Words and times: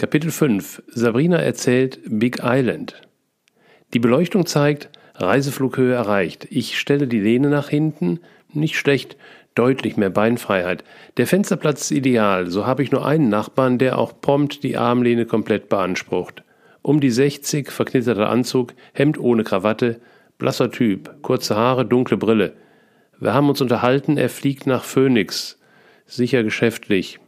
Kapitel 0.00 0.30
5 0.30 0.84
Sabrina 0.86 1.38
erzählt 1.38 1.98
Big 2.06 2.38
Island. 2.40 3.02
Die 3.92 3.98
Beleuchtung 3.98 4.46
zeigt, 4.46 4.90
Reiseflughöhe 5.16 5.92
erreicht. 5.92 6.46
Ich 6.50 6.78
stelle 6.78 7.08
die 7.08 7.18
Lehne 7.18 7.48
nach 7.48 7.68
hinten. 7.68 8.20
Nicht 8.52 8.76
schlecht, 8.76 9.16
deutlich 9.56 9.96
mehr 9.96 10.10
Beinfreiheit. 10.10 10.84
Der 11.16 11.26
Fensterplatz 11.26 11.90
ist 11.90 11.90
ideal, 11.90 12.48
so 12.48 12.64
habe 12.64 12.84
ich 12.84 12.92
nur 12.92 13.04
einen 13.04 13.28
Nachbarn, 13.28 13.78
der 13.78 13.98
auch 13.98 14.20
prompt 14.20 14.62
die 14.62 14.76
Armlehne 14.76 15.26
komplett 15.26 15.68
beansprucht. 15.68 16.44
Um 16.80 17.00
die 17.00 17.10
60, 17.10 17.72
verknitterter 17.72 18.30
Anzug, 18.30 18.74
Hemd 18.92 19.18
ohne 19.18 19.42
Krawatte, 19.42 20.00
blasser 20.38 20.70
Typ, 20.70 21.22
kurze 21.22 21.56
Haare, 21.56 21.84
dunkle 21.84 22.18
Brille. 22.18 22.52
Wir 23.18 23.34
haben 23.34 23.48
uns 23.48 23.60
unterhalten, 23.60 24.16
er 24.16 24.28
fliegt 24.28 24.64
nach 24.64 24.84
Phoenix. 24.84 25.58
Sicher 26.06 26.44
geschäftlich. 26.44 27.18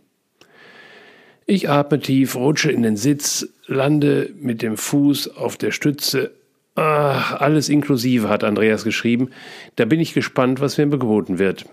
Ich 1.51 1.69
atme 1.69 1.99
tief, 1.99 2.37
rutsche 2.37 2.71
in 2.71 2.83
den 2.83 2.97
Sitz, 2.97 3.49
lande 3.67 4.31
mit 4.41 4.63
dem 4.63 4.77
Fuß 4.77 5.37
auf 5.37 5.57
der 5.57 5.73
Stütze. 5.73 6.31
Ach, 6.77 7.41
alles 7.41 7.69
inklusive, 7.69 8.29
hat 8.29 8.45
Andreas 8.45 8.85
geschrieben. 8.85 9.31
Da 9.75 9.85
bin 9.85 9.99
ich 9.99 10.15
gespannt, 10.15 10.61
was 10.61 10.79
mir 10.79 10.87
geboten 10.87 11.41
wird. 11.41 11.65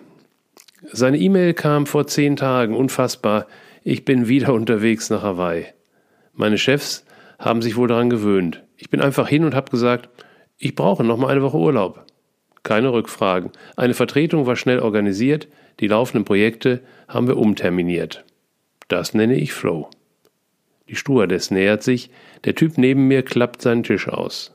Seine 0.91 1.19
E-Mail 1.19 1.53
kam 1.53 1.85
vor 1.85 2.07
zehn 2.07 2.35
Tagen, 2.37 2.75
unfassbar. 2.75 3.45
Ich 3.83 4.03
bin 4.03 4.27
wieder 4.27 4.51
unterwegs 4.55 5.11
nach 5.11 5.21
Hawaii. 5.21 5.67
Meine 6.33 6.57
Chefs 6.57 7.05
haben 7.37 7.61
sich 7.61 7.75
wohl 7.75 7.87
daran 7.87 8.09
gewöhnt. 8.09 8.63
Ich 8.77 8.89
bin 8.89 8.99
einfach 8.99 9.27
hin 9.27 9.45
und 9.45 9.53
habe 9.53 9.69
gesagt, 9.69 10.09
ich 10.57 10.73
brauche 10.73 11.03
noch 11.03 11.17
mal 11.17 11.29
eine 11.29 11.43
Woche 11.43 11.57
Urlaub. 11.57 12.03
Keine 12.63 12.91
Rückfragen. 12.91 13.51
Eine 13.75 13.93
Vertretung 13.93 14.47
war 14.47 14.55
schnell 14.55 14.79
organisiert, 14.79 15.47
die 15.81 15.87
laufenden 15.87 16.25
Projekte 16.25 16.81
haben 17.07 17.27
wir 17.27 17.37
umterminiert. 17.37 18.25
Das 18.87 19.13
nenne 19.13 19.35
ich 19.35 19.53
Flow. 19.53 19.89
Die 20.89 20.95
Stewardess 20.95 21.51
nähert 21.51 21.83
sich, 21.83 22.09
der 22.45 22.55
Typ 22.55 22.77
neben 22.77 23.07
mir 23.07 23.23
klappt 23.23 23.61
seinen 23.61 23.83
Tisch 23.83 24.07
aus. 24.07 24.53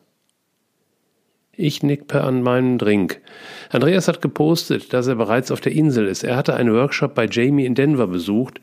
Ich 1.54 1.82
nippe 1.82 2.22
an 2.22 2.42
meinen 2.42 2.78
Drink. 2.78 3.20
Andreas 3.68 4.08
hat 4.08 4.22
gepostet, 4.22 4.94
dass 4.94 5.06
er 5.06 5.16
bereits 5.16 5.50
auf 5.50 5.60
der 5.60 5.72
Insel 5.72 6.08
ist. 6.08 6.24
Er 6.24 6.36
hatte 6.36 6.54
einen 6.54 6.72
Workshop 6.72 7.14
bei 7.14 7.26
Jamie 7.26 7.66
in 7.66 7.74
Denver 7.74 8.06
besucht. 8.06 8.58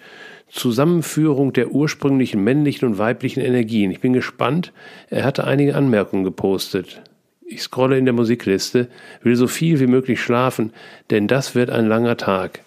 Zusammenführung 0.48 1.54
der 1.54 1.70
ursprünglichen 1.70 2.44
männlichen 2.44 2.88
und 2.88 2.98
weiblichen 2.98 3.42
Energien. 3.42 3.92
Ich 3.92 4.00
bin 4.00 4.14
gespannt. 4.14 4.74
Er 5.12 5.24
hatte 5.24 5.44
einige 5.44 5.76
Anmerkungen 5.76 6.24
gepostet. 6.24 7.04
Ich 7.46 7.62
scrolle 7.62 7.98
in 7.98 8.06
der 8.06 8.14
Musikliste, 8.14 8.88
will 9.22 9.36
so 9.36 9.48
viel 9.48 9.80
wie 9.80 9.88
möglich 9.88 10.20
schlafen, 10.20 10.74
denn 11.12 11.28
das 11.28 11.54
wird 11.54 11.70
ein 11.70 11.88
langer 11.88 12.18
Tag. 12.18 12.62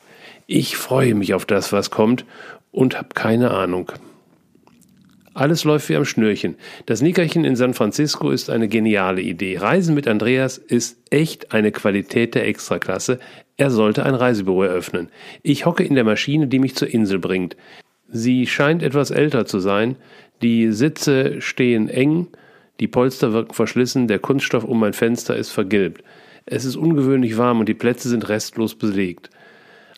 Ich 0.47 0.77
freue 0.77 1.15
mich 1.15 1.35
auf 1.35 1.47
das, 1.47 1.73
was 1.73 1.91
kommt 1.91 2.25
und 2.73 2.99
habe 2.99 3.11
keine 3.15 3.53
Ahnung. 3.53 3.93
Alles 5.35 5.65
läuft 5.65 5.89
wie 5.89 5.97
am 5.97 6.05
Schnürchen. 6.05 6.57
Das 6.85 7.01
Nickerchen 7.01 7.45
in 7.45 7.57
San 7.57 7.73
Francisco 7.73 8.31
ist 8.31 8.51
eine 8.51 8.69
geniale 8.69 9.23
Idee. 9.23 9.57
Reisen 9.57 9.95
mit 9.95 10.07
Andreas 10.07 10.59
ist 10.59 10.99
echt 11.11 11.53
eine 11.53 11.73
Qualität 11.73 12.35
der 12.35 12.47
Extraklasse. 12.47 13.19
Er 13.57 13.71
sollte 13.71 14.05
ein 14.05 14.15
Reisebüro 14.15 14.65
eröffnen. 14.65 15.09
Ich 15.43 15.65
hocke 15.65 15.85
in 15.85 15.95
der 15.95 16.05
Maschine, 16.05 16.49
die 16.49 16.59
mich 16.59 16.75
zur 16.75 16.89
Insel 16.89 17.19
bringt. 17.19 17.57
Sie 18.09 18.47
scheint 18.47 18.83
etwas 18.83 19.11
älter 19.11 19.47
zu 19.47 19.59
sein. 19.59 19.97
Die 20.43 20.71
Sitze 20.73 21.41
stehen 21.41 21.89
eng, 21.89 22.27
die 22.81 22.89
Polster 22.89 23.33
wirken 23.33 23.55
verschlissen, 23.55 24.09
der 24.09 24.19
Kunststoff 24.19 24.65
um 24.65 24.81
mein 24.81 24.93
Fenster 24.93 25.37
ist 25.37 25.51
vergilbt. 25.51 26.03
Es 26.45 26.65
ist 26.65 26.77
ungewöhnlich 26.77 27.39
warm 27.39 27.61
und 27.61 27.69
die 27.69 27.75
Plätze 27.75 28.09
sind 28.09 28.29
restlos 28.29 28.75
belegt. 28.75 29.31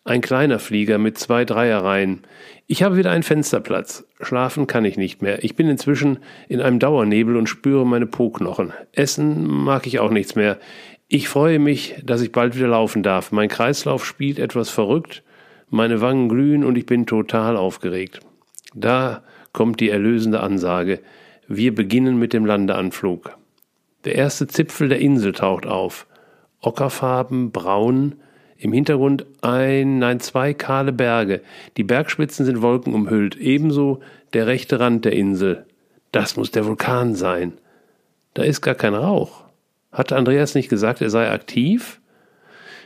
Ein 0.06 0.20
kleiner 0.20 0.58
Flieger 0.58 0.98
mit 0.98 1.16
zwei 1.16 1.47
Dreierreihen. 1.47 2.24
Ich 2.66 2.83
habe 2.83 2.98
wieder 2.98 3.10
einen 3.10 3.22
Fensterplatz. 3.22 4.05
Schlafen 4.20 4.66
kann 4.66 4.84
ich 4.84 4.98
nicht 4.98 5.22
mehr. 5.22 5.42
Ich 5.42 5.56
bin 5.56 5.66
inzwischen 5.66 6.19
in 6.47 6.60
einem 6.60 6.78
Dauernebel 6.78 7.38
und 7.38 7.48
spüre 7.48 7.86
meine 7.86 8.05
Po-Knochen. 8.05 8.75
Essen 8.92 9.47
mag 9.47 9.86
ich 9.86 10.00
auch 10.00 10.10
nichts 10.10 10.34
mehr. 10.34 10.58
Ich 11.08 11.30
freue 11.30 11.58
mich, 11.58 11.94
dass 12.05 12.20
ich 12.20 12.32
bald 12.32 12.54
wieder 12.54 12.69
laufen 12.69 13.03
darf. 13.03 13.32
Mein 13.32 13.48
Kreislauf 13.48 14.04
spielt 14.04 14.38
etwas 14.38 14.69
verrückt, 14.69 15.22
meine 15.70 16.03
Wangen 16.03 16.28
glühen 16.28 16.64
und 16.64 16.76
ich 16.76 16.84
bin 16.84 17.06
total 17.06 17.56
aufgeregt. 17.56 18.20
Da 18.75 19.22
kommt 19.53 19.81
die 19.81 19.88
erlösende 19.88 20.41
Ansage. 20.41 21.00
Wir 21.48 21.75
beginnen 21.75 22.19
mit 22.19 22.34
dem 22.34 22.44
Landeanflug. 22.44 23.38
Der 24.04 24.16
erste 24.16 24.48
Zipfel 24.48 24.91
der 24.91 24.98
Insel 24.98 25.32
taucht 25.32 25.64
auf. 25.64 26.06
Ockerfarben, 26.60 27.53
braun, 27.53 28.16
im 28.64 28.72
Hintergrund 28.72 29.26
ein, 29.42 29.98
nein, 29.98 30.20
zwei 30.20 30.54
kahle 30.54 30.92
Berge. 30.92 31.42
Die 31.76 31.84
Bergspitzen 31.84 32.47
sind 32.47 32.62
wolkenumhüllt, 32.62 33.36
ebenso 33.36 34.00
der 34.32 34.47
rechte 34.47 34.80
Rand 34.80 35.04
der 35.04 35.12
Insel. 35.12 35.66
Das 36.12 36.38
muss 36.38 36.50
der 36.50 36.64
Vulkan 36.64 37.14
sein. 37.14 37.52
Da 38.32 38.42
ist 38.42 38.62
gar 38.62 38.75
kein 38.75 38.94
Rauch. 38.94 39.44
Hatte 39.92 40.16
Andreas 40.16 40.54
nicht 40.54 40.70
gesagt, 40.70 41.02
er 41.02 41.10
sei 41.10 41.30
aktiv? 41.30 42.00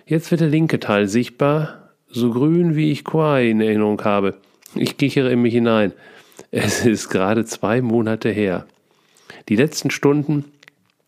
Jetzt 0.04 0.32
wird 0.32 0.40
der 0.40 0.48
linke 0.48 0.80
Teil 0.80 1.06
sichtbar, 1.06 1.90
so 2.08 2.30
grün 2.32 2.74
wie 2.74 2.90
ich 2.90 3.04
Kauai 3.04 3.48
in 3.48 3.60
Erinnerung 3.60 4.02
habe. 4.02 4.34
Ich 4.74 4.96
kichere 4.96 5.30
in 5.30 5.42
mich 5.42 5.54
hinein. 5.54 5.92
Es 6.50 6.84
ist 6.84 7.08
gerade 7.08 7.44
zwei 7.44 7.82
Monate 7.82 8.30
her. 8.30 8.66
Die 9.48 9.56
letzten 9.56 9.92
Stunden 9.92 10.44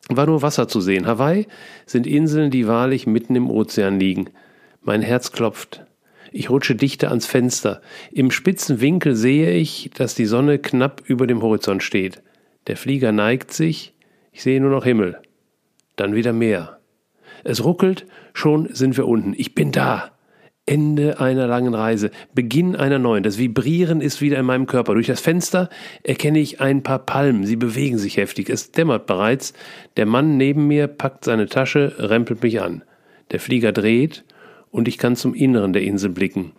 war 0.09 0.27
nur 0.27 0.43
Wasser 0.43 0.69
zu 0.69 0.81
sehen. 0.81 1.07
Hawaii 1.09 1.49
sind 1.87 2.07
Inseln, 2.07 2.53
die 2.53 2.69
wahrlich 2.69 3.09
mitten 3.09 3.35
im 3.35 3.51
Ozean 3.51 3.99
liegen. 3.99 4.31
Mein 4.83 5.03
Herz 5.03 5.31
klopft. 5.33 5.85
Ich 6.33 6.49
rutsche 6.49 6.75
dichter 6.75 7.09
ans 7.09 7.27
Fenster. 7.27 7.83
Im 8.13 8.31
spitzen 8.31 8.81
Winkel 8.81 9.15
sehe 9.15 9.53
ich, 9.53 9.91
dass 9.95 10.15
die 10.15 10.25
Sonne 10.25 10.59
knapp 10.59 11.03
über 11.07 11.27
dem 11.27 11.43
Horizont 11.43 11.83
steht. 11.83 12.23
Der 12.67 12.79
Flieger 12.79 13.13
neigt 13.13 13.53
sich. 13.53 13.95
Ich 14.33 14.43
sehe 14.43 14.61
nur 14.61 14.71
noch 14.71 14.85
Himmel. 14.85 15.19
Dann 15.97 16.15
wieder 16.15 16.33
Meer. 16.33 16.79
Es 17.45 17.63
ruckelt, 17.63 18.07
schon 18.33 18.73
sind 18.73 18.97
wir 18.97 19.07
unten. 19.07 19.35
Ich 19.37 19.55
bin 19.55 19.71
da. 19.71 20.13
Ende 20.65 21.21
einer 21.21 21.47
langen 21.47 21.75
Reise, 21.75 22.11
Beginn 22.35 22.77
einer 22.77 22.99
neuen. 22.99 23.23
Das 23.23 23.39
Vibrieren 23.39 24.01
ist 24.01 24.21
wieder 24.21 24.39
in 24.39 24.47
meinem 24.47 24.67
Körper. 24.67 24.95
Durch 24.95 25.09
das 25.09 25.21
Fenster 25.21 25.69
erkenne 26.05 26.39
ich 26.39 26.61
ein 26.61 26.83
paar 26.83 27.01
Palmen. 27.01 27.45
Sie 27.45 27.57
bewegen 27.57 27.99
sich 27.99 28.17
heftig. 28.17 28.49
Es 28.49 28.73
dämmert 28.73 29.07
bereits. 29.07 29.53
Der 29.97 30.07
Mann 30.07 30.39
neben 30.39 30.69
mir 30.69 30.87
packt 30.87 31.25
seine 31.25 31.49
Tasche, 31.49 31.97
rempelt 31.99 32.43
mich 32.43 32.63
an. 32.63 32.83
Der 33.31 33.41
Flieger 33.41 33.73
dreht 33.73 34.25
und 34.71 34.89
ich 34.89 34.99
kann 34.99 35.17
zum 35.17 35.35
Inneren 35.35 35.73
der 35.73 35.83
Insel 35.83 36.11
blicken. 36.11 36.53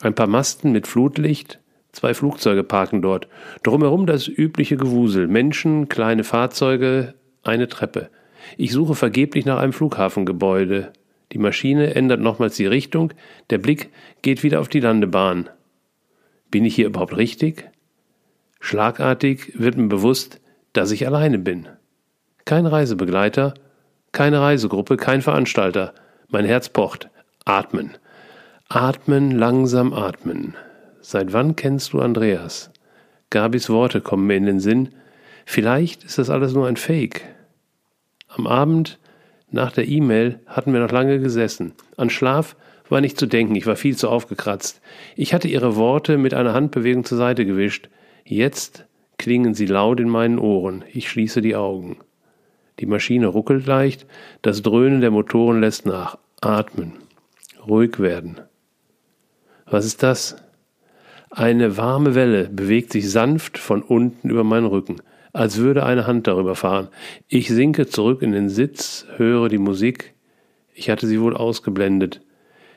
Ein 0.00 0.14
paar 0.14 0.26
Masten 0.26 0.72
mit 0.72 0.86
Flutlicht, 0.86 1.60
zwei 1.92 2.14
Flugzeuge 2.14 2.64
parken 2.64 3.02
dort. 3.02 3.28
Drumherum 3.62 4.06
das 4.06 4.28
übliche 4.28 4.76
Gewusel, 4.76 5.28
Menschen, 5.28 5.88
kleine 5.88 6.24
Fahrzeuge, 6.24 7.14
eine 7.42 7.68
Treppe. 7.68 8.10
Ich 8.56 8.72
suche 8.72 8.94
vergeblich 8.94 9.44
nach 9.44 9.58
einem 9.58 9.72
Flughafengebäude. 9.72 10.92
Die 11.32 11.38
Maschine 11.38 11.94
ändert 11.94 12.20
nochmals 12.20 12.56
die 12.56 12.66
Richtung, 12.66 13.12
der 13.50 13.58
Blick 13.58 13.90
geht 14.22 14.42
wieder 14.42 14.60
auf 14.60 14.68
die 14.68 14.80
Landebahn. 14.80 15.48
Bin 16.50 16.64
ich 16.64 16.74
hier 16.74 16.86
überhaupt 16.86 17.16
richtig? 17.16 17.70
Schlagartig 18.60 19.58
wird 19.58 19.76
mir 19.76 19.88
bewusst, 19.88 20.40
dass 20.72 20.90
ich 20.90 21.06
alleine 21.06 21.38
bin. 21.38 21.68
Kein 22.44 22.66
Reisebegleiter, 22.66 23.54
keine 24.12 24.40
Reisegruppe, 24.40 24.96
kein 24.96 25.22
Veranstalter. 25.22 25.94
Mein 26.28 26.44
Herz 26.44 26.68
pocht. 26.68 27.08
Atmen. 27.44 27.96
Atmen, 28.68 29.32
langsam 29.32 29.92
atmen. 29.92 30.54
Seit 31.00 31.32
wann 31.32 31.56
kennst 31.56 31.92
du 31.92 31.98
Andreas? 31.98 32.70
Gabis 33.30 33.68
Worte 33.68 34.00
kommen 34.00 34.28
mir 34.28 34.36
in 34.36 34.46
den 34.46 34.60
Sinn. 34.60 34.90
Vielleicht 35.44 36.04
ist 36.04 36.18
das 36.18 36.30
alles 36.30 36.54
nur 36.54 36.68
ein 36.68 36.76
Fake. 36.76 37.22
Am 38.28 38.46
Abend 38.46 39.00
nach 39.50 39.72
der 39.72 39.88
E-Mail 39.88 40.38
hatten 40.46 40.72
wir 40.72 40.78
noch 40.78 40.92
lange 40.92 41.18
gesessen. 41.18 41.72
An 41.96 42.10
Schlaf 42.10 42.54
war 42.88 43.00
nicht 43.00 43.18
zu 43.18 43.26
denken, 43.26 43.56
ich 43.56 43.66
war 43.66 43.74
viel 43.76 43.96
zu 43.96 44.08
aufgekratzt. 44.08 44.80
Ich 45.16 45.34
hatte 45.34 45.48
ihre 45.48 45.74
Worte 45.74 46.18
mit 46.18 46.34
einer 46.34 46.54
Handbewegung 46.54 47.04
zur 47.04 47.18
Seite 47.18 47.44
gewischt. 47.44 47.88
Jetzt 48.24 48.86
klingen 49.18 49.54
sie 49.54 49.66
laut 49.66 49.98
in 49.98 50.08
meinen 50.08 50.38
Ohren. 50.38 50.84
Ich 50.92 51.10
schließe 51.10 51.40
die 51.40 51.56
Augen. 51.56 51.96
Die 52.78 52.86
Maschine 52.86 53.26
ruckelt 53.26 53.66
leicht, 53.66 54.06
das 54.42 54.62
Dröhnen 54.62 55.00
der 55.00 55.10
Motoren 55.10 55.60
lässt 55.60 55.86
nach. 55.86 56.18
Atmen 56.40 57.01
ruhig 57.66 57.98
werden. 57.98 58.40
Was 59.66 59.84
ist 59.84 60.02
das? 60.02 60.36
Eine 61.30 61.76
warme 61.78 62.14
Welle 62.14 62.48
bewegt 62.50 62.92
sich 62.92 63.10
sanft 63.10 63.56
von 63.56 63.82
unten 63.82 64.28
über 64.28 64.44
meinen 64.44 64.66
Rücken, 64.66 64.96
als 65.32 65.56
würde 65.56 65.84
eine 65.84 66.06
Hand 66.06 66.26
darüber 66.26 66.54
fahren. 66.54 66.88
Ich 67.26 67.48
sinke 67.48 67.86
zurück 67.86 68.20
in 68.20 68.32
den 68.32 68.50
Sitz, 68.50 69.06
höre 69.16 69.48
die 69.48 69.58
Musik. 69.58 70.14
Ich 70.74 70.90
hatte 70.90 71.06
sie 71.06 71.20
wohl 71.20 71.34
ausgeblendet. 71.34 72.20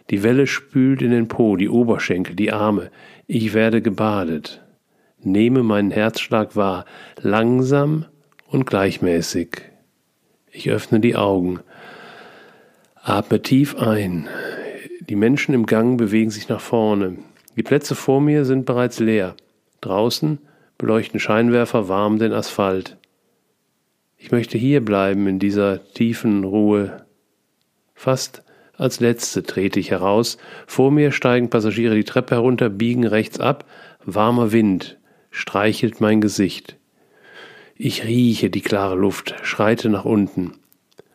Die 0.09 0.23
Welle 0.23 0.47
spült 0.47 1.01
in 1.01 1.11
den 1.11 1.27
Po, 1.27 1.57
die 1.57 1.67
Oberschenkel, 1.67 2.35
die 2.35 2.53
Arme. 2.53 2.91
Ich 3.27 3.53
werde 3.53 3.81
gebadet. 3.81 4.63
Nehme 5.19 5.63
meinen 5.63 5.91
Herzschlag 5.91 6.55
wahr, 6.55 6.85
langsam 7.19 8.05
und 8.47 8.65
gleichmäßig. 8.65 9.63
Ich 10.51 10.69
öffne 10.69 10.99
die 11.01 11.15
Augen. 11.15 11.59
Atme 13.03 13.41
tief 13.41 13.75
ein. 13.75 14.29
Die 15.07 15.15
Menschen 15.15 15.53
im 15.53 15.65
Gang 15.65 15.97
bewegen 15.97 16.31
sich 16.31 16.49
nach 16.49 16.61
vorne. 16.61 17.17
Die 17.55 17.63
Plätze 17.63 17.93
vor 17.93 18.21
mir 18.21 18.43
sind 18.43 18.65
bereits 18.65 18.99
leer. 18.99 19.35
Draußen 19.81 20.39
beleuchten 20.77 21.19
Scheinwerfer 21.19 21.87
warm 21.87 22.17
den 22.17 22.33
Asphalt. 22.33 22.97
Ich 24.17 24.31
möchte 24.31 24.57
hier 24.57 24.83
bleiben 24.83 25.27
in 25.27 25.37
dieser 25.37 25.85
tiefen 25.93 26.43
Ruhe. 26.43 27.05
Fast 27.93 28.43
als 28.77 28.99
Letzte 28.99 29.43
trete 29.43 29.79
ich 29.79 29.91
heraus, 29.91 30.37
vor 30.67 30.91
mir 30.91 31.11
steigen 31.11 31.49
Passagiere 31.49 31.95
die 31.95 32.03
Treppe 32.03 32.35
herunter, 32.35 32.69
biegen 32.69 33.05
rechts 33.05 33.39
ab, 33.39 33.65
warmer 34.03 34.51
Wind 34.51 34.97
streichelt 35.29 36.01
mein 36.01 36.21
Gesicht. 36.21 36.77
Ich 37.75 38.05
rieche 38.05 38.49
die 38.49 38.61
klare 38.61 38.95
Luft, 38.95 39.35
schreite 39.43 39.89
nach 39.89 40.05
unten. 40.05 40.53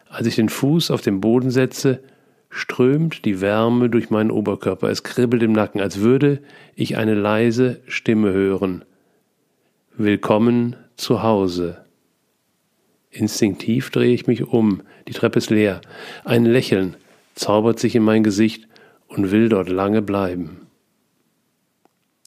Als 0.09 0.27
ich 0.27 0.37
den 0.37 0.49
Fuß 0.49 0.91
auf 0.91 1.01
den 1.01 1.21
Boden 1.21 1.51
setze, 1.51 2.03
strömt 2.51 3.25
die 3.25 3.41
Wärme 3.41 3.89
durch 3.89 4.11
meinen 4.11 4.31
Oberkörper, 4.31 4.89
es 4.89 5.05
kribbelt 5.05 5.43
im 5.43 5.53
Nacken, 5.53 5.81
als 5.81 6.01
würde 6.01 6.41
ich 6.75 6.97
eine 6.97 7.15
leise 7.15 7.81
Stimme 7.87 8.33
hören. 8.33 8.85
Willkommen 9.97 10.77
zu 10.97 11.23
Hause. 11.23 11.85
Instinktiv 13.11 13.91
drehe 13.91 14.13
ich 14.13 14.27
mich 14.27 14.45
um, 14.45 14.83
die 15.09 15.13
Treppe 15.13 15.39
ist 15.39 15.51
leer. 15.51 15.81
Ein 16.25 16.45
Lächeln 16.45 16.97
zaubert 17.35 17.79
sich 17.79 17.95
in 17.95 18.03
mein 18.03 18.23
Gesicht 18.23 18.69
und 19.09 19.31
will 19.31 19.49
dort 19.49 19.69
lange 19.69 20.03
bleiben. 20.03 20.67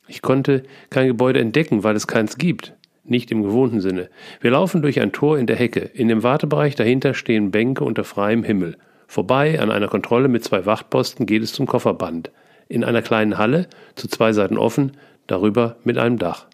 Ich 0.08 0.22
konnte 0.22 0.64
kein 0.90 1.08
Gebäude 1.08 1.40
entdecken, 1.40 1.84
weil 1.84 1.96
es 1.96 2.08
keins 2.08 2.38
gibt, 2.38 2.74
nicht 3.06 3.32
im 3.32 3.44
gewohnten 3.44 3.80
Sinne. 3.80 4.10
Wir 4.42 4.52
laufen 4.52 4.82
durch 4.82 5.00
ein 5.00 5.12
Tor 5.12 5.38
in 5.38 5.48
der 5.48 5.56
Hecke. 5.56 5.80
In 5.80 6.10
dem 6.10 6.24
Wartebereich 6.24 6.76
dahinter 6.76 7.14
stehen 7.14 7.52
Bänke 7.52 7.84
unter 7.84 8.04
freiem 8.04 8.44
Himmel. 8.44 8.78
Vorbei 9.14 9.60
an 9.60 9.70
einer 9.70 9.90
Kontrolle 9.90 10.28
mit 10.28 10.44
zwei 10.44 10.66
Wachtposten 10.66 11.28
geht 11.28 11.44
es 11.44 11.54
zum 11.54 11.68
Kofferband. 11.68 12.32
In 12.68 12.84
einer 12.84 13.04
kleinen 13.04 13.38
Halle, 13.38 13.68
zu 13.94 14.08
zwei 14.08 14.34
Seiten 14.34 14.58
offen, 14.58 14.94
darüber 15.28 15.76
mit 15.84 16.00
einem 16.00 16.18
Dach. 16.18 16.48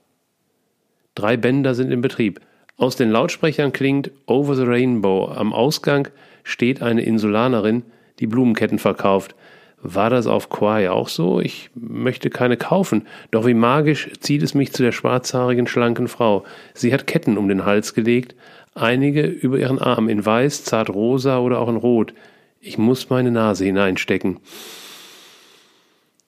Drei 1.15 1.37
Bänder 1.37 1.73
sind 1.73 1.89
in 1.89 2.01
Betrieb. 2.01 2.41
Aus 2.75 2.97
den 2.97 3.11
Lautsprechern 3.11 3.71
klingt 3.71 4.11
Over 4.25 4.57
the 4.57 4.65
Rainbow. 4.65 5.31
Am 5.33 5.53
Ausgang 5.53 6.09
steht 6.43 6.81
eine 6.81 7.01
Insulanerin, 7.01 7.83
die 8.19 8.27
Blumenketten 8.27 8.77
verkauft. 8.77 9.35
War 9.81 10.09
das 10.09 10.27
auf 10.27 10.49
Kauai 10.49 10.89
auch 10.89 11.07
so? 11.07 11.39
Ich 11.39 11.69
möchte 11.75 12.29
keine 12.29 12.57
kaufen, 12.57 13.07
doch 13.31 13.47
wie 13.47 13.53
magisch 13.53 14.11
zieht 14.19 14.43
es 14.43 14.53
mich 14.53 14.73
zu 14.73 14.83
der 14.83 14.91
schwarzhaarigen, 14.91 15.65
schlanken 15.65 16.09
Frau. 16.09 16.43
Sie 16.73 16.93
hat 16.93 17.07
Ketten 17.07 17.37
um 17.37 17.47
den 17.47 17.63
Hals 17.63 17.93
gelegt, 17.93 18.35
einige 18.75 19.21
über 19.21 19.57
ihren 19.57 19.79
Arm 19.79 20.09
in 20.09 20.25
weiß, 20.25 20.65
zart 20.65 20.89
rosa 20.89 21.39
oder 21.39 21.59
auch 21.59 21.69
in 21.69 21.77
rot. 21.77 22.13
Ich 22.61 22.77
muss 22.77 23.09
meine 23.09 23.31
Nase 23.31 23.63
hineinstecken. 23.63 24.41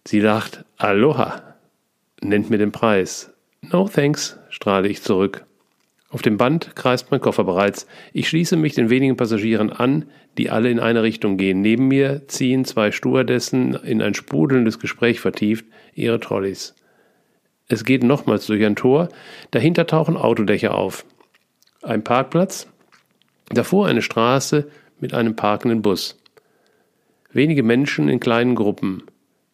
Sie 0.07 0.22
lacht 0.22 0.63
Aloha, 0.78 1.56
nennt 2.22 2.50
mir 2.50 2.57
den 2.57 2.72
Preis. 2.72 3.33
No 3.62 3.89
thanks, 3.89 4.39
strahle 4.50 4.88
ich 4.88 5.01
zurück. 5.01 5.45
Auf 6.10 6.22
dem 6.22 6.38
Band 6.38 6.74
kreist 6.75 7.12
mein 7.12 7.19
Koffer 7.19 7.44
bereits. 7.44 7.86
Ich 8.13 8.30
schließe 8.30 8.56
mich 8.56 8.74
den 8.74 8.89
wenigen 8.89 9.18
Passagieren 9.18 9.72
an, 9.72 10.06
die 10.38 10.50
alle 10.50 10.72
in 10.72 10.80
eine 10.80 11.04
Richtung 11.04 11.36
gehen. 11.36 11.60
Neben 11.60 11.89
mir 11.89 12.28
ziehen 12.30 12.63
zwei 12.63 12.94
Stewardessen 12.94 13.74
in 13.74 14.01
ein 14.01 14.13
sprudelndes 14.13 14.80
Gespräch 14.80 15.19
vertieft 15.19 15.66
ihre 15.95 16.22
Trolleys. 16.22 16.75
Es 17.68 17.83
geht 17.83 18.04
nochmals 18.04 18.45
durch 18.45 18.63
ein 18.66 18.78
Tor, 18.78 19.10
dahinter 19.51 19.86
tauchen 19.86 20.16
Autodächer 20.16 20.75
auf. 20.75 21.06
Ein 21.81 22.06
Parkplatz, 22.06 22.68
davor 23.50 23.88
eine 23.88 24.01
Straße 24.01 24.69
mit 25.00 25.13
einem 25.13 25.36
parkenden 25.36 25.81
Bus 25.81 26.20
wenige 27.33 27.63
Menschen 27.63 28.10
in 28.10 28.19
kleinen 28.19 28.56
Gruppen. 28.56 29.04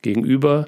Gegenüber 0.02 0.68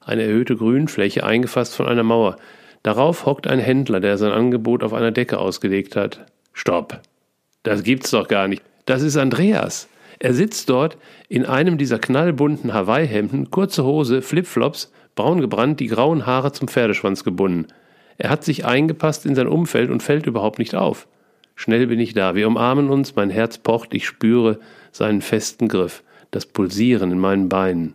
eine 0.00 0.22
erhöhte 0.22 0.56
Grünfläche, 0.56 1.24
eingefasst 1.24 1.74
von 1.74 1.86
einer 1.86 2.02
Mauer. 2.02 2.36
Darauf 2.82 3.26
hockt 3.26 3.46
ein 3.46 3.58
Händler, 3.58 4.00
der 4.00 4.16
sein 4.16 4.32
Angebot 4.32 4.82
auf 4.82 4.94
einer 4.94 5.10
Decke 5.10 5.38
ausgelegt 5.38 5.96
hat. 5.96 6.26
Stopp! 6.52 7.00
Das 7.62 7.82
gibt's 7.82 8.10
doch 8.10 8.26
gar 8.26 8.48
nicht. 8.48 8.62
Das 8.86 9.02
ist 9.02 9.18
Andreas. 9.18 9.88
Er 10.18 10.32
sitzt 10.32 10.70
dort 10.70 10.96
in 11.28 11.44
einem 11.44 11.78
dieser 11.78 11.98
knallbunten 11.98 12.72
Hawaii-Hemden, 12.72 13.50
kurze 13.50 13.84
Hose, 13.84 14.22
Flipflops, 14.22 14.92
braun 15.14 15.40
gebrannt, 15.40 15.80
die 15.80 15.86
grauen 15.86 16.26
Haare 16.26 16.52
zum 16.52 16.68
Pferdeschwanz 16.68 17.22
gebunden. 17.24 17.66
Er 18.16 18.30
hat 18.30 18.44
sich 18.44 18.64
eingepasst 18.64 19.26
in 19.26 19.34
sein 19.34 19.46
Umfeld 19.46 19.90
und 19.90 20.02
fällt 20.02 20.26
überhaupt 20.26 20.58
nicht 20.58 20.74
auf. 20.74 21.06
Schnell 21.54 21.86
bin 21.86 22.00
ich 22.00 22.14
da. 22.14 22.34
Wir 22.34 22.46
umarmen 22.46 22.88
uns, 22.88 23.14
mein 23.16 23.30
Herz 23.30 23.58
pocht, 23.58 23.92
ich 23.92 24.06
spüre 24.06 24.58
seinen 24.92 25.20
festen 25.20 25.68
Griff 25.68 26.02
das 26.30 26.46
Pulsieren 26.46 27.12
in 27.12 27.18
meinen 27.18 27.48
Beinen. 27.48 27.94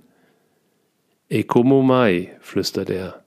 Ekomo 1.30 1.82
mai, 1.82 2.36
flüstert 2.40 2.90
er. 2.90 3.24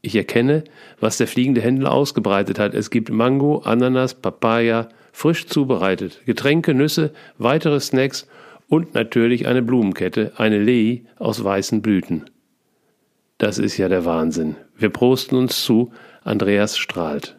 Ich 0.00 0.14
erkenne, 0.16 0.64
was 1.00 1.18
der 1.18 1.26
fliegende 1.26 1.60
Händler 1.60 1.92
ausgebreitet 1.92 2.58
hat. 2.58 2.74
Es 2.74 2.90
gibt 2.90 3.10
Mango, 3.10 3.58
Ananas, 3.58 4.14
Papaya, 4.14 4.88
frisch 5.12 5.46
zubereitet, 5.46 6.22
Getränke, 6.24 6.74
Nüsse, 6.74 7.12
weitere 7.38 7.80
Snacks 7.80 8.28
und 8.68 8.94
natürlich 8.94 9.46
eine 9.46 9.62
Blumenkette, 9.62 10.32
eine 10.36 10.62
Lei 10.62 11.04
aus 11.16 11.42
weißen 11.42 11.82
Blüten. 11.82 12.26
Das 13.38 13.58
ist 13.58 13.76
ja 13.76 13.88
der 13.88 14.04
Wahnsinn. 14.04 14.56
Wir 14.76 14.90
prosten 14.90 15.36
uns 15.36 15.64
zu, 15.64 15.92
Andreas 16.22 16.76
strahlt. 16.76 17.37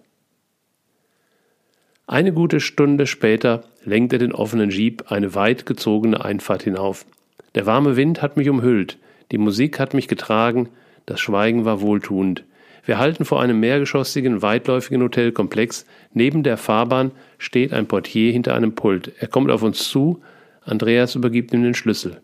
Eine 2.10 2.34
gute 2.34 2.60
Stunde 2.60 3.06
später 3.06 3.66
lenkt 3.86 4.14
er 4.14 4.18
den 4.18 4.34
offenen 4.34 4.72
Jeep 4.72 5.12
eine 5.12 5.36
weit 5.36 5.68
gezogene 5.68 6.26
Einfahrt 6.26 6.64
hinauf. 6.64 7.06
Der 7.54 7.68
warme 7.68 7.98
Wind 7.98 8.24
hat 8.24 8.36
mich 8.36 8.50
umhüllt, 8.50 8.98
die 9.32 9.38
Musik 9.38 9.80
hat 9.80 9.94
mich 9.94 10.08
getragen, 10.08 10.70
das 11.06 11.20
Schweigen 11.20 11.66
war 11.66 11.82
wohltuend. 11.82 12.46
Wir 12.84 12.98
halten 12.98 13.26
vor 13.26 13.44
einem 13.44 13.60
mehrgeschossigen, 13.60 14.42
weitläufigen 14.42 15.04
Hotelkomplex. 15.04 15.86
Neben 16.12 16.42
der 16.42 16.58
Fahrbahn 16.58 17.12
steht 17.38 17.74
ein 17.74 17.86
Portier 17.86 18.32
hinter 18.32 18.56
einem 18.56 18.74
Pult. 18.74 19.12
Er 19.20 19.28
kommt 19.28 19.52
auf 19.52 19.62
uns 19.62 19.88
zu. 19.88 20.20
Andreas 20.62 21.14
übergibt 21.14 21.54
ihm 21.54 21.62
den 21.62 21.76
Schlüssel. 21.76 22.22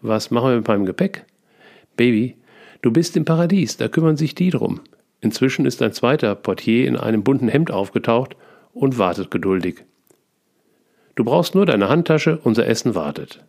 Was 0.00 0.30
machen 0.30 0.48
wir 0.48 0.56
mit 0.56 0.68
meinem 0.68 0.86
Gepäck? 0.86 1.26
Baby, 1.98 2.36
du 2.80 2.90
bist 2.90 3.18
im 3.18 3.26
Paradies, 3.26 3.76
da 3.76 3.88
kümmern 3.88 4.16
sich 4.16 4.34
die 4.34 4.48
drum. 4.48 4.80
Inzwischen 5.20 5.66
ist 5.66 5.82
ein 5.82 5.92
zweiter 5.92 6.34
Portier 6.34 6.88
in 6.88 6.96
einem 6.96 7.22
bunten 7.22 7.48
Hemd 7.48 7.70
aufgetaucht 7.70 8.34
und 8.74 8.98
wartet 8.98 9.30
geduldig. 9.30 9.84
Du 11.14 11.24
brauchst 11.24 11.54
nur 11.54 11.64
deine 11.64 11.88
Handtasche, 11.88 12.38
unser 12.42 12.66
Essen 12.66 12.94
wartet. 12.94 13.44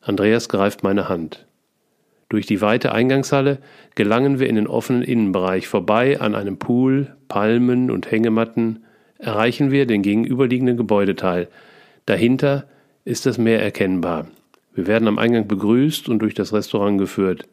Andreas 0.00 0.48
greift 0.48 0.82
meine 0.82 1.08
Hand. 1.08 1.46
Durch 2.28 2.46
die 2.46 2.60
weite 2.60 2.92
Eingangshalle 2.92 3.58
gelangen 3.94 4.38
wir 4.38 4.48
in 4.48 4.56
den 4.56 4.66
offenen 4.66 5.02
Innenbereich. 5.02 5.68
Vorbei 5.68 6.20
an 6.20 6.34
einem 6.34 6.58
Pool, 6.58 7.14
Palmen 7.28 7.90
und 7.90 8.10
Hängematten 8.10 8.84
erreichen 9.18 9.70
wir 9.70 9.86
den 9.86 10.02
gegenüberliegenden 10.02 10.76
Gebäudeteil. 10.76 11.48
Dahinter 12.06 12.66
ist 13.04 13.26
das 13.26 13.38
Meer 13.38 13.62
erkennbar. 13.62 14.28
Wir 14.74 14.86
werden 14.86 15.08
am 15.08 15.18
Eingang 15.18 15.46
begrüßt 15.46 16.08
und 16.08 16.20
durch 16.20 16.34
das 16.34 16.52
Restaurant 16.52 16.98
geführt. 16.98 17.44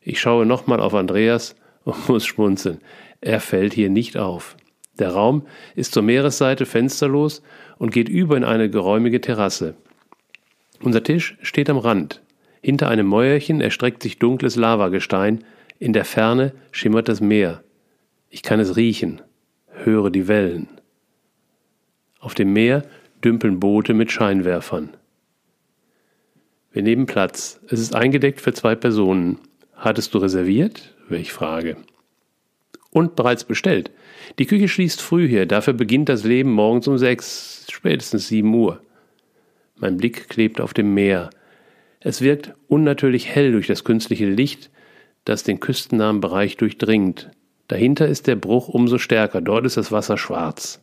Ich 0.00 0.20
schaue 0.20 0.46
nochmal 0.46 0.80
auf 0.80 0.94
Andreas 0.94 1.54
und 1.84 2.08
muss 2.08 2.26
schmunzeln. 2.26 2.80
Er 3.20 3.40
fällt 3.40 3.74
hier 3.74 3.90
nicht 3.90 4.16
auf. 4.16 4.56
Der 5.00 5.10
Raum 5.10 5.46
ist 5.74 5.92
zur 5.92 6.02
Meeresseite 6.02 6.66
fensterlos 6.66 7.42
und 7.78 7.90
geht 7.90 8.08
über 8.08 8.36
in 8.36 8.44
eine 8.44 8.70
geräumige 8.70 9.20
Terrasse. 9.20 9.74
Unser 10.82 11.02
Tisch 11.02 11.36
steht 11.42 11.68
am 11.68 11.78
Rand. 11.78 12.22
Hinter 12.62 12.88
einem 12.88 13.06
Mäuerchen 13.06 13.60
erstreckt 13.60 14.02
sich 14.02 14.18
dunkles 14.18 14.56
Lavagestein, 14.56 15.44
in 15.78 15.94
der 15.94 16.04
Ferne 16.04 16.52
schimmert 16.72 17.08
das 17.08 17.22
Meer. 17.22 17.64
Ich 18.28 18.42
kann 18.42 18.60
es 18.60 18.76
riechen, 18.76 19.22
höre 19.66 20.10
die 20.10 20.28
Wellen. 20.28 20.68
Auf 22.18 22.34
dem 22.34 22.52
Meer 22.52 22.84
dümpeln 23.24 23.58
Boote 23.58 23.94
mit 23.94 24.12
Scheinwerfern. 24.12 24.90
Wir 26.72 26.82
nehmen 26.82 27.06
Platz. 27.06 27.60
Es 27.68 27.80
ist 27.80 27.94
eingedeckt 27.94 28.40
für 28.40 28.52
zwei 28.52 28.74
Personen. 28.74 29.38
Hattest 29.74 30.14
du 30.14 30.18
reserviert? 30.18 30.94
Welch 31.08 31.32
Frage. 31.32 31.76
Und 32.90 33.16
bereits 33.16 33.44
bestellt. 33.44 33.90
Die 34.38 34.46
Küche 34.46 34.68
schließt 34.68 35.00
früh 35.00 35.28
hier, 35.28 35.46
dafür 35.46 35.72
beginnt 35.72 36.08
das 36.08 36.24
Leben 36.24 36.50
morgens 36.50 36.88
um 36.88 36.98
sechs, 36.98 37.66
spätestens 37.70 38.28
sieben 38.28 38.54
Uhr. 38.54 38.80
Mein 39.76 39.96
Blick 39.96 40.28
klebt 40.28 40.60
auf 40.60 40.74
dem 40.74 40.94
Meer. 40.94 41.30
Es 42.00 42.20
wirkt 42.20 42.54
unnatürlich 42.68 43.28
hell 43.28 43.52
durch 43.52 43.66
das 43.66 43.84
künstliche 43.84 44.28
Licht, 44.28 44.70
das 45.24 45.42
den 45.42 45.60
küstennahen 45.60 46.20
Bereich 46.20 46.56
durchdringt. 46.56 47.30
Dahinter 47.68 48.08
ist 48.08 48.26
der 48.26 48.36
Bruch 48.36 48.68
umso 48.68 48.98
stärker, 48.98 49.40
dort 49.40 49.66
ist 49.66 49.76
das 49.76 49.92
Wasser 49.92 50.18
schwarz. 50.18 50.82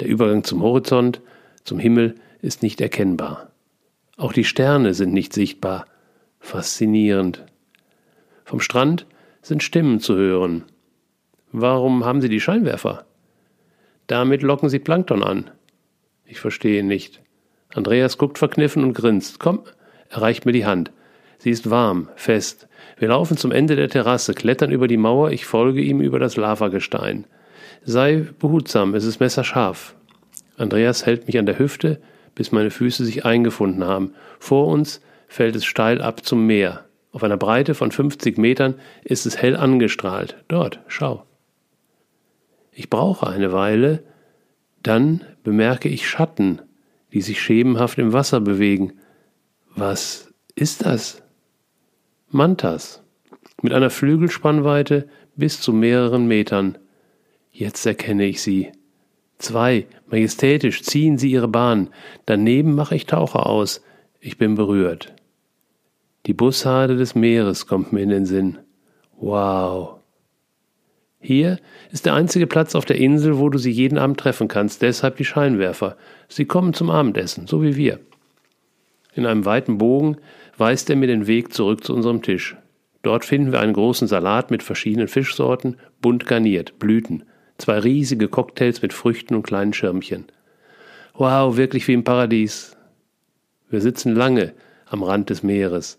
Der 0.00 0.08
Übergang 0.08 0.44
zum 0.44 0.62
Horizont, 0.62 1.20
zum 1.64 1.78
Himmel 1.78 2.16
ist 2.42 2.62
nicht 2.62 2.80
erkennbar. 2.80 3.50
Auch 4.16 4.32
die 4.32 4.44
Sterne 4.44 4.94
sind 4.94 5.12
nicht 5.12 5.32
sichtbar. 5.32 5.86
Faszinierend. 6.40 7.44
Vom 8.44 8.60
Strand 8.60 9.06
sind 9.42 9.62
Stimmen 9.62 10.00
zu 10.00 10.14
hören. 10.16 10.64
Warum 11.58 12.04
haben 12.04 12.20
Sie 12.20 12.28
die 12.28 12.38
Scheinwerfer? 12.38 13.06
Damit 14.08 14.42
locken 14.42 14.68
Sie 14.68 14.78
Plankton 14.78 15.22
an. 15.22 15.50
Ich 16.26 16.38
verstehe 16.38 16.84
nicht. 16.84 17.22
Andreas 17.74 18.18
guckt 18.18 18.36
verkniffen 18.36 18.84
und 18.84 18.92
grinst. 18.92 19.40
Komm, 19.40 19.60
er 20.10 20.20
reicht 20.20 20.44
mir 20.44 20.52
die 20.52 20.66
Hand. 20.66 20.92
Sie 21.38 21.48
ist 21.48 21.70
warm, 21.70 22.10
fest. 22.14 22.68
Wir 22.98 23.08
laufen 23.08 23.38
zum 23.38 23.52
Ende 23.52 23.74
der 23.74 23.88
Terrasse, 23.88 24.34
klettern 24.34 24.70
über 24.70 24.86
die 24.86 24.98
Mauer, 24.98 25.30
ich 25.30 25.46
folge 25.46 25.80
ihm 25.80 26.02
über 26.02 26.18
das 26.18 26.36
Lavagestein. 26.36 27.24
Sei 27.82 28.26
behutsam, 28.38 28.94
es 28.94 29.06
ist 29.06 29.20
messerscharf. 29.20 29.94
Andreas 30.58 31.06
hält 31.06 31.26
mich 31.26 31.38
an 31.38 31.46
der 31.46 31.58
Hüfte, 31.58 32.02
bis 32.34 32.52
meine 32.52 32.70
Füße 32.70 33.02
sich 33.02 33.24
eingefunden 33.24 33.82
haben. 33.82 34.12
Vor 34.38 34.66
uns 34.66 35.00
fällt 35.26 35.56
es 35.56 35.64
steil 35.64 36.02
ab 36.02 36.22
zum 36.22 36.46
Meer. 36.46 36.84
Auf 37.12 37.24
einer 37.24 37.38
Breite 37.38 37.72
von 37.72 37.92
50 37.92 38.36
Metern 38.36 38.74
ist 39.04 39.24
es 39.24 39.40
hell 39.40 39.56
angestrahlt. 39.56 40.36
Dort, 40.48 40.80
schau. 40.86 41.25
Ich 42.78 42.90
brauche 42.90 43.26
eine 43.26 43.52
Weile, 43.52 44.04
dann 44.82 45.24
bemerke 45.42 45.88
ich 45.88 46.06
Schatten, 46.06 46.60
die 47.14 47.22
sich 47.22 47.40
schemenhaft 47.40 47.98
im 47.98 48.12
Wasser 48.12 48.38
bewegen. 48.38 48.92
Was 49.74 50.34
ist 50.54 50.84
das? 50.84 51.22
Mantas, 52.28 53.02
mit 53.62 53.72
einer 53.72 53.88
Flügelspannweite 53.88 55.08
bis 55.36 55.58
zu 55.62 55.72
mehreren 55.72 56.28
Metern. 56.28 56.76
Jetzt 57.50 57.86
erkenne 57.86 58.26
ich 58.26 58.42
sie. 58.42 58.72
Zwei, 59.38 59.86
majestätisch 60.08 60.82
ziehen 60.82 61.16
sie 61.16 61.30
ihre 61.30 61.48
Bahn, 61.48 61.88
daneben 62.26 62.74
mache 62.74 62.94
ich 62.94 63.06
Taucher 63.06 63.46
aus. 63.46 63.82
Ich 64.20 64.36
bin 64.36 64.54
berührt. 64.54 65.14
Die 66.26 66.34
Bussarde 66.34 66.96
des 66.96 67.14
Meeres 67.14 67.66
kommt 67.66 67.94
mir 67.94 68.02
in 68.02 68.10
den 68.10 68.26
Sinn. 68.26 68.58
Wow. 69.18 69.95
Hier 71.26 71.58
ist 71.90 72.06
der 72.06 72.14
einzige 72.14 72.46
Platz 72.46 72.76
auf 72.76 72.84
der 72.84 72.98
Insel, 72.98 73.38
wo 73.38 73.48
du 73.48 73.58
sie 73.58 73.72
jeden 73.72 73.98
Abend 73.98 74.20
treffen 74.20 74.46
kannst, 74.46 74.80
deshalb 74.80 75.16
die 75.16 75.24
Scheinwerfer. 75.24 75.96
Sie 76.28 76.44
kommen 76.44 76.72
zum 76.72 76.88
Abendessen, 76.88 77.48
so 77.48 77.64
wie 77.64 77.74
wir. 77.74 77.98
In 79.12 79.26
einem 79.26 79.44
weiten 79.44 79.76
Bogen 79.76 80.18
weist 80.56 80.88
er 80.88 80.94
mir 80.94 81.08
den 81.08 81.26
Weg 81.26 81.52
zurück 81.52 81.82
zu 81.82 81.94
unserem 81.94 82.22
Tisch. 82.22 82.56
Dort 83.02 83.24
finden 83.24 83.50
wir 83.50 83.58
einen 83.58 83.72
großen 83.72 84.06
Salat 84.06 84.52
mit 84.52 84.62
verschiedenen 84.62 85.08
Fischsorten, 85.08 85.78
bunt 86.00 86.26
garniert, 86.26 86.78
Blüten, 86.78 87.24
zwei 87.58 87.80
riesige 87.80 88.28
Cocktails 88.28 88.80
mit 88.80 88.92
Früchten 88.92 89.34
und 89.34 89.42
kleinen 89.42 89.72
Schirmchen. 89.72 90.26
Wow, 91.14 91.56
wirklich 91.56 91.88
wie 91.88 91.94
im 91.94 92.04
Paradies. 92.04 92.76
Wir 93.68 93.80
sitzen 93.80 94.14
lange 94.14 94.52
am 94.88 95.02
Rand 95.02 95.30
des 95.30 95.42
Meeres. 95.42 95.98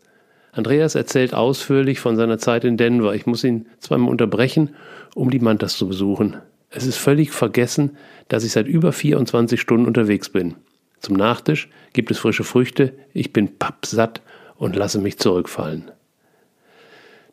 Andreas 0.52 0.96
erzählt 0.96 1.34
ausführlich 1.34 2.00
von 2.00 2.16
seiner 2.16 2.38
Zeit 2.40 2.64
in 2.64 2.78
Denver. 2.78 3.14
Ich 3.14 3.26
muss 3.26 3.44
ihn 3.44 3.68
zweimal 3.80 4.10
unterbrechen, 4.10 4.76
um 5.14 5.30
die 5.30 5.40
Mantas 5.40 5.78
zu 5.78 5.88
besuchen. 5.88 6.38
Es 6.70 6.86
ist 6.86 6.98
völlig 6.98 7.32
vergessen, 7.32 7.98
dass 8.28 8.44
ich 8.44 8.52
seit 8.52 8.68
über 8.68 8.92
24 8.92 9.60
Stunden 9.60 9.86
unterwegs 9.86 10.30
bin. 10.30 10.56
Zum 11.00 11.16
Nachtisch 11.16 11.70
gibt 11.94 12.12
es 12.12 12.18
frische 12.18 12.44
Früchte, 12.44 12.94
ich 13.14 13.32
bin 13.34 13.58
pappsatt 13.58 14.22
und 14.58 14.76
lasse 14.76 15.00
mich 15.00 15.20
zurückfallen. 15.20 15.92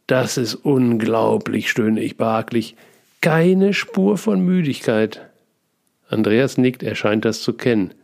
Das 0.06 0.36
ist 0.36 0.54
unglaublich, 0.54 1.70
stöhne 1.70 2.02
ich 2.02 2.18
behaglich. 2.18 2.76
Keine 3.22 3.72
Spur 3.72 4.18
von 4.18 4.40
Müdigkeit. 4.40 5.22
Andreas 6.08 6.58
nickt, 6.58 6.82
er 6.82 6.94
scheint 6.94 7.24
das 7.24 7.40
zu 7.40 7.54
kennen. 7.54 7.94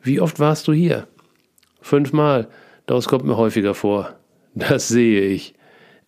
Wie 0.00 0.20
oft 0.20 0.38
warst 0.38 0.68
du 0.68 0.72
hier? 0.72 1.08
Fünfmal. 1.80 2.48
Das 2.86 3.08
kommt 3.08 3.24
mir 3.24 3.36
häufiger 3.36 3.74
vor. 3.74 4.17
Das 4.58 4.88
sehe 4.88 5.20
ich. 5.20 5.54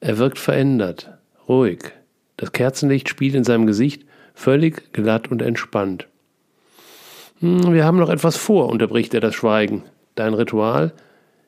Er 0.00 0.18
wirkt 0.18 0.38
verändert, 0.38 1.10
ruhig. 1.48 1.92
Das 2.36 2.50
Kerzenlicht 2.50 3.08
spielt 3.08 3.36
in 3.36 3.44
seinem 3.44 3.66
Gesicht, 3.66 4.04
völlig 4.34 4.92
glatt 4.92 5.30
und 5.30 5.40
entspannt. 5.40 6.08
Hm, 7.38 7.72
wir 7.72 7.84
haben 7.84 7.98
noch 7.98 8.10
etwas 8.10 8.36
vor, 8.36 8.68
unterbricht 8.68 9.14
er 9.14 9.20
das 9.20 9.36
Schweigen. 9.36 9.84
Dein 10.16 10.34
Ritual? 10.34 10.92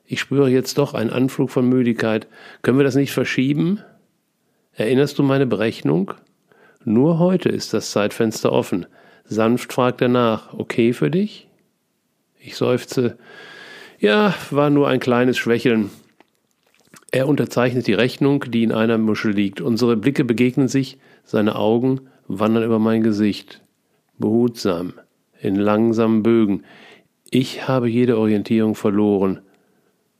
Ich 0.05 0.21
spüre 0.21 0.49
jetzt 0.49 0.77
doch 0.77 0.93
einen 0.93 1.09
Anflug 1.09 1.49
von 1.51 1.67
Müdigkeit. 1.67 2.27
Können 2.61 2.77
wir 2.77 2.85
das 2.85 2.95
nicht 2.95 3.11
verschieben? 3.11 3.81
Erinnerst 4.71 5.19
du 5.19 5.23
meine 5.23 5.45
Berechnung? 5.45 6.13
Nur 6.85 7.19
heute 7.19 7.49
ist 7.49 7.73
das 7.73 7.91
Zeitfenster 7.91 8.53
offen. 8.53 8.85
Sanft 9.25 9.73
fragt 9.73 9.99
er 10.01 10.09
nach. 10.09 10.53
Okay 10.53 10.93
für 10.93 11.11
dich? 11.11 11.49
Ich 12.39 12.55
seufze. 12.55 13.17
Ja, 13.99 14.33
war 14.51 14.69
nur 14.69 14.87
ein 14.87 15.01
kleines 15.01 15.37
Schwächeln. 15.37 15.89
Er 17.13 17.27
unterzeichnet 17.27 17.85
die 17.85 17.93
Rechnung, 17.93 18.43
die 18.49 18.63
in 18.63 18.71
einer 18.71 18.97
Muschel 18.97 19.33
liegt. 19.33 19.61
Unsere 19.61 19.95
Blicke 19.95 20.23
begegnen 20.23 20.67
sich, 20.67 20.97
seine 21.23 21.55
Augen 21.55 22.01
wandern 22.27 22.63
über 22.63 22.79
mein 22.79 23.03
Gesicht. 23.03 23.61
Behutsam 24.17 24.93
in 25.39 25.55
langsamen 25.55 26.23
Bögen. 26.23 26.63
Ich 27.29 27.67
habe 27.67 27.87
jede 27.87 28.17
Orientierung 28.17 28.73
verloren. 28.73 29.41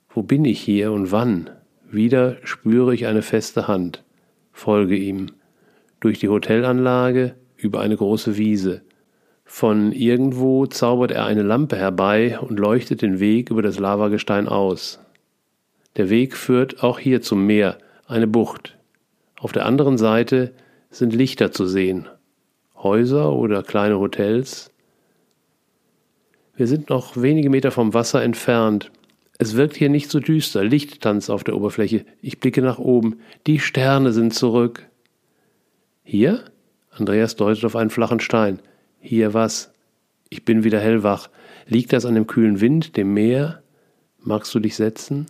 Wo 0.07 0.21
bin 0.21 0.45
ich 0.45 0.61
hier 0.61 0.91
und 0.91 1.11
wann? 1.11 1.49
Wieder 1.89 2.37
spüre 2.43 2.93
ich 2.93 3.07
eine 3.07 3.23
feste 3.23 3.67
Hand. 3.67 4.03
Folge 4.51 4.95
ihm. 4.95 5.31
Durch 5.99 6.19
die 6.19 6.29
Hotelanlage, 6.29 7.33
über 7.57 7.81
eine 7.81 7.97
große 7.97 8.37
Wiese. 8.37 8.83
Von 9.45 9.93
irgendwo 9.93 10.67
zaubert 10.67 11.09
er 11.09 11.25
eine 11.25 11.41
Lampe 11.41 11.75
herbei 11.75 12.37
und 12.39 12.59
leuchtet 12.59 13.01
den 13.01 13.19
Weg 13.19 13.49
über 13.49 13.63
das 13.63 13.79
Lavagestein 13.79 14.47
aus. 14.47 15.02
Der 15.95 16.09
Weg 16.09 16.35
führt 16.35 16.83
auch 16.83 16.99
hier 16.99 17.21
zum 17.21 17.45
Meer, 17.45 17.77
eine 18.07 18.27
Bucht. 18.27 18.77
Auf 19.39 19.51
der 19.51 19.65
anderen 19.65 19.97
Seite 19.97 20.53
sind 20.89 21.13
Lichter 21.13 21.51
zu 21.51 21.67
sehen. 21.67 22.07
Häuser 22.75 23.33
oder 23.33 23.63
kleine 23.63 23.99
Hotels, 23.99 24.73
wir 26.55 26.67
sind 26.67 26.89
noch 26.89 27.17
wenige 27.17 27.49
Meter 27.49 27.71
vom 27.71 27.95
Wasser 27.95 28.21
entfernt. 28.21 28.91
Es 29.39 29.55
wirkt 29.55 29.75
hier 29.75 29.89
nicht 29.89 30.11
so 30.11 30.19
düster, 30.19 30.63
Licht 30.63 31.01
tanzt 31.01 31.31
auf 31.31 31.43
der 31.43 31.55
Oberfläche. 31.55 32.05
Ich 32.21 32.39
blicke 32.39 32.61
nach 32.61 32.77
oben. 32.77 33.19
Die 33.47 33.59
Sterne 33.59 34.13
sind 34.13 34.35
zurück. 34.35 34.87
Hier? 36.03 36.45
Andreas 36.91 37.35
deutet 37.35 37.65
auf 37.65 37.75
einen 37.75 37.89
flachen 37.89 38.19
Stein. 38.19 38.59
Hier 38.99 39.33
was? 39.33 39.73
Ich 40.29 40.45
bin 40.45 40.63
wieder 40.63 40.79
hellwach. 40.79 41.29
Liegt 41.65 41.91
das 41.91 42.05
an 42.05 42.13
dem 42.13 42.27
kühlen 42.27 42.61
Wind, 42.61 42.97
dem 42.97 43.15
Meer? 43.15 43.63
Magst 44.19 44.53
du 44.53 44.59
dich 44.59 44.75
setzen? 44.75 45.25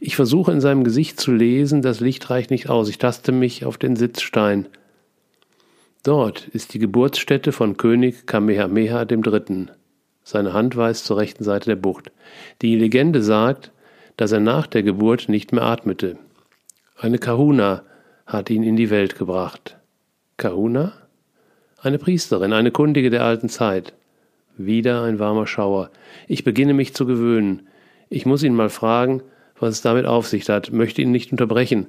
Ich 0.00 0.14
versuche 0.14 0.52
in 0.52 0.60
seinem 0.60 0.84
Gesicht 0.84 1.18
zu 1.18 1.32
lesen, 1.32 1.82
das 1.82 2.00
Licht 2.00 2.30
reicht 2.30 2.50
nicht 2.50 2.68
aus. 2.68 2.88
Ich 2.88 2.98
taste 2.98 3.32
mich 3.32 3.64
auf 3.64 3.78
den 3.78 3.96
Sitzstein. 3.96 4.66
Dort 6.04 6.46
ist 6.48 6.72
die 6.72 6.78
Geburtsstätte 6.78 7.50
von 7.50 7.76
König 7.76 8.26
Kamehameha 8.26 9.02
III. 9.02 9.66
Seine 10.22 10.52
Hand 10.52 10.76
weist 10.76 11.04
zur 11.04 11.16
rechten 11.16 11.42
Seite 11.42 11.70
der 11.70 11.76
Bucht. 11.76 12.12
Die 12.62 12.76
Legende 12.76 13.22
sagt, 13.22 13.72
dass 14.16 14.30
er 14.30 14.40
nach 14.40 14.66
der 14.68 14.84
Geburt 14.84 15.28
nicht 15.28 15.52
mehr 15.52 15.64
atmete. 15.64 16.16
Eine 16.96 17.18
Kahuna 17.18 17.82
hat 18.26 18.50
ihn 18.50 18.62
in 18.62 18.76
die 18.76 18.90
Welt 18.90 19.18
gebracht. 19.18 19.78
Kahuna? 20.36 20.92
Eine 21.80 21.98
Priesterin, 21.98 22.52
eine 22.52 22.70
Kundige 22.70 23.10
der 23.10 23.24
alten 23.24 23.48
Zeit. 23.48 23.94
Wieder 24.56 25.02
ein 25.02 25.18
warmer 25.18 25.46
Schauer. 25.46 25.90
Ich 26.26 26.44
beginne 26.44 26.74
mich 26.74 26.94
zu 26.94 27.06
gewöhnen. 27.06 27.68
Ich 28.08 28.26
muss 28.26 28.42
ihn 28.42 28.54
mal 28.54 28.70
fragen, 28.70 29.22
was 29.60 29.76
es 29.76 29.82
damit 29.82 30.06
auf 30.06 30.26
sich 30.26 30.48
hat, 30.48 30.72
möchte 30.72 31.02
ihn 31.02 31.10
nicht 31.10 31.32
unterbrechen. 31.32 31.88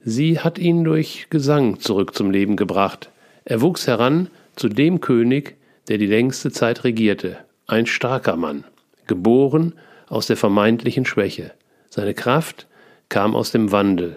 Sie 0.00 0.38
hat 0.38 0.58
ihn 0.58 0.84
durch 0.84 1.26
Gesang 1.30 1.80
zurück 1.80 2.14
zum 2.14 2.30
Leben 2.30 2.56
gebracht. 2.56 3.10
Er 3.44 3.60
wuchs 3.60 3.86
heran 3.86 4.28
zu 4.54 4.68
dem 4.68 5.00
König, 5.00 5.56
der 5.88 5.98
die 5.98 6.06
längste 6.06 6.50
Zeit 6.50 6.84
regierte 6.84 7.38
ein 7.66 7.86
starker 7.86 8.36
Mann, 8.36 8.64
geboren 9.06 9.74
aus 10.08 10.26
der 10.26 10.36
vermeintlichen 10.36 11.04
Schwäche. 11.04 11.52
Seine 11.90 12.14
Kraft 12.14 12.66
kam 13.08 13.34
aus 13.34 13.50
dem 13.50 13.72
Wandel. 13.72 14.16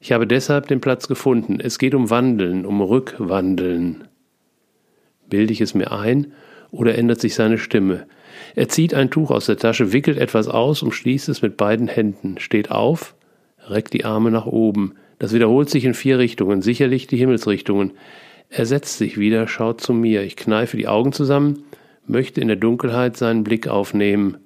Ich 0.00 0.12
habe 0.12 0.26
deshalb 0.26 0.68
den 0.68 0.80
Platz 0.80 1.08
gefunden. 1.08 1.60
Es 1.60 1.78
geht 1.78 1.94
um 1.94 2.10
Wandeln, 2.10 2.66
um 2.66 2.80
Rückwandeln. 2.80 4.06
Bilde 5.28 5.52
ich 5.52 5.60
es 5.60 5.74
mir 5.74 5.92
ein 5.92 6.32
oder 6.74 6.96
ändert 6.96 7.20
sich 7.20 7.34
seine 7.34 7.58
Stimme? 7.58 8.06
Er 8.54 8.68
zieht 8.68 8.94
ein 8.94 9.10
Tuch 9.10 9.30
aus 9.30 9.46
der 9.46 9.56
Tasche, 9.56 9.92
wickelt 9.92 10.18
etwas 10.18 10.48
aus, 10.48 10.82
umschließt 10.82 11.28
es 11.28 11.42
mit 11.42 11.56
beiden 11.56 11.88
Händen, 11.88 12.38
steht 12.38 12.70
auf, 12.70 13.14
reckt 13.66 13.92
die 13.92 14.04
Arme 14.04 14.30
nach 14.30 14.46
oben. 14.46 14.94
Das 15.18 15.32
wiederholt 15.32 15.70
sich 15.70 15.84
in 15.84 15.94
vier 15.94 16.18
Richtungen, 16.18 16.62
sicherlich 16.62 17.06
die 17.06 17.16
Himmelsrichtungen. 17.16 17.92
Er 18.50 18.66
setzt 18.66 18.98
sich 18.98 19.18
wieder, 19.18 19.48
schaut 19.48 19.80
zu 19.80 19.92
mir. 19.92 20.22
Ich 20.22 20.36
kneife 20.36 20.76
die 20.76 20.88
Augen 20.88 21.12
zusammen, 21.12 21.64
möchte 22.06 22.40
in 22.40 22.48
der 22.48 22.56
Dunkelheit 22.56 23.16
seinen 23.16 23.44
Blick 23.44 23.68
aufnehmen. 23.68 24.38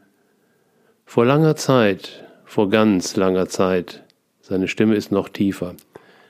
Vor 1.04 1.24
langer 1.24 1.56
Zeit, 1.56 2.24
vor 2.44 2.68
ganz 2.68 3.16
langer 3.16 3.48
Zeit, 3.48 4.04
seine 4.40 4.68
Stimme 4.68 4.94
ist 4.94 5.10
noch 5.10 5.28
tiefer, 5.28 5.74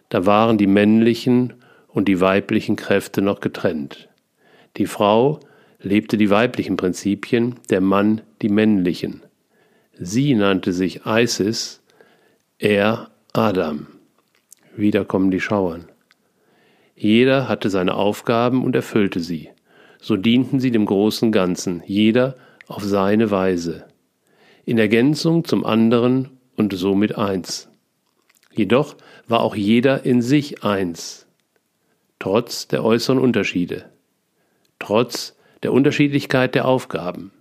da 0.08 0.24
waren 0.24 0.58
die 0.58 0.66
männlichen 0.66 1.54
und 1.88 2.06
die 2.06 2.20
weiblichen 2.20 2.76
Kräfte 2.76 3.20
noch 3.22 3.40
getrennt. 3.40 4.08
Die 4.76 4.86
Frau 4.86 5.40
lebte 5.80 6.16
die 6.16 6.30
weiblichen 6.30 6.76
Prinzipien, 6.76 7.56
der 7.70 7.80
Mann 7.80 8.20
die 8.42 8.48
männlichen. 8.48 9.22
Sie 9.94 10.34
nannte 10.34 10.72
sich 10.72 11.02
Isis, 11.06 11.82
er 12.58 13.10
Adam. 13.32 13.86
Wieder 14.76 15.04
kommen 15.04 15.30
die 15.30 15.40
Schauern. 15.40 15.88
Jeder 16.94 17.48
hatte 17.48 17.70
seine 17.70 17.94
Aufgaben 17.94 18.64
und 18.64 18.74
erfüllte 18.74 19.20
sie 19.20 19.50
so 20.00 20.16
dienten 20.16 20.60
sie 20.60 20.70
dem 20.70 20.86
großen 20.86 21.32
Ganzen, 21.32 21.82
jeder 21.86 22.36
auf 22.66 22.82
seine 22.82 23.30
Weise. 23.30 23.86
In 24.64 24.78
Ergänzung 24.78 25.44
zum 25.44 25.64
anderen 25.64 26.38
und 26.56 26.72
somit 26.72 27.16
eins. 27.16 27.68
Jedoch 28.52 28.96
war 29.26 29.40
auch 29.40 29.54
jeder 29.54 30.04
in 30.04 30.22
sich 30.22 30.64
eins, 30.64 31.26
trotz 32.18 32.68
der 32.68 32.84
äußeren 32.84 33.18
Unterschiede, 33.18 33.90
trotz 34.78 35.36
der 35.62 35.72
Unterschiedlichkeit 35.72 36.54
der 36.54 36.66
Aufgaben. 36.66 37.32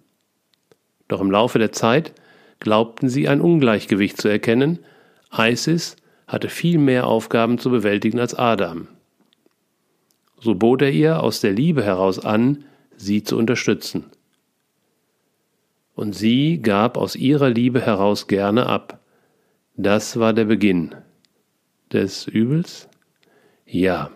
Doch 1.07 1.21
im 1.21 1.31
Laufe 1.31 1.59
der 1.59 1.71
Zeit 1.71 2.13
glaubten 2.59 3.09
sie 3.09 3.27
ein 3.27 3.41
Ungleichgewicht 3.41 4.19
zu 4.19 4.27
erkennen, 4.27 4.79
Isis 5.31 5.95
hatte 6.27 6.49
viel 6.49 6.77
mehr 6.77 7.07
Aufgaben 7.07 7.57
zu 7.57 7.69
bewältigen 7.69 8.19
als 8.19 8.33
Adam. 8.33 8.87
So 10.39 10.55
bot 10.55 10.81
er 10.81 10.91
ihr 10.91 11.23
aus 11.23 11.41
der 11.41 11.53
Liebe 11.53 11.83
heraus 11.83 12.19
an, 12.19 12.65
sie 12.95 13.23
zu 13.23 13.37
unterstützen. 13.37 14.05
Und 15.95 16.13
sie 16.13 16.61
gab 16.61 16.97
aus 16.97 17.15
ihrer 17.15 17.49
Liebe 17.49 17.81
heraus 17.81 18.27
gerne 18.27 18.67
ab. 18.67 18.99
Das 19.75 20.19
war 20.19 20.33
der 20.33 20.45
Beginn 20.45 20.93
des 21.91 22.27
Übels? 22.27 22.87
Ja, 23.65 24.11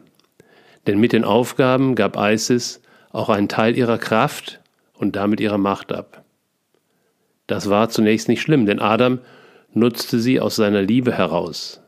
denn 0.87 0.99
mit 0.99 1.13
den 1.13 1.23
Aufgaben 1.23 1.95
gab 1.95 2.17
Isis 2.17 2.80
auch 3.11 3.29
einen 3.29 3.49
Teil 3.49 3.77
ihrer 3.77 3.97
Kraft 3.97 4.59
und 4.93 5.15
damit 5.15 5.39
ihrer 5.39 5.57
Macht 5.57 5.91
ab. 5.91 6.23
Das 7.47 7.69
war 7.69 7.89
zunächst 7.89 8.29
nicht 8.29 8.41
schlimm, 8.41 8.65
denn 8.65 8.79
Adam 8.79 9.19
nutzte 9.73 10.19
sie 10.19 10.39
aus 10.39 10.55
seiner 10.55 10.81
Liebe 10.81 11.11
heraus. 11.11 11.81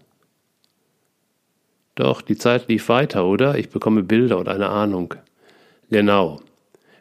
Doch 1.95 2.21
die 2.21 2.37
Zeit 2.37 2.67
lief 2.69 2.89
weiter, 2.89 3.25
oder? 3.25 3.57
Ich 3.57 3.69
bekomme 3.69 4.03
Bilder 4.03 4.37
und 4.39 4.47
eine 4.47 4.69
Ahnung. 4.69 5.13
Genau. 5.89 6.41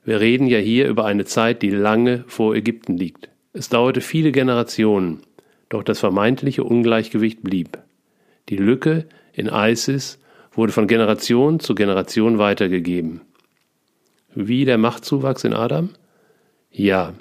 Wir 0.05 0.21
reden 0.21 0.47
ja 0.47 0.59
hier 0.59 0.89
über 0.89 1.05
eine 1.07 1.25
Zeit, 1.25 1.63
die 1.63 1.71
lange 1.71 2.25
vor 2.27 2.55
Ägypten 2.55 2.97
liegt. 2.97 3.31
Es 3.53 3.69
dauerte 3.69 4.01
viele 4.01 4.33
Generationen, 4.33 5.23
doch 5.69 5.83
das 5.83 6.01
vermeintliche 6.01 6.65
Ungleichgewicht 6.65 7.43
blieb. 7.43 7.79
Die 8.49 8.57
Lücke 8.57 9.07
in 9.33 9.47
ISIS 9.47 10.19
wurde 10.53 10.73
von 10.73 10.87
Generation 10.87 11.61
zu 11.61 11.75
Generation 11.75 12.39
weitergegeben. 12.39 13.23
Wie 14.35 14.65
der 14.65 14.79
Machtzuwachs 14.79 15.45
in 15.45 15.53
Adam? 15.53 15.91
Ja. 16.71 17.13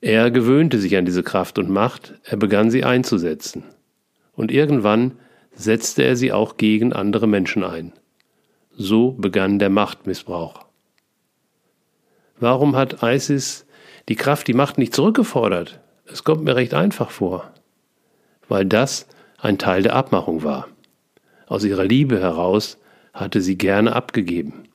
Er 0.00 0.30
gewöhnte 0.30 0.78
sich 0.78 0.96
an 0.96 1.04
diese 1.04 1.24
Kraft 1.24 1.58
und 1.58 1.70
Macht, 1.70 2.14
er 2.22 2.36
begann 2.36 2.70
sie 2.70 2.84
einzusetzen. 2.84 3.64
Und 4.32 4.52
irgendwann 4.52 5.18
setzte 5.52 6.04
er 6.04 6.16
sie 6.16 6.32
auch 6.32 6.56
gegen 6.56 6.92
andere 6.92 7.26
Menschen 7.26 7.64
ein. 7.64 7.92
So 8.70 9.10
begann 9.12 9.58
der 9.58 9.70
Machtmissbrauch. 9.70 10.66
Warum 12.38 12.76
hat 12.76 13.02
ISIS 13.02 13.66
die 14.08 14.14
Kraft, 14.14 14.46
die 14.46 14.54
Macht 14.54 14.78
nicht 14.78 14.94
zurückgefordert? 14.94 15.80
Es 16.06 16.22
kommt 16.22 16.44
mir 16.44 16.54
recht 16.54 16.74
einfach 16.74 17.10
vor. 17.10 17.50
Weil 18.46 18.64
das 18.66 19.08
ein 19.36 19.58
Teil 19.58 19.82
der 19.82 19.96
Abmachung 19.96 20.44
war. 20.44 20.68
Aus 21.48 21.64
ihrer 21.64 21.84
Liebe 21.84 22.20
heraus 22.20 22.78
hatte 23.12 23.40
sie 23.40 23.58
gerne 23.58 23.96
abgegeben. 23.96 24.68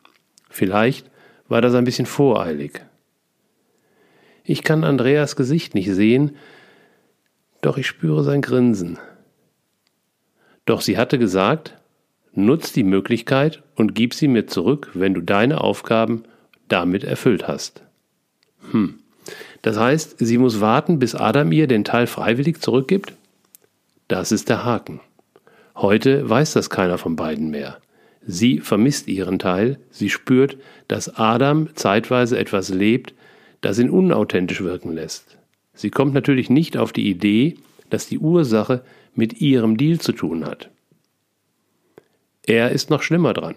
Vielleicht 0.50 1.10
war 1.48 1.62
das 1.62 1.74
ein 1.74 1.84
bisschen 1.84 2.06
voreilig. 2.06 2.82
Ich 4.44 4.64
kann 4.64 4.84
Andreas 4.84 5.36
Gesicht 5.36 5.74
nicht 5.76 5.92
sehen, 5.92 6.36
doch 7.62 7.78
ich 7.78 7.88
spüre 7.88 8.24
sein 8.24 8.42
Grinsen. 8.42 9.00
Doch 10.66 10.82
sie 10.82 10.98
hatte 10.98 11.18
gesagt, 11.18 11.76
nutz 12.34 12.74
die 12.74 12.84
Möglichkeit 12.84 13.64
und 13.76 13.96
gib 13.96 14.14
sie 14.14 14.28
mir 14.28 14.48
zurück, 14.48 14.92
wenn 14.94 15.14
du 15.14 15.22
deine 15.22 15.62
Aufgaben 15.62 16.24
damit 16.68 17.04
erfüllt 17.04 17.48
hast. 17.48 17.84
Hm. 18.72 19.00
Das 19.62 19.78
heißt, 19.78 20.16
sie 20.20 20.38
muss 20.38 20.60
warten, 20.60 21.00
bis 21.00 21.16
Adam 21.16 21.52
ihr 21.52 21.68
den 21.68 21.86
Teil 21.86 22.08
freiwillig 22.08 22.62
zurückgibt? 22.62 23.14
Das 24.10 24.32
ist 24.32 24.50
der 24.50 24.66
Haken. 24.66 25.00
Heute 25.76 26.30
weiß 26.30 26.54
das 26.54 26.70
keiner 26.70 26.98
von 26.98 27.16
beiden 27.16 27.50
mehr. 27.50 27.78
Sie 28.26 28.60
vermisst 28.60 29.08
ihren 29.08 29.40
Teil, 29.40 29.80
sie 29.90 30.10
spürt, 30.10 30.58
dass 30.88 31.18
Adam 31.18 31.70
zeitweise 31.76 32.38
etwas 32.38 32.70
lebt, 32.70 33.14
das 33.62 33.80
ihn 33.80 33.90
unauthentisch 33.90 34.62
wirken 34.62 34.94
lässt. 34.94 35.38
Sie 35.74 35.90
kommt 35.90 36.14
natürlich 36.14 36.50
nicht 36.50 36.78
auf 36.78 36.94
die 36.94 37.10
Idee, 37.10 37.56
dass 37.90 38.08
die 38.08 38.20
Ursache 38.20 38.84
mit 39.16 39.42
ihrem 39.42 39.78
Deal 39.78 40.00
zu 40.00 40.14
tun 40.14 40.46
hat. 40.46 40.70
Er 42.46 42.72
ist 42.72 42.90
noch 42.90 43.02
schlimmer 43.02 43.34
dran. 43.34 43.56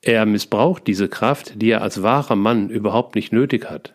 Er 0.00 0.26
missbraucht 0.26 0.86
diese 0.86 1.08
Kraft, 1.08 1.60
die 1.60 1.70
er 1.70 1.82
als 1.82 2.02
wahrer 2.02 2.36
Mann 2.36 2.70
überhaupt 2.70 3.14
nicht 3.14 3.32
nötig 3.32 3.68
hat. 3.68 3.94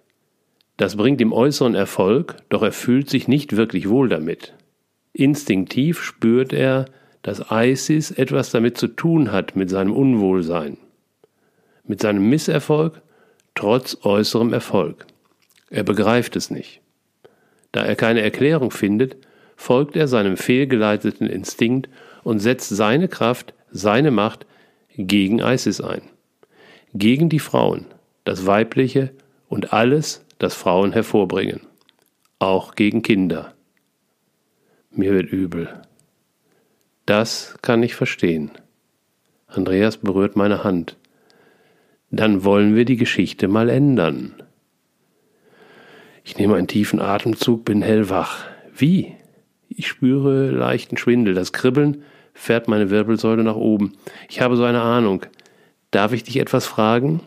Das 0.78 0.98
bringt 0.98 1.22
ihm 1.22 1.32
äußeren 1.32 1.76
Erfolg, 1.76 2.38
doch 2.50 2.64
er 2.64 2.72
fühlt 2.72 3.10
sich 3.10 3.28
nicht 3.28 3.56
wirklich 3.56 3.88
wohl 3.90 4.10
damit. 4.10 4.54
Instinktiv 5.14 6.02
spürt 6.02 6.52
er, 6.52 6.86
dass 7.24 7.44
Isis 7.50 8.12
etwas 8.12 8.52
damit 8.52 8.78
zu 8.78 8.88
tun 8.88 9.32
hat 9.32 9.56
mit 9.56 9.70
seinem 9.70 9.94
Unwohlsein, 9.94 10.78
mit 11.86 12.02
seinem 12.02 12.30
Misserfolg 12.30 13.02
trotz 13.56 13.98
äußerem 14.04 14.54
Erfolg. 14.54 15.06
Er 15.70 15.84
begreift 15.84 16.36
es 16.36 16.52
nicht. 16.52 16.82
Da 17.72 17.84
er 17.84 17.96
keine 17.96 18.22
Erklärung 18.22 18.72
findet, 18.72 19.18
folgt 19.56 19.96
er 19.96 20.08
seinem 20.08 20.38
fehlgeleiteten 20.38 21.28
Instinkt 21.28 21.90
und 22.24 22.40
setzt 22.40 22.70
seine 22.70 23.08
Kraft, 23.08 23.54
seine 23.72 24.12
Macht 24.12 24.46
gegen 24.96 25.40
Isis 25.40 25.82
ein. 25.82 26.04
Gegen 26.94 27.30
die 27.30 27.40
Frauen, 27.40 27.86
das 28.26 28.46
Weibliche 28.46 29.12
und 29.50 29.74
alles, 29.74 30.24
das 30.40 30.54
Frauen 30.54 30.92
hervorbringen. 30.92 31.62
Auch 32.38 32.76
gegen 32.76 33.02
Kinder. 33.02 33.54
Mir 34.92 35.14
wird 35.14 35.32
übel. 35.32 35.70
Das 37.06 37.56
kann 37.62 37.84
ich 37.84 37.96
verstehen. 37.96 38.52
Andreas 39.48 39.98
berührt 39.98 40.36
meine 40.36 40.64
Hand. 40.64 40.98
Dann 42.12 42.44
wollen 42.44 42.76
wir 42.76 42.86
die 42.86 42.96
Geschichte 42.96 43.48
mal 43.48 43.70
ändern. 43.70 44.34
Ich 46.24 46.38
nehme 46.38 46.56
einen 46.56 46.68
tiefen 46.68 47.02
Atemzug, 47.02 47.66
bin 47.66 47.82
hellwach. 47.82 48.46
Wie? 48.76 49.16
Ich 49.68 49.88
spüre 49.88 50.52
leichten 50.52 50.98
Schwindel. 50.98 51.34
Das 51.34 51.52
Kribbeln 51.52 52.04
fährt 52.34 52.68
meine 52.68 52.90
Wirbelsäule 52.90 53.44
nach 53.44 53.56
oben. 53.56 53.94
Ich 54.30 54.42
habe 54.42 54.56
so 54.56 54.64
eine 54.64 54.82
Ahnung. 54.82 55.26
Darf 55.92 56.14
ich 56.14 56.24
dich 56.24 56.38
etwas 56.38 56.66
fragen? 56.66 57.22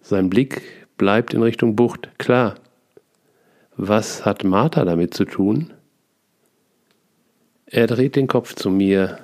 Sein 0.00 0.28
Blick 0.28 0.60
bleibt 0.98 1.32
in 1.32 1.42
Richtung 1.42 1.76
Bucht. 1.76 2.10
Klar. 2.18 2.56
Was 3.76 4.26
hat 4.26 4.44
Martha 4.44 4.84
damit 4.84 5.14
zu 5.14 5.24
tun? 5.24 5.72
Er 7.74 7.88
dreht 7.88 8.14
den 8.14 8.28
Kopf 8.28 8.54
zu 8.54 8.70
mir. 8.70 9.18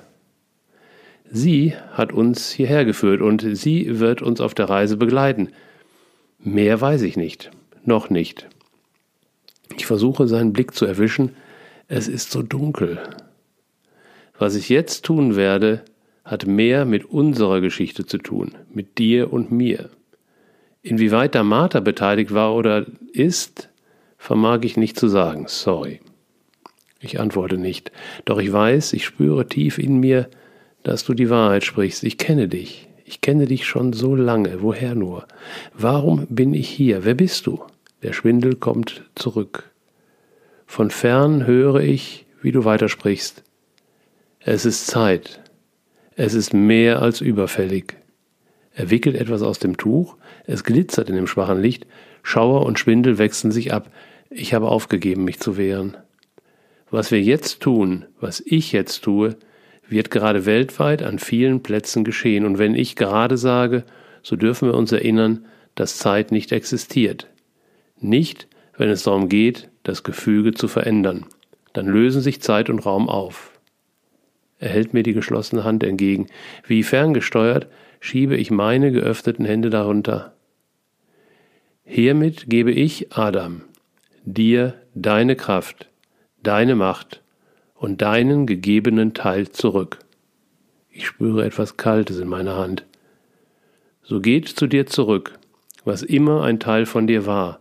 Sie 1.31 1.73
hat 1.93 2.11
uns 2.11 2.51
hierher 2.51 2.83
geführt 2.83 3.21
und 3.21 3.55
sie 3.55 4.01
wird 4.01 4.21
uns 4.21 4.41
auf 4.41 4.53
der 4.53 4.69
Reise 4.69 4.97
begleiten. 4.97 5.53
Mehr 6.37 6.81
weiß 6.81 7.03
ich 7.03 7.15
nicht. 7.15 7.49
Noch 7.85 8.09
nicht. 8.09 8.49
Ich 9.77 9.85
versuche 9.85 10.27
seinen 10.27 10.51
Blick 10.51 10.73
zu 10.73 10.85
erwischen. 10.85 11.33
Es 11.87 12.09
ist 12.09 12.29
so 12.29 12.41
dunkel. 12.41 12.99
Was 14.37 14.55
ich 14.55 14.67
jetzt 14.67 15.05
tun 15.05 15.37
werde, 15.37 15.85
hat 16.25 16.45
mehr 16.45 16.83
mit 16.83 17.05
unserer 17.05 17.61
Geschichte 17.61 18.05
zu 18.05 18.17
tun, 18.17 18.55
mit 18.69 18.97
dir 18.97 19.31
und 19.31 19.49
mir. 19.49 19.91
Inwieweit 20.81 21.35
da 21.35 21.43
Martha 21.43 21.79
beteiligt 21.79 22.33
war 22.33 22.53
oder 22.53 22.85
ist, 23.13 23.69
vermag 24.17 24.63
ich 24.63 24.75
nicht 24.75 24.99
zu 24.99 25.07
sagen. 25.07 25.45
Sorry. 25.47 26.01
Ich 27.01 27.19
antworte 27.19 27.57
nicht, 27.57 27.91
doch 28.25 28.39
ich 28.39 28.53
weiß, 28.53 28.93
ich 28.93 29.05
spüre 29.05 29.47
tief 29.47 29.79
in 29.79 29.99
mir, 29.99 30.29
dass 30.83 31.03
du 31.03 31.13
die 31.13 31.29
Wahrheit 31.29 31.63
sprichst. 31.63 32.03
Ich 32.03 32.17
kenne 32.17 32.47
dich. 32.47 32.87
Ich 33.05 33.21
kenne 33.21 33.45
dich 33.45 33.65
schon 33.65 33.91
so 33.91 34.15
lange. 34.15 34.61
Woher 34.61 34.95
nur? 34.95 35.27
Warum 35.73 36.27
bin 36.27 36.53
ich 36.53 36.69
hier? 36.69 37.03
Wer 37.03 37.15
bist 37.15 37.47
du? 37.47 37.63
Der 38.03 38.13
Schwindel 38.13 38.55
kommt 38.55 39.03
zurück. 39.15 39.69
Von 40.65 40.91
fern 40.91 41.45
höre 41.45 41.81
ich, 41.81 42.25
wie 42.41 42.51
du 42.51 42.65
weitersprichst. 42.65 43.43
Es 44.39 44.65
ist 44.65 44.87
Zeit. 44.87 45.41
Es 46.15 46.33
ist 46.33 46.53
mehr 46.53 47.01
als 47.01 47.19
überfällig. 47.19 47.95
Er 48.73 48.89
wickelt 48.89 49.15
etwas 49.15 49.41
aus 49.41 49.59
dem 49.59 49.77
Tuch, 49.77 50.15
es 50.45 50.63
glitzert 50.63 51.09
in 51.09 51.15
dem 51.15 51.27
schwachen 51.27 51.61
Licht, 51.61 51.85
Schauer 52.23 52.65
und 52.65 52.79
Schwindel 52.79 53.17
wechseln 53.17 53.51
sich 53.51 53.73
ab. 53.73 53.91
Ich 54.29 54.53
habe 54.53 54.69
aufgegeben, 54.69 55.25
mich 55.25 55.39
zu 55.39 55.57
wehren. 55.57 55.97
Was 56.91 57.09
wir 57.09 57.21
jetzt 57.21 57.61
tun, 57.61 58.05
was 58.19 58.43
ich 58.45 58.73
jetzt 58.73 59.01
tue, 59.03 59.37
wird 59.87 60.11
gerade 60.11 60.45
weltweit 60.45 61.03
an 61.03 61.19
vielen 61.19 61.63
Plätzen 61.63 62.03
geschehen. 62.03 62.45
Und 62.45 62.57
wenn 62.57 62.75
ich 62.75 62.97
gerade 62.97 63.37
sage, 63.37 63.85
so 64.21 64.35
dürfen 64.35 64.67
wir 64.67 64.75
uns 64.75 64.91
erinnern, 64.91 65.45
dass 65.75 65.97
Zeit 65.97 66.31
nicht 66.31 66.51
existiert. 66.51 67.27
Nicht, 67.97 68.47
wenn 68.77 68.89
es 68.89 69.03
darum 69.03 69.29
geht, 69.29 69.69
das 69.83 70.03
Gefüge 70.03 70.53
zu 70.53 70.67
verändern. 70.67 71.25
Dann 71.73 71.87
lösen 71.87 72.21
sich 72.21 72.41
Zeit 72.41 72.69
und 72.69 72.79
Raum 72.79 73.07
auf. 73.07 73.51
Er 74.59 74.69
hält 74.69 74.93
mir 74.93 75.03
die 75.03 75.13
geschlossene 75.13 75.63
Hand 75.63 75.83
entgegen. 75.83 76.27
Wie 76.67 76.83
ferngesteuert 76.83 77.67
schiebe 78.01 78.35
ich 78.35 78.51
meine 78.51 78.91
geöffneten 78.91 79.45
Hände 79.45 79.69
darunter. 79.69 80.33
Hiermit 81.85 82.49
gebe 82.49 82.71
ich, 82.71 83.13
Adam, 83.13 83.61
dir 84.25 84.75
deine 84.93 85.35
Kraft, 85.35 85.90
deine 86.43 86.75
Macht 86.75 87.21
und 87.75 88.01
deinen 88.01 88.45
gegebenen 88.45 89.13
Teil 89.13 89.49
zurück. 89.49 89.99
Ich 90.89 91.07
spüre 91.07 91.45
etwas 91.45 91.77
Kaltes 91.77 92.19
in 92.19 92.27
meiner 92.27 92.55
Hand. 92.57 92.85
So 94.03 94.19
geht 94.19 94.47
zu 94.47 94.67
dir 94.67 94.85
zurück, 94.85 95.39
was 95.85 96.03
immer 96.03 96.43
ein 96.43 96.59
Teil 96.59 96.85
von 96.85 97.07
dir 97.07 97.25
war, 97.25 97.59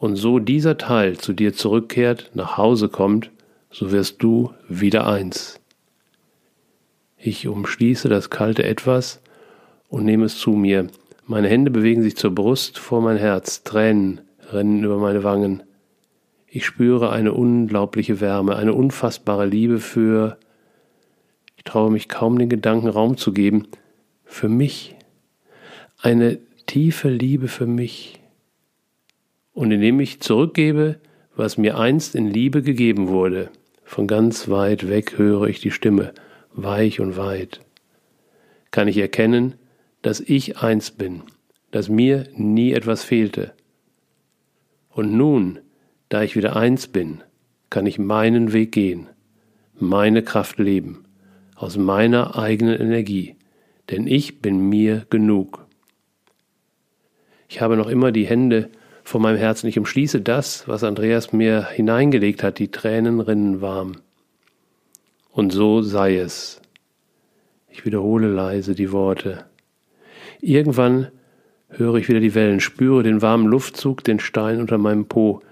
und 0.00 0.16
so 0.16 0.38
dieser 0.38 0.78
Teil 0.78 1.18
zu 1.18 1.34
dir 1.34 1.52
zurückkehrt, 1.52 2.30
nach 2.32 2.56
Hause 2.56 2.88
kommt, 2.88 3.30
so 3.70 3.92
wirst 3.92 4.22
du 4.22 4.54
wieder 4.66 5.06
eins. 5.06 5.60
Ich 7.18 7.46
umschließe 7.46 8.08
das 8.08 8.30
kalte 8.30 8.62
Etwas 8.64 9.20
und 9.90 10.06
nehme 10.06 10.24
es 10.24 10.38
zu 10.38 10.52
mir. 10.52 10.86
Meine 11.26 11.48
Hände 11.48 11.70
bewegen 11.70 12.02
sich 12.02 12.16
zur 12.16 12.34
Brust 12.34 12.78
vor 12.78 13.02
mein 13.02 13.18
Herz, 13.18 13.62
Tränen 13.62 14.22
rennen 14.50 14.82
über 14.82 14.96
meine 14.96 15.22
Wangen. 15.22 15.62
Ich 16.52 16.66
spüre 16.66 17.10
eine 17.10 17.32
unglaubliche 17.32 18.20
Wärme, 18.20 18.56
eine 18.56 18.74
unfassbare 18.74 19.46
Liebe 19.46 19.78
für, 19.78 20.36
ich 21.56 21.62
traue 21.62 21.92
mich 21.92 22.08
kaum 22.08 22.40
den 22.40 22.48
Gedanken 22.48 22.88
Raum 22.88 23.16
zu 23.16 23.32
geben, 23.32 23.68
für 24.24 24.48
mich. 24.48 24.96
Eine 26.02 26.38
tiefe 26.66 27.08
Liebe 27.08 27.46
für 27.46 27.66
mich. 27.66 28.20
Und 29.52 29.70
indem 29.70 30.00
ich 30.00 30.18
zurückgebe, 30.18 30.98
was 31.36 31.56
mir 31.56 31.78
einst 31.78 32.16
in 32.16 32.26
Liebe 32.26 32.62
gegeben 32.62 33.06
wurde, 33.06 33.50
von 33.84 34.08
ganz 34.08 34.48
weit 34.48 34.88
weg 34.88 35.18
höre 35.18 35.44
ich 35.44 35.60
die 35.60 35.70
Stimme, 35.70 36.12
weich 36.52 36.98
und 36.98 37.16
weit, 37.16 37.60
kann 38.72 38.88
ich 38.88 38.96
erkennen, 38.96 39.54
dass 40.02 40.18
ich 40.18 40.58
eins 40.58 40.90
bin, 40.90 41.22
dass 41.70 41.88
mir 41.88 42.26
nie 42.34 42.72
etwas 42.72 43.04
fehlte. 43.04 43.52
Und 44.90 45.12
nun, 45.12 45.60
da 46.10 46.22
ich 46.22 46.36
wieder 46.36 46.54
eins 46.54 46.86
bin, 46.86 47.22
kann 47.70 47.86
ich 47.86 47.98
meinen 47.98 48.52
Weg 48.52 48.72
gehen, 48.72 49.08
meine 49.78 50.22
Kraft 50.22 50.58
leben, 50.58 51.04
aus 51.54 51.78
meiner 51.78 52.38
eigenen 52.38 52.78
Energie, 52.78 53.36
denn 53.88 54.06
ich 54.06 54.42
bin 54.42 54.68
mir 54.68 55.06
genug. 55.08 55.66
Ich 57.48 57.60
habe 57.60 57.76
noch 57.76 57.88
immer 57.88 58.12
die 58.12 58.26
Hände 58.26 58.68
vor 59.02 59.20
meinem 59.20 59.38
Herzen. 59.38 59.66
Ich 59.66 59.78
umschließe 59.78 60.20
das, 60.20 60.68
was 60.68 60.84
Andreas 60.84 61.32
mir 61.32 61.66
hineingelegt 61.68 62.44
hat. 62.44 62.60
Die 62.60 62.70
Tränen 62.70 63.20
rinnen 63.20 63.60
warm. 63.60 63.96
Und 65.32 65.52
so 65.52 65.82
sei 65.82 66.16
es. 66.16 66.60
Ich 67.68 67.84
wiederhole 67.84 68.28
leise 68.28 68.74
die 68.76 68.92
Worte. 68.92 69.46
Irgendwann 70.40 71.08
höre 71.68 71.96
ich 71.96 72.08
wieder 72.08 72.20
die 72.20 72.34
Wellen, 72.34 72.60
spüre 72.60 73.02
den 73.02 73.22
warmen 73.22 73.46
Luftzug, 73.46 74.04
den 74.04 74.20
Stein 74.20 74.60
unter 74.60 74.78
meinem 74.78 75.06
Po. 75.06 75.42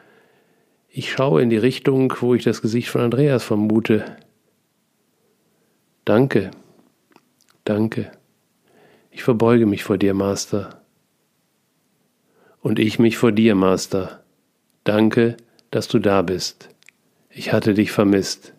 Ich 0.98 1.12
schaue 1.12 1.42
in 1.42 1.48
die 1.48 1.56
Richtung, 1.56 2.12
wo 2.18 2.34
ich 2.34 2.42
das 2.42 2.60
Gesicht 2.60 2.88
von 2.88 3.02
Andreas 3.02 3.44
vermute. 3.44 4.16
Danke, 6.04 6.50
danke. 7.64 8.10
Ich 9.12 9.22
verbeuge 9.22 9.66
mich 9.66 9.84
vor 9.84 9.96
dir, 9.96 10.12
Master. 10.12 10.82
Und 12.60 12.80
ich 12.80 12.98
mich 12.98 13.16
vor 13.16 13.30
dir, 13.30 13.54
Master. 13.54 14.24
Danke, 14.82 15.36
dass 15.70 15.86
du 15.86 16.00
da 16.00 16.22
bist. 16.22 16.68
Ich 17.30 17.52
hatte 17.52 17.74
dich 17.74 17.92
vermisst. 17.92 18.52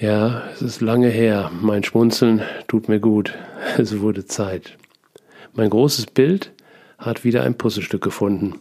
Ja, 0.00 0.48
es 0.54 0.62
ist 0.62 0.80
lange 0.80 1.10
her. 1.10 1.50
Mein 1.60 1.84
Schmunzeln 1.84 2.40
tut 2.68 2.88
mir 2.88 3.00
gut. 3.00 3.34
Es 3.76 4.00
wurde 4.00 4.24
Zeit. 4.24 4.78
Mein 5.52 5.68
großes 5.68 6.06
Bild 6.06 6.52
hat 6.96 7.22
wieder 7.22 7.42
ein 7.42 7.58
Puzzlestück 7.58 8.00
gefunden. 8.00 8.54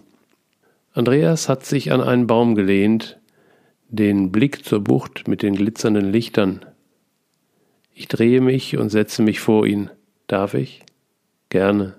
Andreas 0.93 1.49
hat 1.49 1.65
sich 1.65 1.91
an 1.91 2.01
einen 2.01 2.27
Baum 2.27 2.53
gelehnt, 2.53 3.19
den 3.89 4.32
Blick 4.32 4.63
zur 4.63 4.84
Bucht 4.84 5.27
mit 5.27 5.41
den 5.41 5.56
glitzernden 5.56 6.12
Lichtern. 6.12 6.65
Ich 7.95 8.08
drehe 8.08 8.41
mich 8.41 8.77
und 8.77 8.89
setze 8.89 9.23
mich 9.23 9.39
vor 9.39 9.65
ihn. 9.65 9.89
Darf 10.27 10.53
ich? 10.53 10.84
Gerne. 11.49 11.95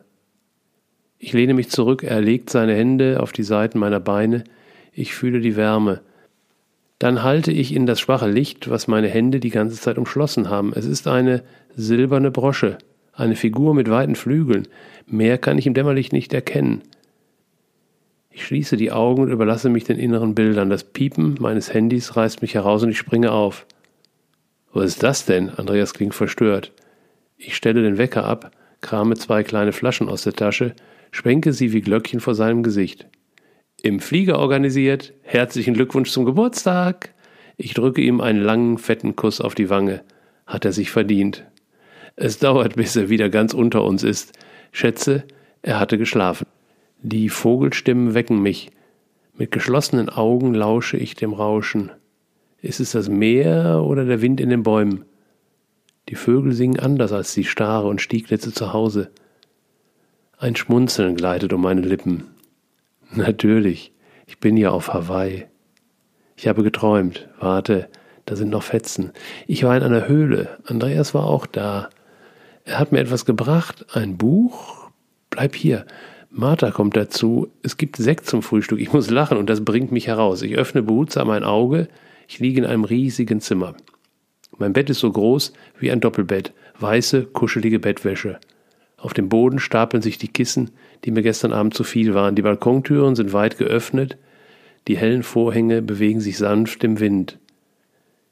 Ich 1.18 1.32
lehne 1.32 1.54
mich 1.54 1.70
zurück, 1.70 2.04
er 2.04 2.20
legt 2.20 2.50
seine 2.50 2.74
Hände 2.74 3.20
auf 3.20 3.32
die 3.32 3.42
Seiten 3.42 3.78
meiner 3.78 4.00
Beine, 4.00 4.44
ich 4.92 5.14
fühle 5.14 5.40
die 5.40 5.56
Wärme. 5.56 6.00
Dann 7.00 7.24
halte 7.24 7.50
ich 7.50 7.74
in 7.74 7.86
das 7.86 8.00
schwache 8.00 8.30
Licht, 8.30 8.70
was 8.70 8.86
meine 8.86 9.08
Hände 9.08 9.40
die 9.40 9.50
ganze 9.50 9.80
Zeit 9.80 9.98
umschlossen 9.98 10.48
haben. 10.48 10.72
Es 10.72 10.86
ist 10.86 11.08
eine 11.08 11.42
silberne 11.74 12.30
Brosche, 12.30 12.78
eine 13.12 13.34
Figur 13.34 13.74
mit 13.74 13.90
weiten 13.90 14.14
Flügeln. 14.14 14.68
Mehr 15.06 15.38
kann 15.38 15.58
ich 15.58 15.66
im 15.66 15.74
Dämmerlicht 15.74 16.12
nicht 16.12 16.32
erkennen. 16.32 16.82
Ich 18.36 18.44
schließe 18.46 18.76
die 18.76 18.90
Augen 18.90 19.22
und 19.22 19.30
überlasse 19.30 19.68
mich 19.68 19.84
den 19.84 19.96
inneren 19.96 20.34
Bildern. 20.34 20.68
Das 20.68 20.82
Piepen 20.82 21.36
meines 21.38 21.72
Handys 21.72 22.16
reißt 22.16 22.42
mich 22.42 22.54
heraus 22.54 22.82
und 22.82 22.90
ich 22.90 22.98
springe 22.98 23.30
auf. 23.30 23.64
Was 24.72 24.86
ist 24.86 25.04
das 25.04 25.24
denn? 25.24 25.50
Andreas 25.50 25.94
klingt 25.94 26.16
verstört. 26.16 26.72
Ich 27.36 27.54
stelle 27.54 27.82
den 27.82 27.96
Wecker 27.96 28.24
ab, 28.24 28.50
krame 28.80 29.14
zwei 29.14 29.44
kleine 29.44 29.72
Flaschen 29.72 30.08
aus 30.08 30.24
der 30.24 30.32
Tasche, 30.32 30.74
schwenke 31.12 31.52
sie 31.52 31.72
wie 31.72 31.80
Glöckchen 31.80 32.18
vor 32.18 32.34
seinem 32.34 32.64
Gesicht. 32.64 33.06
Im 33.82 34.00
Flieger 34.00 34.40
organisiert. 34.40 35.14
Herzlichen 35.22 35.74
Glückwunsch 35.74 36.10
zum 36.10 36.24
Geburtstag. 36.24 37.14
Ich 37.56 37.72
drücke 37.72 38.02
ihm 38.02 38.20
einen 38.20 38.42
langen, 38.42 38.78
fetten 38.78 39.14
Kuss 39.14 39.40
auf 39.40 39.54
die 39.54 39.70
Wange. 39.70 40.02
Hat 40.44 40.64
er 40.64 40.72
sich 40.72 40.90
verdient. 40.90 41.44
Es 42.16 42.40
dauert, 42.40 42.74
bis 42.74 42.96
er 42.96 43.08
wieder 43.08 43.28
ganz 43.28 43.54
unter 43.54 43.84
uns 43.84 44.02
ist. 44.02 44.36
Schätze, 44.72 45.22
er 45.62 45.78
hatte 45.78 45.98
geschlafen. 45.98 46.46
Die 47.06 47.28
Vogelstimmen 47.28 48.14
wecken 48.14 48.40
mich. 48.40 48.70
Mit 49.36 49.50
geschlossenen 49.50 50.08
Augen 50.08 50.54
lausche 50.54 50.96
ich 50.96 51.14
dem 51.14 51.34
Rauschen. 51.34 51.92
Ist 52.62 52.80
es 52.80 52.92
das 52.92 53.10
Meer 53.10 53.82
oder 53.84 54.06
der 54.06 54.22
Wind 54.22 54.40
in 54.40 54.48
den 54.48 54.62
Bäumen? 54.62 55.04
Die 56.08 56.14
Vögel 56.14 56.54
singen 56.54 56.80
anders 56.80 57.12
als 57.12 57.34
die 57.34 57.44
Stare 57.44 57.88
und 57.88 58.00
Stieglitze 58.00 58.54
zu 58.54 58.72
Hause. 58.72 59.10
Ein 60.38 60.56
Schmunzeln 60.56 61.14
gleitet 61.14 61.52
um 61.52 61.60
meine 61.60 61.82
Lippen. 61.82 62.24
Natürlich, 63.12 63.92
ich 64.26 64.38
bin 64.38 64.56
ja 64.56 64.70
auf 64.70 64.94
Hawaii. 64.94 65.44
Ich 66.38 66.48
habe 66.48 66.62
geträumt. 66.62 67.28
Warte, 67.38 67.90
da 68.24 68.34
sind 68.34 68.48
noch 68.48 68.62
Fetzen. 68.62 69.12
Ich 69.46 69.62
war 69.64 69.76
in 69.76 69.82
einer 69.82 70.08
Höhle. 70.08 70.56
Andreas 70.64 71.12
war 71.12 71.26
auch 71.26 71.44
da. 71.44 71.90
Er 72.64 72.78
hat 72.78 72.92
mir 72.92 73.00
etwas 73.00 73.26
gebracht. 73.26 73.84
Ein 73.92 74.16
Buch? 74.16 74.90
Bleib 75.28 75.54
hier. 75.54 75.84
Martha 76.36 76.72
kommt 76.72 76.96
dazu, 76.96 77.52
es 77.62 77.76
gibt 77.76 77.94
Sekt 77.94 78.26
zum 78.26 78.42
Frühstück, 78.42 78.80
ich 78.80 78.92
muss 78.92 79.08
lachen 79.08 79.38
und 79.38 79.48
das 79.48 79.64
bringt 79.64 79.92
mich 79.92 80.08
heraus. 80.08 80.42
Ich 80.42 80.56
öffne 80.56 80.82
behutsam 80.82 81.30
ein 81.30 81.44
Auge, 81.44 81.86
ich 82.26 82.40
liege 82.40 82.60
in 82.60 82.66
einem 82.66 82.82
riesigen 82.82 83.40
Zimmer. 83.40 83.76
Mein 84.58 84.72
Bett 84.72 84.90
ist 84.90 84.98
so 84.98 85.12
groß 85.12 85.52
wie 85.78 85.92
ein 85.92 86.00
Doppelbett, 86.00 86.52
weiße, 86.80 87.26
kuschelige 87.26 87.78
Bettwäsche. 87.78 88.40
Auf 88.96 89.14
dem 89.14 89.28
Boden 89.28 89.60
stapeln 89.60 90.02
sich 90.02 90.18
die 90.18 90.26
Kissen, 90.26 90.72
die 91.04 91.12
mir 91.12 91.22
gestern 91.22 91.52
Abend 91.52 91.74
zu 91.74 91.84
viel 91.84 92.14
waren. 92.14 92.34
Die 92.34 92.42
Balkontüren 92.42 93.14
sind 93.14 93.32
weit 93.32 93.56
geöffnet, 93.56 94.18
die 94.88 94.96
hellen 94.96 95.22
Vorhänge 95.22 95.82
bewegen 95.82 96.20
sich 96.20 96.36
sanft 96.36 96.82
im 96.82 96.98
Wind. 96.98 97.38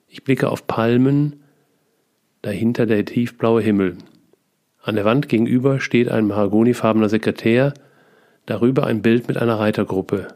Ich 0.09 0.25
blicke 0.25 0.49
auf 0.49 0.67
Palmen, 0.67 1.37
dahinter 2.41 2.87
der 2.87 3.05
tiefblaue 3.05 3.63
Himmel. 3.63 3.97
An 4.83 4.97
der 4.97 5.05
Wand 5.05 5.29
gegenüber 5.29 5.79
steht 5.79 6.09
ein 6.09 6.27
mahagonifarbener 6.27 7.09
Sekretär, 7.09 7.73
darüber 8.47 8.87
ein 8.87 9.03
Bild 9.03 9.29
mit 9.29 9.37
einer 9.37 9.59
Reitergruppe. 9.59 10.29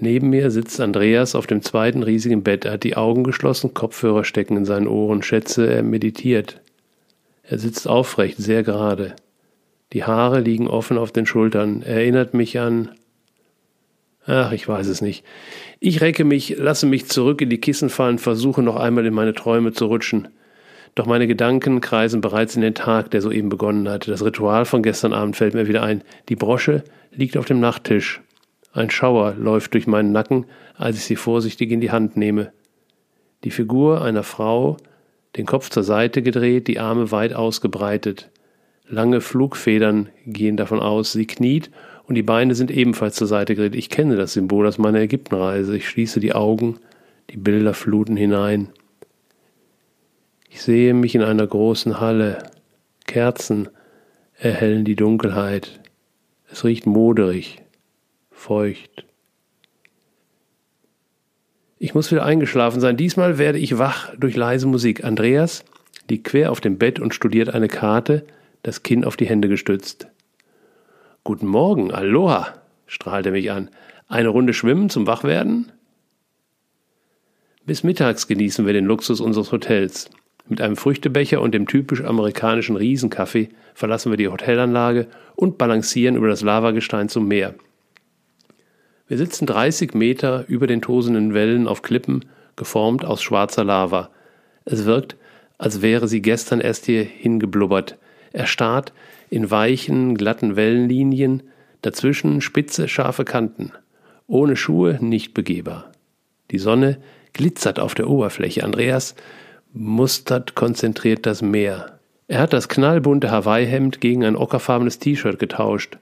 Neben 0.00 0.30
mir 0.30 0.50
sitzt 0.50 0.80
Andreas 0.80 1.34
auf 1.34 1.46
dem 1.48 1.62
zweiten 1.62 2.02
riesigen 2.04 2.44
Bett. 2.44 2.64
Er 2.64 2.72
hat 2.72 2.84
die 2.84 2.96
Augen 2.96 3.24
geschlossen, 3.24 3.74
Kopfhörer 3.74 4.24
stecken 4.24 4.56
in 4.56 4.64
seinen 4.64 4.86
Ohren. 4.86 5.22
Schätze, 5.22 5.72
er 5.72 5.82
meditiert. 5.82 6.60
Er 7.42 7.58
sitzt 7.58 7.88
aufrecht, 7.88 8.38
sehr 8.38 8.62
gerade. 8.62 9.16
Die 9.92 10.04
Haare 10.04 10.40
liegen 10.40 10.68
offen 10.68 10.98
auf 10.98 11.10
den 11.10 11.26
Schultern. 11.26 11.82
Er 11.82 11.96
erinnert 11.96 12.32
mich 12.32 12.60
an. 12.60 12.90
Ach, 14.26 14.52
ich 14.52 14.68
weiß 14.68 14.86
es 14.86 15.00
nicht. 15.00 15.24
Ich 15.80 16.00
recke 16.00 16.24
mich, 16.24 16.56
lasse 16.58 16.86
mich 16.86 17.06
zurück 17.06 17.40
in 17.40 17.48
die 17.50 17.60
Kissen 17.60 17.88
fallen, 17.88 18.18
versuche 18.18 18.62
noch 18.62 18.76
einmal 18.76 19.06
in 19.06 19.14
meine 19.14 19.32
Träume 19.32 19.72
zu 19.72 19.86
rutschen. 19.86 20.28
Doch 20.94 21.06
meine 21.06 21.26
Gedanken 21.26 21.80
kreisen 21.80 22.20
bereits 22.20 22.56
in 22.56 22.62
den 22.62 22.74
Tag, 22.74 23.10
der 23.10 23.22
soeben 23.22 23.48
begonnen 23.48 23.88
hat. 23.88 24.08
Das 24.08 24.24
Ritual 24.24 24.64
von 24.64 24.82
gestern 24.82 25.12
Abend 25.12 25.36
fällt 25.36 25.54
mir 25.54 25.68
wieder 25.68 25.82
ein. 25.82 26.02
Die 26.28 26.36
Brosche 26.36 26.84
liegt 27.12 27.36
auf 27.36 27.44
dem 27.44 27.60
Nachttisch. 27.60 28.20
Ein 28.72 28.90
Schauer 28.90 29.34
läuft 29.34 29.74
durch 29.74 29.86
meinen 29.86 30.12
Nacken, 30.12 30.46
als 30.76 30.96
ich 30.96 31.04
sie 31.04 31.16
vorsichtig 31.16 31.70
in 31.70 31.80
die 31.80 31.90
Hand 31.90 32.16
nehme. 32.16 32.52
Die 33.44 33.50
Figur 33.50 34.02
einer 34.02 34.22
Frau, 34.22 34.76
den 35.36 35.46
Kopf 35.46 35.70
zur 35.70 35.84
Seite 35.84 36.22
gedreht, 36.22 36.66
die 36.68 36.78
Arme 36.78 37.10
weit 37.10 37.34
ausgebreitet. 37.34 38.30
Lange 38.88 39.20
Flugfedern 39.20 40.08
gehen 40.26 40.56
davon 40.56 40.80
aus, 40.80 41.12
sie 41.12 41.26
kniet 41.26 41.70
und 42.06 42.14
die 42.14 42.22
Beine 42.22 42.54
sind 42.54 42.70
ebenfalls 42.70 43.16
zur 43.16 43.26
Seite 43.26 43.54
gedreht. 43.54 43.76
Ich 43.76 43.90
kenne 43.90 44.16
das 44.16 44.32
Symbol 44.32 44.66
aus 44.66 44.78
meiner 44.78 45.00
Ägyptenreise. 45.00 45.76
Ich 45.76 45.88
schließe 45.88 46.20
die 46.20 46.32
Augen, 46.32 46.78
die 47.30 47.36
Bilder 47.36 47.74
fluten 47.74 48.16
hinein. 48.16 48.68
Ich 50.48 50.62
sehe 50.62 50.94
mich 50.94 51.14
in 51.14 51.22
einer 51.22 51.46
großen 51.46 52.00
Halle. 52.00 52.50
Kerzen 53.06 53.68
erhellen 54.34 54.84
die 54.84 54.96
Dunkelheit. 54.96 55.80
Es 56.50 56.64
riecht 56.64 56.86
moderig, 56.86 57.62
feucht. 58.30 59.04
Ich 61.78 61.94
muss 61.94 62.10
wieder 62.10 62.24
eingeschlafen 62.24 62.80
sein. 62.80 62.96
Diesmal 62.96 63.38
werde 63.38 63.58
ich 63.58 63.78
wach 63.78 64.14
durch 64.16 64.34
leise 64.36 64.66
Musik. 64.66 65.04
Andreas 65.04 65.64
liegt 66.08 66.24
quer 66.24 66.50
auf 66.50 66.60
dem 66.60 66.78
Bett 66.78 66.98
und 66.98 67.14
studiert 67.14 67.50
eine 67.50 67.68
Karte, 67.68 68.26
das 68.62 68.82
Kinn 68.82 69.04
auf 69.04 69.16
die 69.16 69.26
Hände 69.26 69.48
gestützt. 69.48 70.08
Guten 71.22 71.46
Morgen, 71.46 71.92
Aloha, 71.92 72.54
strahlt 72.86 73.26
er 73.26 73.32
mich 73.32 73.50
an. 73.50 73.70
Eine 74.08 74.28
Runde 74.28 74.54
schwimmen 74.54 74.88
zum 74.88 75.06
Wachwerden? 75.06 75.70
Bis 77.66 77.84
mittags 77.84 78.26
genießen 78.26 78.64
wir 78.64 78.72
den 78.72 78.86
Luxus 78.86 79.20
unseres 79.20 79.52
Hotels. 79.52 80.10
Mit 80.48 80.60
einem 80.62 80.76
Früchtebecher 80.76 81.42
und 81.42 81.52
dem 81.52 81.66
typisch 81.66 82.02
amerikanischen 82.02 82.76
Riesenkaffee 82.76 83.50
verlassen 83.74 84.10
wir 84.10 84.16
die 84.16 84.28
Hotelanlage 84.28 85.06
und 85.36 85.58
balancieren 85.58 86.16
über 86.16 86.28
das 86.28 86.42
Lavagestein 86.42 87.08
zum 87.08 87.28
Meer. 87.28 87.54
Wir 89.06 89.18
sitzen 89.18 89.46
30 89.46 89.94
Meter 89.94 90.44
über 90.48 90.66
den 90.66 90.82
tosenden 90.82 91.34
Wellen 91.34 91.66
auf 91.66 91.82
Klippen, 91.82 92.24
geformt 92.56 93.04
aus 93.04 93.22
schwarzer 93.22 93.64
Lava. 93.64 94.10
Es 94.64 94.84
wirkt, 94.84 95.16
als 95.58 95.82
wäre 95.82 96.08
sie 96.08 96.22
gestern 96.22 96.60
erst 96.60 96.86
hier 96.86 97.04
hingeblubbert, 97.04 97.98
erstarrt 98.32 98.92
in 99.30 99.50
weichen, 99.50 100.16
glatten 100.16 100.56
Wellenlinien, 100.56 101.42
dazwischen 101.82 102.40
spitze, 102.40 102.88
scharfe 102.88 103.24
Kanten. 103.24 103.72
Ohne 104.26 104.56
Schuhe 104.56 104.98
nicht 105.00 105.34
begehbar. 105.34 105.92
Die 106.50 106.58
Sonne 106.58 106.98
glitzert 107.32 107.78
auf 107.78 107.94
der 107.94 108.08
Oberfläche. 108.08 108.64
Andreas 108.64 109.14
mustert 109.78 110.56
konzentriert 110.56 111.24
das 111.24 111.40
Meer. 111.40 112.00
Er 112.26 112.40
hat 112.40 112.52
das 112.52 112.68
knallbunte 112.68 113.30
Hawaii-Hemd 113.30 114.00
gegen 114.00 114.24
ein 114.24 114.36
ockerfarbenes 114.36 114.98
T-Shirt 114.98 115.38
getauscht. 115.38 115.98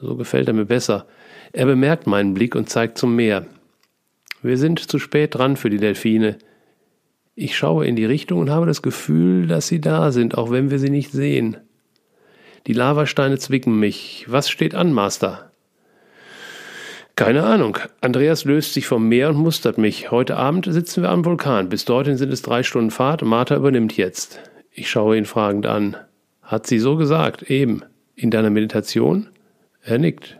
So 0.00 0.16
gefällt 0.16 0.48
er 0.48 0.54
mir 0.54 0.64
besser. 0.64 1.06
Er 1.52 1.66
bemerkt 1.66 2.06
meinen 2.08 2.34
Blick 2.34 2.56
und 2.56 2.68
zeigt 2.68 2.98
zum 2.98 3.14
Meer. 3.14 3.46
Wir 4.42 4.58
sind 4.58 4.80
zu 4.80 4.98
spät 4.98 5.36
dran 5.36 5.56
für 5.56 5.70
die 5.70 5.78
Delfine. 5.78 6.38
Ich 7.36 7.56
schaue 7.56 7.86
in 7.86 7.96
die 7.96 8.04
Richtung 8.04 8.40
und 8.40 8.50
habe 8.50 8.66
das 8.66 8.82
Gefühl, 8.82 9.46
dass 9.46 9.68
sie 9.68 9.80
da 9.80 10.10
sind, 10.10 10.36
auch 10.36 10.50
wenn 10.50 10.70
wir 10.70 10.80
sie 10.80 10.90
nicht 10.90 11.12
sehen. 11.12 11.56
Die 12.66 12.72
Lavasteine 12.72 13.38
zwicken 13.38 13.78
mich. 13.78 14.26
Was 14.28 14.50
steht 14.50 14.74
an, 14.74 14.92
Master? 14.92 15.52
Keine 17.16 17.44
Ahnung. 17.44 17.78
Andreas 18.00 18.44
löst 18.44 18.74
sich 18.74 18.88
vom 18.88 19.08
Meer 19.08 19.30
und 19.30 19.36
mustert 19.36 19.78
mich. 19.78 20.10
Heute 20.10 20.36
Abend 20.36 20.66
sitzen 20.68 21.02
wir 21.02 21.10
am 21.10 21.24
Vulkan. 21.24 21.68
Bis 21.68 21.84
dorthin 21.84 22.16
sind 22.16 22.32
es 22.32 22.42
drei 22.42 22.64
Stunden 22.64 22.90
Fahrt. 22.90 23.22
Martha 23.22 23.54
übernimmt 23.54 23.96
jetzt. 23.96 24.40
Ich 24.72 24.90
schaue 24.90 25.16
ihn 25.16 25.24
fragend 25.24 25.64
an. 25.64 25.96
Hat 26.42 26.66
sie 26.66 26.80
so 26.80 26.96
gesagt, 26.96 27.48
eben. 27.48 27.82
In 28.16 28.32
deiner 28.32 28.50
Meditation? 28.50 29.28
Er 29.84 29.98
nickt. 29.98 30.38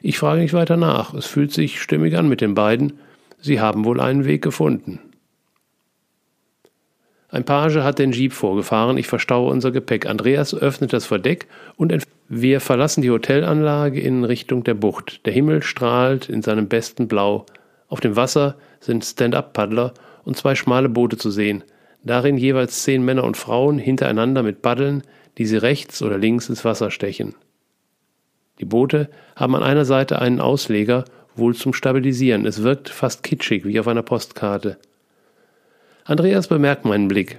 Ich 0.00 0.18
frage 0.18 0.40
nicht 0.40 0.54
weiter 0.54 0.78
nach. 0.78 1.12
Es 1.12 1.26
fühlt 1.26 1.52
sich 1.52 1.78
stimmig 1.78 2.16
an 2.16 2.28
mit 2.28 2.40
den 2.40 2.54
beiden. 2.54 3.00
Sie 3.38 3.60
haben 3.60 3.84
wohl 3.84 4.00
einen 4.00 4.24
Weg 4.24 4.40
gefunden. 4.40 5.00
Ein 7.30 7.44
Page 7.44 7.76
hat 7.76 7.98
den 7.98 8.12
Jeep 8.12 8.32
vorgefahren, 8.32 8.96
ich 8.96 9.06
verstaue 9.06 9.50
unser 9.50 9.70
Gepäck. 9.70 10.06
Andreas 10.06 10.54
öffnet 10.54 10.94
das 10.94 11.04
Verdeck 11.04 11.46
und 11.76 11.94
wir 12.28 12.60
verlassen 12.60 13.02
die 13.02 13.10
Hotelanlage 13.10 14.00
in 14.00 14.24
Richtung 14.24 14.64
der 14.64 14.74
Bucht. 14.74 15.26
Der 15.26 15.34
Himmel 15.34 15.62
strahlt 15.62 16.30
in 16.30 16.40
seinem 16.40 16.68
besten 16.68 17.06
Blau. 17.06 17.44
Auf 17.88 18.00
dem 18.00 18.16
Wasser 18.16 18.56
sind 18.80 19.04
Stand-up-Paddler 19.04 19.92
und 20.24 20.38
zwei 20.38 20.54
schmale 20.54 20.88
Boote 20.88 21.18
zu 21.18 21.30
sehen. 21.30 21.64
Darin 22.02 22.38
jeweils 22.38 22.82
zehn 22.82 23.04
Männer 23.04 23.24
und 23.24 23.36
Frauen 23.36 23.78
hintereinander 23.78 24.42
mit 24.42 24.62
Paddeln, 24.62 25.02
die 25.36 25.44
sie 25.44 25.58
rechts 25.58 26.00
oder 26.02 26.16
links 26.16 26.48
ins 26.48 26.64
Wasser 26.64 26.90
stechen. 26.90 27.34
Die 28.58 28.64
Boote 28.64 29.10
haben 29.36 29.54
an 29.54 29.62
einer 29.62 29.84
Seite 29.84 30.18
einen 30.18 30.40
Ausleger, 30.40 31.04
wohl 31.36 31.54
zum 31.54 31.74
Stabilisieren. 31.74 32.46
Es 32.46 32.62
wirkt 32.62 32.88
fast 32.88 33.22
kitschig, 33.22 33.64
wie 33.64 33.78
auf 33.78 33.86
einer 33.86 34.02
Postkarte. 34.02 34.78
Andreas 36.08 36.48
bemerkt 36.48 36.86
meinen 36.86 37.06
Blick. 37.06 37.38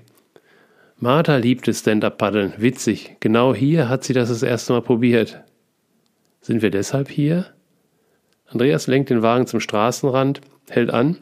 Martha 0.95 1.37
liebte 1.37 1.73
Stand-up-Paddeln. 1.73 2.53
Witzig. 2.57 3.15
Genau 3.19 3.55
hier 3.55 3.89
hat 3.89 4.03
sie 4.03 4.13
das 4.13 4.29
das 4.29 4.43
erste 4.43 4.73
Mal 4.73 4.83
probiert. 4.83 5.41
Sind 6.41 6.61
wir 6.61 6.69
deshalb 6.69 7.09
hier? 7.09 7.47
Andreas 8.45 8.85
lenkt 8.85 9.09
den 9.09 9.23
Wagen 9.23 9.47
zum 9.47 9.59
Straßenrand, 9.59 10.41
hält 10.69 10.91
an 10.91 11.17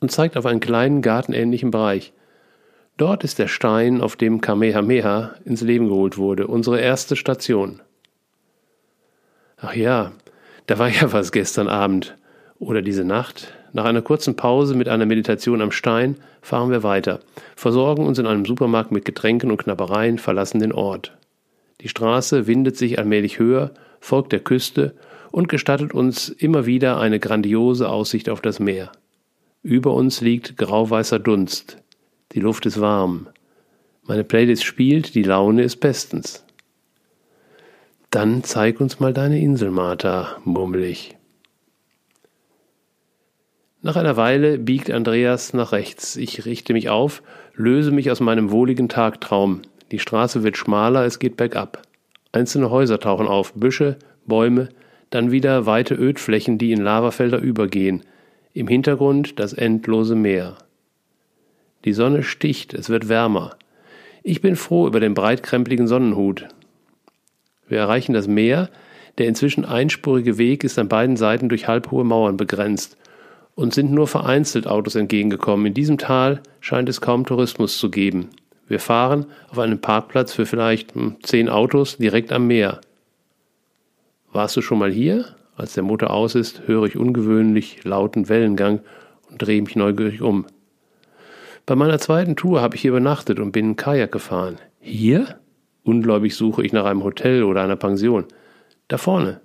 und 0.00 0.12
zeigt 0.12 0.36
auf 0.36 0.46
einen 0.46 0.60
kleinen 0.60 1.02
gartenähnlichen 1.02 1.72
Bereich. 1.72 2.12
Dort 2.96 3.24
ist 3.24 3.40
der 3.40 3.48
Stein, 3.48 4.00
auf 4.00 4.14
dem 4.14 4.40
Kamehameha 4.40 5.34
ins 5.44 5.62
Leben 5.62 5.88
geholt 5.88 6.18
wurde, 6.18 6.46
unsere 6.46 6.80
erste 6.80 7.16
Station. 7.16 7.82
Ach 9.56 9.74
ja, 9.74 10.12
da 10.68 10.78
war 10.78 10.88
ja 10.88 11.12
was 11.12 11.32
gestern 11.32 11.66
Abend 11.66 12.16
oder 12.60 12.80
diese 12.80 13.04
Nacht. 13.04 13.55
Nach 13.72 13.84
einer 13.84 14.02
kurzen 14.02 14.36
Pause 14.36 14.74
mit 14.74 14.88
einer 14.88 15.06
Meditation 15.06 15.60
am 15.60 15.70
Stein 15.70 16.16
fahren 16.40 16.70
wir 16.70 16.82
weiter, 16.82 17.20
versorgen 17.56 18.06
uns 18.06 18.18
in 18.18 18.26
einem 18.26 18.44
Supermarkt 18.44 18.92
mit 18.92 19.04
Getränken 19.04 19.50
und 19.50 19.58
Knabbereien, 19.58 20.18
verlassen 20.18 20.60
den 20.60 20.72
Ort. 20.72 21.16
Die 21.80 21.88
Straße 21.88 22.46
windet 22.46 22.76
sich 22.76 22.98
allmählich 22.98 23.38
höher, 23.38 23.72
folgt 24.00 24.32
der 24.32 24.40
Küste 24.40 24.94
und 25.30 25.48
gestattet 25.48 25.92
uns 25.92 26.28
immer 26.28 26.66
wieder 26.66 26.98
eine 26.98 27.20
grandiose 27.20 27.88
Aussicht 27.88 28.28
auf 28.28 28.40
das 28.40 28.60
Meer. 28.60 28.92
Über 29.62 29.92
uns 29.94 30.20
liegt 30.20 30.56
grauweißer 30.56 31.18
Dunst. 31.18 31.78
Die 32.32 32.40
Luft 32.40 32.66
ist 32.66 32.80
warm. 32.80 33.28
Meine 34.04 34.24
Playlist 34.24 34.64
spielt, 34.64 35.14
die 35.14 35.24
Laune 35.24 35.62
ist 35.62 35.76
bestens. 35.76 36.44
Dann 38.10 38.44
zeig 38.44 38.80
uns 38.80 39.00
mal 39.00 39.12
deine 39.12 39.40
Insel, 39.40 39.70
Martha, 39.70 40.36
murmel 40.44 40.84
ich. 40.84 41.15
Nach 43.86 43.94
einer 43.94 44.16
Weile 44.16 44.58
biegt 44.58 44.90
Andreas 44.90 45.52
nach 45.52 45.70
rechts. 45.70 46.16
Ich 46.16 46.44
richte 46.44 46.72
mich 46.72 46.88
auf, 46.88 47.22
löse 47.54 47.92
mich 47.92 48.10
aus 48.10 48.18
meinem 48.18 48.50
wohligen 48.50 48.88
Tagtraum. 48.88 49.62
Die 49.92 50.00
Straße 50.00 50.42
wird 50.42 50.56
schmaler, 50.56 51.04
es 51.04 51.20
geht 51.20 51.36
bergab. 51.36 51.82
Einzelne 52.32 52.70
Häuser 52.70 52.98
tauchen 52.98 53.28
auf, 53.28 53.52
Büsche, 53.52 53.94
Bäume, 54.26 54.70
dann 55.10 55.30
wieder 55.30 55.66
weite 55.66 55.94
Ödflächen, 55.94 56.58
die 56.58 56.72
in 56.72 56.80
Lavafelder 56.80 57.38
übergehen. 57.38 58.02
Im 58.54 58.66
Hintergrund 58.66 59.38
das 59.38 59.52
endlose 59.52 60.16
Meer. 60.16 60.56
Die 61.84 61.92
Sonne 61.92 62.24
sticht, 62.24 62.74
es 62.74 62.88
wird 62.88 63.08
wärmer. 63.08 63.54
Ich 64.24 64.40
bin 64.40 64.56
froh 64.56 64.88
über 64.88 64.98
den 64.98 65.14
breitkrempligen 65.14 65.86
Sonnenhut. 65.86 66.48
Wir 67.68 67.78
erreichen 67.78 68.14
das 68.14 68.26
Meer, 68.26 68.68
der 69.18 69.28
inzwischen 69.28 69.64
einspurige 69.64 70.38
Weg 70.38 70.64
ist 70.64 70.76
an 70.76 70.88
beiden 70.88 71.16
Seiten 71.16 71.48
durch 71.48 71.68
halbhohe 71.68 72.02
Mauern 72.02 72.36
begrenzt 72.36 72.96
und 73.56 73.74
sind 73.74 73.90
nur 73.90 74.06
vereinzelt 74.06 74.68
Autos 74.68 74.94
entgegengekommen. 74.94 75.66
In 75.66 75.74
diesem 75.74 75.98
Tal 75.98 76.42
scheint 76.60 76.88
es 76.88 77.00
kaum 77.00 77.26
Tourismus 77.26 77.78
zu 77.78 77.90
geben. 77.90 78.28
Wir 78.68 78.78
fahren 78.78 79.26
auf 79.50 79.58
einem 79.58 79.80
Parkplatz 79.80 80.32
für 80.32 80.46
vielleicht 80.46 80.94
hm, 80.94 81.16
zehn 81.22 81.48
Autos 81.48 81.96
direkt 81.96 82.32
am 82.32 82.46
Meer. 82.46 82.80
Warst 84.30 84.56
du 84.56 84.60
schon 84.60 84.78
mal 84.78 84.92
hier? 84.92 85.34
Als 85.56 85.72
der 85.72 85.82
Motor 85.82 86.10
aus 86.10 86.34
ist, 86.34 86.66
höre 86.66 86.84
ich 86.84 86.98
ungewöhnlich 86.98 87.82
lauten 87.84 88.28
Wellengang 88.28 88.80
und 89.30 89.40
drehe 89.40 89.62
mich 89.62 89.74
neugierig 89.74 90.20
um. 90.20 90.46
Bei 91.64 91.74
meiner 91.74 91.98
zweiten 91.98 92.36
Tour 92.36 92.60
habe 92.60 92.76
ich 92.76 92.82
hier 92.82 92.90
übernachtet 92.90 93.40
und 93.40 93.52
bin 93.52 93.70
in 93.70 93.76
Kajak 93.76 94.12
gefahren. 94.12 94.58
Hier? 94.80 95.40
Ungläubig 95.82 96.36
suche 96.36 96.64
ich 96.64 96.72
nach 96.72 96.84
einem 96.84 97.04
Hotel 97.04 97.42
oder 97.42 97.62
einer 97.62 97.76
Pension. 97.76 98.26
Da 98.88 98.98
vorne, 98.98 99.40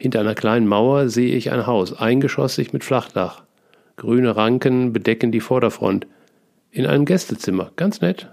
hinter 0.00 0.20
einer 0.20 0.34
kleinen 0.34 0.66
Mauer 0.66 1.10
sehe 1.10 1.36
ich 1.36 1.52
ein 1.52 1.66
Haus, 1.66 1.92
eingeschossig 1.92 2.72
mit 2.72 2.84
Flachdach. 2.84 3.42
Grüne 3.96 4.34
Ranken 4.34 4.94
bedecken 4.94 5.30
die 5.30 5.40
Vorderfront. 5.40 6.06
In 6.70 6.86
einem 6.86 7.04
Gästezimmer, 7.04 7.70
ganz 7.76 8.00
nett. 8.00 8.30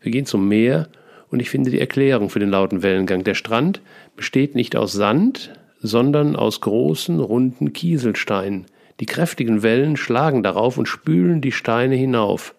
Wir 0.00 0.12
gehen 0.12 0.26
zum 0.26 0.46
Meer 0.46 0.88
und 1.28 1.40
ich 1.40 1.50
finde 1.50 1.72
die 1.72 1.80
Erklärung 1.80 2.30
für 2.30 2.38
den 2.38 2.50
lauten 2.50 2.84
Wellengang. 2.84 3.24
Der 3.24 3.34
Strand 3.34 3.82
besteht 4.14 4.54
nicht 4.54 4.76
aus 4.76 4.92
Sand, 4.92 5.54
sondern 5.80 6.36
aus 6.36 6.60
großen, 6.60 7.18
runden 7.18 7.72
Kieselsteinen. 7.72 8.66
Die 9.00 9.06
kräftigen 9.06 9.64
Wellen 9.64 9.96
schlagen 9.96 10.44
darauf 10.44 10.78
und 10.78 10.86
spülen 10.86 11.40
die 11.40 11.50
Steine 11.50 11.96
hinauf. 11.96 12.54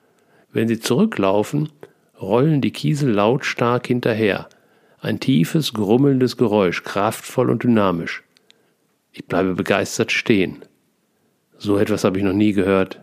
Wenn 0.51 0.67
sie 0.67 0.81
zurücklaufen, 0.81 1.69
rollen 2.19 2.59
die 2.59 2.71
Kiesel 2.71 3.13
lautstark 3.13 3.87
hinterher. 3.87 4.49
Ein 5.03 5.19
tiefes, 5.19 5.73
grummelndes 5.73 6.37
Geräusch, 6.37 6.83
kraftvoll 6.83 7.49
und 7.49 7.63
dynamisch. 7.63 8.23
Ich 9.11 9.25
bleibe 9.25 9.55
begeistert 9.55 10.11
stehen. 10.11 10.63
So 11.57 11.79
etwas 11.79 12.03
habe 12.03 12.19
ich 12.19 12.23
noch 12.23 12.33
nie 12.33 12.53
gehört. 12.53 13.01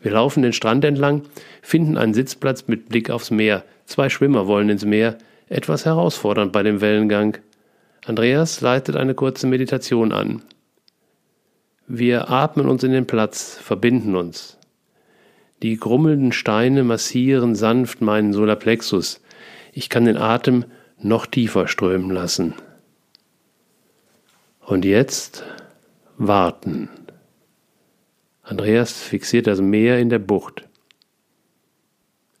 Wir 0.00 0.10
laufen 0.10 0.42
den 0.42 0.52
Strand 0.52 0.84
entlang, 0.84 1.22
finden 1.62 1.96
einen 1.96 2.14
Sitzplatz 2.14 2.66
mit 2.66 2.88
Blick 2.88 3.10
aufs 3.10 3.30
Meer. 3.30 3.64
Zwei 3.84 4.08
Schwimmer 4.08 4.48
wollen 4.48 4.70
ins 4.70 4.84
Meer, 4.84 5.18
etwas 5.48 5.84
herausfordernd 5.84 6.50
bei 6.52 6.64
dem 6.64 6.80
Wellengang. 6.80 7.38
Andreas 8.04 8.60
leitet 8.60 8.96
eine 8.96 9.14
kurze 9.14 9.46
Meditation 9.46 10.10
an. 10.10 10.42
Wir 11.86 12.28
atmen 12.28 12.68
uns 12.68 12.82
in 12.82 12.90
den 12.90 13.06
Platz, 13.06 13.56
verbinden 13.62 14.16
uns. 14.16 14.58
Die 15.62 15.76
grummelnden 15.76 16.32
Steine 16.32 16.82
massieren 16.82 17.54
sanft 17.54 18.00
meinen 18.00 18.32
Solarplexus. 18.32 19.20
Ich 19.72 19.88
kann 19.88 20.04
den 20.04 20.16
Atem 20.16 20.64
noch 21.00 21.26
tiefer 21.26 21.68
strömen 21.68 22.10
lassen. 22.10 22.54
Und 24.60 24.84
jetzt 24.84 25.44
warten. 26.16 26.90
Andreas 28.42 28.92
fixiert 28.92 29.46
das 29.46 29.60
Meer 29.60 29.98
in 29.98 30.08
der 30.08 30.18
Bucht. 30.18 30.68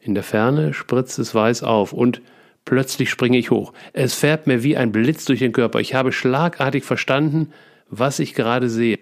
In 0.00 0.14
der 0.14 0.22
Ferne 0.22 0.72
spritzt 0.72 1.18
es 1.18 1.34
weiß 1.34 1.62
auf 1.62 1.92
und 1.92 2.22
plötzlich 2.64 3.10
springe 3.10 3.38
ich 3.38 3.50
hoch. 3.50 3.72
Es 3.92 4.14
färbt 4.14 4.46
mir 4.46 4.62
wie 4.62 4.76
ein 4.76 4.92
Blitz 4.92 5.24
durch 5.24 5.38
den 5.40 5.52
Körper. 5.52 5.80
Ich 5.80 5.94
habe 5.94 6.12
schlagartig 6.12 6.84
verstanden, 6.84 7.52
was 7.88 8.18
ich 8.18 8.34
gerade 8.34 8.68
sehe. 8.68 8.98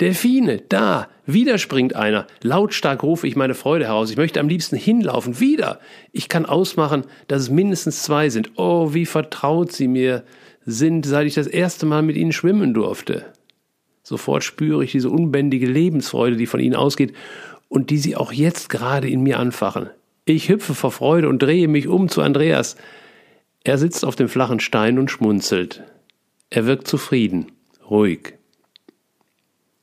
Delfine, 0.00 0.58
da, 0.68 1.08
wieder 1.26 1.58
springt 1.58 1.96
einer. 1.96 2.26
Lautstark 2.42 3.02
rufe 3.02 3.26
ich 3.26 3.34
meine 3.34 3.54
Freude 3.54 3.86
heraus. 3.86 4.10
Ich 4.10 4.16
möchte 4.16 4.38
am 4.38 4.48
liebsten 4.48 4.76
hinlaufen. 4.76 5.40
Wieder. 5.40 5.80
Ich 6.12 6.28
kann 6.28 6.46
ausmachen, 6.46 7.04
dass 7.26 7.42
es 7.42 7.50
mindestens 7.50 8.02
zwei 8.04 8.30
sind. 8.30 8.52
Oh, 8.56 8.94
wie 8.94 9.06
vertraut 9.06 9.72
sie 9.72 9.88
mir 9.88 10.22
sind, 10.64 11.04
seit 11.04 11.26
ich 11.26 11.34
das 11.34 11.48
erste 11.48 11.84
Mal 11.84 12.02
mit 12.02 12.16
ihnen 12.16 12.32
schwimmen 12.32 12.74
durfte. 12.74 13.26
Sofort 14.04 14.44
spüre 14.44 14.84
ich 14.84 14.92
diese 14.92 15.10
unbändige 15.10 15.66
Lebensfreude, 15.66 16.36
die 16.36 16.46
von 16.46 16.60
ihnen 16.60 16.76
ausgeht 16.76 17.12
und 17.68 17.90
die 17.90 17.98
sie 17.98 18.16
auch 18.16 18.32
jetzt 18.32 18.68
gerade 18.70 19.08
in 19.08 19.22
mir 19.22 19.38
anfachen. 19.38 19.90
Ich 20.24 20.48
hüpfe 20.48 20.74
vor 20.74 20.92
Freude 20.92 21.28
und 21.28 21.42
drehe 21.42 21.68
mich 21.68 21.88
um 21.88 22.08
zu 22.08 22.22
Andreas. 22.22 22.76
Er 23.64 23.78
sitzt 23.78 24.04
auf 24.04 24.14
dem 24.14 24.28
flachen 24.28 24.60
Stein 24.60 24.98
und 24.98 25.10
schmunzelt. 25.10 25.82
Er 26.50 26.66
wirkt 26.66 26.86
zufrieden, 26.86 27.52
ruhig. 27.90 28.37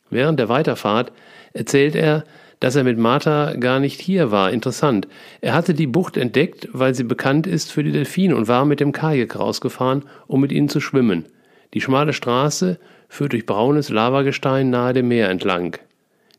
Während 0.10 0.39
der 0.39 0.50
Weiterfahrt 0.50 1.12
erzählt 1.54 1.96
er, 1.96 2.24
dass 2.60 2.76
er 2.76 2.84
mit 2.84 2.98
Martha 2.98 3.54
gar 3.56 3.80
nicht 3.80 4.00
hier 4.00 4.32
war. 4.32 4.52
Interessant. 4.52 5.08
Er 5.41 5.54
hatte 5.54 5.74
die 5.74 5.88
Bucht 5.88 6.18
entdeckt, 6.18 6.68
weil 6.72 6.96
sie 6.96 7.04
bekannt 7.04 7.48
ist 7.48 7.72
für 7.72 7.84
die 7.84 7.91
Delfine 7.91 8.36
und 8.36 8.48
war 8.48 8.65
mit 8.65 8.80
dem 8.80 8.91
Kajak 8.91 9.38
rausgefahren, 9.38 10.04
um 10.28 10.41
mit 10.41 10.52
ihnen 10.52 10.70
zu 10.70 10.80
schwimmen. 10.80 11.26
Die 11.74 11.82
schmale 11.82 12.13
Straße 12.13 12.80
führt 13.10 13.34
durch 13.34 13.46
braunes 13.46 13.89
Lavagestein 13.89 14.70
nahe 14.70 14.94
dem 14.94 15.10
Meer 15.10 15.30
entlang. 15.30 15.78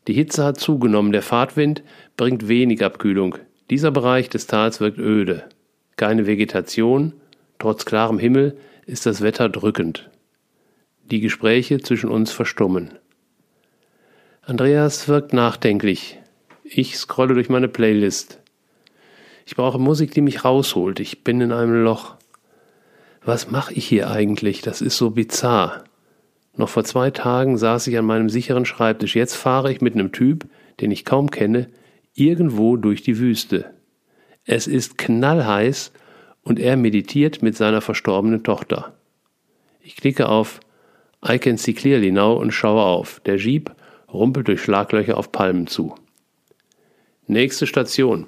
Die 0.07 0.13
Hitze 0.13 0.43
hat 0.43 0.59
zugenommen, 0.59 1.11
der 1.11 1.21
Fahrtwind 1.21 1.83
bringt 2.15 2.47
wenig 2.47 2.83
Abkühlung. 2.83 3.35
Dieser 3.69 3.91
Bereich 3.91 4.29
des 4.29 4.47
Tals 4.47 4.79
wirkt 4.79 4.97
öde. 4.97 5.43
Keine 5.97 6.25
Vegetation, 6.25 7.13
trotz 7.59 7.85
klarem 7.85 8.17
Himmel 8.17 8.57
ist 8.85 9.05
das 9.05 9.21
Wetter 9.21 9.49
drückend. 9.49 10.09
Die 11.11 11.19
Gespräche 11.19 11.79
zwischen 11.79 12.09
uns 12.09 12.31
verstummen. 12.31 12.91
Andreas 14.49 15.09
wirkt 15.09 15.33
nachdenklich. 15.33 16.19
Ich 16.63 16.97
scrolle 16.97 17.33
durch 17.33 17.49
meine 17.49 17.67
Playlist. 17.67 18.39
Ich 19.45 19.57
brauche 19.57 19.77
Musik, 19.77 20.11
die 20.11 20.21
mich 20.21 20.45
rausholt. 20.45 21.01
Ich 21.01 21.25
bin 21.25 21.41
in 21.41 21.51
einem 21.51 21.83
Loch. 21.83 22.15
Was 23.25 23.51
mache 23.51 23.73
ich 23.73 23.85
hier 23.85 24.09
eigentlich? 24.09 24.61
Das 24.61 24.79
ist 24.79 24.97
so 24.97 25.09
bizarr. 25.09 25.83
Noch 26.55 26.69
vor 26.69 26.85
zwei 26.85 27.11
Tagen 27.11 27.57
saß 27.57 27.87
ich 27.87 27.97
an 27.97 28.05
meinem 28.05 28.29
sicheren 28.29 28.63
Schreibtisch. 28.63 29.17
Jetzt 29.17 29.35
fahre 29.35 29.69
ich 29.69 29.81
mit 29.81 29.95
einem 29.95 30.13
Typ, 30.13 30.45
den 30.79 30.91
ich 30.91 31.03
kaum 31.03 31.29
kenne, 31.29 31.67
irgendwo 32.13 32.77
durch 32.77 33.01
die 33.01 33.19
Wüste. 33.19 33.73
Es 34.45 34.65
ist 34.65 34.97
knallheiß 34.97 35.91
und 36.41 36.57
er 36.57 36.77
meditiert 36.77 37.43
mit 37.43 37.57
seiner 37.57 37.81
verstorbenen 37.81 38.45
Tochter. 38.45 38.93
Ich 39.81 39.97
klicke 39.97 40.29
auf 40.29 40.61
I 41.27 41.37
can 41.37 41.57
see 41.57 41.73
clearly 41.73 42.13
now 42.13 42.39
und 42.39 42.51
schaue 42.51 42.83
auf. 42.83 43.19
Der 43.25 43.35
Jeep 43.35 43.75
rumpelt 44.11 44.47
durch 44.47 44.61
Schlaglöcher 44.61 45.17
auf 45.17 45.31
Palmen 45.31 45.67
zu. 45.67 45.95
Nächste 47.27 47.67
Station. 47.67 48.27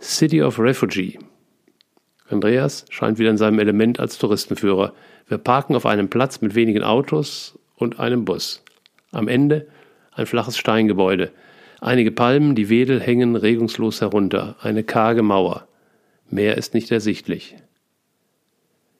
City 0.00 0.42
of 0.42 0.58
Refugee. 0.58 1.18
Andreas 2.28 2.84
scheint 2.90 3.18
wieder 3.18 3.30
in 3.30 3.38
seinem 3.38 3.58
Element 3.58 4.00
als 4.00 4.18
Touristenführer. 4.18 4.92
Wir 5.26 5.38
parken 5.38 5.74
auf 5.74 5.86
einem 5.86 6.08
Platz 6.08 6.40
mit 6.40 6.54
wenigen 6.54 6.82
Autos 6.82 7.58
und 7.76 7.98
einem 7.98 8.24
Bus. 8.24 8.62
Am 9.12 9.28
Ende 9.28 9.66
ein 10.12 10.26
flaches 10.26 10.58
Steingebäude. 10.58 11.32
Einige 11.80 12.10
Palmen, 12.10 12.54
die 12.54 12.68
Wedel 12.68 13.00
hängen 13.00 13.36
regungslos 13.36 14.00
herunter. 14.00 14.56
Eine 14.60 14.82
karge 14.84 15.22
Mauer. 15.22 15.66
Mehr 16.28 16.58
ist 16.58 16.74
nicht 16.74 16.90
ersichtlich. 16.90 17.56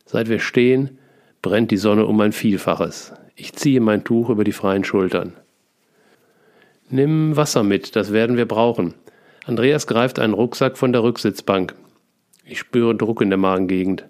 Seit 0.07 0.29
wir 0.29 0.39
stehen, 0.39 0.99
brennt 1.43 1.71
die 1.71 1.77
Sonne 1.77 2.07
um 2.07 2.21
ein 2.21 2.33
Vielfaches. 2.33 3.13
Ich 3.37 3.53
ziehe 3.53 3.81
mein 3.81 4.05
Tuch 4.05 4.31
über 4.31 4.45
die 4.45 4.53
freien 4.53 4.85
Schultern. 4.85 5.35
Nimm 6.91 7.37
Wasser 7.37 7.63
mit, 7.63 7.97
das 7.97 8.13
werden 8.13 8.39
wir 8.39 8.47
brauchen. 8.47 8.95
Andreas 9.45 9.87
greift 9.87 10.19
einen 10.19 10.33
Rucksack 10.33 10.79
von 10.79 10.93
der 10.93 11.03
Rücksitzbank. 11.03 11.75
Ich 12.47 12.59
spüre 12.59 12.95
Druck 12.95 13.21
in 13.21 13.29
der 13.29 13.37
Magengegend. 13.37 14.07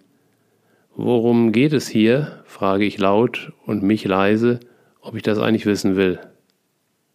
Worum 0.95 1.51
geht 1.51 1.73
es 1.73 1.88
hier? 1.88 2.45
frage 2.45 2.85
ich 2.85 2.99
laut 2.99 3.53
und 3.67 3.83
mich 3.83 4.05
leise, 4.05 4.61
ob 5.01 5.17
ich 5.17 5.23
das 5.23 5.41
eigentlich 5.41 5.67
wissen 5.67 5.97
will. 5.97 6.21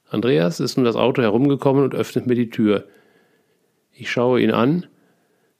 Andreas 0.10 0.60
ist 0.60 0.78
um 0.78 0.84
das 0.84 0.98
Auto 0.98 1.22
herumgekommen 1.22 1.84
und 1.84 1.96
öffnet 1.96 2.28
mir 2.28 2.36
die 2.36 2.50
Tür. 2.50 2.86
Ich 3.94 4.12
schaue 4.12 4.42
ihn 4.42 4.52
an, 4.52 4.86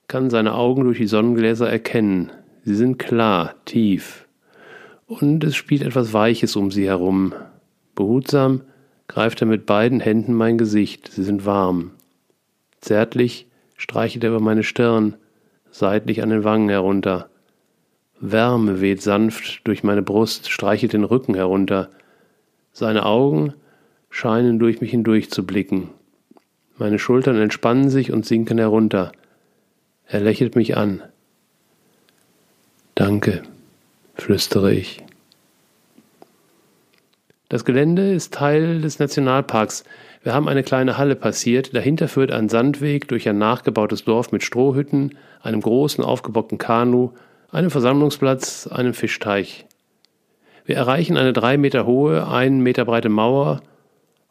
kann 0.06 0.28
seine 0.28 0.54
Augen 0.54 0.84
durch 0.84 0.98
die 0.98 1.06
Sonnengläser 1.06 1.70
erkennen. 1.70 2.30
Sie 2.62 2.74
sind 2.74 2.98
klar, 2.98 3.54
tief. 3.64 4.28
Und 5.06 5.44
es 5.44 5.56
spielt 5.56 5.82
etwas 5.82 6.12
Weiches 6.12 6.56
um 6.56 6.70
sie 6.70 6.86
herum. 6.86 7.32
Behutsam 7.94 8.62
greift 9.08 9.40
er 9.40 9.46
mit 9.46 9.66
beiden 9.66 10.00
Händen 10.00 10.34
mein 10.34 10.58
Gesicht, 10.58 11.10
sie 11.12 11.24
sind 11.24 11.46
warm. 11.46 11.92
Zärtlich 12.80 13.46
streichelt 13.76 14.24
er 14.24 14.30
über 14.30 14.40
meine 14.40 14.62
Stirn, 14.62 15.14
seitlich 15.70 16.22
an 16.22 16.30
den 16.30 16.44
Wangen 16.44 16.68
herunter. 16.68 17.28
Wärme 18.20 18.80
weht 18.80 19.02
sanft 19.02 19.66
durch 19.66 19.82
meine 19.82 20.02
Brust, 20.02 20.50
streichelt 20.50 20.92
den 20.92 21.04
Rücken 21.04 21.34
herunter. 21.34 21.90
Seine 22.72 23.04
Augen 23.06 23.54
scheinen 24.10 24.58
durch 24.58 24.80
mich 24.80 24.90
hindurch 24.90 25.30
zu 25.30 25.44
blicken. 25.44 25.90
Meine 26.76 26.98
Schultern 26.98 27.36
entspannen 27.36 27.90
sich 27.90 28.12
und 28.12 28.24
sinken 28.24 28.58
herunter. 28.58 29.12
Er 30.06 30.20
lächelt 30.20 30.56
mich 30.56 30.76
an. 30.76 31.02
Danke, 32.94 33.42
flüstere 34.14 34.72
ich. 34.72 35.03
Das 37.54 37.64
Gelände 37.64 38.12
ist 38.12 38.34
Teil 38.34 38.80
des 38.80 38.98
Nationalparks. 38.98 39.84
Wir 40.24 40.34
haben 40.34 40.48
eine 40.48 40.64
kleine 40.64 40.98
Halle 40.98 41.14
passiert. 41.14 41.72
Dahinter 41.72 42.08
führt 42.08 42.32
ein 42.32 42.48
Sandweg 42.48 43.06
durch 43.06 43.28
ein 43.28 43.38
nachgebautes 43.38 44.02
Dorf 44.02 44.32
mit 44.32 44.42
Strohhütten, 44.42 45.16
einem 45.40 45.60
großen 45.60 46.02
aufgebockten 46.02 46.58
Kanu, 46.58 47.10
einem 47.52 47.70
Versammlungsplatz, 47.70 48.66
einem 48.66 48.92
Fischteich. 48.92 49.66
Wir 50.64 50.74
erreichen 50.74 51.16
eine 51.16 51.32
drei 51.32 51.56
Meter 51.56 51.86
hohe, 51.86 52.26
einen 52.26 52.58
Meter 52.58 52.84
breite 52.84 53.08
Mauer 53.08 53.62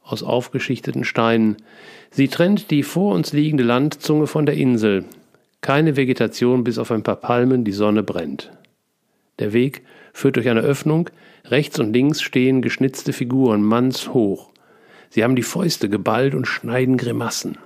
aus 0.04 0.22
aufgeschichteten 0.22 1.06
Steinen. 1.06 1.56
Sie 2.12 2.28
trennt 2.28 2.72
die 2.72 2.84
vor 2.84 3.16
uns 3.16 3.32
liegende 3.32 3.64
Landzunge 3.64 4.28
von 4.28 4.46
der 4.46 4.56
Insel. 4.56 5.06
Keine 5.62 5.96
Vegetation 5.96 6.66
bis 6.66 6.78
auf 6.78 6.92
ein 6.92 7.04
paar 7.04 7.16
Palmen, 7.16 7.64
die 7.64 7.72
Sonne 7.72 8.04
brennt. 8.04 8.52
Der 9.40 9.54
Weg 9.54 9.84
führt 10.12 10.36
durch 10.36 10.50
eine 10.50 10.60
Öffnung, 10.60 11.10
rechts 11.45 11.79
und 11.79 11.93
links 11.93 12.21
stehen 12.21 12.62
geschnitzte 12.62 13.13
Figuren 13.13 13.63
mannshoch. 13.63 14.49
Sie 15.10 15.23
haben 15.23 15.36
die 15.36 15.43
Fäuste 15.43 15.89
geballt 15.89 16.36
und 16.36 16.47
schneiden 16.47 16.97
Grimassen. 16.97 17.58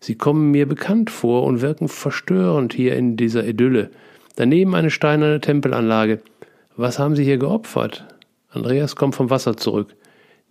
Sie 0.00 0.16
kommen 0.16 0.50
mir 0.50 0.66
bekannt 0.66 1.10
vor 1.10 1.44
und 1.44 1.62
wirken 1.62 1.88
verstörend 1.88 2.74
hier 2.74 2.96
in 2.96 3.16
dieser 3.16 3.46
Idylle. 3.46 3.90
Daneben 4.36 4.74
eine 4.74 4.90
steinerne 4.90 5.40
Tempelanlage. 5.40 6.20
Was 6.76 6.98
haben 6.98 7.16
Sie 7.16 7.24
hier 7.24 7.38
geopfert? 7.38 8.06
Andreas 8.50 8.96
kommt 8.96 9.14
vom 9.14 9.30
Wasser 9.30 9.56
zurück. 9.56 9.94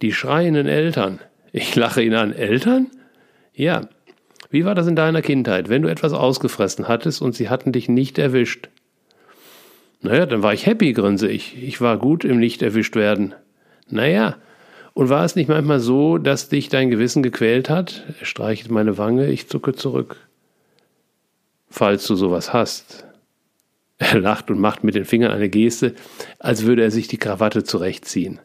Die 0.01 0.11
schreienden 0.11 0.67
Eltern. 0.67 1.19
Ich 1.51 1.75
lache 1.75 2.01
ihn 2.01 2.15
an. 2.15 2.33
Eltern? 2.33 2.87
Ja. 3.53 3.87
Wie 4.49 4.65
war 4.65 4.75
das 4.75 4.87
in 4.87 4.95
deiner 4.95 5.21
Kindheit, 5.21 5.69
wenn 5.69 5.81
du 5.81 5.89
etwas 5.89 6.13
ausgefressen 6.13 6.87
hattest 6.87 7.21
und 7.21 7.35
sie 7.35 7.49
hatten 7.49 7.71
dich 7.71 7.87
nicht 7.87 8.17
erwischt? 8.17 8.69
Naja, 10.05 10.27
dann 10.27 10.43
war 10.43 10.53
ich 10.53 10.67
happy, 10.67 10.93
grinse 10.93 11.27
ich. 11.27 11.61
Ich 11.63 11.81
war 11.81 11.97
gut 11.97 12.23
im 12.25 12.39
Nicht 12.39 12.61
erwischt 12.61 12.95
werden. 12.95 13.33
Naja, 13.89 14.37
und 14.93 15.09
war 15.09 15.25
es 15.25 15.35
nicht 15.35 15.49
manchmal 15.49 15.79
so, 15.79 16.19
dass 16.19 16.47
dich 16.47 16.69
dein 16.69 16.91
Gewissen 16.91 17.23
gequält 17.23 17.71
hat? 17.71 18.03
Er 18.19 18.25
streichelt 18.25 18.69
meine 18.69 18.99
Wange, 18.99 19.27
ich 19.27 19.49
zucke 19.49 19.73
zurück. 19.73 20.17
Falls 21.69 22.05
du 22.05 22.15
sowas 22.15 22.53
hast. 22.53 23.05
Er 23.97 24.19
lacht 24.19 24.51
und 24.51 24.59
macht 24.59 24.83
mit 24.83 24.93
den 24.93 25.05
Fingern 25.05 25.31
eine 25.31 25.49
Geste, 25.49 25.95
als 26.37 26.65
würde 26.65 26.83
er 26.83 26.91
sich 26.91 27.07
die 27.07 27.17
Krawatte 27.17 27.63
zurechtziehen. 27.63 28.39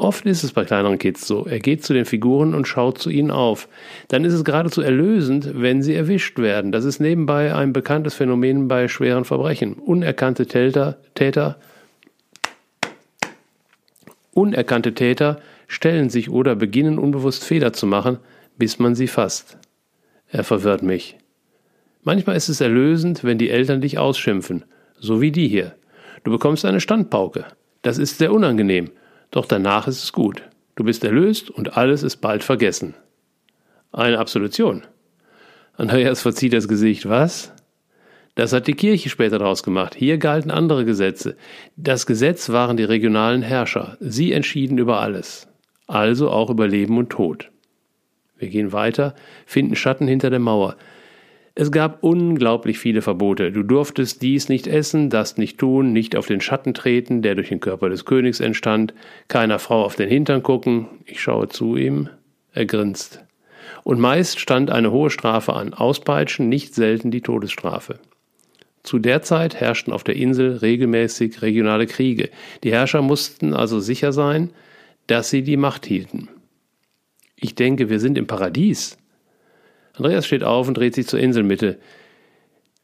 Oft 0.00 0.24
ist 0.24 0.44
es 0.44 0.52
bei 0.52 0.64
kleineren 0.64 0.98
Kids 0.98 1.26
so. 1.26 1.44
Er 1.44 1.58
geht 1.58 1.84
zu 1.84 1.92
den 1.92 2.06
Figuren 2.06 2.54
und 2.54 2.66
schaut 2.66 2.96
zu 2.96 3.10
ihnen 3.10 3.30
auf. 3.30 3.68
Dann 4.08 4.24
ist 4.24 4.32
es 4.32 4.44
geradezu 4.44 4.80
erlösend, 4.80 5.50
wenn 5.56 5.82
sie 5.82 5.94
erwischt 5.94 6.38
werden. 6.38 6.72
Das 6.72 6.86
ist 6.86 7.00
nebenbei 7.00 7.54
ein 7.54 7.74
bekanntes 7.74 8.14
Phänomen 8.14 8.66
bei 8.66 8.88
schweren 8.88 9.26
Verbrechen. 9.26 9.74
Unerkannte 9.74 10.46
Täter, 10.46 10.96
Täter, 11.14 11.58
unerkannte 14.32 14.94
Täter 14.94 15.38
stellen 15.68 16.08
sich 16.08 16.30
oder 16.30 16.56
beginnen 16.56 16.98
unbewusst 16.98 17.44
Fehler 17.44 17.74
zu 17.74 17.86
machen, 17.86 18.20
bis 18.56 18.78
man 18.78 18.94
sie 18.94 19.06
fasst. 19.06 19.58
Er 20.28 20.44
verwirrt 20.44 20.82
mich. 20.82 21.18
Manchmal 22.04 22.36
ist 22.36 22.48
es 22.48 22.62
erlösend, 22.62 23.22
wenn 23.22 23.36
die 23.36 23.50
Eltern 23.50 23.82
dich 23.82 23.98
ausschimpfen, 23.98 24.64
so 24.98 25.20
wie 25.20 25.30
die 25.30 25.48
hier. 25.48 25.74
Du 26.24 26.30
bekommst 26.30 26.64
eine 26.64 26.80
Standpauke. 26.80 27.44
Das 27.82 27.98
ist 27.98 28.16
sehr 28.16 28.32
unangenehm. 28.32 28.92
Doch 29.30 29.46
danach 29.46 29.86
ist 29.86 30.02
es 30.02 30.12
gut. 30.12 30.42
Du 30.76 30.84
bist 30.84 31.04
erlöst 31.04 31.50
und 31.50 31.76
alles 31.76 32.02
ist 32.02 32.16
bald 32.18 32.42
vergessen. 32.42 32.94
Eine 33.92 34.18
Absolution. 34.18 34.82
Andreas 35.74 36.22
verzieht 36.22 36.52
das 36.52 36.68
Gesicht. 36.68 37.08
Was? 37.08 37.52
Das 38.34 38.52
hat 38.52 38.66
die 38.66 38.74
Kirche 38.74 39.08
später 39.08 39.38
daraus 39.38 39.62
gemacht. 39.62 39.94
Hier 39.94 40.18
galten 40.18 40.50
andere 40.50 40.84
Gesetze. 40.84 41.36
Das 41.76 42.06
Gesetz 42.06 42.48
waren 42.50 42.76
die 42.76 42.84
regionalen 42.84 43.42
Herrscher. 43.42 43.96
Sie 44.00 44.32
entschieden 44.32 44.78
über 44.78 45.00
alles. 45.00 45.48
Also 45.86 46.30
auch 46.30 46.50
über 46.50 46.68
Leben 46.68 46.96
und 46.98 47.10
Tod. 47.10 47.50
Wir 48.38 48.48
gehen 48.48 48.72
weiter, 48.72 49.14
finden 49.44 49.76
Schatten 49.76 50.08
hinter 50.08 50.30
der 50.30 50.38
Mauer. 50.38 50.76
Es 51.54 51.72
gab 51.72 52.02
unglaublich 52.02 52.78
viele 52.78 53.02
Verbote. 53.02 53.50
Du 53.50 53.62
durftest 53.62 54.22
dies 54.22 54.48
nicht 54.48 54.66
essen, 54.66 55.10
das 55.10 55.36
nicht 55.36 55.58
tun, 55.58 55.92
nicht 55.92 56.16
auf 56.16 56.26
den 56.26 56.40
Schatten 56.40 56.74
treten, 56.74 57.22
der 57.22 57.34
durch 57.34 57.48
den 57.48 57.60
Körper 57.60 57.88
des 57.88 58.04
Königs 58.04 58.40
entstand, 58.40 58.94
keiner 59.28 59.58
Frau 59.58 59.84
auf 59.84 59.96
den 59.96 60.08
Hintern 60.08 60.42
gucken. 60.42 60.86
Ich 61.06 61.20
schaue 61.20 61.48
zu 61.48 61.76
ihm. 61.76 62.08
Er 62.52 62.66
grinst. 62.66 63.24
Und 63.84 64.00
meist 64.00 64.38
stand 64.40 64.70
eine 64.70 64.90
hohe 64.90 65.10
Strafe 65.10 65.54
an, 65.54 65.74
Auspeitschen, 65.74 66.48
nicht 66.48 66.74
selten 66.74 67.10
die 67.10 67.20
Todesstrafe. 67.20 67.98
Zu 68.82 68.98
der 68.98 69.22
Zeit 69.22 69.56
herrschten 69.56 69.92
auf 69.92 70.04
der 70.04 70.16
Insel 70.16 70.56
regelmäßig 70.56 71.42
regionale 71.42 71.86
Kriege. 71.86 72.30
Die 72.64 72.72
Herrscher 72.72 73.02
mussten 73.02 73.52
also 73.52 73.78
sicher 73.78 74.12
sein, 74.12 74.50
dass 75.06 75.30
sie 75.30 75.42
die 75.42 75.56
Macht 75.56 75.86
hielten. 75.86 76.28
Ich 77.36 77.54
denke, 77.54 77.90
wir 77.90 78.00
sind 78.00 78.16
im 78.16 78.26
Paradies. 78.26 78.96
Andreas 80.00 80.26
steht 80.26 80.44
auf 80.44 80.66
und 80.66 80.78
dreht 80.78 80.94
sich 80.94 81.06
zur 81.06 81.20
Inselmitte. 81.20 81.78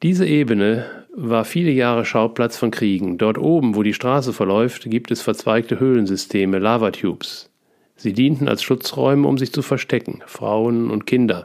Diese 0.02 0.26
Ebene 0.26 0.84
war 1.14 1.46
viele 1.46 1.70
Jahre 1.70 2.04
Schauplatz 2.04 2.58
von 2.58 2.70
Kriegen. 2.70 3.16
Dort 3.16 3.38
oben, 3.38 3.74
wo 3.74 3.82
die 3.82 3.94
Straße 3.94 4.34
verläuft, 4.34 4.90
gibt 4.90 5.10
es 5.10 5.22
verzweigte 5.22 5.80
Höhlensysteme, 5.80 6.58
Lavatubes. 6.58 7.50
Sie 7.96 8.12
dienten 8.12 8.48
als 8.48 8.62
Schutzräume, 8.62 9.26
um 9.26 9.38
sich 9.38 9.50
zu 9.50 9.62
verstecken, 9.62 10.22
Frauen 10.26 10.90
und 10.90 11.06
Kinder. 11.06 11.44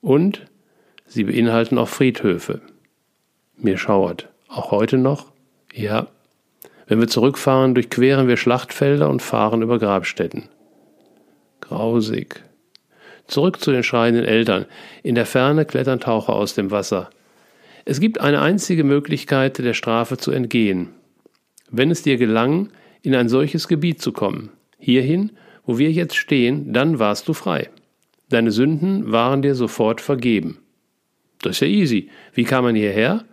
Und 0.00 0.46
sie 1.04 1.24
beinhalten 1.24 1.76
auch 1.76 1.88
Friedhöfe. 1.88 2.60
Mir 3.56 3.76
schauert. 3.76 4.28
Auch 4.46 4.70
heute 4.70 4.98
noch? 4.98 5.32
Ja. 5.74 6.06
Wenn 6.86 7.00
wir 7.00 7.08
zurückfahren, 7.08 7.74
durchqueren 7.74 8.28
wir 8.28 8.36
Schlachtfelder 8.36 9.10
und 9.10 9.20
fahren 9.20 9.62
über 9.62 9.80
Grabstätten. 9.80 10.48
Grausig. 11.60 12.44
Zurück 13.30 13.60
zu 13.60 13.70
den 13.70 13.84
schreienden 13.84 14.24
Eltern. 14.24 14.66
In 15.04 15.14
der 15.14 15.24
Ferne 15.24 15.64
klettern 15.64 16.00
Taucher 16.00 16.32
aus 16.32 16.54
dem 16.54 16.72
Wasser. 16.72 17.10
Es 17.84 18.00
gibt 18.00 18.20
eine 18.20 18.40
einzige 18.40 18.82
Möglichkeit, 18.82 19.58
der 19.58 19.72
Strafe 19.72 20.16
zu 20.16 20.32
entgehen. 20.32 20.88
Wenn 21.70 21.92
es 21.92 22.02
dir 22.02 22.16
gelang, 22.16 22.70
in 23.02 23.14
ein 23.14 23.28
solches 23.28 23.68
Gebiet 23.68 24.02
zu 24.02 24.10
kommen, 24.10 24.50
hierhin, 24.78 25.30
wo 25.64 25.78
wir 25.78 25.92
jetzt 25.92 26.16
stehen, 26.16 26.72
dann 26.72 26.98
warst 26.98 27.28
du 27.28 27.32
frei. 27.32 27.70
Deine 28.30 28.50
Sünden 28.50 29.12
waren 29.12 29.42
dir 29.42 29.54
sofort 29.54 30.00
vergeben. 30.00 30.58
Das 31.40 31.52
ist 31.52 31.60
ja 31.60 31.68
easy. 31.68 32.10
Wie 32.34 32.44
kam 32.44 32.64
man 32.64 32.74
hierher? 32.74 33.24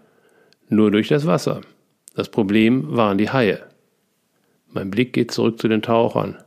Nur 0.70 0.92
durch 0.92 1.08
das 1.08 1.26
Wasser. 1.26 1.62
Das 2.16 2.30
Problem 2.30 2.96
waren 2.96 3.18
die 3.18 3.32
Haie. 3.32 3.64
Mein 4.68 4.92
Blick 4.92 5.14
geht 5.14 5.32
zurück 5.32 5.60
zu 5.60 5.68
den 5.68 5.82
Tauchern. 5.82 6.38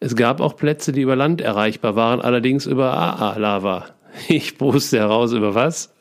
Es 0.00 0.16
gab 0.16 0.40
auch 0.40 0.56
Plätze, 0.56 0.92
die 0.92 1.02
über 1.02 1.14
Land 1.14 1.42
erreichbar 1.42 1.94
waren, 1.94 2.22
allerdings 2.22 2.66
über 2.66 2.94
AA-Lava. 2.94 3.86
Ich 4.28 4.58
puste 4.58 4.98
heraus 4.98 5.32
über 5.32 5.54
was? 5.54 5.94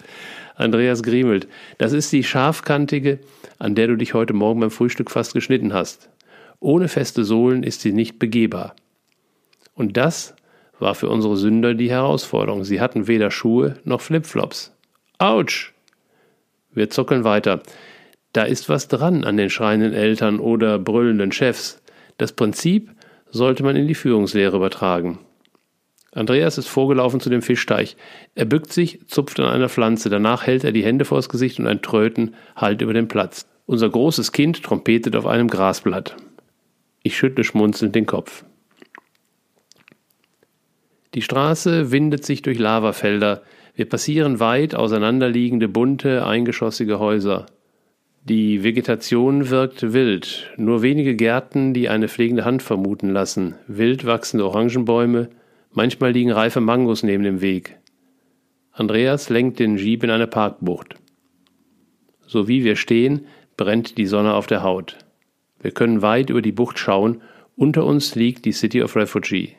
Andreas 0.56 1.04
griemelt. 1.04 1.48
Das 1.78 1.94
ist 1.94 2.12
die 2.12 2.24
scharfkantige, 2.24 3.20
an 3.60 3.76
der 3.76 3.88
du 3.88 3.98
dich 3.98 4.16
heute 4.16 4.34
Morgen 4.34 4.62
beim 4.62 4.72
Frühstück 4.72 5.12
fast 5.12 5.34
geschnitten 5.34 5.74
hast. 5.74 6.10
Ohne 6.60 6.88
feste 6.88 7.24
Sohlen 7.24 7.62
ist 7.62 7.82
sie 7.82 7.92
nicht 7.92 8.18
begehbar. 8.18 8.76
Und 9.76 9.96
das 9.96 10.36
war 10.80 10.96
für 10.96 11.10
unsere 11.10 11.38
Sünder 11.38 11.76
die 11.76 11.92
Herausforderung. 11.92 12.64
Sie 12.64 12.82
hatten 12.82 13.08
weder 13.08 13.32
Schuhe 13.32 13.76
noch 13.84 14.02
Flipflops. 14.02 14.76
Autsch! 15.20 15.74
Wir 16.74 16.90
zuckeln 16.90 17.24
weiter. 17.24 17.62
Da 18.34 18.44
ist 18.44 18.70
was 18.70 18.88
dran 18.88 19.24
an 19.24 19.38
den 19.38 19.50
schreienden 19.50 19.94
Eltern 19.94 20.40
oder 20.40 20.80
brüllenden 20.80 21.32
Chefs. 21.32 21.82
Das 22.18 22.32
Prinzip 22.32 22.92
sollte 23.32 23.64
man 23.64 23.76
in 23.76 23.88
die 23.88 23.96
Führungslehre 23.96 24.58
übertragen. 24.58 25.20
Andreas 26.12 26.58
ist 26.58 26.68
vorgelaufen 26.68 27.20
zu 27.20 27.30
dem 27.30 27.42
Fischteich. 27.42 27.96
Er 28.34 28.46
bückt 28.46 28.74
sich, 28.74 29.08
zupft 29.08 29.40
an 29.40 29.46
einer 29.46 29.70
Pflanze, 29.70 30.10
danach 30.10 30.48
hält 30.48 30.64
er 30.64 30.72
die 30.72 30.84
Hände 30.84 31.06
vors 31.06 31.30
Gesicht 31.30 31.60
und 31.60 31.68
ein 31.68 31.82
Tröten 31.82 32.36
hallt 32.56 32.82
über 32.82 32.94
den 32.94 33.08
Platz. 33.08 33.48
Unser 33.68 33.90
großes 33.90 34.32
Kind 34.32 34.64
trompetet 34.64 35.16
auf 35.16 35.28
einem 35.28 35.48
Grasblatt. 35.48 36.16
Ich 37.04 37.16
schüttle 37.16 37.44
schmunzelnd 37.44 37.94
den 37.94 38.08
Kopf. 38.08 38.44
Die 41.14 41.22
Straße 41.22 41.92
windet 41.92 42.26
sich 42.26 42.42
durch 42.42 42.58
Lavafelder. 42.58 43.44
Wir 43.76 43.88
passieren 43.88 44.40
weit 44.40 44.76
auseinanderliegende, 44.76 45.68
bunte, 45.68 46.26
eingeschossige 46.26 47.00
Häuser. 47.00 47.46
Die 48.30 48.64
Vegetation 48.64 49.50
wirkt 49.50 49.92
wild, 49.92 50.52
nur 50.56 50.84
wenige 50.84 51.16
Gärten, 51.16 51.74
die 51.74 51.90
eine 51.90 52.08
pflegende 52.08 52.46
Hand 52.46 52.62
vermuten 52.62 53.10
lassen, 53.10 53.56
wild 53.66 54.06
wachsende 54.06 54.46
Orangenbäume, 54.46 55.32
manchmal 55.72 56.12
liegen 56.12 56.32
reife 56.32 56.62
Mangos 56.62 57.02
neben 57.02 57.24
dem 57.24 57.42
Weg. 57.42 57.80
Andreas 58.72 59.30
lenkt 59.30 59.58
den 59.58 59.78
Jeep 59.78 60.04
in 60.04 60.12
eine 60.12 60.28
Parkbucht. 60.28 60.94
So 62.28 62.48
wie 62.48 62.64
wir 62.64 62.76
stehen, 62.76 63.26
brennt 63.58 63.98
die 63.98 64.06
Sonne 64.06 64.36
auf 64.36 64.46
der 64.46 64.62
Haut. 64.62 65.00
Wir 65.60 65.72
können 65.72 66.04
weit 66.04 66.30
über 66.30 66.44
die 66.44 66.52
Bucht 66.52 66.78
schauen, 66.78 67.24
unter 67.56 67.84
uns 67.84 68.14
liegt 68.14 68.46
die 68.46 68.52
City 68.52 68.84
of 68.84 68.96
Refugee. 68.96 69.56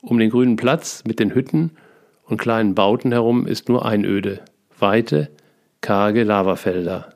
Um 0.00 0.18
den 0.18 0.30
grünen 0.30 0.56
Platz 0.56 1.04
mit 1.06 1.20
den 1.20 1.34
Hütten 1.34 1.72
und 2.24 2.40
kleinen 2.40 2.74
Bauten 2.74 3.12
herum 3.12 3.46
ist 3.46 3.68
nur 3.68 3.84
Einöde, 3.84 4.40
weite, 4.78 5.28
karge 5.82 6.24
Lavafelder. 6.24 7.15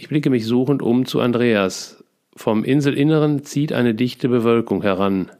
Ich 0.00 0.08
blicke 0.08 0.30
mich 0.30 0.46
suchend 0.46 0.80
um 0.80 1.04
zu 1.04 1.20
Andreas. 1.20 2.02
Vom 2.34 2.64
Inselinneren 2.64 3.44
zieht 3.44 3.74
eine 3.74 3.94
dichte 3.94 4.30
Bewölkung 4.30 4.80
heran. 4.80 5.30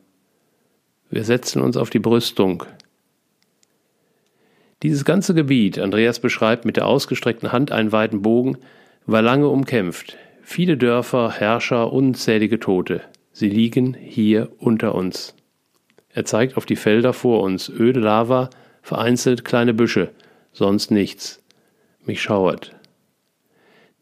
Wir 1.09 1.25
setzen 1.25 1.63
uns 1.63 1.79
auf 1.79 1.89
die 1.89 1.99
Brüstung. 1.99 2.65
Dieses 4.83 5.07
ganze 5.07 5.33
Gebiet, 5.33 5.79
Andreas 5.79 6.21
beschreibt 6.21 6.67
mit 6.67 6.77
der 6.77 6.87
ausgestreckten 6.87 7.53
Hand 7.53 7.73
einen 7.73 7.91
weiten 7.91 8.21
Bogen, 8.21 8.59
war 9.07 9.23
lange 9.23 9.49
umkämpft. 9.49 10.19
Viele 10.43 10.77
Dörfer, 10.77 11.31
Herrscher, 11.31 11.91
unzählige 11.91 12.61
Tote. 12.61 13.01
Sie 13.33 13.49
liegen 13.49 13.95
hier 13.95 14.51
unter 14.59 14.95
uns. 14.95 15.35
Er 16.11 16.27
zeigt 16.27 16.59
auf 16.59 16.67
die 16.67 16.77
Felder 16.77 17.15
vor 17.15 17.43
uns, 17.45 17.71
öde 17.71 18.01
Lava, 18.01 18.51
vereinzelt 18.83 19.43
kleine 19.43 19.73
Büsche, 19.73 20.11
sonst 20.53 20.91
nichts. 20.91 21.43
Mich 22.05 22.21
schauert. 22.21 22.75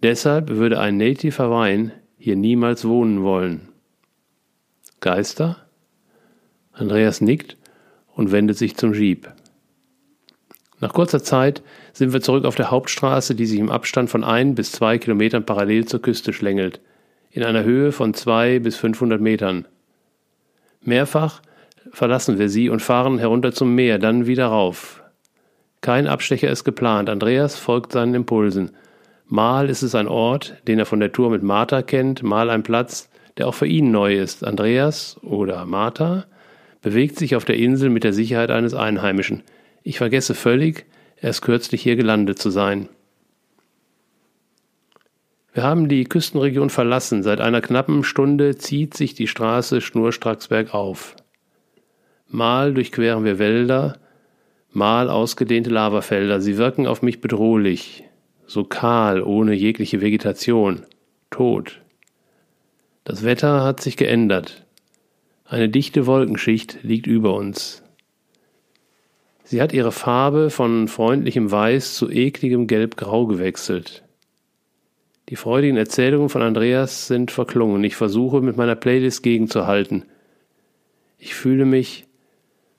Deshalb 0.03 0.51
würde 0.51 0.79
ein 0.79 0.97
Native 0.97 1.39
Hawaiian 1.39 1.93
hier 2.17 2.37
niemals 2.37 2.85
wohnen 2.87 3.23
wollen. 3.23 3.69
Geister? 5.01 5.57
Andreas 6.73 7.21
nickt 7.21 7.57
und 8.15 8.31
wendet 8.31 8.57
sich 8.57 8.77
zum 8.77 8.93
Jeep. 8.93 9.29
Nach 10.81 10.93
kurzer 10.93 11.23
Zeit 11.23 11.63
sind 11.93 12.13
wir 12.13 12.21
zurück 12.21 12.45
auf 12.45 12.55
der 12.55 12.71
Hauptstraße, 12.71 13.35
die 13.35 13.47
sich 13.47 13.59
im 13.59 13.71
Abstand 13.71 14.11
von 14.11 14.23
ein 14.23 14.55
bis 14.55 14.71
zwei 14.71 14.99
Kilometern 14.99 15.45
parallel 15.45 15.87
zur 15.87 16.01
Küste 16.01 16.33
schlängelt, 16.33 16.81
in 17.31 17.43
einer 17.43 17.65
Höhe 17.65 17.91
von 17.91 18.15
zwei 18.15 18.61
bis 18.61 18.77
500 18.77 19.21
Metern. 19.21 19.67
Mehrfach 20.81 21.43
verlassen 21.91 22.39
wir 22.39 22.49
sie 22.49 22.69
und 22.69 22.81
fahren 22.81 23.19
herunter 23.19 23.53
zum 23.53 23.75
Meer, 23.75 23.99
dann 23.99 24.27
wieder 24.27 24.47
rauf. 24.47 25.03
Kein 25.81 26.07
Abstecher 26.07 26.51
ist 26.51 26.65
geplant. 26.65 27.09
Andreas 27.09 27.57
folgt 27.57 27.93
seinen 27.93 28.15
Impulsen. 28.15 28.73
Mal 29.29 29.69
ist 29.69 29.83
es 29.83 29.95
ein 29.95 30.09
Ort, 30.09 30.57
den 30.67 30.79
er 30.79 30.87
von 30.87 31.01
der 31.01 31.13
Tour 31.13 31.29
mit 31.29 31.43
Martha 31.43 31.83
kennt, 31.83 32.23
mal 32.23 32.49
ein 32.49 32.63
Platz, 32.63 33.11
der 33.37 33.47
auch 33.47 33.55
für 33.55 33.67
ihn 33.67 33.91
neu 33.91 34.19
ist. 34.19 34.43
Andreas 34.43 35.19
oder 35.23 35.67
Martha 35.67 36.25
bewegt 36.81 37.19
sich 37.19 37.37
auf 37.37 37.45
der 37.45 37.57
Insel 37.57 37.91
mit 37.91 38.05
der 38.05 38.15
Sicherheit 38.15 38.51
eines 38.51 38.73
Einheimischen. 38.73 39.43
Ich 39.83 39.99
vergesse 39.99 40.35
völlig, 40.35 40.87
erst 41.21 41.43
kürzlich 41.43 41.83
hier 41.83 41.97
gelandet 41.97 42.39
zu 42.39 42.49
sein. 42.49 42.89
Wir 45.53 45.63
haben 45.63 45.91
die 45.91 46.05
Küstenregion 46.05 46.71
verlassen. 46.71 47.23
Seit 47.23 47.43
einer 47.43 47.61
knappen 47.61 48.05
Stunde 48.05 48.57
zieht 48.57 48.97
sich 48.97 49.15
die 49.15 49.27
Straße 49.27 49.83
schnurstracks 49.83 50.49
bergauf. 50.49 51.17
Mal 52.29 52.73
durchqueren 52.73 53.25
wir 53.25 53.39
Wälder, 53.39 53.99
mal 54.71 55.11
ausgedehnte 55.11 55.69
Lavafelder. 55.69 56.41
Sie 56.41 56.57
wirken 56.57 56.87
auf 56.87 57.03
mich 57.03 57.21
bedrohlich 57.21 58.08
so 58.49 58.65
kahl, 58.65 59.23
ohne 59.23 59.55
jegliche 59.55 60.01
Vegetation, 60.01 60.87
tot. 61.31 61.81
Das 63.05 63.23
Wetter 63.23 63.63
hat 63.63 63.81
sich 63.81 63.97
geändert. 63.97 64.65
Eine 65.45 65.69
dichte 65.69 66.07
Wolkenschicht 66.07 66.83
liegt 66.83 67.07
über 67.07 67.35
uns. 67.35 67.83
Sie 69.45 69.63
hat 69.63 69.73
ihre 69.73 69.93
Farbe 69.93 70.51
von 70.51 70.89
freundlichem 70.89 71.51
Weiß 71.51 71.95
zu 71.95 72.11
ekligem 72.11 72.67
Gelbgrau 72.67 73.27
gewechselt. 73.27 74.03
Die 75.29 75.37
freudigen 75.37 75.77
Erzählungen 75.77 76.31
von 76.31 76.43
Andreas 76.43 77.07
sind 77.07 77.31
verklungen. 77.31 77.85
Ich 77.85 77.97
versuche 77.97 78.41
mit 78.41 78.57
meiner 78.57 78.77
Playlist 78.77 79.23
gegenzuhalten. 79.23 80.05
Ich 81.19 81.35
fühle 81.35 81.67
mich 81.67 82.07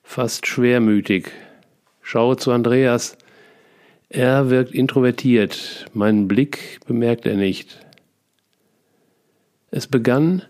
fast 0.02 0.46
schwermütig. 0.46 1.30
Schaue 2.02 2.36
zu 2.36 2.50
Andreas. 2.50 3.16
Er 4.12 4.50
wirkt 4.50 4.72
introvertiert. 4.72 5.86
Meinen 5.94 6.26
Blick 6.26 6.80
bemerkt 6.84 7.26
er 7.26 7.36
nicht. 7.36 7.78
Es 9.70 9.86
begann 9.86 10.42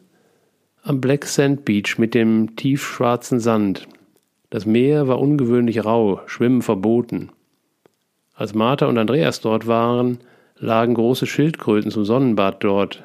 am 0.82 1.02
Black 1.02 1.26
Sand 1.26 1.66
Beach 1.66 1.98
mit 1.98 2.14
dem 2.14 2.56
tiefschwarzen 2.56 3.38
Sand. 3.38 3.86
Das 4.48 4.64
Meer 4.64 5.08
war 5.08 5.20
ungewöhnlich 5.20 5.84
rau, 5.84 6.22
Schwimmen 6.24 6.62
verboten. 6.62 7.32
Als 8.32 8.54
Martha 8.54 8.86
und 8.86 8.96
Andreas 8.96 9.42
dort 9.42 9.66
waren, 9.66 10.20
lagen 10.56 10.94
große 10.94 11.26
Schildkröten 11.26 11.90
zum 11.90 12.06
Sonnenbad 12.06 12.64
dort. 12.64 13.04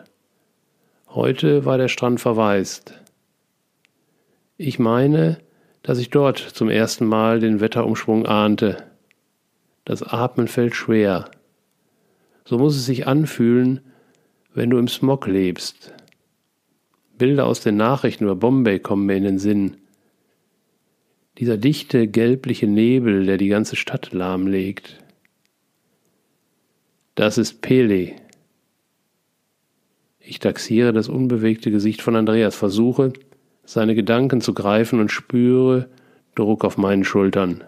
Heute 1.09 1.65
war 1.65 1.77
der 1.77 1.89
Strand 1.89 2.21
verwaist. 2.21 2.93
Ich 4.55 4.79
meine, 4.79 5.37
dass 5.83 5.97
ich 5.97 6.11
dort 6.11 6.37
zum 6.37 6.69
ersten 6.69 7.05
Mal 7.05 7.41
den 7.41 7.59
Wetterumschwung 7.59 8.25
ahnte. 8.25 8.84
Das 9.85 10.01
Atmen 10.01 10.47
fällt 10.47 10.75
schwer. 10.75 11.29
So 12.43 12.57
muss 12.57 12.75
es 12.75 12.85
sich 12.85 13.07
anfühlen, 13.07 13.81
wenn 14.53 14.71
du 14.71 14.77
im 14.77 14.87
Smog 14.87 15.27
lebst. 15.27 15.93
Bilder 17.17 17.45
aus 17.45 17.61
den 17.61 17.77
Nachrichten 17.77 18.25
über 18.25 18.35
Bombay 18.35 18.79
kommen 18.79 19.05
mir 19.05 19.15
in 19.15 19.23
den 19.23 19.39
Sinn. 19.39 19.77
Dieser 21.37 21.57
dichte, 21.57 22.07
gelbliche 22.07 22.67
Nebel, 22.67 23.25
der 23.25 23.37
die 23.37 23.47
ganze 23.47 23.75
Stadt 23.75 24.11
lahmlegt. 24.11 24.97
Das 27.13 27.37
ist 27.37 27.61
Pele. 27.61 28.13
Ich 30.19 30.39
taxiere 30.39 30.93
das 30.93 31.09
unbewegte 31.09 31.69
Gesicht 31.69 32.01
von 32.01 32.15
Andreas, 32.15 32.55
versuche, 32.55 33.13
seine 33.63 33.93
Gedanken 33.95 34.41
zu 34.41 34.53
greifen 34.53 34.99
und 34.99 35.11
spüre 35.11 35.89
Druck 36.33 36.65
auf 36.65 36.77
meinen 36.77 37.03
Schultern. 37.03 37.63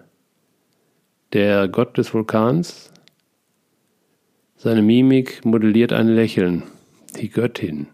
Der 1.34 1.67
Gott 1.67 1.97
des 1.97 2.13
Vulkans? 2.13 2.89
Seine 4.55 4.82
Mimik 4.82 5.43
modelliert 5.43 5.91
ein 5.91 6.07
Lächeln. 6.07 6.63
Die 7.19 7.30
Göttin. 7.30 7.88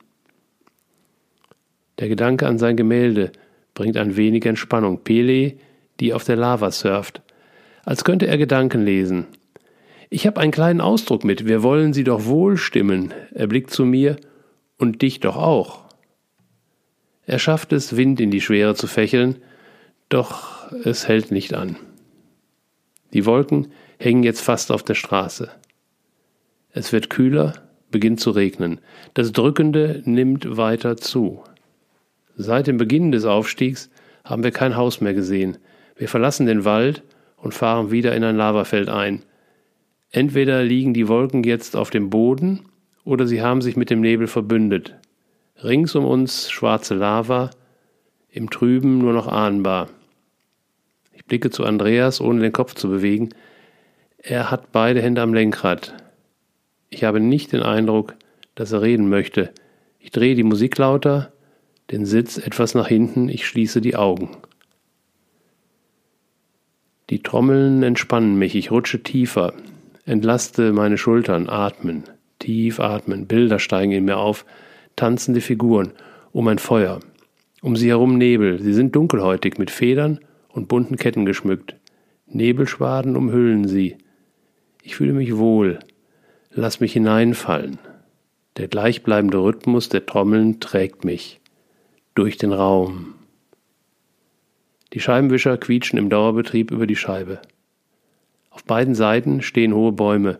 Der 1.97 2.09
Gedanke 2.09 2.47
an 2.47 2.59
sein 2.59 2.77
Gemälde 2.77 3.31
bringt 3.73 3.97
ein 3.97 4.15
wenig 4.17 4.45
Entspannung. 4.45 5.03
Pele, 5.03 5.55
die 5.99 6.13
auf 6.13 6.25
der 6.25 6.35
Lava 6.35 6.69
surft. 6.69 7.23
Als 7.83 8.03
könnte 8.03 8.27
er 8.27 8.37
Gedanken 8.37 8.85
lesen. 8.85 9.25
Ich 10.11 10.27
habe 10.27 10.39
einen 10.39 10.51
kleinen 10.51 10.79
Ausdruck 10.79 11.23
mit. 11.23 11.47
Wir 11.47 11.63
wollen 11.63 11.91
sie 11.93 12.03
doch 12.03 12.25
wohl 12.25 12.55
stimmen. 12.55 13.15
Er 13.33 13.47
blickt 13.47 13.71
zu 13.71 13.83
mir. 13.83 14.17
Und 14.77 15.01
dich 15.01 15.21
doch 15.21 15.37
auch. 15.37 15.85
Er 17.25 17.39
schafft 17.39 17.73
es, 17.73 17.97
Wind 17.97 18.19
in 18.19 18.29
die 18.29 18.41
Schwere 18.41 18.75
zu 18.75 18.85
fächeln, 18.85 19.37
doch 20.09 20.71
es 20.83 21.07
hält 21.07 21.31
nicht 21.31 21.53
an. 21.53 21.77
Die 23.13 23.25
Wolken 23.25 23.67
hängen 23.99 24.23
jetzt 24.23 24.41
fast 24.41 24.71
auf 24.71 24.83
der 24.83 24.95
Straße. 24.95 25.49
Es 26.71 26.91
wird 26.91 27.09
kühler, 27.09 27.53
beginnt 27.91 28.19
zu 28.19 28.31
regnen. 28.31 28.79
Das 29.13 29.31
Drückende 29.31 30.01
nimmt 30.05 30.57
weiter 30.57 30.97
zu. 30.97 31.43
Seit 32.35 32.65
dem 32.65 32.77
Beginn 32.77 33.11
des 33.11 33.25
Aufstiegs 33.25 33.91
haben 34.23 34.43
wir 34.43 34.51
kein 34.51 34.75
Haus 34.75 34.99
mehr 34.99 35.13
gesehen. 35.13 35.57
Wir 35.95 36.09
verlassen 36.09 36.47
den 36.47 36.65
Wald 36.65 37.03
und 37.37 37.53
fahren 37.53 37.91
wieder 37.91 38.15
in 38.15 38.23
ein 38.23 38.35
Lavafeld 38.35 38.89
ein. 38.89 39.21
Entweder 40.09 40.63
liegen 40.63 40.93
die 40.93 41.07
Wolken 41.07 41.43
jetzt 41.43 41.75
auf 41.75 41.91
dem 41.91 42.09
Boden 42.09 42.65
oder 43.03 43.27
sie 43.27 43.41
haben 43.41 43.61
sich 43.61 43.75
mit 43.75 43.89
dem 43.89 44.01
Nebel 44.01 44.27
verbündet. 44.27 44.95
Rings 45.63 45.95
um 45.95 46.05
uns 46.05 46.49
schwarze 46.49 46.95
Lava, 46.95 47.51
im 48.29 48.49
Trüben 48.49 48.97
nur 48.97 49.13
noch 49.13 49.27
ahnbar. 49.27 49.89
Ich 51.13 51.25
blicke 51.25 51.49
zu 51.49 51.63
Andreas, 51.63 52.19
ohne 52.19 52.41
den 52.41 52.51
Kopf 52.51 52.73
zu 52.73 52.89
bewegen. 52.89 53.29
Er 54.17 54.51
hat 54.51 54.71
beide 54.71 55.01
Hände 55.01 55.21
am 55.21 55.33
Lenkrad. 55.33 55.93
Ich 56.89 57.03
habe 57.03 57.19
nicht 57.19 57.51
den 57.51 57.63
Eindruck, 57.63 58.15
dass 58.55 58.71
er 58.71 58.81
reden 58.81 59.09
möchte. 59.09 59.51
Ich 59.99 60.11
drehe 60.11 60.35
die 60.35 60.43
Musik 60.43 60.77
lauter, 60.77 61.31
den 61.91 62.05
Sitz 62.05 62.37
etwas 62.37 62.75
nach 62.75 62.87
hinten, 62.87 63.29
ich 63.29 63.47
schließe 63.47 63.81
die 63.81 63.95
Augen. 63.95 64.29
Die 67.09 67.21
Trommeln 67.21 67.83
entspannen 67.83 68.37
mich, 68.37 68.55
ich 68.55 68.71
rutsche 68.71 69.03
tiefer, 69.03 69.53
entlaste 70.05 70.73
meine 70.73 70.97
Schultern, 70.97 71.49
atmen, 71.49 72.03
tief 72.39 72.79
atmen, 72.79 73.27
Bilder 73.27 73.59
steigen 73.59 73.91
in 73.91 74.05
mir 74.05 74.17
auf, 74.17 74.45
tanzende 74.95 75.41
Figuren, 75.41 75.91
um 76.31 76.47
ein 76.47 76.59
Feuer, 76.59 76.99
um 77.61 77.75
sie 77.75 77.89
herum 77.89 78.17
Nebel, 78.17 78.61
sie 78.61 78.73
sind 78.73 78.95
dunkelhäutig 78.95 79.57
mit 79.57 79.69
Federn 79.69 80.19
und 80.53 80.67
bunten 80.67 80.95
Ketten 80.95 81.25
geschmückt, 81.25 81.75
Nebelschwaden 82.27 83.17
umhüllen 83.17 83.67
sie. 83.67 83.97
Ich 84.81 84.95
fühle 84.95 85.13
mich 85.13 85.35
wohl, 85.37 85.79
lass 86.51 86.79
mich 86.79 86.93
hineinfallen. 86.93 87.79
Der 88.57 88.67
gleichbleibende 88.67 89.39
Rhythmus 89.39 89.89
der 89.89 90.05
Trommeln 90.05 90.59
trägt 90.59 91.03
mich 91.03 91.41
durch 92.15 92.37
den 92.37 92.53
Raum. 92.53 93.15
Die 94.93 94.99
Scheibenwischer 94.99 95.57
quietschen 95.57 95.97
im 95.97 96.09
Dauerbetrieb 96.09 96.69
über 96.69 96.85
die 96.85 96.95
Scheibe. 96.95 97.41
Auf 98.51 98.63
beiden 98.63 98.93
Seiten 98.93 99.41
stehen 99.41 99.73
hohe 99.73 99.91
Bäume. 99.91 100.37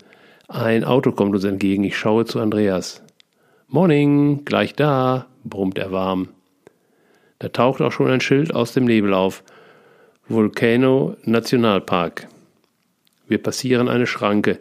Ein 0.48 0.84
Auto 0.84 1.12
kommt 1.12 1.34
uns 1.34 1.44
entgegen. 1.44 1.84
Ich 1.84 1.98
schaue 1.98 2.26
zu 2.26 2.40
Andreas. 2.40 3.02
Morning, 3.68 4.46
gleich 4.46 4.76
da, 4.76 5.26
brummt 5.44 5.80
er 5.80 5.92
warm. 5.92 6.30
Da 7.40 7.50
taucht 7.50 7.82
auch 7.82 7.92
schon 7.92 8.12
ein 8.12 8.22
Schild 8.22 8.54
aus 8.54 8.74
dem 8.74 8.86
Nebel 8.86 9.16
auf. 9.16 9.44
Volcano 10.30 11.18
Nationalpark. 11.26 12.30
Wir 13.28 13.40
passieren 13.40 13.90
eine 13.90 14.08
Schranke. 14.08 14.58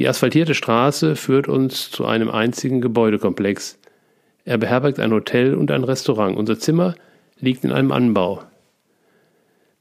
Die 0.00 0.08
asphaltierte 0.08 0.54
Straße 0.54 1.14
führt 1.14 1.46
uns 1.46 1.88
zu 1.92 2.04
einem 2.04 2.28
einzigen 2.28 2.80
Gebäudekomplex. 2.80 3.78
Er 4.44 4.58
beherbergt 4.58 4.98
ein 4.98 5.12
Hotel 5.12 5.54
und 5.54 5.70
ein 5.70 5.84
Restaurant. 5.84 6.36
Unser 6.36 6.58
Zimmer 6.58 6.96
liegt 7.38 7.62
in 7.62 7.70
einem 7.70 7.92
Anbau. 7.92 8.42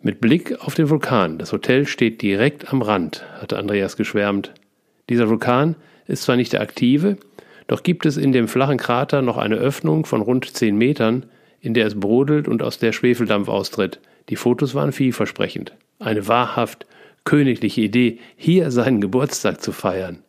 Mit 0.04 0.22
Blick 0.22 0.62
auf 0.62 0.76
den 0.76 0.92
Vulkan. 0.92 1.40
Das 1.40 1.52
Hotel 1.52 1.88
steht 1.88 2.22
direkt 2.22 2.72
am 2.72 2.84
Rand, 2.84 3.26
hatte 3.42 3.58
Andreas 3.58 3.98
geschwärmt. 3.98 4.54
Dieser 5.10 5.30
Vulkan 5.30 5.76
ist 6.06 6.22
zwar 6.22 6.36
nicht 6.36 6.54
der 6.54 6.62
aktive, 6.62 7.18
doch 7.66 7.82
gibt 7.82 8.06
es 8.06 8.18
in 8.18 8.34
dem 8.34 8.48
flachen 8.48 8.78
Krater 8.78 9.24
noch 9.24 9.38
eine 9.38 9.56
Öffnung 9.56 10.06
von 10.06 10.22
rund 10.22 10.46
zehn 10.56 10.78
Metern, 10.78 11.26
in 11.60 11.74
der 11.74 11.88
es 11.88 12.00
brodelt 12.00 12.48
und 12.48 12.62
aus 12.62 12.78
der 12.78 12.92
Schwefeldampf 12.92 13.50
austritt. 13.50 14.00
Die 14.30 14.36
Fotos 14.36 14.76
waren 14.76 14.92
vielversprechend. 14.92 15.74
Eine 16.00 16.28
wahrhaft 16.28 16.86
königliche 17.24 17.82
Idee, 17.82 18.20
hier 18.36 18.72
seinen 18.72 19.02
Geburtstag 19.02 19.62
zu 19.62 19.72
feiern. 19.72 20.20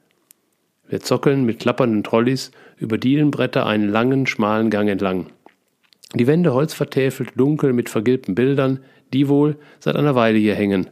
Wir 0.89 1.01
zockeln 1.01 1.45
mit 1.45 1.61
klappernden 1.61 2.05
Trolleys 2.05 2.51
über 2.77 2.99
Dielenbretter 2.99 3.67
einen 3.67 3.89
langen, 3.89 4.27
schmalen 4.27 4.71
Gang 4.71 4.89
entlang. 4.89 5.27
Die 6.15 6.27
Wände 6.27 6.55
holzvertäfelt, 6.55 7.33
dunkel 7.37 7.73
mit 7.73 7.89
vergilbten 7.89 8.35
Bildern, 8.35 8.81
die 9.13 9.29
wohl 9.29 9.57
seit 9.81 9.97
einer 9.97 10.15
Weile 10.15 10.39
hier 10.39 10.55
hängen. 10.55 10.91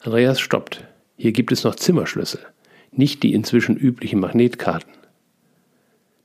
Andreas 0.00 0.40
stoppt. 0.40 0.84
Hier 1.16 1.32
gibt 1.32 1.52
es 1.52 1.64
noch 1.64 1.74
Zimmerschlüssel, 1.74 2.40
nicht 2.92 3.22
die 3.22 3.34
inzwischen 3.34 3.76
üblichen 3.76 4.20
Magnetkarten. 4.20 4.92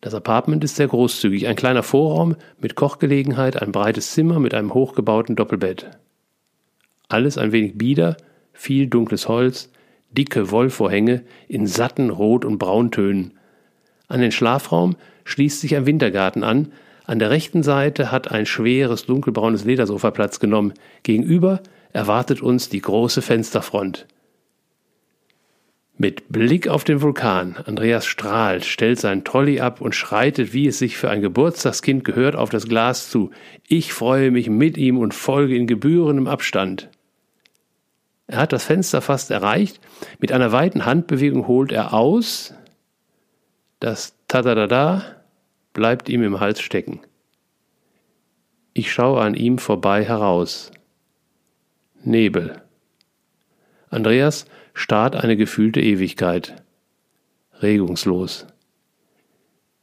Das 0.06 0.14
Apartment 0.14 0.64
ist 0.64 0.76
sehr 0.76 0.88
großzügig, 0.88 1.48
ein 1.48 1.56
kleiner 1.56 1.82
Vorraum 1.82 2.36
mit 2.60 2.76
Kochgelegenheit, 2.76 3.60
ein 3.60 3.72
breites 3.72 4.12
Zimmer 4.12 4.40
mit 4.40 4.54
einem 4.54 4.72
hochgebauten 4.76 5.36
Doppelbett. 5.36 5.90
Alles 7.08 7.40
ein 7.40 7.52
wenig 7.52 7.76
bieder, 7.76 8.16
viel 8.54 8.86
dunkles 8.86 9.28
Holz, 9.28 9.72
dicke 10.12 10.52
Wollvorhänge 10.52 11.24
in 11.48 11.66
satten 11.66 12.12
Rot- 12.12 12.46
und 12.46 12.60
Brauntönen. 12.60 13.40
An 14.08 14.22
den 14.22 14.32
Schlafraum 14.32 14.96
schließt 15.24 15.60
sich 15.60 15.76
ein 15.76 15.88
Wintergarten 15.88 16.44
an. 16.44 16.72
An 17.06 17.18
der 17.18 17.32
rechten 17.32 17.64
Seite 17.64 18.12
hat 18.12 18.30
ein 18.30 18.46
schweres 18.46 19.08
dunkelbraunes 19.08 19.66
Ledersofa 19.66 20.12
Platz 20.12 20.40
genommen. 20.40 20.76
Gegenüber 21.02 21.62
erwartet 21.94 22.44
uns 22.44 22.70
die 22.70 22.82
große 22.82 23.24
Fensterfront. 23.24 24.06
Mit 25.98 26.28
Blick 26.28 26.68
auf 26.68 26.84
den 26.84 27.02
Vulkan, 27.02 27.56
Andreas 27.66 28.06
strahlt, 28.06 28.66
stellt 28.66 29.00
sein 29.00 29.24
Trolley 29.24 29.62
ab 29.62 29.80
und 29.80 29.96
schreitet, 29.96 30.52
wie 30.52 30.68
es 30.68 30.78
sich 30.78 30.98
für 30.98 31.10
ein 31.10 31.22
Geburtstagskind 31.22 32.04
gehört, 32.04 32.36
auf 32.36 32.50
das 32.50 32.68
Glas 32.68 33.10
zu. 33.10 33.32
Ich 33.66 33.94
freue 33.94 34.30
mich 34.30 34.50
mit 34.50 34.78
ihm 34.78 34.98
und 34.98 35.14
folge 35.14 35.56
in 35.56 35.68
gebührendem 35.68 36.28
Abstand. 36.28 36.90
Er 38.28 38.40
hat 38.40 38.52
das 38.52 38.66
Fenster 38.66 39.02
fast 39.02 39.32
erreicht. 39.32 39.80
Mit 40.20 40.34
einer 40.34 40.52
weiten 40.52 40.86
Handbewegung 40.86 41.48
holt 41.48 41.72
er 41.72 41.94
aus. 41.94 42.54
Das 43.80 44.16
Tadadada 44.28 45.04
bleibt 45.72 46.10
ihm 46.10 46.24
im 46.24 46.42
Hals 46.42 46.60
stecken. 46.60 47.00
Ich 48.74 48.92
schaue 48.92 49.22
an 49.22 49.36
ihm 49.36 49.60
vorbei 49.60 50.04
heraus. 50.04 50.72
Nebel. 52.04 52.62
Andreas 53.90 54.46
starrt 54.76 55.16
eine 55.16 55.38
gefühlte 55.38 55.82
Ewigkeit. 55.82 56.62
Regungslos. 57.62 58.46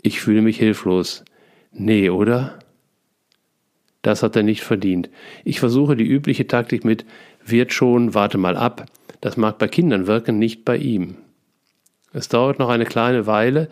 Ich 0.03 0.21
fühle 0.21 0.43
mich 0.43 0.59
hilflos. 0.59 1.25
Nee, 1.73 2.11
oder? 2.11 2.59
Das 4.03 4.23
hat 4.23 4.37
er 4.37 4.43
nicht 4.43 4.63
verdient. 4.63 5.09
Ich 5.45 5.59
versuche 5.59 5.97
die 5.97 6.07
übliche 6.07 6.47
Taktik 6.47 6.85
mit 6.85 7.05
wird 7.45 7.73
schon, 7.73 8.15
warte 8.15 8.37
mal 8.37 8.57
ab. 8.57 8.87
Das 9.21 9.37
mag 9.37 9.59
bei 9.59 9.67
Kindern 9.67 10.07
wirken, 10.07 10.39
nicht 10.39 10.65
bei 10.65 10.77
ihm. 10.77 11.17
Es 12.13 12.29
dauert 12.29 12.59
noch 12.59 12.69
eine 12.69 12.85
kleine 12.85 13.27
Weile, 13.27 13.69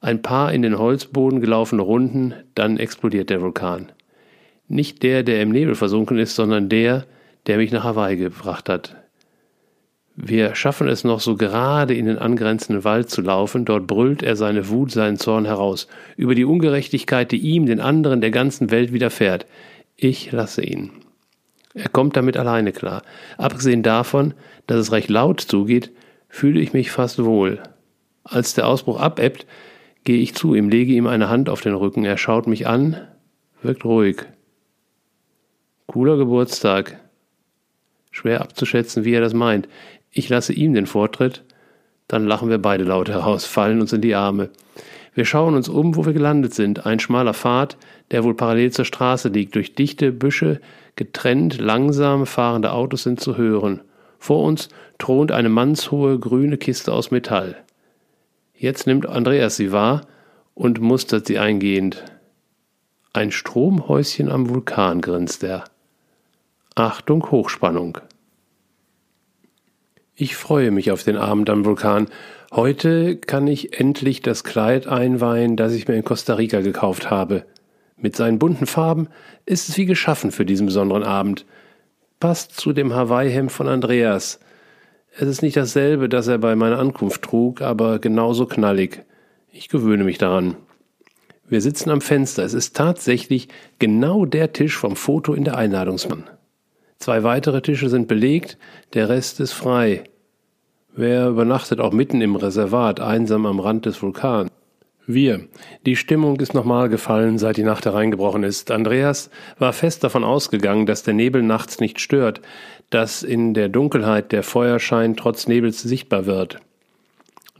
ein 0.00 0.20
paar 0.20 0.52
in 0.52 0.62
den 0.62 0.78
Holzboden 0.78 1.40
gelaufene 1.40 1.82
Runden, 1.82 2.34
dann 2.54 2.76
explodiert 2.76 3.30
der 3.30 3.40
Vulkan. 3.40 3.90
Nicht 4.68 5.02
der, 5.02 5.22
der 5.22 5.40
im 5.40 5.50
Nebel 5.50 5.74
versunken 5.74 6.18
ist, 6.18 6.36
sondern 6.36 6.68
der, 6.68 7.06
der 7.46 7.56
mich 7.56 7.72
nach 7.72 7.84
Hawaii 7.84 8.16
gebracht 8.16 8.68
hat. 8.68 8.97
Wir 10.20 10.56
schaffen 10.56 10.88
es 10.88 11.04
noch 11.04 11.20
so 11.20 11.36
gerade 11.36 11.94
in 11.94 12.06
den 12.06 12.18
angrenzenden 12.18 12.82
Wald 12.82 13.08
zu 13.08 13.22
laufen, 13.22 13.64
dort 13.64 13.86
brüllt 13.86 14.20
er 14.24 14.34
seine 14.34 14.68
Wut, 14.68 14.90
seinen 14.90 15.16
Zorn 15.16 15.44
heraus, 15.44 15.86
über 16.16 16.34
die 16.34 16.44
Ungerechtigkeit, 16.44 17.30
die 17.30 17.38
ihm, 17.38 17.66
den 17.66 17.78
anderen, 17.78 18.20
der 18.20 18.32
ganzen 18.32 18.72
Welt 18.72 18.92
widerfährt. 18.92 19.46
Ich 19.94 20.32
lasse 20.32 20.64
ihn. 20.64 20.90
Er 21.72 21.88
kommt 21.88 22.16
damit 22.16 22.36
alleine 22.36 22.72
klar. 22.72 23.02
Abgesehen 23.36 23.84
davon, 23.84 24.34
dass 24.66 24.78
es 24.80 24.90
recht 24.90 25.08
laut 25.08 25.40
zugeht, 25.40 25.92
fühle 26.28 26.58
ich 26.58 26.72
mich 26.72 26.90
fast 26.90 27.22
wohl. 27.22 27.62
Als 28.24 28.54
der 28.54 28.66
Ausbruch 28.66 28.98
abebbt, 28.98 29.46
gehe 30.02 30.20
ich 30.20 30.34
zu 30.34 30.56
ihm, 30.56 30.68
lege 30.68 30.94
ihm 30.94 31.06
eine 31.06 31.28
Hand 31.28 31.48
auf 31.48 31.60
den 31.60 31.74
Rücken. 31.74 32.04
Er 32.04 32.18
schaut 32.18 32.48
mich 32.48 32.66
an, 32.66 32.96
wirkt 33.62 33.84
ruhig. 33.84 34.24
Cooler 35.86 36.16
Geburtstag. 36.16 36.98
Schwer 38.10 38.40
abzuschätzen, 38.40 39.04
wie 39.04 39.12
er 39.12 39.20
das 39.20 39.34
meint. 39.34 39.68
Ich 40.10 40.28
lasse 40.28 40.52
ihm 40.52 40.74
den 40.74 40.86
Vortritt, 40.86 41.44
dann 42.08 42.26
lachen 42.26 42.48
wir 42.48 42.58
beide 42.58 42.84
laut 42.84 43.08
heraus, 43.08 43.44
fallen 43.44 43.80
uns 43.80 43.92
in 43.92 44.00
die 44.00 44.14
Arme. 44.14 44.50
Wir 45.14 45.24
schauen 45.24 45.54
uns 45.54 45.68
um, 45.68 45.96
wo 45.96 46.06
wir 46.06 46.12
gelandet 46.12 46.54
sind. 46.54 46.86
Ein 46.86 47.00
schmaler 47.00 47.34
Pfad, 47.34 47.76
der 48.10 48.24
wohl 48.24 48.34
parallel 48.34 48.70
zur 48.70 48.84
Straße 48.84 49.28
liegt. 49.28 49.54
Durch 49.54 49.74
dichte 49.74 50.12
Büsche, 50.12 50.60
getrennt, 50.96 51.60
langsam 51.60 52.24
fahrende 52.24 52.72
Autos 52.72 53.02
sind 53.02 53.20
zu 53.20 53.36
hören. 53.36 53.82
Vor 54.18 54.42
uns 54.44 54.68
thront 54.98 55.32
eine 55.32 55.48
mannshohe 55.48 56.18
grüne 56.18 56.56
Kiste 56.56 56.92
aus 56.92 57.10
Metall. 57.10 57.56
Jetzt 58.54 58.86
nimmt 58.86 59.06
Andreas 59.06 59.56
sie 59.56 59.72
wahr 59.72 60.02
und 60.54 60.80
mustert 60.80 61.26
sie 61.26 61.38
eingehend. 61.38 62.04
Ein 63.12 63.30
Stromhäuschen 63.30 64.30
am 64.30 64.48
Vulkan, 64.48 65.00
grinst 65.00 65.44
er. 65.44 65.64
Achtung, 66.74 67.30
Hochspannung. 67.30 67.98
Ich 70.20 70.34
freue 70.34 70.72
mich 70.72 70.90
auf 70.90 71.04
den 71.04 71.16
Abend 71.16 71.48
am 71.48 71.64
Vulkan. 71.64 72.08
Heute 72.50 73.14
kann 73.14 73.46
ich 73.46 73.78
endlich 73.78 74.20
das 74.20 74.42
Kleid 74.42 74.88
einweihen, 74.88 75.54
das 75.54 75.74
ich 75.74 75.86
mir 75.86 75.94
in 75.94 76.02
Costa 76.02 76.34
Rica 76.34 76.60
gekauft 76.60 77.08
habe. 77.08 77.44
Mit 77.96 78.16
seinen 78.16 78.40
bunten 78.40 78.66
Farben 78.66 79.06
ist 79.46 79.68
es 79.68 79.76
wie 79.76 79.86
geschaffen 79.86 80.32
für 80.32 80.44
diesen 80.44 80.66
besonderen 80.66 81.04
Abend. 81.04 81.46
Passt 82.18 82.58
zu 82.58 82.72
dem 82.72 82.92
Hawaii-Hemd 82.92 83.52
von 83.52 83.68
Andreas. 83.68 84.40
Es 85.16 85.28
ist 85.28 85.42
nicht 85.42 85.56
dasselbe, 85.56 86.08
das 86.08 86.26
er 86.26 86.38
bei 86.38 86.56
meiner 86.56 86.80
Ankunft 86.80 87.22
trug, 87.22 87.62
aber 87.62 88.00
genauso 88.00 88.46
knallig. 88.46 89.04
Ich 89.52 89.68
gewöhne 89.68 90.02
mich 90.02 90.18
daran. 90.18 90.56
Wir 91.48 91.60
sitzen 91.60 91.90
am 91.90 92.00
Fenster. 92.00 92.42
Es 92.42 92.54
ist 92.54 92.74
tatsächlich 92.74 93.46
genau 93.78 94.24
der 94.24 94.52
Tisch 94.52 94.76
vom 94.76 94.96
Foto 94.96 95.32
in 95.32 95.44
der 95.44 95.56
Einladungsmann. 95.56 96.24
Zwei 96.98 97.22
weitere 97.22 97.62
Tische 97.62 97.88
sind 97.88 98.08
belegt, 98.08 98.58
der 98.94 99.08
Rest 99.08 99.38
ist 99.40 99.52
frei. 99.52 100.04
Wer 100.94 101.28
übernachtet 101.28 101.78
auch 101.78 101.92
mitten 101.92 102.20
im 102.20 102.34
Reservat, 102.34 102.98
einsam 102.98 103.46
am 103.46 103.60
Rand 103.60 103.86
des 103.86 104.02
Vulkans? 104.02 104.50
Wir. 105.06 105.46
Die 105.86 105.96
Stimmung 105.96 106.38
ist 106.40 106.52
nochmal 106.52 106.88
gefallen, 106.88 107.38
seit 107.38 107.56
die 107.56 107.62
Nacht 107.62 107.86
hereingebrochen 107.86 108.42
ist. 108.42 108.70
Andreas 108.70 109.30
war 109.58 109.72
fest 109.72 110.04
davon 110.04 110.22
ausgegangen, 110.22 110.84
dass 110.84 111.02
der 111.02 111.14
Nebel 111.14 111.42
nachts 111.42 111.80
nicht 111.80 112.00
stört, 112.00 112.42
dass 112.90 113.22
in 113.22 113.54
der 113.54 113.68
Dunkelheit 113.68 114.32
der 114.32 114.42
Feuerschein 114.42 115.16
trotz 115.16 115.46
Nebels 115.46 115.80
sichtbar 115.80 116.26
wird. 116.26 116.58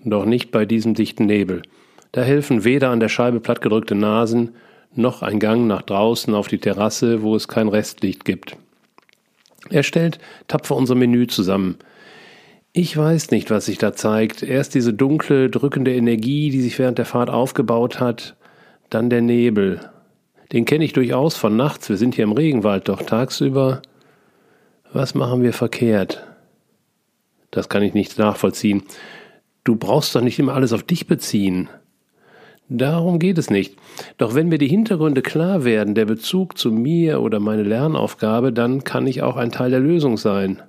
Doch 0.04 0.26
nicht 0.26 0.50
bei 0.50 0.66
diesem 0.66 0.92
dichten 0.92 1.26
Nebel. 1.26 1.62
Da 2.12 2.22
helfen 2.22 2.64
weder 2.64 2.90
an 2.90 3.00
der 3.00 3.08
Scheibe 3.08 3.40
plattgedrückte 3.40 3.94
Nasen, 3.94 4.56
noch 4.94 5.22
ein 5.22 5.38
Gang 5.38 5.66
nach 5.66 5.82
draußen 5.82 6.34
auf 6.34 6.48
die 6.48 6.58
Terrasse, 6.58 7.22
wo 7.22 7.36
es 7.36 7.48
kein 7.48 7.68
Restlicht 7.68 8.24
gibt. 8.24 8.56
Er 9.70 9.82
stellt 9.82 10.18
tapfer 10.46 10.76
unser 10.76 10.94
Menü 10.94 11.26
zusammen. 11.26 11.78
Ich 12.72 12.96
weiß 12.96 13.30
nicht, 13.30 13.50
was 13.50 13.66
sich 13.66 13.78
da 13.78 13.92
zeigt. 13.92 14.42
Erst 14.42 14.74
diese 14.74 14.92
dunkle, 14.92 15.50
drückende 15.50 15.94
Energie, 15.94 16.50
die 16.50 16.60
sich 16.60 16.78
während 16.78 16.98
der 16.98 17.06
Fahrt 17.06 17.30
aufgebaut 17.30 17.98
hat, 17.98 18.36
dann 18.90 19.10
der 19.10 19.22
Nebel. 19.22 19.80
Den 20.52 20.64
kenne 20.64 20.84
ich 20.84 20.92
durchaus 20.92 21.36
von 21.36 21.56
nachts. 21.56 21.88
Wir 21.88 21.96
sind 21.96 22.14
hier 22.14 22.24
im 22.24 22.32
Regenwald, 22.32 22.88
doch 22.88 23.02
tagsüber. 23.02 23.82
Was 24.92 25.14
machen 25.14 25.42
wir 25.42 25.52
verkehrt? 25.52 26.24
Das 27.50 27.68
kann 27.68 27.82
ich 27.82 27.94
nicht 27.94 28.18
nachvollziehen. 28.18 28.82
Du 29.64 29.76
brauchst 29.76 30.14
doch 30.14 30.22
nicht 30.22 30.38
immer 30.38 30.54
alles 30.54 30.72
auf 30.72 30.82
dich 30.82 31.06
beziehen. 31.06 31.68
Darum 32.68 33.18
geht 33.18 33.38
es 33.38 33.48
nicht. 33.48 33.76
Doch 34.18 34.34
wenn 34.34 34.48
mir 34.48 34.58
die 34.58 34.68
Hintergründe 34.68 35.22
klar 35.22 35.64
werden, 35.64 35.94
der 35.94 36.04
Bezug 36.04 36.58
zu 36.58 36.70
mir 36.70 37.22
oder 37.22 37.40
meine 37.40 37.62
Lernaufgabe, 37.62 38.52
dann 38.52 38.84
kann 38.84 39.06
ich 39.06 39.22
auch 39.22 39.36
ein 39.36 39.50
Teil 39.50 39.70
der 39.70 39.80
Lösung 39.80 40.18
sein. 40.18 40.62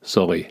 Sorry, 0.00 0.46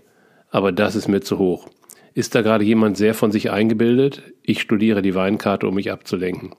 aber 0.50 0.72
das 0.72 0.96
ist 0.96 1.08
mir 1.08 1.22
zu 1.22 1.38
hoch. 1.38 1.68
Ist 2.14 2.36
da 2.36 2.42
gerade 2.42 2.66
jemand 2.66 2.98
sehr 2.98 3.14
von 3.14 3.32
sich 3.32 3.52
eingebildet? 3.52 4.22
Ich 4.44 4.60
studiere 4.60 5.02
die 5.02 5.16
Weinkarte, 5.16 5.68
um 5.68 5.76
mich 5.76 5.92
abzulenken. 5.92 6.52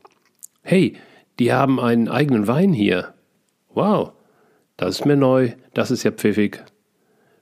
Hey, 0.62 0.94
die 1.38 1.52
haben 1.52 1.78
einen 1.78 2.08
eigenen 2.08 2.46
Wein 2.46 2.72
hier. 2.72 3.12
Wow, 3.74 4.12
das 4.78 5.00
ist 5.00 5.06
mir 5.06 5.16
neu, 5.16 5.52
das 5.74 5.90
ist 5.90 6.04
ja 6.04 6.10
pfiffig. 6.10 6.62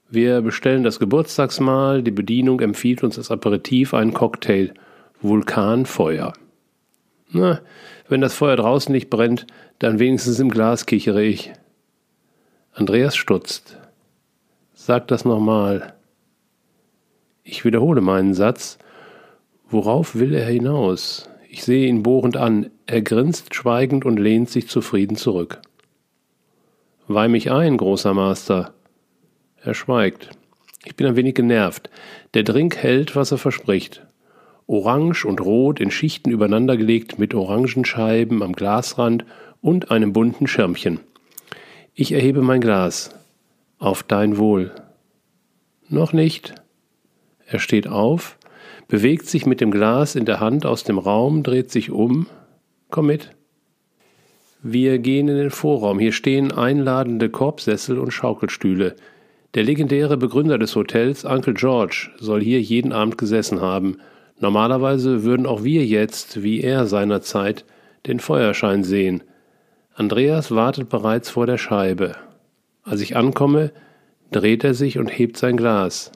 Wir 0.09 0.41
bestellen 0.41 0.83
das 0.83 0.99
Geburtstagsmahl, 0.99 2.03
die 2.03 2.11
Bedienung 2.11 2.59
empfiehlt 2.59 3.01
uns 3.01 3.17
als 3.17 3.31
Aperitif 3.31 3.93
einen 3.93 4.13
Cocktail. 4.13 4.73
Vulkanfeuer. 5.21 6.33
Na, 7.33 7.61
wenn 8.09 8.19
das 8.21 8.33
Feuer 8.33 8.57
draußen 8.57 8.91
nicht 8.91 9.09
brennt, 9.09 9.47
dann 9.79 9.99
wenigstens 9.99 10.39
im 10.39 10.49
Glas 10.49 10.85
kichere 10.85 11.23
ich. 11.23 11.53
Andreas 12.73 13.15
stutzt. 13.15 13.77
Sag 14.73 15.07
das 15.07 15.23
nochmal. 15.23 15.93
Ich 17.43 17.63
wiederhole 17.63 18.01
meinen 18.01 18.33
Satz. 18.33 18.77
Worauf 19.69 20.15
will 20.15 20.33
er 20.33 20.47
hinaus? 20.47 21.29
Ich 21.49 21.63
sehe 21.63 21.87
ihn 21.87 22.03
bohrend 22.03 22.35
an. 22.35 22.69
Er 22.85 23.01
grinst 23.01 23.55
schweigend 23.55 24.05
und 24.05 24.17
lehnt 24.17 24.49
sich 24.49 24.67
zufrieden 24.67 25.15
zurück. 25.15 25.61
Weih 27.07 27.29
mich 27.29 27.51
ein, 27.51 27.77
großer 27.77 28.13
Master. 28.13 28.73
Er 29.61 29.73
schweigt. 29.73 30.29
Ich 30.83 30.95
bin 30.95 31.07
ein 31.07 31.15
wenig 31.15 31.35
genervt. 31.35 31.89
Der 32.33 32.43
Drink 32.43 32.75
hält, 32.77 33.15
was 33.15 33.31
er 33.31 33.37
verspricht 33.37 34.05
orange 34.67 35.25
und 35.25 35.41
rot 35.41 35.79
in 35.79 35.91
Schichten 35.91 36.31
übereinandergelegt 36.31 37.19
mit 37.19 37.33
Orangenscheiben 37.33 38.41
am 38.41 38.53
Glasrand 38.53 39.25
und 39.61 39.91
einem 39.91 40.13
bunten 40.13 40.47
Schirmchen. 40.47 40.99
Ich 41.93 42.11
erhebe 42.11 42.41
mein 42.41 42.61
Glas. 42.61 43.09
Auf 43.79 44.03
dein 44.03 44.37
Wohl. 44.37 44.71
Noch 45.89 46.13
nicht. 46.13 46.55
Er 47.45 47.59
steht 47.59 47.87
auf, 47.87 48.37
bewegt 48.87 49.27
sich 49.27 49.45
mit 49.45 49.59
dem 49.59 49.71
Glas 49.71 50.15
in 50.15 50.25
der 50.25 50.39
Hand 50.39 50.65
aus 50.65 50.83
dem 50.83 50.97
Raum, 50.97 51.43
dreht 51.43 51.69
sich 51.69 51.91
um. 51.91 52.27
Komm 52.89 53.07
mit. 53.07 53.31
Wir 54.63 54.99
gehen 54.99 55.27
in 55.27 55.37
den 55.37 55.49
Vorraum. 55.49 55.99
Hier 55.99 56.11
stehen 56.13 56.51
einladende 56.51 57.29
Korbsessel 57.29 57.99
und 57.99 58.11
Schaukelstühle. 58.11 58.95
Der 59.53 59.63
legendäre 59.63 60.15
Begründer 60.15 60.57
des 60.57 60.75
Hotels, 60.75 61.25
Uncle 61.25 61.55
George, 61.55 62.11
soll 62.19 62.41
hier 62.41 62.61
jeden 62.61 62.93
Abend 62.93 63.17
gesessen 63.17 63.59
haben 63.59 63.97
Normalerweise 64.41 65.23
würden 65.23 65.45
auch 65.45 65.63
wir 65.63 65.85
jetzt, 65.85 66.41
wie 66.41 66.61
er 66.61 66.87
seinerzeit, 66.87 67.63
den 68.07 68.19
Feuerschein 68.19 68.83
sehen. 68.83 69.23
Andreas 69.93 70.49
wartet 70.49 70.89
bereits 70.89 71.29
vor 71.29 71.45
der 71.45 71.59
Scheibe. 71.59 72.15
Als 72.83 73.01
ich 73.01 73.15
ankomme, 73.15 73.71
dreht 74.31 74.63
er 74.63 74.73
sich 74.73 74.97
und 74.97 75.07
hebt 75.07 75.37
sein 75.37 75.57
Glas. 75.57 76.11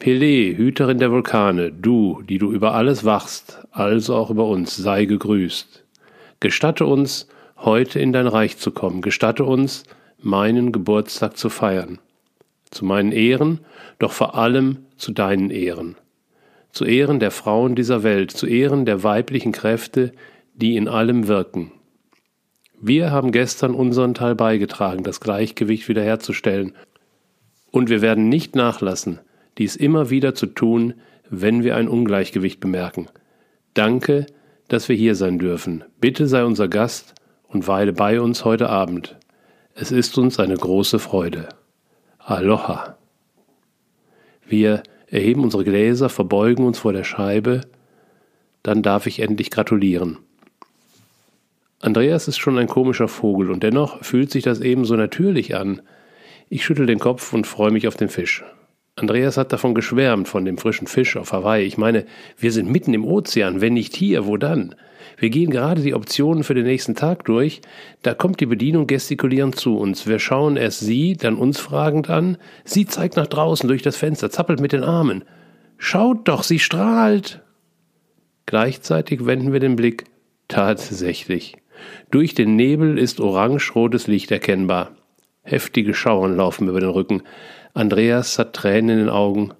Pelé, 0.00 0.56
Hüterin 0.56 0.96
der 0.96 1.12
Vulkane, 1.12 1.70
du, 1.70 2.22
die 2.22 2.38
du 2.38 2.50
über 2.50 2.72
alles 2.72 3.04
wachst, 3.04 3.60
also 3.70 4.14
auch 4.14 4.30
über 4.30 4.46
uns, 4.46 4.74
sei 4.74 5.04
gegrüßt. 5.04 5.84
Gestatte 6.40 6.86
uns, 6.86 7.28
heute 7.58 8.00
in 8.00 8.14
dein 8.14 8.26
Reich 8.26 8.56
zu 8.56 8.70
kommen, 8.70 9.02
gestatte 9.02 9.44
uns, 9.44 9.82
meinen 10.18 10.72
Geburtstag 10.72 11.36
zu 11.36 11.50
feiern. 11.50 11.98
Zu 12.70 12.86
meinen 12.86 13.12
Ehren, 13.12 13.60
doch 13.98 14.12
vor 14.12 14.34
allem 14.36 14.78
zu 14.96 15.12
deinen 15.12 15.50
Ehren 15.50 15.96
zu 16.72 16.84
Ehren 16.84 17.20
der 17.20 17.30
Frauen 17.30 17.74
dieser 17.74 18.02
Welt, 18.02 18.30
zu 18.30 18.46
Ehren 18.46 18.84
der 18.84 19.02
weiblichen 19.02 19.52
Kräfte, 19.52 20.12
die 20.54 20.76
in 20.76 20.88
allem 20.88 21.28
wirken. 21.28 21.72
Wir 22.80 23.10
haben 23.10 23.32
gestern 23.32 23.74
unseren 23.74 24.14
Teil 24.14 24.34
beigetragen, 24.34 25.02
das 25.02 25.20
Gleichgewicht 25.20 25.88
wiederherzustellen, 25.88 26.74
und 27.70 27.88
wir 27.88 28.02
werden 28.02 28.28
nicht 28.28 28.56
nachlassen, 28.56 29.20
dies 29.58 29.76
immer 29.76 30.10
wieder 30.10 30.34
zu 30.34 30.46
tun, 30.46 30.94
wenn 31.28 31.62
wir 31.62 31.76
ein 31.76 31.88
Ungleichgewicht 31.88 32.58
bemerken. 32.58 33.06
Danke, 33.74 34.26
dass 34.68 34.88
wir 34.88 34.96
hier 34.96 35.14
sein 35.14 35.38
dürfen. 35.38 35.84
Bitte 36.00 36.26
sei 36.26 36.44
unser 36.44 36.68
Gast 36.68 37.14
und 37.48 37.68
weile 37.68 37.92
bei 37.92 38.20
uns 38.20 38.44
heute 38.44 38.68
Abend. 38.68 39.16
Es 39.74 39.92
ist 39.92 40.18
uns 40.18 40.40
eine 40.40 40.56
große 40.56 40.98
Freude. 40.98 41.48
Aloha. 42.18 42.96
Wir 44.46 44.82
erheben 45.10 45.42
unsere 45.42 45.64
Gläser, 45.64 46.08
verbeugen 46.08 46.64
uns 46.64 46.78
vor 46.78 46.92
der 46.92 47.04
Scheibe, 47.04 47.62
dann 48.62 48.82
darf 48.82 49.06
ich 49.06 49.20
endlich 49.20 49.50
gratulieren. 49.50 50.18
Andreas 51.80 52.28
ist 52.28 52.38
schon 52.38 52.58
ein 52.58 52.66
komischer 52.66 53.08
Vogel 53.08 53.50
und 53.50 53.62
dennoch 53.62 54.04
fühlt 54.04 54.30
sich 54.30 54.44
das 54.44 54.60
eben 54.60 54.84
so 54.84 54.96
natürlich 54.96 55.56
an. 55.56 55.80
Ich 56.50 56.64
schüttel 56.64 56.86
den 56.86 56.98
Kopf 56.98 57.32
und 57.32 57.46
freue 57.46 57.70
mich 57.70 57.88
auf 57.88 57.96
den 57.96 58.10
Fisch. 58.10 58.44
Andreas 58.96 59.38
hat 59.38 59.52
davon 59.52 59.74
geschwärmt, 59.74 60.28
von 60.28 60.44
dem 60.44 60.58
frischen 60.58 60.86
Fisch 60.86 61.16
auf 61.16 61.32
Hawaii. 61.32 61.64
Ich 61.64 61.78
meine, 61.78 62.04
wir 62.36 62.52
sind 62.52 62.70
mitten 62.70 62.92
im 62.92 63.04
Ozean, 63.04 63.62
wenn 63.62 63.72
nicht 63.72 63.96
hier, 63.96 64.26
wo 64.26 64.36
dann? 64.36 64.74
Wir 65.20 65.28
gehen 65.28 65.50
gerade 65.50 65.82
die 65.82 65.92
Optionen 65.92 66.44
für 66.44 66.54
den 66.54 66.64
nächsten 66.64 66.94
Tag 66.94 67.26
durch. 67.26 67.60
Da 68.00 68.14
kommt 68.14 68.40
die 68.40 68.46
Bedienung 68.46 68.86
gestikulierend 68.86 69.54
zu 69.54 69.76
uns. 69.76 70.06
Wir 70.06 70.18
schauen 70.18 70.56
erst 70.56 70.80
sie, 70.80 71.14
dann 71.14 71.36
uns 71.36 71.60
fragend 71.60 72.08
an. 72.08 72.38
Sie 72.64 72.86
zeigt 72.86 73.16
nach 73.16 73.26
draußen 73.26 73.68
durch 73.68 73.82
das 73.82 73.98
Fenster, 73.98 74.30
zappelt 74.30 74.60
mit 74.60 74.72
den 74.72 74.82
Armen. 74.82 75.24
Schaut 75.76 76.26
doch, 76.26 76.42
sie 76.42 76.58
strahlt. 76.58 77.42
Gleichzeitig 78.46 79.26
wenden 79.26 79.52
wir 79.52 79.60
den 79.60 79.76
Blick. 79.76 80.04
Tatsächlich. 80.48 81.58
Durch 82.10 82.32
den 82.32 82.56
Nebel 82.56 82.96
ist 82.98 83.20
orange-rotes 83.20 84.06
Licht 84.06 84.30
erkennbar. 84.30 84.92
Heftige 85.42 85.92
Schauern 85.92 86.34
laufen 86.34 86.66
über 86.66 86.80
den 86.80 86.88
Rücken. 86.88 87.24
Andreas 87.74 88.38
hat 88.38 88.54
Tränen 88.54 88.88
in 88.88 88.98
den 89.00 89.10
Augen 89.10 89.52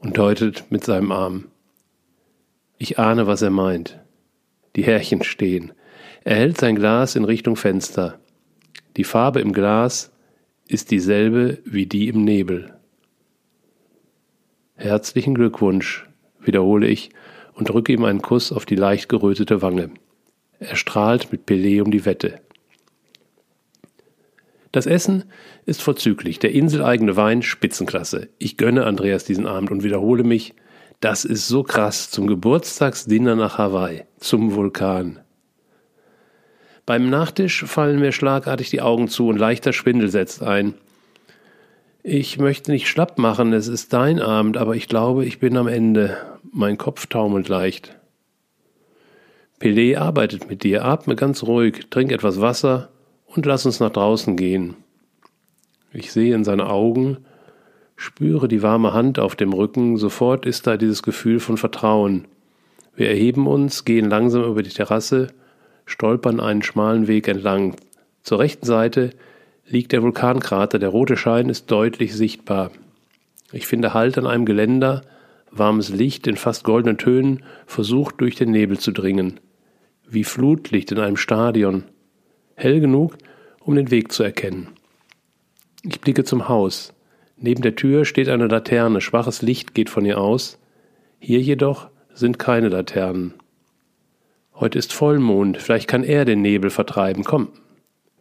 und 0.00 0.16
deutet 0.16 0.64
mit 0.70 0.84
seinem 0.84 1.12
Arm. 1.12 1.48
Ich 2.78 2.98
ahne, 2.98 3.26
was 3.26 3.42
er 3.42 3.50
meint. 3.50 4.01
Die 4.76 4.84
Härchen 4.84 5.22
stehen. 5.22 5.72
Er 6.24 6.36
hält 6.36 6.58
sein 6.58 6.76
Glas 6.76 7.16
in 7.16 7.24
Richtung 7.24 7.56
Fenster. 7.56 8.18
Die 8.96 9.04
Farbe 9.04 9.40
im 9.40 9.52
Glas 9.52 10.12
ist 10.68 10.90
dieselbe 10.90 11.58
wie 11.64 11.86
die 11.86 12.08
im 12.08 12.24
Nebel. 12.24 12.74
Herzlichen 14.74 15.34
Glückwunsch, 15.34 16.08
wiederhole 16.40 16.86
ich 16.88 17.10
und 17.54 17.68
drücke 17.68 17.92
ihm 17.92 18.04
einen 18.04 18.22
Kuss 18.22 18.52
auf 18.52 18.66
die 18.66 18.76
leicht 18.76 19.08
gerötete 19.08 19.62
Wange. 19.62 19.90
Er 20.58 20.76
strahlt 20.76 21.32
mit 21.32 21.46
Pelé 21.46 21.82
um 21.82 21.90
die 21.90 22.04
Wette. 22.04 22.40
Das 24.72 24.86
Essen 24.86 25.24
ist 25.66 25.82
vorzüglich, 25.82 26.38
der 26.38 26.52
inseleigene 26.52 27.14
Wein 27.16 27.42
Spitzenklasse. 27.42 28.28
Ich 28.38 28.56
gönne 28.56 28.86
Andreas 28.86 29.24
diesen 29.24 29.46
Abend 29.46 29.70
und 29.70 29.82
wiederhole 29.82 30.24
mich, 30.24 30.54
das 31.02 31.24
ist 31.24 31.48
so 31.48 31.64
krass 31.64 32.10
zum 32.10 32.28
Geburtstagsdinner 32.28 33.34
nach 33.34 33.58
Hawaii, 33.58 34.04
zum 34.18 34.54
Vulkan. 34.54 35.18
Beim 36.86 37.10
Nachtisch 37.10 37.64
fallen 37.64 37.98
mir 37.98 38.12
schlagartig 38.12 38.70
die 38.70 38.82
Augen 38.82 39.08
zu 39.08 39.26
und 39.26 39.36
leichter 39.36 39.72
Schwindel 39.72 40.08
setzt 40.08 40.44
ein. 40.44 40.74
Ich 42.04 42.38
möchte 42.38 42.70
nicht 42.70 42.86
schlapp 42.88 43.18
machen, 43.18 43.52
es 43.52 43.66
ist 43.66 43.92
dein 43.92 44.20
Abend, 44.20 44.56
aber 44.56 44.76
ich 44.76 44.86
glaube, 44.86 45.24
ich 45.24 45.40
bin 45.40 45.56
am 45.56 45.66
Ende. 45.66 46.16
Mein 46.52 46.78
Kopf 46.78 47.06
taumelt 47.06 47.48
leicht. 47.48 47.98
Pelé 49.58 49.96
arbeitet 49.96 50.48
mit 50.48 50.62
dir, 50.62 50.84
atme 50.84 51.16
ganz 51.16 51.42
ruhig, 51.42 51.86
trink 51.90 52.12
etwas 52.12 52.40
Wasser 52.40 52.90
und 53.26 53.44
lass 53.44 53.66
uns 53.66 53.80
nach 53.80 53.90
draußen 53.90 54.36
gehen. 54.36 54.76
Ich 55.92 56.12
sehe 56.12 56.34
in 56.34 56.44
seine 56.44 56.70
Augen, 56.70 57.24
spüre 58.02 58.48
die 58.48 58.62
warme 58.62 58.92
Hand 58.92 59.20
auf 59.20 59.36
dem 59.36 59.52
Rücken, 59.52 59.96
sofort 59.96 60.44
ist 60.44 60.66
da 60.66 60.76
dieses 60.76 61.04
Gefühl 61.04 61.38
von 61.38 61.56
Vertrauen. 61.56 62.26
Wir 62.96 63.08
erheben 63.08 63.46
uns, 63.46 63.84
gehen 63.84 64.10
langsam 64.10 64.42
über 64.42 64.64
die 64.64 64.70
Terrasse, 64.70 65.28
stolpern 65.86 66.40
einen 66.40 66.62
schmalen 66.62 67.06
Weg 67.06 67.28
entlang. 67.28 67.76
Zur 68.24 68.40
rechten 68.40 68.66
Seite 68.66 69.10
liegt 69.68 69.92
der 69.92 70.02
Vulkankrater, 70.02 70.80
der 70.80 70.88
rote 70.88 71.16
Schein 71.16 71.48
ist 71.48 71.70
deutlich 71.70 72.14
sichtbar. 72.14 72.72
Ich 73.52 73.68
finde 73.68 73.94
Halt 73.94 74.18
an 74.18 74.26
einem 74.26 74.46
Geländer, 74.46 75.02
warmes 75.52 75.88
Licht 75.90 76.26
in 76.26 76.36
fast 76.36 76.64
goldenen 76.64 76.98
Tönen 76.98 77.44
versucht 77.66 78.20
durch 78.20 78.34
den 78.34 78.50
Nebel 78.50 78.80
zu 78.80 78.90
dringen. 78.90 79.38
Wie 80.08 80.24
Flutlicht 80.24 80.90
in 80.90 80.98
einem 80.98 81.16
Stadion 81.16 81.84
hell 82.56 82.80
genug, 82.80 83.16
um 83.60 83.76
den 83.76 83.92
Weg 83.92 84.10
zu 84.10 84.24
erkennen. 84.24 84.70
Ich 85.84 86.00
blicke 86.00 86.24
zum 86.24 86.48
Haus. 86.48 86.91
Neben 87.42 87.60
der 87.60 87.74
Tür 87.74 88.04
steht 88.04 88.28
eine 88.28 88.46
Laterne, 88.46 89.00
schwaches 89.00 89.42
Licht 89.42 89.74
geht 89.74 89.90
von 89.90 90.04
ihr 90.04 90.18
aus. 90.18 90.60
Hier 91.18 91.40
jedoch 91.40 91.88
sind 92.14 92.38
keine 92.38 92.68
Laternen. 92.68 93.34
Heute 94.54 94.78
ist 94.78 94.92
Vollmond, 94.92 95.58
vielleicht 95.58 95.88
kann 95.88 96.04
er 96.04 96.24
den 96.24 96.40
Nebel 96.40 96.70
vertreiben. 96.70 97.24
Komm, 97.24 97.48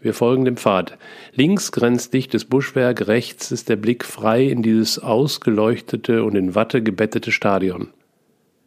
wir 0.01 0.15
folgen 0.15 0.43
dem 0.43 0.57
Pfad. 0.57 0.97
Links 1.34 1.72
grenzt 1.72 2.15
dichtes 2.15 2.45
Buschwerk, 2.45 3.07
rechts 3.07 3.51
ist 3.51 3.69
der 3.69 3.76
Blick 3.76 4.05
frei 4.05 4.45
in 4.45 4.63
dieses 4.63 4.97
ausgeleuchtete 4.97 6.24
und 6.24 6.36
in 6.36 6.55
Watte 6.55 6.82
gebettete 6.82 7.32
Stadion. 7.32 7.89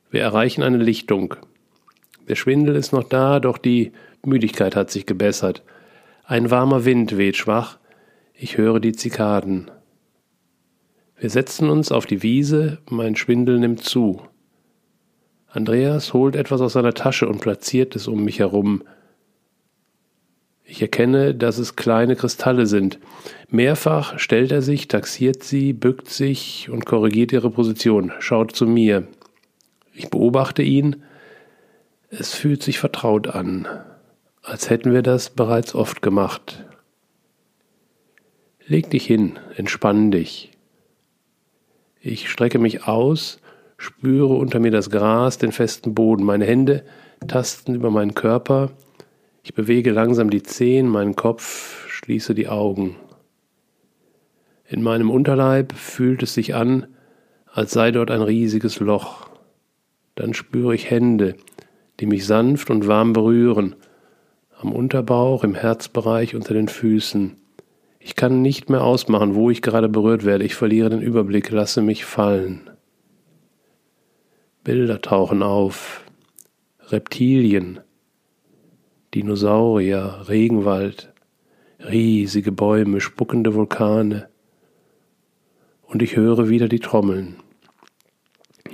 Wir 0.08 0.22
erreichen 0.22 0.62
eine 0.62 0.78
Lichtung. 0.78 1.34
Der 2.28 2.36
Schwindel 2.36 2.76
ist 2.76 2.92
noch 2.92 3.08
da, 3.08 3.40
doch 3.40 3.58
die 3.58 3.90
Müdigkeit 4.24 4.76
hat 4.76 4.92
sich 4.92 5.04
gebessert. 5.04 5.64
Ein 6.24 6.52
warmer 6.52 6.84
Wind 6.84 7.18
weht 7.18 7.36
schwach. 7.36 7.78
Ich 8.34 8.56
höre 8.56 8.78
die 8.78 8.92
Zikaden. 8.92 9.68
Wir 11.24 11.30
setzen 11.30 11.70
uns 11.70 11.90
auf 11.90 12.04
die 12.04 12.22
Wiese, 12.22 12.82
mein 12.90 13.16
Schwindel 13.16 13.58
nimmt 13.58 13.82
zu. 13.82 14.20
Andreas 15.48 16.12
holt 16.12 16.36
etwas 16.36 16.60
aus 16.60 16.74
seiner 16.74 16.92
Tasche 16.92 17.26
und 17.26 17.40
platziert 17.40 17.96
es 17.96 18.08
um 18.08 18.24
mich 18.24 18.40
herum. 18.40 18.82
Ich 20.64 20.82
erkenne, 20.82 21.34
dass 21.34 21.56
es 21.56 21.76
kleine 21.76 22.14
Kristalle 22.14 22.66
sind. 22.66 22.98
Mehrfach 23.48 24.18
stellt 24.18 24.52
er 24.52 24.60
sich, 24.60 24.86
taxiert 24.86 25.42
sie, 25.42 25.72
bückt 25.72 26.10
sich 26.10 26.68
und 26.70 26.84
korrigiert 26.84 27.32
ihre 27.32 27.50
Position, 27.50 28.12
schaut 28.18 28.54
zu 28.54 28.66
mir. 28.66 29.08
Ich 29.94 30.10
beobachte 30.10 30.62
ihn. 30.62 31.04
Es 32.10 32.34
fühlt 32.34 32.62
sich 32.62 32.78
vertraut 32.78 33.28
an 33.28 33.66
als 34.42 34.68
hätten 34.68 34.92
wir 34.92 35.00
das 35.00 35.30
bereits 35.30 35.74
oft 35.74 36.02
gemacht. 36.02 36.66
Leg 38.66 38.90
dich 38.90 39.06
hin, 39.06 39.38
entspann 39.56 40.10
dich. 40.10 40.53
Ich 42.06 42.28
strecke 42.28 42.58
mich 42.58 42.86
aus, 42.86 43.40
spüre 43.78 44.34
unter 44.34 44.60
mir 44.60 44.70
das 44.70 44.90
Gras, 44.90 45.38
den 45.38 45.52
festen 45.52 45.94
Boden, 45.94 46.22
meine 46.22 46.44
Hände 46.44 46.84
tasten 47.26 47.74
über 47.74 47.90
meinen 47.90 48.12
Körper, 48.12 48.72
ich 49.42 49.54
bewege 49.54 49.90
langsam 49.90 50.28
die 50.28 50.42
Zehen, 50.42 50.86
meinen 50.86 51.16
Kopf, 51.16 51.88
schließe 51.88 52.34
die 52.34 52.48
Augen. 52.48 52.96
In 54.68 54.82
meinem 54.82 55.10
Unterleib 55.10 55.72
fühlt 55.72 56.22
es 56.22 56.34
sich 56.34 56.54
an, 56.54 56.88
als 57.50 57.72
sei 57.72 57.90
dort 57.90 58.10
ein 58.10 58.20
riesiges 58.20 58.80
Loch. 58.80 59.30
Dann 60.14 60.34
spüre 60.34 60.74
ich 60.74 60.90
Hände, 60.90 61.36
die 62.00 62.06
mich 62.06 62.26
sanft 62.26 62.68
und 62.68 62.86
warm 62.86 63.14
berühren, 63.14 63.76
am 64.60 64.72
Unterbauch, 64.72 65.42
im 65.42 65.54
Herzbereich, 65.54 66.34
unter 66.34 66.52
den 66.52 66.68
Füßen. 66.68 67.38
Ich 68.06 68.16
kann 68.16 68.42
nicht 68.42 68.68
mehr 68.68 68.84
ausmachen, 68.84 69.34
wo 69.34 69.48
ich 69.48 69.62
gerade 69.62 69.88
berührt 69.88 70.26
werde. 70.26 70.44
Ich 70.44 70.54
verliere 70.54 70.90
den 70.90 71.00
Überblick, 71.00 71.50
lasse 71.50 71.80
mich 71.80 72.04
fallen. 72.04 72.68
Bilder 74.62 75.00
tauchen 75.00 75.42
auf. 75.42 76.04
Reptilien, 76.80 77.80
Dinosaurier, 79.14 80.26
Regenwald, 80.28 81.14
riesige 81.78 82.52
Bäume, 82.52 83.00
spuckende 83.00 83.54
Vulkane. 83.54 84.28
Und 85.86 86.02
ich 86.02 86.14
höre 86.14 86.50
wieder 86.50 86.68
die 86.68 86.80
Trommeln. 86.80 87.36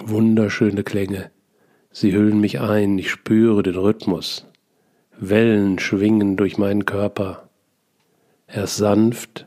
Wunderschöne 0.05 0.83
Klänge. 0.83 1.31
Sie 1.93 2.13
hüllen 2.13 2.41
mich 2.41 2.59
ein, 2.59 2.99
ich 2.99 3.13
spüre 3.13 3.63
den 3.63 3.77
Rhythmus. 3.77 4.45
Wellen 5.21 5.79
schwingen 5.79 6.37
durch 6.37 6.59
meinen 6.59 6.85
Körper. 6.85 7.50
Erst 8.53 8.77
sanft, 8.77 9.47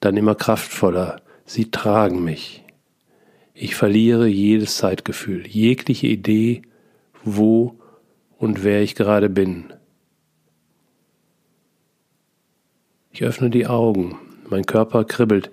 dann 0.00 0.16
immer 0.16 0.34
kraftvoller. 0.34 1.22
Sie 1.44 1.70
tragen 1.70 2.24
mich. 2.24 2.64
Ich 3.54 3.74
verliere 3.74 4.26
jedes 4.26 4.76
Zeitgefühl, 4.76 5.46
jegliche 5.46 6.06
Idee, 6.06 6.62
wo 7.24 7.78
und 8.38 8.62
wer 8.62 8.82
ich 8.82 8.94
gerade 8.94 9.28
bin. 9.28 9.72
Ich 13.10 13.24
öffne 13.24 13.50
die 13.50 13.66
Augen, 13.66 14.16
mein 14.48 14.64
Körper 14.64 15.04
kribbelt, 15.04 15.50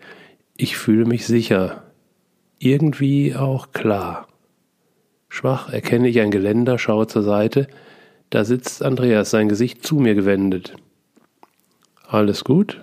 ich 0.56 0.78
fühle 0.78 1.06
mich 1.06 1.26
sicher, 1.26 1.84
irgendwie 2.60 3.36
auch 3.36 3.72
klar. 3.72 4.28
Schwach 5.30 5.72
erkenne 5.74 6.08
ich 6.08 6.20
ein 6.20 6.32
Geländer, 6.32 6.78
schaue 6.78 7.08
zur 7.08 7.24
Seite, 7.24 7.68
da 8.30 8.46
sitzt 8.46 8.84
Andreas, 8.84 9.32
sein 9.32 9.50
Gesicht 9.50 9.86
zu 9.86 9.96
mir 9.96 10.14
gewendet. 10.14 10.76
Alles 12.08 12.44
gut? 12.44 12.82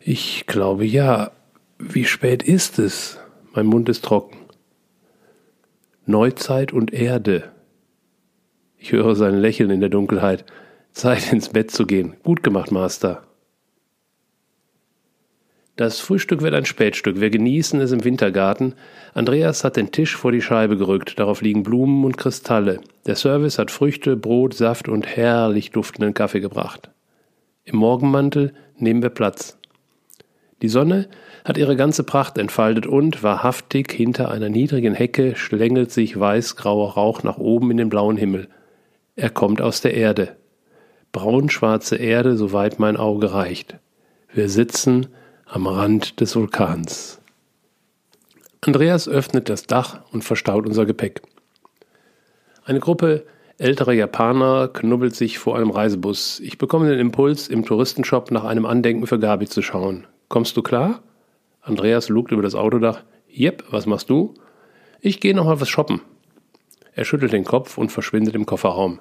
Ich 0.00 0.46
glaube 0.46 0.84
ja. 0.84 1.32
Wie 1.78 2.04
spät 2.04 2.42
ist 2.42 2.78
es? 2.78 3.18
Mein 3.52 3.66
Mund 3.66 3.88
ist 3.88 4.04
trocken. 4.04 4.38
Neuzeit 6.06 6.72
und 6.72 6.92
Erde. 6.92 7.50
Ich 8.78 8.92
höre 8.92 9.16
sein 9.16 9.34
Lächeln 9.34 9.70
in 9.70 9.80
der 9.80 9.88
Dunkelheit. 9.88 10.44
Zeit 10.92 11.32
ins 11.32 11.48
Bett 11.48 11.70
zu 11.70 11.86
gehen. 11.86 12.14
Gut 12.22 12.42
gemacht, 12.42 12.70
Master. 12.70 13.22
Das 15.74 16.00
Frühstück 16.00 16.40
wird 16.40 16.54
ein 16.54 16.64
Spätstück. 16.64 17.20
Wir 17.20 17.28
genießen 17.28 17.80
es 17.80 17.92
im 17.92 18.02
Wintergarten. 18.02 18.74
Andreas 19.12 19.62
hat 19.62 19.76
den 19.76 19.92
Tisch 19.92 20.16
vor 20.16 20.32
die 20.32 20.40
Scheibe 20.40 20.78
gerückt. 20.78 21.18
Darauf 21.18 21.42
liegen 21.42 21.64
Blumen 21.64 22.04
und 22.04 22.16
Kristalle. 22.16 22.80
Der 23.06 23.16
Service 23.16 23.58
hat 23.58 23.70
Früchte, 23.70 24.16
Brot, 24.16 24.54
Saft 24.54 24.88
und 24.88 25.06
herrlich 25.06 25.72
duftenden 25.72 26.14
Kaffee 26.14 26.40
gebracht. 26.40 26.90
Im 27.66 27.78
Morgenmantel 27.78 28.54
nehmen 28.78 29.02
wir 29.02 29.10
Platz. 29.10 29.58
Die 30.62 30.68
Sonne 30.68 31.08
hat 31.44 31.58
ihre 31.58 31.74
ganze 31.74 32.04
Pracht 32.04 32.38
entfaltet 32.38 32.86
und, 32.86 33.24
wahrhaftig, 33.24 33.90
hinter 33.90 34.30
einer 34.30 34.48
niedrigen 34.48 34.94
Hecke 34.94 35.34
schlängelt 35.34 35.90
sich 35.90 36.18
weißgrauer 36.18 36.94
Rauch 36.94 37.24
nach 37.24 37.38
oben 37.38 37.72
in 37.72 37.76
den 37.76 37.88
blauen 37.88 38.16
Himmel. 38.16 38.48
Er 39.16 39.30
kommt 39.30 39.60
aus 39.60 39.80
der 39.80 39.94
Erde. 39.94 40.36
Braunschwarze 41.10 41.96
Erde, 41.96 42.36
soweit 42.36 42.78
mein 42.78 42.96
Auge 42.96 43.32
reicht. 43.32 43.76
Wir 44.32 44.48
sitzen 44.48 45.08
am 45.44 45.66
Rand 45.66 46.20
des 46.20 46.36
Vulkans. 46.36 47.20
Andreas 48.60 49.08
öffnet 49.08 49.48
das 49.48 49.66
Dach 49.66 50.02
und 50.12 50.22
verstaut 50.22 50.66
unser 50.66 50.86
Gepäck. 50.86 51.20
Eine 52.64 52.78
Gruppe 52.78 53.24
älterer 53.58 53.92
Japaner 53.92 54.68
knubbelt 54.68 55.14
sich 55.14 55.38
vor 55.38 55.56
einem 55.56 55.70
Reisebus. 55.70 56.40
Ich 56.40 56.58
bekomme 56.58 56.88
den 56.88 56.98
Impuls, 56.98 57.48
im 57.48 57.64
Touristenshop 57.64 58.30
nach 58.30 58.44
einem 58.44 58.66
Andenken 58.66 59.06
für 59.06 59.18
Gabi 59.18 59.46
zu 59.46 59.62
schauen. 59.62 60.06
Kommst 60.28 60.56
du 60.56 60.62
klar? 60.62 61.02
Andreas 61.62 62.08
lugt 62.08 62.32
über 62.32 62.42
das 62.42 62.54
Autodach. 62.54 63.02
Jep, 63.28 63.64
was 63.70 63.86
machst 63.86 64.10
du? 64.10 64.34
Ich 65.00 65.20
gehe 65.20 65.34
noch 65.34 65.46
mal 65.46 65.60
was 65.60 65.68
shoppen. 65.68 66.00
Er 66.94 67.04
schüttelt 67.04 67.32
den 67.32 67.44
Kopf 67.44 67.76
und 67.78 67.92
verschwindet 67.92 68.34
im 68.34 68.46
Kofferraum. 68.46 69.00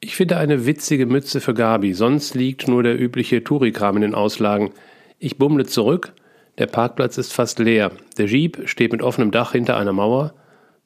Ich 0.00 0.16
finde 0.16 0.36
eine 0.36 0.66
witzige 0.66 1.06
Mütze 1.06 1.40
für 1.40 1.54
Gabi, 1.54 1.94
sonst 1.94 2.34
liegt 2.34 2.66
nur 2.66 2.82
der 2.82 3.00
übliche 3.00 3.44
Tourikram 3.44 3.96
in 3.96 4.02
den 4.02 4.14
Auslagen. 4.14 4.70
Ich 5.18 5.38
bummle 5.38 5.64
zurück. 5.66 6.12
Der 6.58 6.66
Parkplatz 6.66 7.18
ist 7.18 7.32
fast 7.32 7.58
leer. 7.58 7.92
Der 8.18 8.26
Jeep 8.26 8.68
steht 8.68 8.92
mit 8.92 9.02
offenem 9.02 9.30
Dach 9.30 9.52
hinter 9.52 9.76
einer 9.76 9.92
Mauer. 9.92 10.34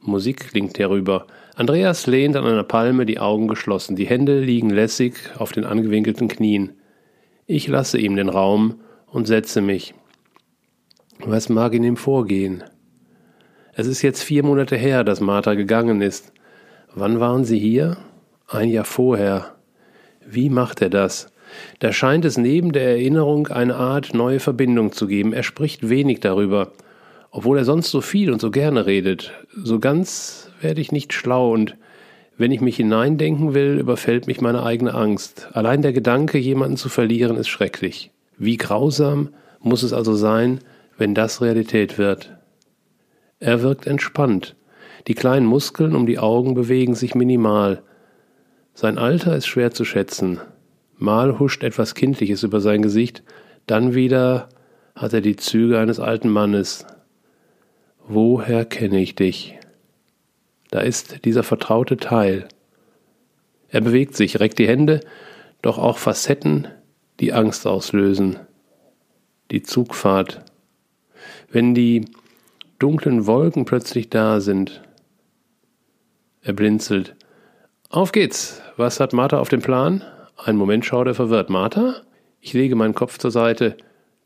Musik 0.00 0.48
klingt 0.50 0.78
herüber. 0.78 1.26
Andreas 1.56 2.06
lehnt 2.06 2.36
an 2.36 2.44
einer 2.44 2.64
Palme, 2.64 3.06
die 3.06 3.18
Augen 3.18 3.48
geschlossen. 3.48 3.96
Die 3.96 4.06
Hände 4.06 4.40
liegen 4.40 4.68
lässig 4.68 5.14
auf 5.38 5.52
den 5.52 5.64
angewinkelten 5.64 6.28
Knien. 6.28 6.72
Ich 7.46 7.66
lasse 7.66 7.98
ihm 7.98 8.14
den 8.14 8.28
Raum 8.28 8.80
und 9.06 9.26
setze 9.26 9.62
mich. 9.62 9.94
Was 11.20 11.48
mag 11.48 11.72
in 11.72 11.82
ihm 11.82 11.96
vorgehen? 11.96 12.62
Es 13.72 13.86
ist 13.86 14.02
jetzt 14.02 14.22
vier 14.22 14.42
Monate 14.42 14.76
her, 14.76 15.02
dass 15.02 15.22
Martha 15.22 15.54
gegangen 15.54 16.02
ist. 16.02 16.30
Wann 16.94 17.20
waren 17.20 17.46
Sie 17.46 17.58
hier? 17.58 17.96
Ein 18.46 18.68
Jahr 18.68 18.84
vorher. 18.84 19.54
Wie 20.26 20.50
macht 20.50 20.82
er 20.82 20.90
das? 20.90 21.32
Da 21.78 21.90
scheint 21.90 22.26
es 22.26 22.36
neben 22.36 22.72
der 22.72 22.86
Erinnerung 22.86 23.46
eine 23.46 23.76
Art 23.76 24.12
neue 24.12 24.40
Verbindung 24.40 24.92
zu 24.92 25.06
geben. 25.06 25.32
Er 25.32 25.42
spricht 25.42 25.88
wenig 25.88 26.20
darüber, 26.20 26.72
obwohl 27.30 27.56
er 27.56 27.64
sonst 27.64 27.90
so 27.90 28.02
viel 28.02 28.30
und 28.30 28.42
so 28.42 28.50
gerne 28.50 28.84
redet. 28.84 29.32
So 29.54 29.78
ganz 29.78 30.45
werde 30.60 30.80
ich 30.80 30.92
nicht 30.92 31.12
schlau 31.12 31.52
und 31.52 31.76
wenn 32.38 32.52
ich 32.52 32.60
mich 32.60 32.76
hineindenken 32.76 33.54
will, 33.54 33.78
überfällt 33.78 34.26
mich 34.26 34.40
meine 34.40 34.62
eigene 34.62 34.94
Angst. 34.94 35.48
Allein 35.52 35.80
der 35.80 35.92
Gedanke, 35.92 36.36
jemanden 36.36 36.76
zu 36.76 36.90
verlieren, 36.90 37.36
ist 37.36 37.48
schrecklich. 37.48 38.10
Wie 38.36 38.58
grausam 38.58 39.30
muss 39.60 39.82
es 39.82 39.94
also 39.94 40.14
sein, 40.14 40.60
wenn 40.98 41.14
das 41.14 41.40
Realität 41.40 41.96
wird? 41.96 42.36
Er 43.40 43.62
wirkt 43.62 43.86
entspannt. 43.86 44.54
Die 45.06 45.14
kleinen 45.14 45.46
Muskeln 45.46 45.94
um 45.94 46.06
die 46.06 46.18
Augen 46.18 46.54
bewegen 46.54 46.94
sich 46.94 47.14
minimal. 47.14 47.82
Sein 48.74 48.98
Alter 48.98 49.34
ist 49.36 49.46
schwer 49.46 49.70
zu 49.70 49.84
schätzen. 49.84 50.38
Mal 50.98 51.38
huscht 51.38 51.62
etwas 51.62 51.94
Kindliches 51.94 52.42
über 52.42 52.60
sein 52.60 52.82
Gesicht, 52.82 53.22
dann 53.66 53.94
wieder 53.94 54.48
hat 54.94 55.12
er 55.12 55.20
die 55.20 55.36
Züge 55.36 55.78
eines 55.78 56.00
alten 56.00 56.28
Mannes. 56.28 56.86
Woher 58.08 58.64
kenne 58.64 59.00
ich 59.00 59.14
dich? 59.14 59.58
Da 60.76 60.82
ist 60.82 61.24
dieser 61.24 61.42
vertraute 61.42 61.96
Teil. 61.96 62.48
Er 63.70 63.80
bewegt 63.80 64.14
sich, 64.14 64.40
reckt 64.40 64.58
die 64.58 64.68
Hände, 64.68 65.00
doch 65.62 65.78
auch 65.78 65.96
Facetten, 65.96 66.68
die 67.18 67.32
Angst 67.32 67.66
auslösen. 67.66 68.38
Die 69.50 69.62
Zugfahrt. 69.62 70.44
Wenn 71.50 71.74
die 71.74 72.04
dunklen 72.78 73.26
Wolken 73.26 73.64
plötzlich 73.64 74.10
da 74.10 74.40
sind. 74.40 74.82
Er 76.42 76.52
blinzelt. 76.52 77.16
Auf 77.88 78.12
geht's. 78.12 78.60
Was 78.76 79.00
hat 79.00 79.14
Martha 79.14 79.38
auf 79.38 79.48
dem 79.48 79.62
Plan? 79.62 80.04
Ein 80.36 80.56
Moment 80.56 80.84
schaut 80.84 81.06
er 81.06 81.14
verwirrt. 81.14 81.48
Martha? 81.48 82.02
Ich 82.42 82.52
lege 82.52 82.76
meinen 82.76 82.94
Kopf 82.94 83.16
zur 83.16 83.30
Seite. 83.30 83.78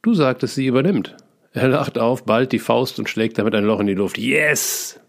Du 0.02 0.14
sagtest, 0.14 0.56
sie 0.56 0.66
übernimmt. 0.66 1.16
Er 1.52 1.68
lacht 1.68 1.96
auf, 1.96 2.24
ballt 2.24 2.50
die 2.50 2.58
Faust 2.58 2.98
und 2.98 3.08
schlägt 3.08 3.38
damit 3.38 3.54
ein 3.54 3.62
Loch 3.66 3.78
in 3.78 3.86
die 3.86 3.94
Luft. 3.94 4.18
Yes! 4.18 5.00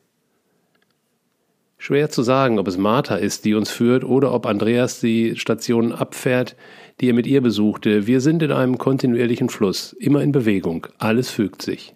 Schwer 1.84 2.12
zu 2.12 2.22
sagen, 2.22 2.60
ob 2.60 2.68
es 2.68 2.78
Martha 2.78 3.16
ist, 3.16 3.44
die 3.44 3.56
uns 3.56 3.72
führt, 3.72 4.04
oder 4.04 4.36
ob 4.36 4.46
Andreas 4.46 5.00
die 5.00 5.36
Station 5.36 5.94
abfährt, 5.94 6.56
die 7.00 7.10
er 7.10 7.16
mit 7.16 7.26
ihr 7.26 7.42
besuchte. 7.42 8.06
Wir 8.06 8.22
sind 8.22 8.44
in 8.44 8.52
einem 8.52 8.78
kontinuierlichen 8.78 9.50
Fluss, 9.50 9.94
immer 9.94 10.22
in 10.22 10.32
Bewegung, 10.32 10.86
alles 11.00 11.32
fügt 11.32 11.64
sich. 11.64 11.96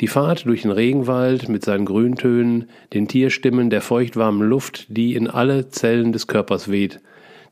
Die 0.00 0.08
Fahrt 0.08 0.46
durch 0.46 0.62
den 0.62 0.72
Regenwald 0.72 1.48
mit 1.48 1.64
seinen 1.64 1.84
Grüntönen, 1.84 2.70
den 2.92 3.06
Tierstimmen, 3.06 3.70
der 3.70 3.82
feuchtwarmen 3.82 4.48
Luft, 4.48 4.86
die 4.88 5.14
in 5.14 5.28
alle 5.28 5.68
Zellen 5.68 6.10
des 6.10 6.26
Körpers 6.26 6.68
weht, 6.68 6.98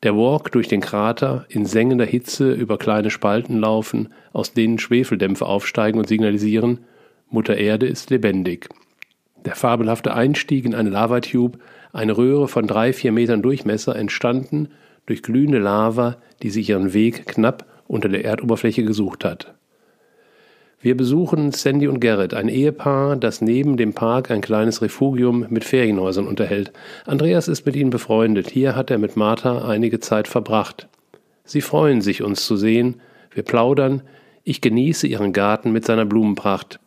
der 0.02 0.16
Walk 0.16 0.50
durch 0.50 0.66
den 0.66 0.80
Krater, 0.80 1.46
in 1.48 1.64
sengender 1.64 2.06
Hitze 2.06 2.54
über 2.54 2.76
kleine 2.76 3.10
Spalten 3.10 3.60
laufen, 3.60 4.08
aus 4.32 4.52
denen 4.52 4.80
Schwefeldämpfe 4.80 5.46
aufsteigen 5.46 6.00
und 6.00 6.08
signalisieren, 6.08 6.80
Mutter 7.30 7.56
Erde 7.56 7.86
ist 7.86 8.10
lebendig. 8.10 8.68
Der 9.44 9.54
fabelhafte 9.54 10.14
Einstieg 10.14 10.64
in 10.64 10.74
eine 10.74 10.90
Lavatube, 10.90 11.58
eine 11.92 12.16
Röhre 12.16 12.48
von 12.48 12.66
drei, 12.66 12.92
vier 12.92 13.12
Metern 13.12 13.42
Durchmesser, 13.42 13.96
entstanden 13.96 14.68
durch 15.06 15.22
glühende 15.22 15.58
Lava, 15.58 16.16
die 16.42 16.50
sich 16.50 16.68
ihren 16.68 16.92
Weg 16.92 17.26
knapp 17.26 17.66
unter 17.86 18.08
der 18.08 18.24
Erdoberfläche 18.24 18.84
gesucht 18.84 19.24
hat. 19.24 19.54
Wir 20.80 20.96
besuchen 20.96 21.50
Sandy 21.50 21.88
und 21.88 21.98
Gerrit, 21.98 22.34
ein 22.34 22.48
Ehepaar, 22.48 23.16
das 23.16 23.40
neben 23.40 23.76
dem 23.76 23.94
Park 23.94 24.30
ein 24.30 24.40
kleines 24.40 24.80
Refugium 24.80 25.46
mit 25.48 25.64
Ferienhäusern 25.64 26.28
unterhält. 26.28 26.72
Andreas 27.04 27.48
ist 27.48 27.66
mit 27.66 27.74
ihnen 27.74 27.90
befreundet. 27.90 28.48
Hier 28.48 28.76
hat 28.76 28.90
er 28.92 28.98
mit 28.98 29.16
Martha 29.16 29.66
einige 29.66 29.98
Zeit 29.98 30.28
verbracht. 30.28 30.86
Sie 31.44 31.62
freuen 31.62 32.00
sich, 32.00 32.22
uns 32.22 32.46
zu 32.46 32.56
sehen. 32.56 33.00
Wir 33.32 33.42
plaudern. 33.42 34.02
Ich 34.44 34.60
genieße 34.60 35.08
ihren 35.08 35.32
Garten 35.32 35.72
mit 35.72 35.84
seiner 35.84 36.04
Blumenpracht. 36.04 36.78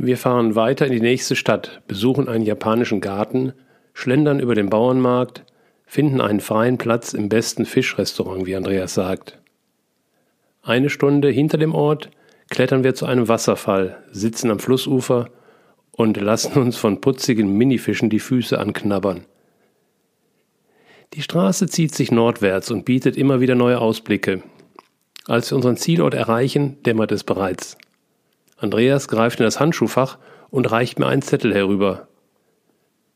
Wir 0.00 0.16
fahren 0.16 0.54
weiter 0.54 0.86
in 0.86 0.92
die 0.92 1.00
nächste 1.00 1.34
Stadt, 1.34 1.82
besuchen 1.88 2.28
einen 2.28 2.44
japanischen 2.44 3.00
Garten, 3.00 3.52
schlendern 3.94 4.38
über 4.38 4.54
den 4.54 4.70
Bauernmarkt, 4.70 5.42
finden 5.86 6.20
einen 6.20 6.38
freien 6.38 6.78
Platz 6.78 7.14
im 7.14 7.28
besten 7.28 7.66
Fischrestaurant, 7.66 8.46
wie 8.46 8.54
Andreas 8.54 8.94
sagt. 8.94 9.40
Eine 10.62 10.88
Stunde 10.88 11.30
hinter 11.30 11.58
dem 11.58 11.74
Ort 11.74 12.10
klettern 12.48 12.84
wir 12.84 12.94
zu 12.94 13.06
einem 13.06 13.26
Wasserfall, 13.26 14.04
sitzen 14.12 14.52
am 14.52 14.60
Flussufer 14.60 15.30
und 15.90 16.16
lassen 16.16 16.60
uns 16.62 16.76
von 16.76 17.00
putzigen 17.00 17.52
Minifischen 17.58 18.08
die 18.08 18.20
Füße 18.20 18.56
anknabbern. 18.56 19.24
Die 21.14 21.22
Straße 21.22 21.66
zieht 21.66 21.92
sich 21.92 22.12
nordwärts 22.12 22.70
und 22.70 22.84
bietet 22.84 23.16
immer 23.16 23.40
wieder 23.40 23.56
neue 23.56 23.80
Ausblicke. 23.80 24.44
Als 25.26 25.50
wir 25.50 25.56
unseren 25.56 25.76
Zielort 25.76 26.14
erreichen, 26.14 26.80
dämmert 26.84 27.10
es 27.10 27.24
bereits. 27.24 27.76
Andreas 28.58 29.08
greift 29.08 29.40
in 29.40 29.44
das 29.44 29.60
Handschuhfach 29.60 30.18
und 30.50 30.70
reicht 30.70 30.98
mir 30.98 31.06
einen 31.06 31.22
Zettel 31.22 31.54
herüber. 31.54 32.08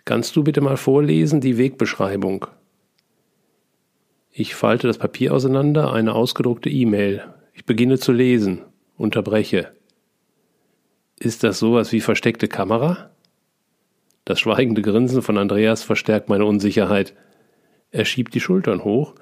Kannst 0.04 0.36
du 0.36 0.42
bitte 0.42 0.60
mal 0.60 0.76
vorlesen 0.76 1.40
die 1.40 1.58
Wegbeschreibung? 1.58 2.46
Ich 4.30 4.54
falte 4.54 4.86
das 4.86 4.98
Papier 4.98 5.34
auseinander, 5.34 5.92
eine 5.92 6.14
ausgedruckte 6.14 6.70
E-Mail. 6.70 7.24
Ich 7.52 7.66
beginne 7.66 7.98
zu 7.98 8.12
lesen 8.12 8.62
unterbreche. 8.96 9.72
Ist 11.18 11.42
das 11.42 11.58
sowas 11.58 11.92
wie 11.92 12.00
versteckte 12.00 12.48
Kamera? 12.48 13.10
Das 14.24 14.38
schweigende 14.40 14.82
Grinsen 14.82 15.22
von 15.22 15.38
Andreas 15.38 15.82
verstärkt 15.82 16.28
meine 16.28 16.44
Unsicherheit. 16.44 17.14
Er 17.90 18.04
schiebt 18.04 18.34
die 18.34 18.40
Schultern 18.40 18.84
hoch, 18.84 19.14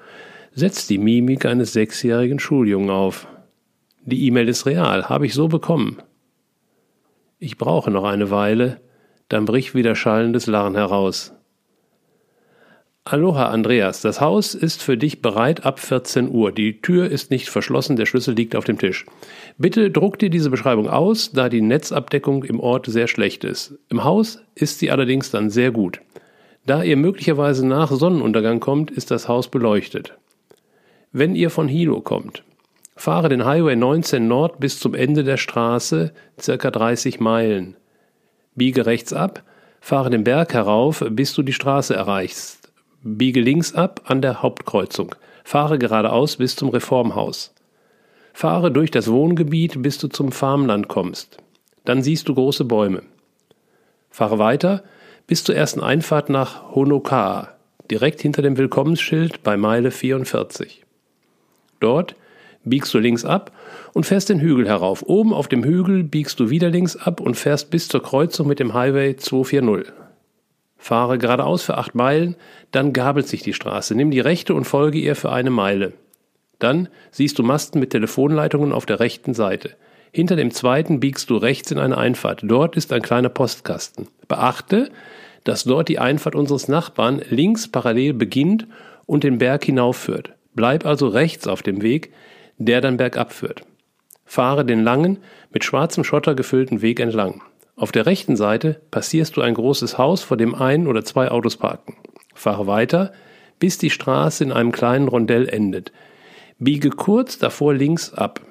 setzt 0.53 0.89
die 0.89 0.99
Mimik 0.99 1.45
eines 1.45 1.73
sechsjährigen 1.73 2.39
Schuljungen 2.39 2.89
auf. 2.89 3.27
Die 4.03 4.25
E-Mail 4.27 4.49
ist 4.49 4.65
real, 4.65 5.09
habe 5.09 5.25
ich 5.25 5.33
so 5.33 5.47
bekommen. 5.47 6.01
Ich 7.43 7.57
brauche 7.57 7.89
noch 7.89 8.03
eine 8.03 8.29
Weile, 8.29 8.81
dann 9.27 9.45
bricht 9.45 9.73
wieder 9.73 9.95
schallendes 9.95 10.45
Lachen 10.45 10.75
heraus. 10.75 11.33
Aloha 13.03 13.47
Andreas, 13.47 14.01
das 14.01 14.21
Haus 14.21 14.53
ist 14.53 14.83
für 14.83 14.95
dich 14.95 15.23
bereit 15.23 15.65
ab 15.65 15.79
14 15.79 16.29
Uhr. 16.29 16.51
Die 16.51 16.81
Tür 16.81 17.09
ist 17.09 17.31
nicht 17.31 17.49
verschlossen, 17.49 17.95
der 17.95 18.05
Schlüssel 18.05 18.35
liegt 18.35 18.55
auf 18.55 18.65
dem 18.65 18.77
Tisch. 18.77 19.07
Bitte 19.57 19.89
druck 19.89 20.19
dir 20.19 20.29
diese 20.29 20.51
Beschreibung 20.51 20.87
aus, 20.87 21.31
da 21.31 21.49
die 21.49 21.61
Netzabdeckung 21.61 22.43
im 22.43 22.59
Ort 22.59 22.85
sehr 22.85 23.07
schlecht 23.07 23.43
ist. 23.43 23.73
Im 23.89 24.03
Haus 24.03 24.43
ist 24.53 24.77
sie 24.77 24.91
allerdings 24.91 25.31
dann 25.31 25.49
sehr 25.49 25.71
gut. 25.71 25.99
Da 26.67 26.83
ihr 26.83 26.95
möglicherweise 26.95 27.65
nach 27.65 27.91
Sonnenuntergang 27.91 28.59
kommt, 28.59 28.91
ist 28.91 29.09
das 29.09 29.27
Haus 29.27 29.47
beleuchtet. 29.47 30.13
Wenn 31.11 31.33
ihr 31.33 31.49
von 31.49 31.67
Hilo 31.67 32.01
kommt, 32.01 32.43
fahre 33.01 33.29
den 33.29 33.45
Highway 33.45 33.75
19 33.75 34.27
Nord 34.27 34.59
bis 34.59 34.79
zum 34.79 34.93
Ende 34.93 35.23
der 35.23 35.37
Straße, 35.37 36.13
circa 36.39 36.69
30 36.69 37.19
Meilen. 37.19 37.75
Biege 38.53 38.85
rechts 38.85 39.11
ab, 39.11 39.41
fahre 39.79 40.11
den 40.11 40.23
Berg 40.23 40.53
herauf, 40.53 41.03
bis 41.09 41.33
du 41.33 41.41
die 41.41 41.51
Straße 41.51 41.95
erreichst. 41.95 42.71
Biege 43.01 43.41
links 43.41 43.73
ab 43.73 44.01
an 44.05 44.21
der 44.21 44.43
Hauptkreuzung. 44.43 45.15
Fahre 45.43 45.79
geradeaus 45.79 46.37
bis 46.37 46.55
zum 46.55 46.69
Reformhaus. 46.69 47.55
Fahre 48.33 48.71
durch 48.71 48.91
das 48.91 49.11
Wohngebiet, 49.11 49.81
bis 49.81 49.97
du 49.97 50.07
zum 50.07 50.31
Farmland 50.31 50.87
kommst. 50.87 51.37
Dann 51.85 52.03
siehst 52.03 52.29
du 52.29 52.35
große 52.35 52.65
Bäume. 52.65 53.01
Fahre 54.11 54.37
weiter 54.37 54.83
bis 55.25 55.43
zur 55.43 55.55
ersten 55.55 55.81
Einfahrt 55.81 56.29
nach 56.29 56.75
Honokaa, 56.75 57.49
direkt 57.89 58.21
hinter 58.21 58.43
dem 58.43 58.57
Willkommensschild 58.57 59.41
bei 59.41 59.57
Meile 59.57 59.89
44. 59.89 60.83
Dort 61.79 62.15
biegst 62.63 62.93
du 62.93 62.99
links 62.99 63.25
ab 63.25 63.51
und 63.93 64.05
fährst 64.05 64.29
den 64.29 64.39
Hügel 64.39 64.67
herauf. 64.67 65.03
Oben 65.03 65.33
auf 65.33 65.47
dem 65.47 65.63
Hügel 65.63 66.03
biegst 66.03 66.39
du 66.39 66.49
wieder 66.49 66.69
links 66.69 66.95
ab 66.95 67.19
und 67.19 67.35
fährst 67.35 67.71
bis 67.71 67.87
zur 67.87 68.03
Kreuzung 68.03 68.47
mit 68.47 68.59
dem 68.59 68.73
Highway 68.73 69.15
240. 69.15 69.93
Fahre 70.77 71.17
geradeaus 71.17 71.61
für 71.61 71.77
acht 71.77 71.93
Meilen, 71.93 72.35
dann 72.71 72.91
gabelt 72.91 73.27
sich 73.27 73.43
die 73.43 73.53
Straße. 73.53 73.93
Nimm 73.93 74.09
die 74.09 74.19
rechte 74.19 74.55
und 74.55 74.65
folge 74.65 74.97
ihr 74.97 75.15
für 75.15 75.31
eine 75.31 75.51
Meile. 75.51 75.93
Dann 76.57 76.89
siehst 77.11 77.37
du 77.37 77.43
Masten 77.43 77.79
mit 77.79 77.91
Telefonleitungen 77.91 78.71
auf 78.71 78.85
der 78.85 78.99
rechten 78.99 79.33
Seite. 79.33 79.75
Hinter 80.11 80.35
dem 80.35 80.51
zweiten 80.51 80.99
biegst 80.99 81.29
du 81.29 81.37
rechts 81.37 81.71
in 81.71 81.77
eine 81.77 81.97
Einfahrt. 81.97 82.41
Dort 82.43 82.75
ist 82.75 82.91
ein 82.91 83.01
kleiner 83.01 83.29
Postkasten. 83.29 84.07
Beachte, 84.27 84.89
dass 85.43 85.63
dort 85.63 85.87
die 85.87 85.99
Einfahrt 85.99 86.35
unseres 86.35 86.67
Nachbarn 86.67 87.21
links 87.29 87.67
parallel 87.67 88.13
beginnt 88.13 88.67
und 89.05 89.23
den 89.23 89.37
Berg 89.37 89.65
hinaufführt. 89.65 90.33
Bleib 90.53 90.85
also 90.85 91.07
rechts 91.07 91.47
auf 91.47 91.63
dem 91.63 91.81
Weg, 91.81 92.11
der 92.65 92.81
dann 92.81 92.97
bergab 92.97 93.33
führt. 93.33 93.63
Fahre 94.25 94.65
den 94.65 94.83
langen, 94.83 95.17
mit 95.51 95.63
schwarzem 95.63 96.03
Schotter 96.03 96.35
gefüllten 96.35 96.81
Weg 96.81 96.99
entlang. 96.99 97.41
Auf 97.75 97.91
der 97.91 98.05
rechten 98.05 98.35
Seite 98.35 98.81
passierst 98.91 99.35
du 99.35 99.41
ein 99.41 99.55
großes 99.55 99.97
Haus, 99.97 100.21
vor 100.21 100.37
dem 100.37 100.55
ein 100.55 100.87
oder 100.87 101.03
zwei 101.03 101.31
Autos 101.31 101.57
parken. 101.57 101.95
Fahre 102.33 102.67
weiter, 102.67 103.11
bis 103.59 103.77
die 103.77 103.89
Straße 103.89 104.43
in 104.43 104.51
einem 104.51 104.71
kleinen 104.71 105.07
Rondell 105.07 105.49
endet. 105.49 105.91
Biege 106.59 106.91
kurz 106.91 107.39
davor 107.39 107.73
links 107.73 108.13
ab. 108.13 108.41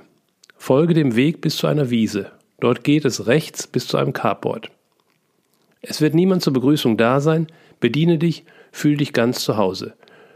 Folge 0.56 0.94
dem 0.94 1.16
Weg 1.16 1.40
bis 1.40 1.56
zu 1.56 1.66
einer 1.66 1.90
Wiese. 1.90 2.32
Dort 2.60 2.84
geht 2.84 3.04
es 3.04 3.26
rechts 3.26 3.66
bis 3.66 3.86
zu 3.86 3.96
einem 3.96 4.12
Carport. 4.12 4.70
Es 5.80 6.00
wird 6.00 6.14
niemand 6.14 6.42
zur 6.42 6.52
Begrüßung 6.52 6.96
da 6.96 7.20
sein. 7.20 7.46
Bediene 7.80 8.18
dich, 8.18 8.44
fühl 8.70 8.96
dich 8.96 9.12
ganz 9.12 9.42
zu 9.42 9.56
Hause. 9.56 9.94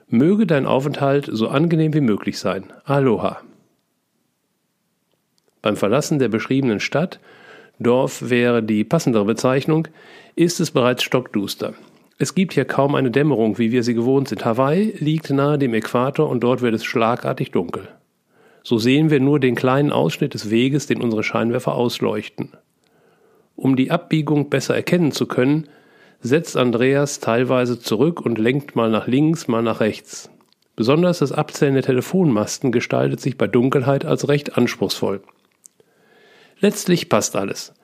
Möge 0.09 0.47
dein 0.47 0.67
Aufenthalt 0.67 1.29
so 1.31 1.49
angenehm 1.49 1.93
wie 1.93 2.01
möglich 2.01 2.39
sein. 2.39 2.73
Aloha. 2.85 3.43
Beim 5.65 5.77
Verlassen 5.77 6.19
der 6.19 6.29
beschriebenen 6.29 6.79
Stadt, 6.79 7.21
Dorf 7.79 8.29
wäre 8.29 8.63
die 8.63 8.85
passendere 8.85 9.25
Bezeichnung, 9.25 9.89
ist 10.37 10.61
es 10.61 10.71
bereits 10.71 11.03
stockduster. 11.03 11.73
Es 12.19 12.35
gibt 12.35 12.53
hier 12.53 12.67
kaum 12.67 12.95
eine 12.95 13.11
Dämmerung, 13.11 13.57
wie 13.57 13.73
wir 13.73 13.83
sie 13.83 13.95
gewohnt 13.95 14.29
sind. 14.29 14.45
Hawaii 14.45 14.95
liegt 14.99 15.31
nahe 15.31 15.57
dem 15.57 15.73
Äquator 15.73 16.29
und 16.29 16.45
dort 16.45 16.61
wird 16.61 16.75
es 16.75 16.85
schlagartig 16.85 17.51
dunkel. 17.51 17.89
So 18.63 18.77
sehen 18.77 19.09
wir 19.09 19.21
nur 19.21 19.41
den 19.41 19.55
kleinen 19.55 19.91
Ausschnitt 19.91 20.35
des 20.35 20.51
Weges, 20.51 20.87
den 20.87 21.01
unsere 21.01 21.25
Scheinwerfer 21.25 21.75
ausleuchten. 21.75 22.53
Um 23.57 23.75
die 23.75 23.91
Abbiegung 23.91 24.51
besser 24.51 24.75
erkennen 24.75 25.13
zu 25.13 25.25
können, 25.25 25.69
setzt 26.21 26.59
Andreas 26.59 27.21
teilweise 27.21 27.81
zurück 27.81 28.21
und 28.21 28.37
lenkt 28.37 28.77
mal 28.77 28.91
nach 28.91 29.07
links, 29.07 29.49
mal 29.49 29.63
nach 29.63 29.81
rechts. 29.81 30.29
Besonders 30.77 31.21
das 31.21 31.33
Abzählen 31.33 31.73
der 31.73 31.85
Telefonmasten 31.85 32.71
gestaltet 32.71 33.23
sich 33.23 33.39
bei 33.39 33.47
Dunkelheit 33.47 34.05
als 34.05 34.29
recht 34.29 34.59
anspruchsvoll. 34.59 35.23
Letztlich 36.65 37.11
passt 37.11 37.37
alles. 37.37 37.75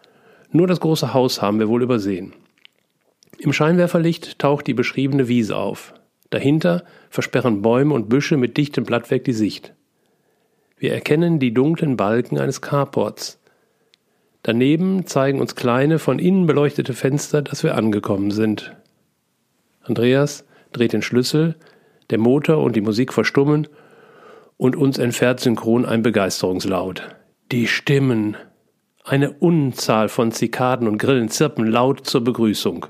Nur 0.53 0.67
das 0.67 0.81
große 0.81 1.13
Haus 1.13 1.43
haben 1.43 1.59
wir 1.59 1.69
wohl 1.69 1.83
übersehen. 1.83 2.33
Im 3.37 3.53
Scheinwerferlicht 3.53 4.39
taucht 4.39 4.67
die 4.67 4.73
beschriebene 4.73 5.29
Wiese 5.29 5.59
auf. 5.59 5.93
Dahinter 6.31 6.85
versperren 7.11 7.61
Bäume 7.61 7.93
und 7.93 8.09
Büsche 8.09 8.39
mit 8.39 8.57
dichtem 8.57 8.85
Blattwerk 8.85 9.25
die 9.25 9.35
Sicht. 9.35 9.75
Wir 10.79 10.95
erkennen 10.95 11.39
die 11.41 11.53
dunklen 11.53 11.99
Balken 11.99 12.39
eines 12.39 12.63
Carports. 12.63 13.39
Daneben 14.45 15.05
zeigen 15.05 15.43
uns 15.43 15.57
kleine, 15.57 15.99
von 15.99 16.19
innen 16.19 16.47
beleuchtete 16.47 16.95
Fenster, 16.95 17.43
dass 17.43 17.63
wir 17.63 17.75
angekommen 17.75 18.31
sind. 18.31 18.75
Andreas 19.83 20.47
dreht 20.73 20.95
den 20.95 21.03
Schlüssel, 21.03 21.55
der 22.09 22.17
Motor 22.17 22.63
und 22.63 22.77
die 22.77 22.81
Musik 22.81 23.13
verstummen 23.13 23.69
und 24.57 24.75
uns 24.75 24.97
entfährt 24.97 25.39
synchron 25.39 25.85
ein 25.85 26.01
Begeisterungslaut. 26.01 27.15
Die 27.53 27.67
Stimmen, 27.67 28.39
eine 29.05 29.33
Unzahl 29.33 30.09
von 30.09 30.33
Zikaden 30.33 30.87
und 30.87 30.99
Grillen 30.99 31.29
zirpen 31.29 31.67
laut 31.67 32.07
zur 32.07 32.23
Begrüßung. 32.23 32.87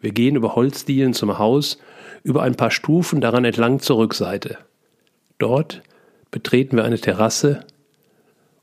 Wir 0.00 0.12
gehen 0.12 0.36
über 0.36 0.54
Holzdielen 0.54 1.12
zum 1.12 1.38
Haus, 1.38 1.78
über 2.22 2.42
ein 2.42 2.54
paar 2.54 2.70
Stufen 2.70 3.20
daran 3.20 3.44
entlang 3.44 3.80
zur 3.80 3.98
Rückseite. 3.98 4.58
Dort 5.38 5.82
betreten 6.30 6.76
wir 6.76 6.84
eine 6.84 7.00
Terrasse 7.00 7.64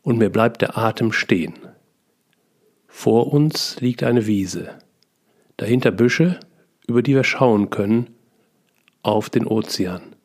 und 0.01 0.17
mir 0.17 0.29
bleibt 0.29 0.61
der 0.61 0.77
Atem 0.77 1.11
stehen. 1.11 1.53
Vor 2.87 3.33
uns 3.33 3.79
liegt 3.81 4.03
eine 4.03 4.27
Wiese, 4.27 4.69
dahinter 5.57 5.91
Büsche, 5.91 6.39
über 6.87 7.01
die 7.01 7.15
wir 7.15 7.23
schauen 7.23 7.69
können, 7.69 8.15
auf 9.03 9.29
den 9.29 9.45
Ozean. 9.45 10.15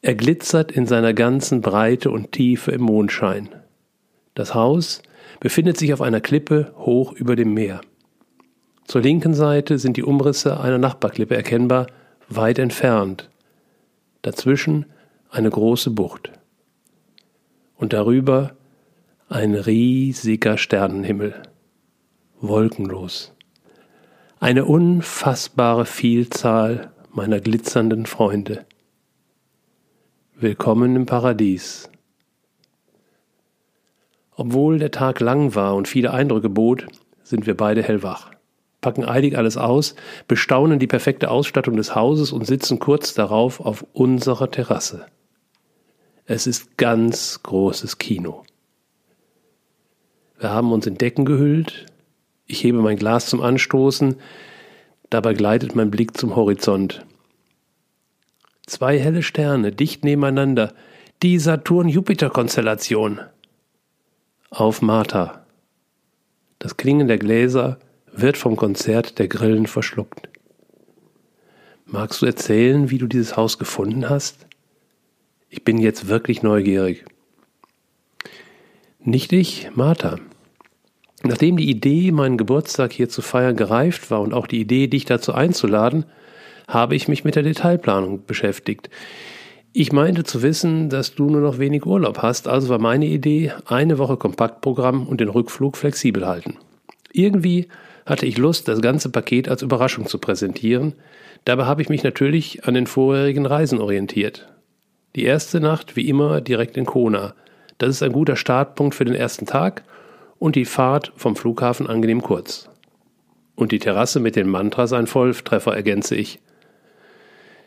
Er 0.00 0.14
glitzert 0.16 0.72
in 0.72 0.86
seiner 0.86 1.14
ganzen 1.14 1.60
Breite 1.60 2.10
und 2.10 2.32
Tiefe 2.32 2.72
im 2.72 2.82
Mondschein. 2.82 3.50
Das 4.34 4.54
Haus 4.54 5.02
befindet 5.42 5.76
sich 5.76 5.92
auf 5.92 6.00
einer 6.00 6.20
Klippe 6.20 6.72
hoch 6.76 7.12
über 7.14 7.34
dem 7.34 7.52
Meer. 7.52 7.80
Zur 8.84 9.00
linken 9.00 9.34
Seite 9.34 9.76
sind 9.80 9.96
die 9.96 10.04
Umrisse 10.04 10.60
einer 10.60 10.78
Nachbarklippe 10.78 11.34
erkennbar, 11.34 11.88
weit 12.28 12.60
entfernt. 12.60 13.28
Dazwischen 14.22 14.86
eine 15.30 15.50
große 15.50 15.90
Bucht. 15.90 16.30
Und 17.76 17.92
darüber 17.92 18.52
ein 19.28 19.56
riesiger 19.56 20.58
Sternenhimmel, 20.58 21.42
wolkenlos. 22.40 23.34
Eine 24.38 24.64
unfassbare 24.64 25.86
Vielzahl 25.86 26.92
meiner 27.10 27.40
glitzernden 27.40 28.06
Freunde. 28.06 28.64
Willkommen 30.36 30.94
im 30.94 31.06
Paradies. 31.06 31.91
Obwohl 34.34 34.78
der 34.78 34.90
Tag 34.90 35.20
lang 35.20 35.54
war 35.54 35.74
und 35.74 35.88
viele 35.88 36.12
Eindrücke 36.12 36.48
bot, 36.48 36.86
sind 37.22 37.46
wir 37.46 37.56
beide 37.56 37.82
hellwach, 37.82 38.30
packen 38.80 39.04
eilig 39.04 39.36
alles 39.36 39.56
aus, 39.56 39.94
bestaunen 40.26 40.78
die 40.78 40.86
perfekte 40.86 41.30
Ausstattung 41.30 41.76
des 41.76 41.94
Hauses 41.94 42.32
und 42.32 42.46
sitzen 42.46 42.78
kurz 42.78 43.14
darauf 43.14 43.60
auf 43.60 43.84
unserer 43.92 44.50
Terrasse. 44.50 45.06
Es 46.24 46.46
ist 46.46 46.78
ganz 46.78 47.42
großes 47.42 47.98
Kino. 47.98 48.44
Wir 50.38 50.50
haben 50.50 50.72
uns 50.72 50.86
in 50.86 50.96
Decken 50.96 51.24
gehüllt, 51.24 51.86
ich 52.46 52.64
hebe 52.64 52.78
mein 52.78 52.96
Glas 52.96 53.26
zum 53.26 53.40
Anstoßen, 53.40 54.16
dabei 55.10 55.34
gleitet 55.34 55.76
mein 55.76 55.90
Blick 55.90 56.16
zum 56.16 56.36
Horizont. 56.36 57.04
Zwei 58.66 58.98
helle 58.98 59.22
Sterne 59.22 59.72
dicht 59.72 60.04
nebeneinander, 60.04 60.72
die 61.22 61.38
Saturn-Jupiter-Konstellation 61.38 63.20
auf 64.52 64.82
Martha. 64.82 65.46
Das 66.58 66.76
Klingen 66.76 67.08
der 67.08 67.18
Gläser 67.18 67.78
wird 68.12 68.36
vom 68.36 68.56
Konzert 68.56 69.18
der 69.18 69.26
Grillen 69.26 69.66
verschluckt. 69.66 70.28
Magst 71.86 72.20
du 72.20 72.26
erzählen, 72.26 72.90
wie 72.90 72.98
du 72.98 73.06
dieses 73.06 73.36
Haus 73.36 73.58
gefunden 73.58 74.10
hast? 74.10 74.46
Ich 75.48 75.64
bin 75.64 75.78
jetzt 75.78 76.08
wirklich 76.08 76.42
neugierig. 76.42 77.04
Nicht 79.00 79.32
ich, 79.32 79.70
Martha. 79.74 80.18
Nachdem 81.22 81.56
die 81.56 81.70
Idee, 81.70 82.12
meinen 82.12 82.36
Geburtstag 82.36 82.92
hier 82.92 83.08
zu 83.08 83.22
feiern, 83.22 83.56
gereift 83.56 84.10
war 84.10 84.20
und 84.20 84.34
auch 84.34 84.46
die 84.46 84.60
Idee, 84.60 84.86
dich 84.86 85.06
dazu 85.06 85.32
einzuladen, 85.32 86.04
habe 86.68 86.94
ich 86.94 87.08
mich 87.08 87.24
mit 87.24 87.36
der 87.36 87.42
Detailplanung 87.42 88.26
beschäftigt. 88.26 88.90
Ich 89.74 89.90
meinte 89.90 90.22
zu 90.22 90.42
wissen, 90.42 90.90
dass 90.90 91.14
du 91.14 91.30
nur 91.30 91.40
noch 91.40 91.58
wenig 91.58 91.86
Urlaub 91.86 92.18
hast, 92.18 92.46
also 92.46 92.68
war 92.68 92.78
meine 92.78 93.06
Idee, 93.06 93.52
eine 93.64 93.96
Woche 93.96 94.18
Kompaktprogramm 94.18 95.06
und 95.06 95.20
den 95.20 95.30
Rückflug 95.30 95.78
flexibel 95.78 96.26
halten. 96.26 96.58
Irgendwie 97.10 97.68
hatte 98.04 98.26
ich 98.26 98.36
Lust, 98.36 98.68
das 98.68 98.82
ganze 98.82 99.08
Paket 99.08 99.48
als 99.48 99.62
Überraschung 99.62 100.06
zu 100.06 100.18
präsentieren, 100.18 100.92
dabei 101.46 101.64
habe 101.64 101.80
ich 101.80 101.88
mich 101.88 102.02
natürlich 102.02 102.66
an 102.66 102.74
den 102.74 102.86
vorherigen 102.86 103.46
Reisen 103.46 103.80
orientiert. 103.80 104.46
Die 105.16 105.24
erste 105.24 105.58
Nacht 105.58 105.96
wie 105.96 106.06
immer 106.06 106.42
direkt 106.42 106.76
in 106.76 106.84
Kona. 106.84 107.34
Das 107.78 107.90
ist 107.90 108.02
ein 108.02 108.12
guter 108.12 108.36
Startpunkt 108.36 108.94
für 108.94 109.06
den 109.06 109.14
ersten 109.14 109.46
Tag 109.46 109.84
und 110.38 110.54
die 110.54 110.66
Fahrt 110.66 111.12
vom 111.16 111.34
Flughafen 111.34 111.86
angenehm 111.86 112.20
kurz. 112.20 112.68
Und 113.54 113.72
die 113.72 113.78
Terrasse 113.78 114.20
mit 114.20 114.36
den 114.36 114.48
Mantras 114.48 114.92
ein 114.92 115.06
Volltreffer, 115.06 115.74
ergänze 115.74 116.14
ich. 116.14 116.40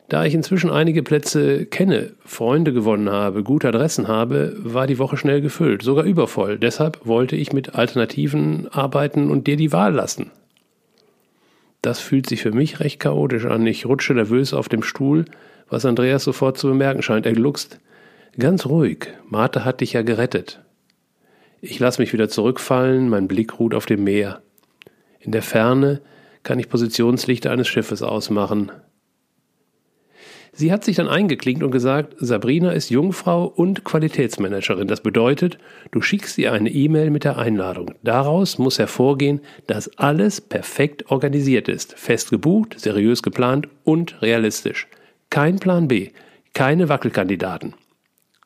Da 0.08 0.24
ich 0.24 0.36
inzwischen 0.36 0.70
einige 0.70 1.01
Plätze 1.01 1.66
kenne, 1.66 2.14
Freunde 2.24 2.74
gewonnen 2.74 3.10
habe, 3.10 3.43
gute 3.43 3.70
Adressen 3.70 4.08
habe, 4.08 4.56
war 4.60 4.86
die 4.86 4.99
Woche 4.99 5.18
schnell 5.18 5.41
gefüllt, 5.41 5.82
sogar 5.82 6.06
übervoll. 6.06 6.60
Deshalb 6.60 7.06
wollte 7.06 7.36
ich 7.36 7.53
mit 7.53 7.74
Alternativen 7.74 8.68
arbeiten 8.68 9.32
und 9.32 9.47
dir 9.47 9.58
die 9.58 9.72
Wahl 9.72 9.93
lassen. 9.93 10.32
Das 11.82 11.99
fühlt 11.99 12.28
sich 12.28 12.41
für 12.41 12.51
mich 12.51 12.80
recht 12.80 12.99
chaotisch 12.99 13.45
an. 13.45 13.66
Ich 13.66 13.86
rutsche 13.86 14.14
nervös 14.14 14.53
auf 14.53 14.70
dem 14.70 14.84
Stuhl, 14.84 15.26
was 15.70 15.86
Andreas 15.86 16.24
sofort 16.24 16.58
zu 16.58 16.68
bemerken 16.68 17.01
scheint. 17.01 17.26
Er 17.26 17.34
gluckst. 17.34 17.80
Ganz 18.38 18.66
ruhig. 18.66 19.08
Martha 19.28 19.66
hat 19.66 19.82
dich 19.82 19.93
ja 19.93 20.03
gerettet. 20.03 20.62
Ich 21.62 21.80
lasse 21.80 22.01
mich 22.01 22.14
wieder 22.14 22.30
zurückfallen, 22.30 23.10
mein 23.10 23.28
Blick 23.28 23.60
ruht 23.60 23.74
auf 23.74 23.88
dem 23.88 24.03
Meer. 24.03 24.41
In 25.20 25.32
der 25.32 25.41
Ferne 25.41 26.01
kann 26.43 26.60
ich 26.60 26.70
Positionslichter 26.70 27.49
eines 27.49 27.68
Schiffes 27.68 28.03
ausmachen. 28.03 28.72
Sie 30.58 30.72
hat 30.72 30.86
sich 30.86 30.95
dann 30.95 31.10
eingeklinkt 31.10 31.64
und 31.64 31.72
gesagt, 31.72 32.16
Sabrina 32.18 32.72
ist 32.72 32.89
Jungfrau 32.89 33.45
und 33.45 33.84
Qualitätsmanagerin. 33.84 34.88
Das 34.88 35.01
bedeutet, 35.01 35.58
du 35.91 36.01
schickst 36.01 36.38
ihr 36.38 36.53
eine 36.53 36.70
E-Mail 36.70 37.10
mit 37.10 37.26
der 37.26 37.38
Einladung. 37.38 37.93
Daraus 38.03 38.58
muss 38.58 38.80
hervorgehen, 38.80 39.41
dass 39.68 39.97
alles 39.97 40.39
perfekt 40.39 41.12
organisiert 41.12 41.68
ist, 41.68 41.99
fest 41.99 42.30
gebucht, 42.30 42.80
seriös 42.80 43.22
geplant 43.22 43.68
und 43.84 44.22
realistisch. 44.22 44.88
Kein 45.30 45.60
Plan 45.60 45.89
B, 45.89 46.12
keine 46.53 46.88
Wackelkandidaten. 46.88 47.74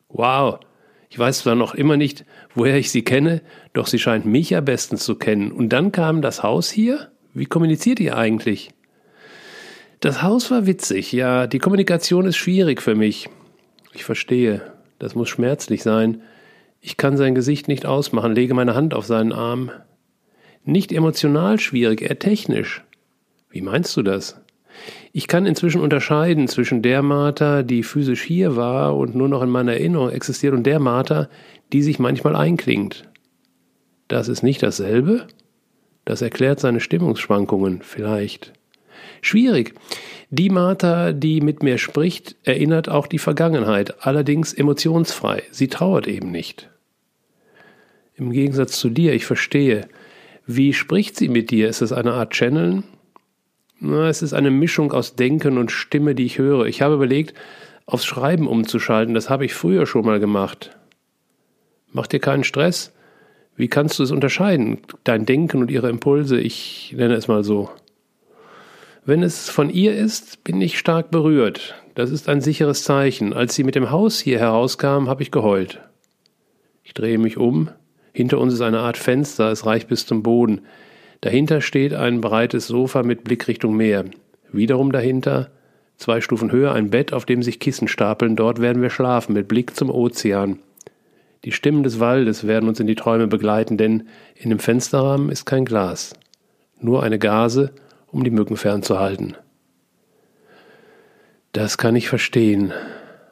Wow, 0.10 0.62
ich 1.12 1.20
weiß 1.20 1.40
zwar 1.40 1.54
noch 1.54 1.76
immer 1.76 1.96
nicht, 1.96 2.26
woher 2.56 2.78
ich 2.78 2.90
sie 2.90 3.04
kenne, 3.04 3.44
doch 3.74 3.86
sie 3.86 4.00
scheint 4.00 4.26
mich 4.26 4.50
ja 4.50 4.62
bestens 4.62 5.04
zu 5.04 5.14
kennen. 5.14 5.52
Und 5.52 5.70
dann 5.70 5.92
kam 5.92 6.24
das 6.24 6.42
Haus 6.42 6.72
hier? 6.72 7.12
Wie 7.36 7.46
kommuniziert 7.46 8.00
ihr 8.00 8.18
eigentlich? 8.18 8.72
Das 10.00 10.24
Haus 10.24 10.50
war 10.50 10.66
witzig, 10.66 11.12
ja, 11.12 11.46
die 11.46 11.60
Kommunikation 11.60 12.26
ist 12.26 12.38
schwierig 12.38 12.82
für 12.82 12.96
mich. 12.96 13.28
Ich 13.94 14.06
verstehe, 14.06 14.62
das 14.98 15.14
muss 15.14 15.28
schmerzlich 15.28 15.84
sein. 15.84 16.22
Ich 16.80 16.96
kann 16.96 17.18
sein 17.18 17.36
Gesicht 17.36 17.68
nicht 17.68 17.86
ausmachen, 17.86 18.34
lege 18.34 18.54
meine 18.54 18.76
Hand 18.76 18.94
auf 18.94 19.06
seinen 19.06 19.34
Arm. 19.34 19.72
Nicht 20.64 20.94
emotional 20.94 21.60
schwierig, 21.60 22.02
eher 22.02 22.18
technisch. 22.18 22.82
Wie 23.50 23.62
meinst 23.62 23.98
du 23.98 24.02
das? 24.02 24.40
Ich 25.12 25.28
kann 25.28 25.46
inzwischen 25.46 25.82
unterscheiden 25.82 26.48
zwischen 26.48 26.82
der 26.82 27.02
Martha, 27.02 27.64
die 27.64 27.84
physisch 27.84 28.22
hier 28.22 28.56
war 28.56 28.96
und 28.96 29.16
nur 29.16 29.28
noch 29.28 29.42
in 29.42 29.50
meiner 29.50 29.74
Erinnerung 29.74 30.12
existiert, 30.12 30.54
und 30.54 30.64
der 30.64 30.80
Martha, 30.80 31.28
die 31.74 31.82
sich 31.82 32.00
manchmal 32.00 32.38
einklingt. 32.38 33.10
Das 34.08 34.30
ist 34.30 34.44
nicht 34.44 34.64
dasselbe? 34.64 35.28
Das 36.06 36.22
erklärt 36.22 36.62
seine 36.62 36.80
Stimmungsschwankungen 36.80 37.82
vielleicht. 37.82 38.54
Schwierig. 39.22 39.74
Die 40.30 40.50
Martha, 40.50 41.12
die 41.12 41.42
mit 41.42 41.64
mir 41.64 41.78
spricht, 41.78 42.36
erinnert 42.44 42.90
auch 42.90 43.08
die 43.08 43.18
Vergangenheit, 43.18 44.06
allerdings 44.06 44.54
emotionsfrei. 44.54 45.44
Sie 45.52 45.68
trauert 45.68 46.08
eben 46.08 46.32
nicht. 46.32 46.70
Im 48.16 48.32
Gegensatz 48.32 48.80
zu 48.80 48.90
dir, 48.90 49.14
ich 49.14 49.26
verstehe. 49.26 49.88
Wie 50.46 50.74
spricht 50.74 51.16
sie 51.16 51.30
mit 51.30 51.52
dir? 51.52 51.70
Ist 51.70 51.82
es 51.82 51.92
eine 51.92 52.14
Art 52.14 52.34
Channeln? 52.34 52.84
Na, 53.80 54.10
es 54.10 54.22
ist 54.22 54.34
eine 54.34 54.52
Mischung 54.52 54.92
aus 54.92 55.16
Denken 55.16 55.58
und 55.58 55.72
Stimme, 55.72 56.14
die 56.16 56.26
ich 56.26 56.38
höre. 56.38 56.66
Ich 56.66 56.82
habe 56.82 56.96
überlegt, 56.96 57.34
aufs 57.86 58.06
Schreiben 58.06 58.48
umzuschalten. 58.48 59.14
Das 59.14 59.30
habe 59.30 59.46
ich 59.46 59.54
früher 59.54 59.86
schon 59.86 60.06
mal 60.06 60.20
gemacht. 60.20 60.78
Mach 61.92 62.08
dir 62.08 62.20
keinen 62.20 62.44
Stress. 62.44 62.94
Wie 63.56 63.68
kannst 63.68 64.00
du 64.00 64.04
es 64.04 64.12
unterscheiden? 64.12 64.80
Dein 65.04 65.26
Denken 65.26 65.62
und 65.62 65.72
ihre 65.72 65.90
Impulse, 65.90 66.40
ich 66.40 66.94
nenne 66.96 67.16
es 67.16 67.28
mal 67.28 67.44
so. 67.44 67.70
Wenn 69.06 69.24
es 69.24 69.50
von 69.50 69.70
ihr 69.70 69.96
ist, 69.96 70.44
bin 70.44 70.62
ich 70.62 70.78
stark 70.78 71.12
berührt. 71.12 71.76
Das 71.96 72.12
ist 72.12 72.30
ein 72.30 72.42
sicheres 72.42 72.84
Zeichen. 72.84 73.34
Als 73.34 73.56
sie 73.56 73.64
mit 73.64 73.76
dem 73.76 73.92
Haus 73.92 74.20
hier 74.20 74.40
herauskam, 74.40 75.08
habe 75.08 75.24
ich 75.24 75.32
geheult. 75.32 75.80
Ich 76.84 76.94
drehe 76.94 77.18
mich 77.18 77.38
um. 77.38 77.70
Hinter 78.14 78.40
uns 78.40 78.54
ist 78.54 78.62
eine 78.62 78.80
Art 78.80 78.98
Fenster, 78.98 79.52
es 79.52 79.66
reicht 79.66 79.88
bis 79.88 80.06
zum 80.06 80.24
Boden. 80.24 80.62
Dahinter 81.22 81.62
steht 81.62 81.94
ein 81.94 82.22
breites 82.22 82.68
Sofa 82.68 83.04
mit 83.04 83.24
Blick 83.24 83.48
Richtung 83.48 83.76
Meer. 83.76 84.06
Wiederum 84.52 84.92
dahinter, 84.92 85.52
zwei 85.98 86.22
Stufen 86.22 86.52
höher, 86.52 86.74
ein 86.74 86.90
Bett, 86.90 87.14
auf 87.14 87.26
dem 87.26 87.44
sich 87.44 87.60
Kissen 87.60 87.88
stapeln. 87.88 88.36
Dort 88.36 88.60
werden 88.60 88.82
wir 88.82 88.90
schlafen, 88.90 89.34
mit 89.34 89.48
Blick 89.48 89.76
zum 89.76 89.90
Ozean. 89.90 90.60
Die 91.46 91.52
Stimmen 91.52 91.84
des 91.84 92.00
Waldes 92.00 92.48
werden 92.48 92.68
uns 92.68 92.80
in 92.80 92.88
die 92.88 92.96
Träume 92.96 93.28
begleiten, 93.28 93.78
denn 93.78 94.08
in 94.36 94.50
dem 94.50 94.60
Fensterrahmen 94.60 95.30
ist 95.30 95.46
kein 95.46 95.66
Glas. 95.66 96.14
Nur 96.82 97.04
eine 97.04 97.20
Gase 97.20 97.72
um 98.12 98.24
die 98.24 98.32
Mücken 98.32 98.58
fernzuhalten. 98.58 99.36
Das 101.52 101.78
kann 101.78 101.96
ich 101.96 102.10
verstehen. 102.10 102.74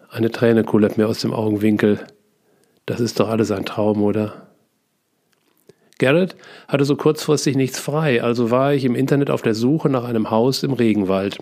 Eine 0.09 0.31
Träne 0.31 0.63
kullert 0.63 0.97
mir 0.97 1.07
aus 1.07 1.19
dem 1.19 1.33
Augenwinkel. 1.33 1.99
Das 2.85 2.99
ist 2.99 3.19
doch 3.19 3.29
alles 3.29 3.51
ein 3.51 3.65
Traum, 3.65 4.01
oder? 4.01 4.47
Garrett 5.99 6.35
hatte 6.67 6.85
so 6.85 6.95
kurzfristig 6.95 7.55
nichts 7.55 7.79
frei, 7.79 8.21
also 8.21 8.51
war 8.51 8.73
ich 8.73 8.85
im 8.85 8.95
Internet 8.95 9.29
auf 9.29 9.41
der 9.41 9.55
Suche 9.55 9.89
nach 9.89 10.03
einem 10.03 10.29
Haus 10.29 10.63
im 10.63 10.73
Regenwald. 10.73 11.37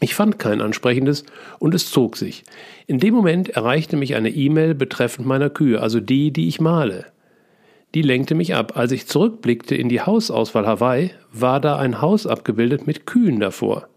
Ich 0.00 0.14
fand 0.14 0.38
kein 0.38 0.60
ansprechendes 0.60 1.24
und 1.58 1.74
es 1.74 1.90
zog 1.90 2.16
sich. 2.16 2.44
In 2.86 2.98
dem 2.98 3.14
Moment 3.14 3.50
erreichte 3.50 3.96
mich 3.96 4.14
eine 4.14 4.30
E-Mail 4.30 4.74
betreffend 4.74 5.26
meiner 5.26 5.50
Kühe, 5.50 5.80
also 5.80 6.00
die, 6.00 6.32
die 6.32 6.48
ich 6.48 6.60
male 6.60 7.06
die 7.94 8.02
lenkte 8.02 8.34
mich 8.34 8.54
ab. 8.54 8.76
Als 8.76 8.92
ich 8.92 9.06
zurückblickte 9.06 9.74
in 9.74 9.88
die 9.88 10.02
Hausauswahl 10.02 10.66
Hawaii, 10.66 11.10
war 11.32 11.60
da 11.60 11.76
ein 11.76 12.00
Haus 12.00 12.26
abgebildet 12.26 12.86
mit 12.86 13.06
Kühen 13.06 13.40
davor. 13.40 13.88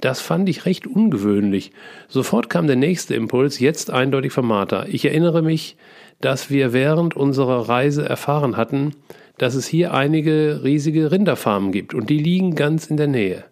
Das 0.00 0.20
fand 0.20 0.48
ich 0.48 0.66
recht 0.66 0.86
ungewöhnlich. 0.86 1.70
Sofort 2.08 2.50
kam 2.50 2.66
der 2.66 2.76
nächste 2.76 3.14
Impuls, 3.14 3.60
jetzt 3.60 3.90
eindeutig 3.90 4.32
von 4.32 4.44
Martha. 4.44 4.84
Ich 4.88 5.04
erinnere 5.04 5.42
mich, 5.42 5.76
dass 6.20 6.50
wir 6.50 6.72
während 6.72 7.14
unserer 7.14 7.68
Reise 7.68 8.06
erfahren 8.06 8.56
hatten, 8.56 8.96
dass 9.38 9.54
es 9.54 9.66
hier 9.66 9.94
einige 9.94 10.60
riesige 10.64 11.10
Rinderfarmen 11.10 11.72
gibt 11.72 11.94
und 11.94 12.10
die 12.10 12.18
liegen 12.18 12.54
ganz 12.54 12.86
in 12.86 12.96
der 12.96 13.06
Nähe. 13.06 13.44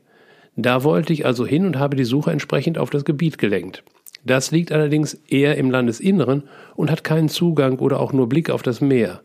Da 0.57 0.85
wollte 0.85 1.13
ich 1.13 1.25
also 1.25 1.47
hin 1.47 1.65
und 1.65 1.79
habe 1.79 1.97
die 1.97 2.05
Suche 2.05 2.33
entsprechend 2.33 2.79
auf 2.79 2.91
das 2.91 3.05
Gebiet 3.05 3.39
gelenkt. 3.39 3.83
Das 4.25 4.51
liegt 4.51 4.73
allerdings 4.73 5.15
eher 5.29 5.57
im 5.57 5.71
Landesinneren 5.71 6.43
und 6.75 6.91
hat 6.91 7.05
keinen 7.05 7.29
Zugang 7.29 7.79
oder 7.79 8.01
auch 8.01 8.13
nur 8.13 8.29
Blick 8.29 8.51
auf 8.51 8.63
das 8.63 8.81
Meer 8.81 9.23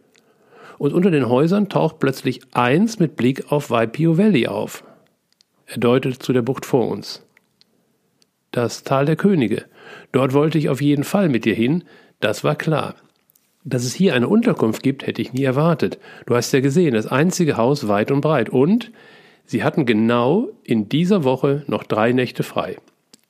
und 0.77 0.93
unter 0.93 1.11
den 1.11 1.29
Häusern 1.29 1.69
taucht 1.69 1.99
plötzlich 1.99 2.41
eins 2.53 2.99
mit 2.99 3.15
Blick 3.15 3.51
auf 3.51 3.69
Waipio 3.69 4.17
Valley 4.17 4.47
auf. 4.47 4.83
Er 5.65 5.77
deutet 5.77 6.21
zu 6.21 6.33
der 6.33 6.41
Bucht 6.41 6.65
vor 6.65 6.87
uns. 6.87 7.23
Das 8.51 8.83
Tal 8.83 9.05
der 9.05 9.15
Könige. 9.15 9.65
Dort 10.11 10.33
wollte 10.33 10.57
ich 10.57 10.69
auf 10.69 10.81
jeden 10.81 11.03
Fall 11.03 11.29
mit 11.29 11.45
dir 11.45 11.55
hin, 11.55 11.83
das 12.19 12.43
war 12.43 12.55
klar. 12.55 12.95
Dass 13.63 13.83
es 13.83 13.95
hier 13.95 14.13
eine 14.13 14.27
Unterkunft 14.27 14.83
gibt, 14.83 15.07
hätte 15.07 15.21
ich 15.21 15.33
nie 15.33 15.43
erwartet. 15.43 15.99
Du 16.27 16.35
hast 16.35 16.51
ja 16.53 16.59
gesehen, 16.59 16.93
das 16.93 17.07
einzige 17.07 17.57
Haus 17.57 17.87
weit 17.87 18.11
und 18.11 18.21
breit. 18.21 18.49
Und 18.49 18.91
sie 19.45 19.63
hatten 19.63 19.87
genau 19.87 20.49
in 20.63 20.87
dieser 20.87 21.23
Woche 21.23 21.63
noch 21.67 21.83
drei 21.83 22.11
Nächte 22.11 22.43
frei. 22.43 22.77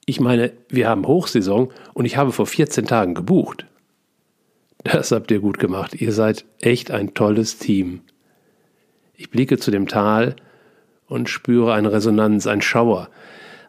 Ich 0.06 0.20
meine, 0.20 0.52
wir 0.70 0.90
haben 0.90 1.08
Hochsaison 1.08 1.72
und 1.94 2.06
ich 2.06 2.18
habe 2.18 2.34
vor 2.34 2.46
14 2.46 2.86
Tagen 2.86 3.16
gebucht. 3.16 3.66
Das 4.86 5.12
habt 5.12 5.32
ihr 5.32 5.40
gut 5.40 5.58
gemacht. 5.58 6.00
Ihr 6.00 6.14
seid 6.14 6.46
echt 6.62 6.92
ein 6.92 7.16
tolles 7.16 7.58
Team. 7.58 8.02
Ich 9.16 9.32
blicke 9.32 9.58
zu 9.58 9.72
dem 9.72 9.88
Tal 9.88 10.36
und 11.08 11.28
spüre 11.28 11.74
eine 11.74 11.92
Resonanz, 11.92 12.46
ein 12.46 12.62
Schauer, 12.62 13.10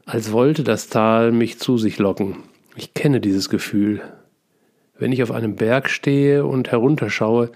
als 0.04 0.30
wollte 0.30 0.62
das 0.62 0.88
Tal 0.88 1.32
mich 1.32 1.58
zu 1.58 1.78
sich 1.78 1.98
locken. 1.98 2.36
Ich 2.76 2.92
kenne 2.92 3.20
dieses 3.20 3.48
Gefühl. 3.48 4.02
Wenn 4.98 5.10
ich 5.10 5.22
auf 5.22 5.30
einem 5.30 5.56
Berg 5.56 5.88
stehe 5.88 6.44
und 6.44 6.70
herunterschaue, 6.70 7.50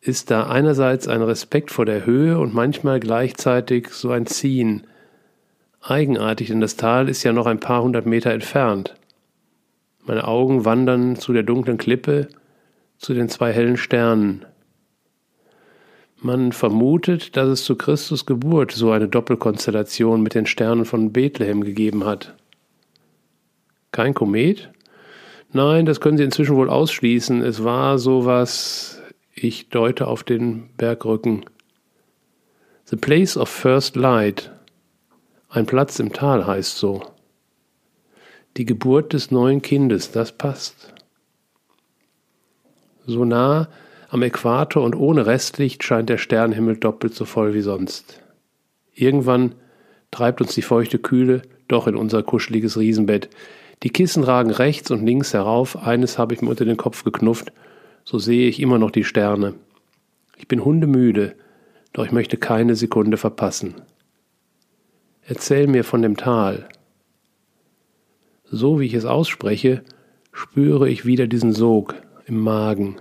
ist 0.00 0.30
da 0.30 0.46
einerseits 0.46 1.08
ein 1.08 1.22
Respekt 1.22 1.72
vor 1.72 1.86
der 1.86 2.06
Höhe 2.06 2.38
und 2.38 2.54
manchmal 2.54 3.00
gleichzeitig 3.00 3.88
so 3.88 4.10
ein 4.12 4.26
Ziehen. 4.26 4.86
Eigenartig, 5.80 6.46
denn 6.46 6.60
das 6.60 6.76
Tal 6.76 7.08
ist 7.08 7.24
ja 7.24 7.32
noch 7.32 7.46
ein 7.46 7.58
paar 7.58 7.82
hundert 7.82 8.06
Meter 8.06 8.30
entfernt. 8.30 8.94
Meine 10.04 10.28
Augen 10.28 10.64
wandern 10.64 11.16
zu 11.16 11.32
der 11.32 11.42
dunklen 11.42 11.76
Klippe, 11.76 12.28
zu 13.04 13.12
den 13.12 13.28
zwei 13.28 13.52
hellen 13.52 13.76
Sternen. 13.76 14.46
Man 16.16 16.52
vermutet, 16.52 17.36
dass 17.36 17.48
es 17.48 17.64
zu 17.64 17.76
Christus 17.76 18.24
Geburt 18.24 18.72
so 18.72 18.92
eine 18.92 19.08
Doppelkonstellation 19.08 20.22
mit 20.22 20.34
den 20.34 20.46
Sternen 20.46 20.86
von 20.86 21.12
Bethlehem 21.12 21.62
gegeben 21.62 22.06
hat. 22.06 22.34
Kein 23.92 24.14
Komet? 24.14 24.70
Nein, 25.52 25.84
das 25.84 26.00
können 26.00 26.16
Sie 26.16 26.24
inzwischen 26.24 26.56
wohl 26.56 26.70
ausschließen. 26.70 27.42
Es 27.42 27.62
war 27.62 27.98
sowas, 27.98 29.02
ich 29.34 29.68
deute 29.68 30.08
auf 30.08 30.24
den 30.24 30.70
Bergrücken. 30.78 31.44
The 32.86 32.96
Place 32.96 33.36
of 33.36 33.50
First 33.50 33.96
Light. 33.96 34.50
Ein 35.50 35.66
Platz 35.66 35.98
im 35.98 36.14
Tal 36.14 36.46
heißt 36.46 36.78
so. 36.78 37.02
Die 38.56 38.64
Geburt 38.64 39.12
des 39.12 39.30
neuen 39.30 39.60
Kindes, 39.60 40.10
das 40.10 40.32
passt 40.32 40.93
so 43.06 43.24
nah 43.24 43.68
am 44.08 44.22
Äquator 44.22 44.82
und 44.82 44.94
ohne 44.94 45.26
Restlicht 45.26 45.82
scheint 45.82 46.08
der 46.08 46.18
Sternenhimmel 46.18 46.76
doppelt 46.76 47.14
so 47.14 47.24
voll 47.24 47.54
wie 47.54 47.62
sonst. 47.62 48.20
Irgendwann 48.92 49.54
treibt 50.10 50.40
uns 50.40 50.54
die 50.54 50.62
feuchte 50.62 50.98
Kühle 50.98 51.42
doch 51.68 51.86
in 51.86 51.96
unser 51.96 52.22
kuscheliges 52.22 52.78
Riesenbett. 52.78 53.28
Die 53.82 53.90
Kissen 53.90 54.22
ragen 54.22 54.50
rechts 54.50 54.90
und 54.90 55.04
links 55.04 55.34
herauf, 55.34 55.76
eines 55.76 56.18
habe 56.18 56.34
ich 56.34 56.42
mir 56.42 56.50
unter 56.50 56.64
den 56.64 56.76
Kopf 56.76 57.04
geknufft, 57.04 57.52
so 58.04 58.18
sehe 58.18 58.48
ich 58.48 58.60
immer 58.60 58.78
noch 58.78 58.90
die 58.90 59.04
Sterne. 59.04 59.54
Ich 60.36 60.46
bin 60.46 60.64
hundemüde, 60.64 61.34
doch 61.92 62.04
ich 62.04 62.12
möchte 62.12 62.36
keine 62.36 62.76
Sekunde 62.76 63.16
verpassen. 63.16 63.74
Erzähl 65.26 65.66
mir 65.66 65.84
von 65.84 66.02
dem 66.02 66.16
Tal. 66.16 66.68
So 68.44 68.78
wie 68.78 68.86
ich 68.86 68.94
es 68.94 69.06
ausspreche, 69.06 69.82
spüre 70.32 70.88
ich 70.88 71.06
wieder 71.06 71.26
diesen 71.26 71.52
Sog 71.52 71.94
im 72.26 72.40
Magen. 72.40 72.96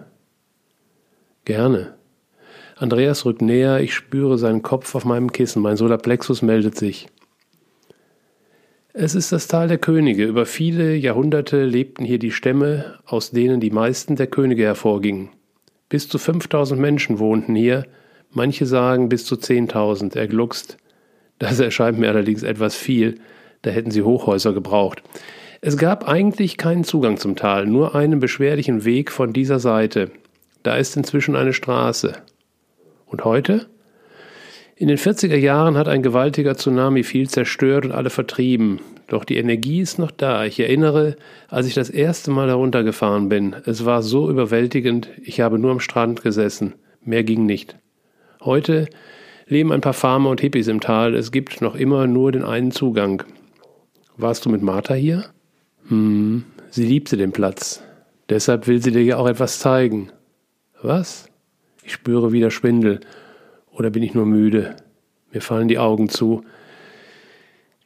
Gerne. 1.46 1.96
Andreas 2.76 3.26
rückt 3.26 3.42
näher, 3.42 3.80
ich 3.80 3.94
spüre 3.94 4.38
seinen 4.38 4.62
Kopf 4.62 4.96
auf 4.96 5.06
meinem 5.06 5.32
Kissen, 5.32 5.62
mein 5.62 5.78
Solarplexus 5.78 6.42
meldet 6.42 6.78
sich. 6.78 7.08
Es 8.96 9.16
ist 9.16 9.32
das 9.32 9.48
Tal 9.48 9.68
der 9.68 9.80
Könige. 9.80 10.26
Über 10.26 10.46
viele 10.46 10.96
Jahrhunderte 10.96 11.66
lebten 11.66 12.06
hier 12.06 12.20
die 12.20 12.32
Stämme, 12.32 13.00
aus 13.06 13.32
denen 13.32 13.60
die 13.60 13.72
meisten 13.72 14.16
der 14.16 14.28
Könige 14.28 14.64
hervorgingen. 14.64 15.30
Bis 15.90 16.08
zu 16.08 16.20
5000 16.20 16.80
Menschen 16.80 17.18
wohnten 17.18 17.56
hier, 17.56 17.88
manche 18.30 18.66
sagen 18.66 19.10
bis 19.10 19.26
zu 19.26 19.36
10.000. 19.36 20.16
Er 20.16 20.28
gluckst. 20.28 20.78
Das 21.40 21.60
erscheint 21.60 21.98
mir 21.98 22.10
allerdings 22.10 22.44
etwas 22.44 22.76
viel, 22.76 23.20
da 23.64 23.72
hätten 23.72 23.92
sie 23.92 24.04
Hochhäuser 24.04 24.54
gebraucht. 24.54 25.02
Es 25.66 25.78
gab 25.78 26.10
eigentlich 26.10 26.58
keinen 26.58 26.84
Zugang 26.84 27.16
zum 27.16 27.38
Tal, 27.38 27.66
nur 27.66 27.96
einen 27.96 28.20
beschwerlichen 28.20 28.84
Weg 28.84 29.14
von 29.14 29.32
dieser 29.32 29.60
Seite. 29.60 30.12
Da 30.62 30.76
ist 30.76 30.98
inzwischen 30.98 31.38
eine 31.38 31.54
Straße. 31.54 32.18
Und 33.06 33.24
heute? 33.24 33.68
In 34.76 34.90
den 34.90 34.98
40er 34.98 35.38
Jahren 35.38 35.78
hat 35.78 35.88
ein 35.88 36.04
gewaltiger 36.04 36.58
Tsunami 36.58 37.04
viel 37.04 37.30
zerstört 37.30 37.86
und 37.86 37.94
alle 37.94 38.10
vertrieben. 38.10 38.82
Doch 39.08 39.24
die 39.24 39.38
Energie 39.38 39.80
ist 39.80 40.00
noch 40.00 40.12
da. 40.12 40.44
Ich 40.44 40.60
erinnere, 40.60 41.16
als 41.48 41.66
ich 41.66 41.76
das 41.76 41.90
erste 41.90 42.30
Mal 42.30 42.50
heruntergefahren 42.50 43.30
bin. 43.30 43.56
Es 43.66 43.86
war 43.86 44.04
so 44.04 44.30
überwältigend, 44.30 45.08
ich 45.24 45.40
habe 45.40 45.60
nur 45.60 45.72
am 45.72 45.80
Strand 45.80 46.24
gesessen. 46.24 46.74
Mehr 47.06 47.24
ging 47.24 47.46
nicht. 47.46 47.78
Heute 48.42 48.90
leben 49.48 49.72
ein 49.72 49.80
paar 49.80 49.94
Farmer 49.94 50.30
und 50.32 50.42
Hippies 50.42 50.68
im 50.68 50.82
Tal. 50.82 51.16
Es 51.16 51.32
gibt 51.32 51.62
noch 51.62 51.76
immer 51.76 52.06
nur 52.06 52.34
den 52.34 52.44
einen 52.44 52.72
Zugang. 52.72 53.24
Warst 54.18 54.46
du 54.46 54.50
mit 54.50 54.62
Martha 54.62 54.94
hier? 54.94 55.33
Hm, 55.88 56.44
sie 56.70 56.86
liebte 56.86 57.18
den 57.18 57.32
Platz. 57.32 57.84
Deshalb 58.30 58.68
will 58.68 58.82
sie 58.82 58.92
dir 58.92 59.04
ja 59.04 59.18
auch 59.18 59.28
etwas 59.28 59.60
zeigen. 59.60 60.12
Was? 60.82 61.28
Ich 61.84 61.94
spüre 61.94 62.32
wieder 62.32 62.52
Schwindel. 62.52 63.02
Oder 63.72 63.90
bin 63.90 64.04
ich 64.04 64.14
nur 64.14 64.26
müde? 64.26 64.76
Mir 65.32 65.42
fallen 65.42 65.68
die 65.68 65.80
Augen 65.80 66.10
zu. 66.10 66.44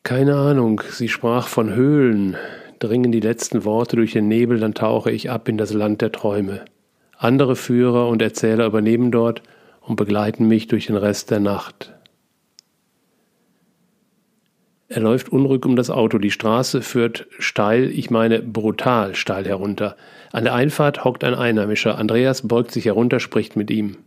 Keine 0.03 0.35
Ahnung, 0.35 0.81
sie 0.89 1.09
sprach 1.09 1.47
von 1.47 1.73
Höhlen. 1.73 2.37
Dringen 2.79 3.11
die 3.11 3.19
letzten 3.19 3.65
Worte 3.65 3.95
durch 3.95 4.13
den 4.13 4.27
Nebel, 4.27 4.59
dann 4.59 4.73
tauche 4.73 5.11
ich 5.11 5.31
ab 5.31 5.49
in 5.49 5.57
das 5.57 5.73
Land 5.73 6.01
der 6.01 6.11
Träume. 6.11 6.65
Andere 7.17 7.55
Führer 7.55 8.07
und 8.07 8.21
Erzähler 8.21 8.67
übernehmen 8.67 9.11
dort 9.11 9.41
und 9.81 9.95
begleiten 9.95 10.47
mich 10.47 10.67
durch 10.67 10.85
den 10.85 10.97
Rest 10.97 11.31
der 11.31 11.39
Nacht. 11.39 11.93
Er 14.89 15.01
läuft 15.01 15.30
unruhig 15.30 15.65
um 15.65 15.76
das 15.76 15.89
Auto. 15.89 16.18
Die 16.18 16.31
Straße 16.31 16.81
führt 16.81 17.27
steil, 17.39 17.91
ich 17.91 18.09
meine 18.09 18.41
brutal 18.41 19.15
steil 19.15 19.45
herunter. 19.45 19.97
An 20.31 20.45
der 20.45 20.53
Einfahrt 20.53 21.03
hockt 21.03 21.23
ein 21.23 21.35
Einheimischer. 21.35 21.97
Andreas 21.97 22.47
beugt 22.47 22.72
sich 22.72 22.85
herunter, 22.85 23.19
spricht 23.19 23.55
mit 23.55 23.69
ihm. 23.69 23.97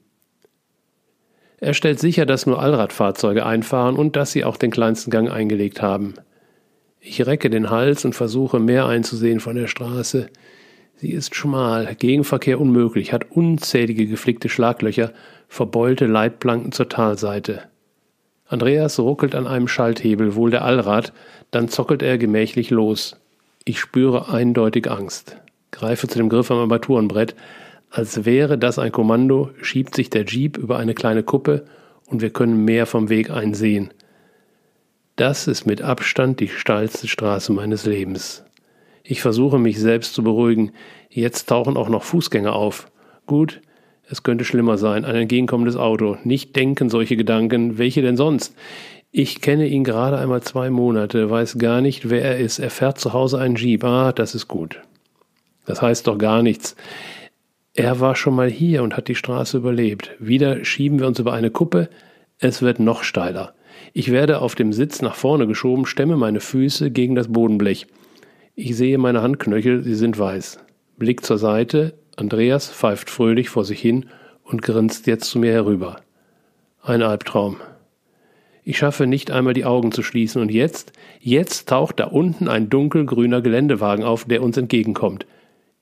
Er 1.59 1.75
stellt 1.75 2.01
sicher, 2.01 2.25
dass 2.25 2.47
nur 2.47 2.61
Allradfahrzeuge 2.63 3.45
einfahren 3.45 3.97
und 3.97 4.17
dass 4.17 4.33
sie 4.33 4.45
auch 4.45 4.57
den 4.57 4.71
kleinsten 4.71 5.11
Gang 5.11 5.31
eingelegt 5.31 5.83
haben. 5.83 6.15
Ich 7.01 7.27
recke 7.27 7.51
den 7.51 7.69
Hals 7.69 8.07
und 8.07 8.15
versuche 8.15 8.59
mehr 8.59 8.87
einzusehen 8.87 9.41
von 9.41 9.57
der 9.57 9.67
Straße. 9.67 10.31
Sie 10.97 11.13
ist 11.13 11.35
schmal, 11.35 11.95
Gegenverkehr 11.95 12.61
unmöglich, 12.61 13.13
hat 13.13 13.31
unzählige 13.31 14.07
geflickte 14.07 14.49
Schlaglöcher, 14.49 15.13
verbeulte 15.49 16.07
Leitplanken 16.07 16.73
zur 16.73 16.89
Talseite. 16.89 17.63
Andreas 18.51 18.99
ruckelt 18.99 19.37
an 19.37 19.47
einem 19.47 19.69
Schalthebel, 19.69 20.35
wohl 20.35 20.51
der 20.51 20.65
Allrad, 20.65 21.13
dann 21.53 21.69
zockelt 21.69 22.03
er 22.03 22.19
gemächlich 22.19 22.71
los. 22.71 23.15
Ich 23.65 23.79
spüre 23.79 24.29
eindeutig 24.29 24.91
Angst. 24.91 25.37
Greife 25.71 26.09
zu 26.09 26.19
dem 26.19 26.29
Griff 26.29 26.51
am 26.51 26.59
Armaturenbrett, 26.59 27.37
als 27.91 28.25
wäre 28.25 28.59
das 28.59 28.81
ein 28.81 28.91
Kommando, 28.91 29.51
schiebt 29.63 29.95
sich 29.95 30.11
der 30.11 30.25
Jeep 30.25 30.57
über 30.57 30.79
eine 30.79 30.95
kleine 30.95 31.23
Kuppe 31.23 31.65
und 32.07 32.23
wir 32.23 32.31
können 32.31 32.65
mehr 32.65 32.87
vom 32.87 33.09
Weg 33.09 33.31
einsehen. 33.31 33.95
Das 35.15 35.47
ist 35.47 35.65
mit 35.65 35.81
Abstand 35.83 36.41
die 36.41 36.49
steilste 36.49 37.07
Straße 37.07 37.53
meines 37.53 37.87
Lebens. 37.87 38.45
Ich 39.05 39.23
versuche 39.23 39.61
mich 39.61 39.79
selbst 39.79 40.15
zu 40.15 40.25
beruhigen. 40.25 40.73
Jetzt 41.09 41.49
tauchen 41.49 41.77
auch 41.77 41.89
noch 41.89 42.03
Fußgänger 42.03 42.53
auf. 42.53 42.91
Gut, 43.27 43.61
es 44.11 44.25
könnte 44.25 44.45
schlimmer 44.45 44.77
sein, 44.77 45.05
ein 45.05 45.15
entgegenkommendes 45.15 45.77
Auto. 45.77 46.17
Nicht 46.25 46.57
denken 46.57 46.91
solche 46.91 47.17
Gedanken, 47.17 47.79
welche 47.79 48.03
denn 48.03 48.17
sonst? 48.17 48.57
Ich 49.13 49.41
kenne 49.41 49.69
ihn 49.69 49.85
gerade 49.85 50.19
einmal 50.19 50.43
zwei 50.43 50.69
Monate, 50.69 51.31
weiß 51.31 51.59
gar 51.59 51.81
nicht, 51.81 52.11
wer 52.11 52.23
er 52.25 52.39
ist. 52.39 52.59
Er 52.59 52.71
fährt 52.71 52.99
zu 52.99 53.13
Hause 53.13 53.39
einen 53.39 53.55
Jeep. 53.55 53.85
Ah, 53.85 54.13
das 54.13 54.35
ist 54.35 54.49
gut. 54.49 54.81
Das 55.65 55.81
heißt 55.81 56.09
doch 56.09 56.19
gar 56.19 56.43
nichts. 56.43 56.75
Er 57.73 58.01
war 58.01 58.17
schon 58.17 58.35
mal 58.35 58.51
hier 58.51 58.83
und 58.83 58.97
hat 58.97 59.07
die 59.07 59.15
Straße 59.15 59.57
überlebt. 59.57 60.11
Wieder 60.19 60.65
schieben 60.65 60.99
wir 60.99 61.07
uns 61.07 61.21
über 61.21 61.33
eine 61.33 61.51
Kuppe. 61.51 61.89
Es 62.39 62.63
wird 62.63 62.81
noch 62.81 63.05
steiler. 63.05 63.55
Ich 63.93 64.11
werde 64.11 64.41
auf 64.41 64.57
dem 64.57 64.73
Sitz 64.73 65.03
nach 65.03 65.15
vorne 65.15 65.47
geschoben, 65.47 65.87
stemme 65.87 66.17
meine 66.17 66.41
Füße 66.41 66.91
gegen 66.91 67.15
das 67.15 67.29
Bodenblech. 67.29 67.87
Ich 68.57 68.77
sehe 68.77 68.99
meine 68.99 69.23
Handknöchel, 69.23 69.85
sie 69.85 69.95
sind 69.95 70.19
weiß. 70.19 70.59
Blick 70.99 71.25
zur 71.25 71.39
Seite. 71.39 71.95
Andreas 72.21 72.71
pfeift 72.71 73.09
fröhlich 73.09 73.49
vor 73.49 73.65
sich 73.65 73.81
hin 73.81 74.07
und 74.45 74.61
grinst 74.61 75.07
jetzt 75.07 75.31
zu 75.31 75.39
mir 75.39 75.53
herüber. 75.53 76.01
Ein 76.83 77.03
Albtraum. 77.03 77.57
Ich 78.63 78.77
schaffe 78.79 79.07
nicht 79.07 79.31
einmal 79.31 79.55
die 79.55 79.65
Augen 79.65 79.91
zu 79.91 80.03
schließen 80.03 80.43
und 80.43 80.51
jetzt, 80.51 80.93
jetzt 81.19 81.71
taucht 81.71 81.99
da 81.99 82.05
unten 82.05 82.47
ein 82.47 82.69
dunkelgrüner 82.69 83.41
Geländewagen 83.41 84.05
auf, 84.05 84.27
der 84.27 84.43
uns 84.43 84.59
entgegenkommt. 84.59 85.27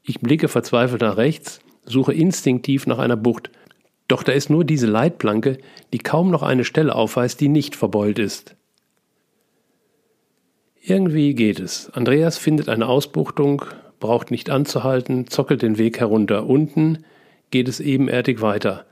Ich 0.02 0.20
blicke 0.20 0.46
verzweifelt 0.46 1.02
nach 1.02 1.16
rechts, 1.16 1.58
suche 1.84 2.14
instinktiv 2.14 2.86
nach 2.86 2.98
einer 2.98 3.16
Bucht, 3.16 3.50
doch 4.06 4.22
da 4.22 4.32
ist 4.32 4.48
nur 4.48 4.64
diese 4.64 4.86
Leitplanke, 4.86 5.58
die 5.92 5.98
kaum 5.98 6.30
noch 6.30 6.42
eine 6.42 6.64
Stelle 6.64 6.94
aufweist, 6.94 7.40
die 7.40 7.48
nicht 7.48 7.74
verbeult 7.74 8.18
ist. 8.18 8.54
Irgendwie 10.80 11.34
geht 11.34 11.58
es. 11.60 11.90
Andreas 11.90 12.38
findet 12.38 12.68
eine 12.68 12.86
Ausbuchtung, 12.86 13.64
braucht 14.00 14.30
nicht 14.30 14.50
anzuhalten, 14.50 15.26
zockelt 15.28 15.62
den 15.62 15.78
Weg 15.78 16.00
herunter. 16.00 16.46
Unten 16.46 17.04
geht 17.50 17.68
es 17.68 17.80
ebenerdig 17.80 18.40
weiter. 18.40 18.84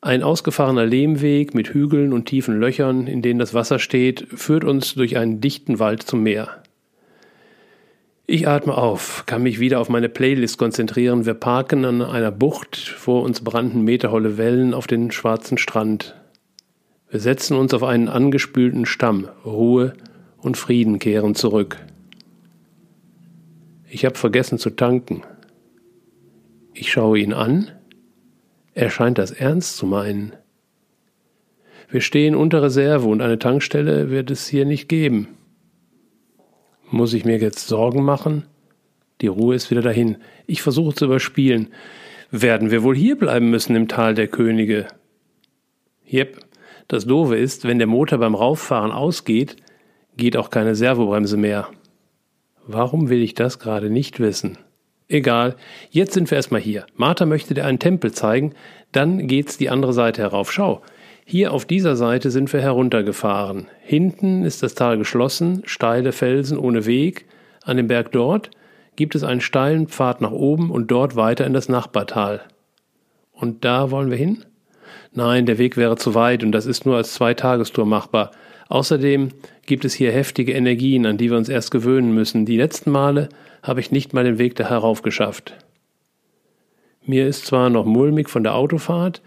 Ein 0.00 0.22
ausgefahrener 0.22 0.84
Lehmweg 0.84 1.54
mit 1.54 1.68
Hügeln 1.68 2.12
und 2.12 2.26
tiefen 2.26 2.58
Löchern, 2.58 3.06
in 3.06 3.22
denen 3.22 3.38
das 3.38 3.54
Wasser 3.54 3.78
steht, 3.78 4.26
führt 4.34 4.64
uns 4.64 4.94
durch 4.94 5.16
einen 5.16 5.40
dichten 5.40 5.78
Wald 5.78 6.02
zum 6.02 6.22
Meer. 6.24 6.62
Ich 8.26 8.48
atme 8.48 8.76
auf, 8.76 9.24
kann 9.26 9.42
mich 9.42 9.60
wieder 9.60 9.78
auf 9.78 9.88
meine 9.88 10.08
Playlist 10.08 10.58
konzentrieren. 10.58 11.26
Wir 11.26 11.34
parken 11.34 11.84
an 11.84 12.02
einer 12.02 12.30
Bucht, 12.30 12.76
vor 12.76 13.22
uns 13.22 13.42
brannten 13.42 13.82
meterholle 13.82 14.38
Wellen 14.38 14.74
auf 14.74 14.86
den 14.86 15.10
schwarzen 15.10 15.58
Strand. 15.58 16.16
Wir 17.10 17.20
setzen 17.20 17.56
uns 17.56 17.74
auf 17.74 17.82
einen 17.82 18.08
angespülten 18.08 18.86
Stamm, 18.86 19.28
Ruhe 19.44 19.92
und 20.38 20.56
Frieden 20.56 20.98
kehren 20.98 21.34
zurück. 21.34 21.76
Ich 23.94 24.06
habe 24.06 24.14
vergessen 24.16 24.56
zu 24.56 24.70
tanken. 24.70 25.20
Ich 26.72 26.90
schaue 26.90 27.18
ihn 27.18 27.34
an. 27.34 27.70
Er 28.72 28.88
scheint 28.88 29.18
das 29.18 29.32
ernst 29.32 29.76
zu 29.76 29.84
meinen. 29.84 30.32
Wir 31.90 32.00
stehen 32.00 32.34
unter 32.34 32.62
Reserve 32.62 33.06
und 33.06 33.20
eine 33.20 33.38
Tankstelle 33.38 34.08
wird 34.08 34.30
es 34.30 34.48
hier 34.48 34.64
nicht 34.64 34.88
geben. 34.88 35.28
Muss 36.90 37.12
ich 37.12 37.26
mir 37.26 37.36
jetzt 37.36 37.68
Sorgen 37.68 38.02
machen? 38.02 38.46
Die 39.20 39.26
Ruhe 39.26 39.54
ist 39.54 39.70
wieder 39.70 39.82
dahin. 39.82 40.16
Ich 40.46 40.62
versuche 40.62 40.94
zu 40.94 41.04
überspielen. 41.04 41.68
Werden 42.30 42.70
wir 42.70 42.84
wohl 42.84 42.96
hier 42.96 43.18
bleiben 43.18 43.50
müssen 43.50 43.76
im 43.76 43.88
Tal 43.88 44.14
der 44.14 44.28
Könige? 44.28 44.88
Jep, 46.06 46.38
das 46.88 47.04
Doofe 47.04 47.36
ist, 47.36 47.66
wenn 47.66 47.76
der 47.76 47.88
Motor 47.88 48.20
beim 48.20 48.34
Rauffahren 48.34 48.90
ausgeht, 48.90 49.56
geht 50.16 50.38
auch 50.38 50.48
keine 50.48 50.74
Servobremse 50.76 51.36
mehr. 51.36 51.68
Warum 52.66 53.08
will 53.08 53.22
ich 53.22 53.34
das 53.34 53.58
gerade 53.58 53.90
nicht 53.90 54.20
wissen? 54.20 54.58
Egal, 55.08 55.56
jetzt 55.90 56.14
sind 56.14 56.30
wir 56.30 56.36
erstmal 56.36 56.60
hier. 56.60 56.86
Martha 56.94 57.26
möchte 57.26 57.54
dir 57.54 57.66
einen 57.66 57.78
Tempel 57.78 58.12
zeigen, 58.12 58.54
dann 58.92 59.26
geht's 59.26 59.58
die 59.58 59.68
andere 59.68 59.92
Seite 59.92 60.22
herauf. 60.22 60.52
Schau, 60.52 60.80
hier 61.24 61.52
auf 61.52 61.64
dieser 61.64 61.96
Seite 61.96 62.30
sind 62.30 62.52
wir 62.52 62.60
heruntergefahren. 62.60 63.68
Hinten 63.80 64.44
ist 64.44 64.62
das 64.62 64.74
Tal 64.74 64.98
geschlossen, 64.98 65.62
steile 65.64 66.12
Felsen 66.12 66.56
ohne 66.58 66.86
Weg. 66.86 67.26
An 67.64 67.76
dem 67.76 67.88
Berg 67.88 68.12
dort 68.12 68.50
gibt 68.96 69.14
es 69.14 69.24
einen 69.24 69.40
steilen 69.40 69.88
Pfad 69.88 70.20
nach 70.20 70.32
oben 70.32 70.70
und 70.70 70.90
dort 70.90 71.16
weiter 71.16 71.46
in 71.46 71.52
das 71.52 71.68
Nachbartal. 71.68 72.42
Und 73.32 73.64
da 73.64 73.90
wollen 73.90 74.10
wir 74.10 74.18
hin? 74.18 74.44
Nein, 75.12 75.46
der 75.46 75.58
Weg 75.58 75.76
wäre 75.76 75.96
zu 75.96 76.14
weit 76.14 76.42
und 76.42 76.52
das 76.52 76.66
ist 76.66 76.86
nur 76.86 76.96
als 76.96 77.14
Zweitagestour 77.14 77.86
machbar. 77.86 78.30
Außerdem 78.72 79.32
gibt 79.66 79.84
es 79.84 79.92
hier 79.92 80.12
heftige 80.12 80.54
Energien, 80.54 81.04
an 81.04 81.18
die 81.18 81.30
wir 81.30 81.36
uns 81.36 81.50
erst 81.50 81.70
gewöhnen 81.70 82.14
müssen. 82.14 82.46
Die 82.46 82.56
letzten 82.56 82.90
Male 82.90 83.28
habe 83.62 83.80
ich 83.80 83.90
nicht 83.90 84.14
mal 84.14 84.24
den 84.24 84.38
Weg 84.38 84.56
da 84.56 84.66
herauf 84.66 85.02
geschafft. 85.02 85.52
Mir 87.04 87.26
ist 87.26 87.44
zwar 87.44 87.68
noch 87.68 87.84
mulmig 87.84 88.30
von 88.30 88.42
der 88.42 88.54
Autofahrt, 88.54 89.20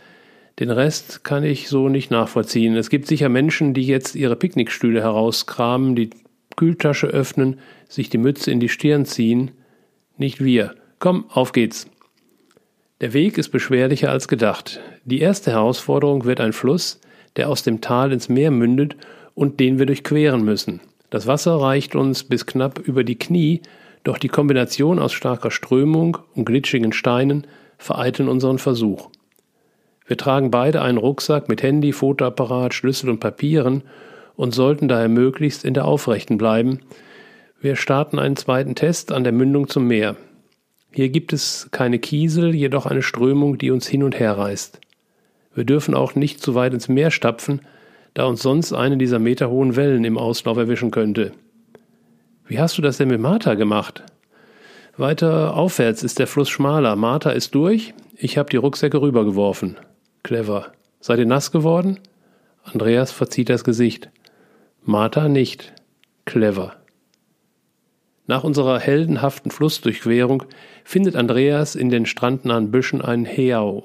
den 0.57 0.71
Rest 0.71 1.23
kann 1.23 1.43
ich 1.43 1.69
so 1.69 1.89
nicht 1.89 2.09
nachvollziehen. 2.09 2.75
Es 2.75 2.89
gibt 2.89 3.05
sicher 3.05 3.29
Menschen, 3.29 3.75
die 3.75 3.85
jetzt 3.85 4.15
ihre 4.15 4.35
Picknickstühle 4.35 5.03
herauskramen, 5.03 5.95
die 5.95 6.09
Kühltasche 6.55 7.05
öffnen, 7.05 7.59
sich 7.87 8.09
die 8.09 8.17
Mütze 8.17 8.49
in 8.49 8.59
die 8.59 8.69
Stirn 8.69 9.05
ziehen. 9.05 9.51
Nicht 10.17 10.43
wir. 10.43 10.73
Komm, 10.97 11.25
auf 11.29 11.51
geht's. 11.51 11.85
Der 12.99 13.13
Weg 13.13 13.37
ist 13.37 13.49
beschwerlicher 13.49 14.09
als 14.09 14.27
gedacht. 14.27 14.79
Die 15.03 15.19
erste 15.19 15.51
Herausforderung 15.51 16.25
wird 16.25 16.41
ein 16.41 16.53
Fluss, 16.53 16.99
der 17.35 17.47
aus 17.47 17.61
dem 17.61 17.79
Tal 17.81 18.11
ins 18.11 18.27
Meer 18.27 18.49
mündet 18.49 18.95
und 19.35 19.59
den 19.59 19.77
wir 19.77 19.85
durchqueren 19.85 20.43
müssen. 20.43 20.81
Das 21.11 21.27
Wasser 21.27 21.61
reicht 21.61 21.95
uns 21.95 22.23
bis 22.23 22.47
knapp 22.47 22.79
über 22.79 23.03
die 23.03 23.19
Knie, 23.19 23.61
doch 24.03 24.17
die 24.17 24.29
Kombination 24.29 24.97
aus 24.97 25.13
starker 25.13 25.51
Strömung 25.51 26.17
und 26.33 26.45
glitschigen 26.45 26.93
Steinen 26.93 27.45
vereiteln 27.77 28.29
unseren 28.29 28.57
Versuch. 28.57 29.09
Wir 30.07 30.17
tragen 30.17 30.51
beide 30.51 30.81
einen 30.81 30.97
Rucksack 30.97 31.49
mit 31.49 31.63
Handy, 31.63 31.91
Fotoapparat, 31.91 32.73
Schlüssel 32.73 33.09
und 33.09 33.19
Papieren 33.19 33.83
und 34.35 34.53
sollten 34.53 34.87
daher 34.87 35.09
möglichst 35.09 35.65
in 35.65 35.73
der 35.73 35.85
Aufrechten 35.85 36.37
bleiben. 36.37 36.79
Wir 37.59 37.75
starten 37.75 38.19
einen 38.19 38.35
zweiten 38.35 38.75
Test 38.75 39.11
an 39.11 39.23
der 39.23 39.33
Mündung 39.33 39.67
zum 39.67 39.87
Meer. 39.87 40.15
Hier 40.91 41.09
gibt 41.09 41.33
es 41.33 41.69
keine 41.71 41.99
Kiesel, 41.99 42.53
jedoch 42.53 42.85
eine 42.85 43.01
Strömung, 43.01 43.57
die 43.57 43.71
uns 43.71 43.87
hin 43.87 44.03
und 44.03 44.19
her 44.19 44.37
reißt. 44.37 44.79
Wir 45.55 45.63
dürfen 45.63 45.95
auch 45.95 46.15
nicht 46.15 46.41
zu 46.41 46.53
weit 46.53 46.73
ins 46.73 46.87
Meer 46.87 47.11
stapfen, 47.11 47.61
da 48.15 48.25
uns 48.25 48.41
sonst 48.41 48.73
eine 48.73 48.97
dieser 48.97 49.19
meterhohen 49.19 49.75
Wellen 49.75 50.03
im 50.05 50.17
Auslauf 50.17 50.57
erwischen 50.57 50.89
könnte. 50.89 51.33
Wie 52.47 52.59
hast 52.59 52.77
du 52.77 52.81
das 52.81 52.97
denn 52.97 53.09
mit 53.09 53.19
Martha 53.19 53.53
gemacht? 53.53 54.03
Weiter 54.97 55.55
aufwärts 55.55 56.01
ist 56.01 56.17
der 56.17 56.27
Fluss 56.27 56.49
schmaler. 56.49 56.95
Martha 56.95 57.31
ist 57.31 57.53
durch, 57.53 57.93
ich 58.15 58.37
habe 58.37 58.49
die 58.49 58.57
Rucksäcke 58.57 59.01
rübergeworfen. 59.01 59.77
Clever. 60.23 60.71
Seid 61.01 61.19
ihr 61.19 61.25
nass 61.25 61.51
geworden? 61.51 61.99
Andreas 62.63 63.11
verzieht 63.11 63.49
das 63.49 63.65
Gesicht. 63.65 64.09
Martha 64.81 65.27
nicht. 65.27 65.73
Clever. 66.23 66.77
Nach 68.27 68.45
unserer 68.45 68.79
heldenhaften 68.79 69.51
Flussdurchquerung 69.51 70.43
findet 70.85 71.17
Andreas 71.17 71.75
in 71.75 71.89
den 71.89 72.05
strandnahen 72.05 72.71
Büschen 72.71 73.01
einen 73.01 73.25
Heao, 73.25 73.83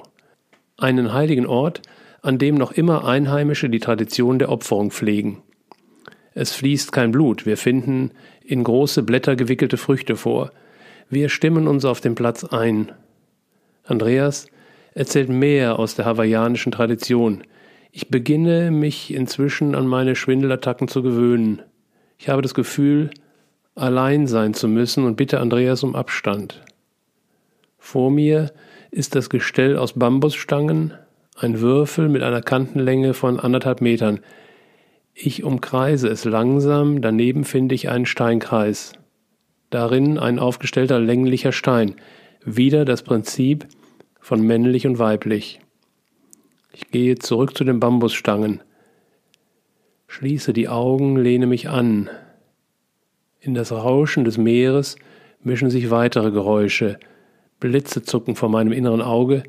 einen 0.79 1.13
heiligen 1.13 1.47
Ort, 1.47 1.83
an 2.23 2.39
dem 2.39 2.55
noch 2.55 2.73
immer 2.73 3.07
Einheimische 3.07 3.71
die 3.71 3.81
Tradition 3.81 4.39
der 4.39 4.51
Opferung 4.51 4.91
pflegen. 4.91 5.43
Es 6.35 6.53
fließt 6.53 6.93
kein 6.93 7.11
Blut, 7.11 7.47
wir 7.47 7.57
finden 7.57 8.13
in 8.45 8.65
große 8.65 9.03
Blätter 9.03 9.37
gewickelte 9.37 9.77
Früchte 9.77 10.17
vor. 10.17 10.53
Wir 11.09 11.29
stimmen 11.29 11.67
uns 11.67 11.85
auf 11.85 12.01
den 12.01 12.15
Platz 12.15 12.45
ein. 12.45 12.93
Andreas 13.85 14.47
erzählt 14.95 15.29
mehr 15.29 15.79
aus 15.79 15.95
der 15.95 16.05
hawaiianischen 16.05 16.73
Tradition. 16.73 17.45
Ich 17.93 18.09
beginne 18.09 18.71
mich 18.71 19.13
inzwischen 19.13 19.75
an 19.75 19.87
meine 19.87 20.15
Schwindelattacken 20.15 20.89
zu 20.89 21.03
gewöhnen. 21.03 21.63
Ich 22.19 22.29
habe 22.29 22.43
das 22.43 22.55
Gefühl, 22.55 23.11
allein 23.75 24.27
sein 24.27 24.55
zu 24.55 24.69
müssen 24.69 25.05
und 25.05 25.17
bitte 25.17 25.41
Andreas 25.41 25.83
um 25.83 25.97
Abstand. 25.97 26.63
Vor 27.79 28.11
mir 28.11 28.53
ist 28.91 29.15
das 29.15 29.31
Gestell 29.31 29.77
aus 29.77 29.95
Bambusstangen, 29.95 30.95
ein 31.43 31.61
Würfel 31.61 32.09
mit 32.09 32.23
einer 32.23 32.43
Kantenlänge 32.43 33.15
von 33.15 33.41
anderthalb 33.41 33.81
Metern. 33.81 34.21
Ich 35.15 35.43
umkreise 35.43 36.09
es 36.09 36.25
langsam, 36.25 37.01
daneben 37.01 37.45
finde 37.45 37.75
ich 37.75 37.89
einen 37.89 38.07
Steinkreis. 38.07 38.93
Darin 39.71 40.19
ein 40.19 40.39
aufgestellter 40.39 41.01
länglicher 41.01 41.53
Stein. 41.53 41.95
Wieder 42.45 42.85
das 42.85 43.03
Prinzip 43.03 43.67
von 44.21 44.43
männlich 44.43 44.87
und 44.87 44.99
weiblich. 44.99 45.61
Ich 46.73 46.91
gehe 46.91 47.17
zurück 47.17 47.57
zu 47.57 47.65
den 47.65 47.81
Bambusstangen. 47.81 48.61
Schließe 50.09 50.53
die 50.53 50.69
Augen, 50.69 51.17
lehne 51.17 51.47
mich 51.47 51.69
an. 51.69 52.11
In 53.41 53.55
das 53.55 53.73
Rauschen 53.73 54.25
des 54.25 54.37
Meeres 54.37 54.97
mischen 55.43 55.71
sich 55.71 55.91
weitere 55.91 56.31
Geräusche. 56.31 56.99
Blitze 57.61 58.03
zucken 58.03 58.37
vor 58.37 58.49
meinem 58.49 58.73
inneren 58.73 59.03
Auge, 59.03 59.43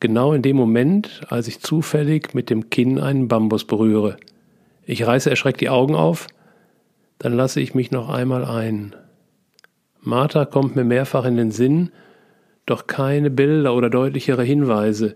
genau 0.00 0.32
in 0.32 0.42
dem 0.42 0.56
Moment, 0.56 1.22
als 1.28 1.48
ich 1.48 1.60
zufällig 1.60 2.34
mit 2.34 2.50
dem 2.50 2.70
Kinn 2.70 2.98
einen 2.98 3.28
Bambus 3.28 3.64
berühre. 3.64 4.16
Ich 4.84 5.06
reiße 5.06 5.30
erschreckt 5.30 5.60
die 5.60 5.68
Augen 5.68 5.94
auf, 5.94 6.26
dann 7.18 7.32
lasse 7.32 7.60
ich 7.60 7.74
mich 7.74 7.90
noch 7.90 8.08
einmal 8.08 8.44
ein. 8.44 8.94
Martha 10.00 10.44
kommt 10.44 10.76
mir 10.76 10.84
mehrfach 10.84 11.24
in 11.24 11.36
den 11.36 11.50
Sinn, 11.50 11.90
doch 12.66 12.86
keine 12.86 13.30
Bilder 13.30 13.74
oder 13.74 13.88
deutlichere 13.88 14.42
Hinweise. 14.42 15.14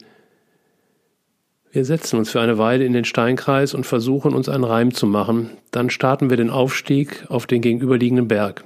Wir 1.70 1.84
setzen 1.84 2.18
uns 2.18 2.30
für 2.30 2.40
eine 2.40 2.56
Weile 2.56 2.84
in 2.84 2.94
den 2.94 3.05
Steinkreis 3.05 3.74
und 3.74 3.84
versuchen 3.84 4.32
uns 4.32 4.48
einen 4.48 4.64
Reim 4.64 4.94
zu 4.94 5.06
machen, 5.06 5.50
dann 5.70 5.90
starten 5.90 6.30
wir 6.30 6.38
den 6.38 6.50
Aufstieg 6.50 7.26
auf 7.28 7.46
den 7.46 7.60
gegenüberliegenden 7.60 8.26
Berg. 8.26 8.64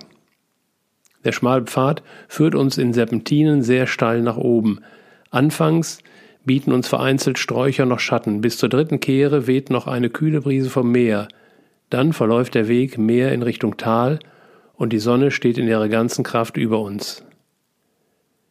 Der 1.24 1.32
schmale 1.32 1.64
Pfad 1.64 2.02
führt 2.28 2.55
uns 2.55 2.78
in 2.78 2.93
Serpentinen 2.93 3.62
sehr 3.62 3.86
steil 3.86 4.22
nach 4.22 4.36
oben. 4.36 4.80
Anfangs 5.33 5.99
bieten 6.45 6.73
uns 6.73 6.89
vereinzelt 6.89 7.39
Sträucher 7.39 7.87
noch 7.87 8.01
Schatten, 8.01 8.43
bis 8.43 8.59
zur 8.59 8.69
dritten 8.69 9.01
Kehre 9.01 9.47
weht 9.47 9.71
noch 9.71 9.87
eine 9.87 10.11
kühle 10.11 10.43
Brise 10.43 10.69
vom 10.69 10.93
Meer. 10.93 11.27
Dann 11.89 12.13
verläuft 12.13 12.55
der 12.55 12.69
Weg 12.69 12.99
mehr 12.99 13.33
in 13.33 13.43
Richtung 13.43 13.79
Tal 13.79 14.19
und 14.75 14.93
die 14.93 14.99
Sonne 14.99 15.31
steht 15.31 15.57
in 15.57 15.67
ihrer 15.67 15.89
ganzen 15.89 16.23
Kraft 16.23 16.59
über 16.59 16.81
uns. 16.81 17.25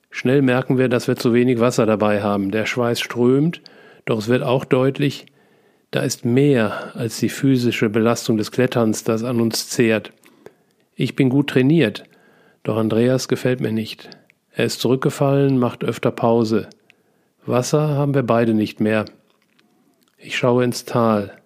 Schnell 0.10 0.42
merken 0.42 0.80
wir, 0.80 0.90
dass 0.90 1.08
wir 1.08 1.16
zu 1.16 1.34
wenig 1.34 1.60
Wasser 1.60 1.86
dabei 1.86 2.24
haben. 2.24 2.50
Der 2.50 2.66
Schweiß 2.66 3.00
strömt, 3.00 3.62
doch 4.06 4.18
es 4.18 4.28
wird 4.28 4.42
auch 4.42 4.66
deutlich, 4.66 5.28
da 5.92 6.02
ist 6.02 6.26
mehr 6.26 6.96
als 6.96 7.20
die 7.20 7.30
physische 7.30 7.90
Belastung 7.90 8.38
des 8.38 8.52
Kletterns, 8.52 9.04
das 9.04 9.24
an 9.24 9.40
uns 9.40 9.70
zehrt. 9.70 10.14
Ich 10.96 11.16
bin 11.16 11.30
gut 11.30 11.52
trainiert, 11.52 12.06
doch 12.64 12.78
Andreas 12.78 13.28
gefällt 13.28 13.62
mir 13.62 13.72
nicht. 13.72 14.10
Er 14.54 14.66
ist 14.66 14.82
zurückgefallen, 14.82 15.58
macht 15.58 15.84
öfter 15.84 16.12
Pause. 16.12 16.68
Wasser 17.46 17.90
haben 17.90 18.14
wir 18.14 18.24
beide 18.24 18.54
nicht 18.54 18.80
mehr. 18.80 19.06
Ich 20.18 20.38
schaue 20.38 20.64
ins 20.64 20.86
Tal. 20.86 21.38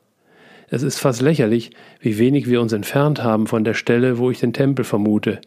Es 0.69 0.81
ist 0.81 0.99
fast 0.99 1.21
lächerlich, 1.21 1.71
wie 1.99 2.17
wenig 2.17 2.49
wir 2.49 2.59
uns 2.59 2.73
entfernt 2.73 3.23
haben 3.23 3.47
von 3.47 3.63
der 3.63 3.75
Stelle, 3.75 4.17
wo 4.17 4.31
ich 4.31 4.39
den 4.39 4.53
Tempel 4.53 4.83
vermute. 4.83 5.39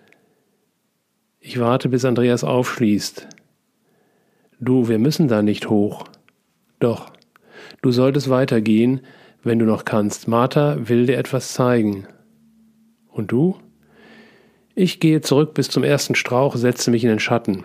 Ich 1.40 1.58
warte, 1.58 1.88
bis 1.88 2.04
Andreas 2.04 2.44
aufschließt. 2.44 3.28
Du, 4.60 4.88
wir 4.88 4.98
müssen 4.98 5.28
da 5.28 5.42
nicht 5.42 5.68
hoch. 5.68 6.04
Doch, 6.78 7.10
du 7.82 7.90
solltest 7.90 8.28
weitergehen, 8.30 9.00
wenn 9.42 9.58
du 9.58 9.64
noch 9.64 9.84
kannst. 9.84 10.28
Martha 10.28 10.88
will 10.88 11.06
dir 11.06 11.18
etwas 11.18 11.52
zeigen. 11.52 12.06
Und 13.08 13.32
du? 13.32 13.58
Ich 14.80 15.00
gehe 15.00 15.20
zurück 15.20 15.54
bis 15.54 15.68
zum 15.68 15.82
ersten 15.82 16.14
Strauch, 16.14 16.54
setze 16.54 16.92
mich 16.92 17.02
in 17.02 17.10
den 17.10 17.18
Schatten. 17.18 17.64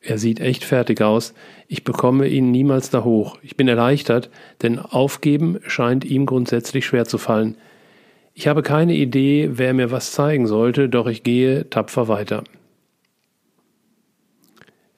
Er 0.00 0.16
sieht 0.16 0.40
echt 0.40 0.64
fertig 0.64 1.02
aus. 1.02 1.34
Ich 1.68 1.84
bekomme 1.84 2.28
ihn 2.28 2.50
niemals 2.50 2.88
da 2.88 3.04
hoch. 3.04 3.36
Ich 3.42 3.58
bin 3.58 3.68
erleichtert, 3.68 4.30
denn 4.62 4.78
aufgeben 4.78 5.58
scheint 5.66 6.02
ihm 6.02 6.24
grundsätzlich 6.24 6.86
schwer 6.86 7.04
zu 7.04 7.18
fallen. 7.18 7.58
Ich 8.32 8.48
habe 8.48 8.62
keine 8.62 8.94
Idee, 8.94 9.50
wer 9.52 9.74
mir 9.74 9.90
was 9.90 10.12
zeigen 10.12 10.46
sollte, 10.46 10.88
doch 10.88 11.08
ich 11.08 11.24
gehe 11.24 11.68
tapfer 11.68 12.08
weiter. 12.08 12.42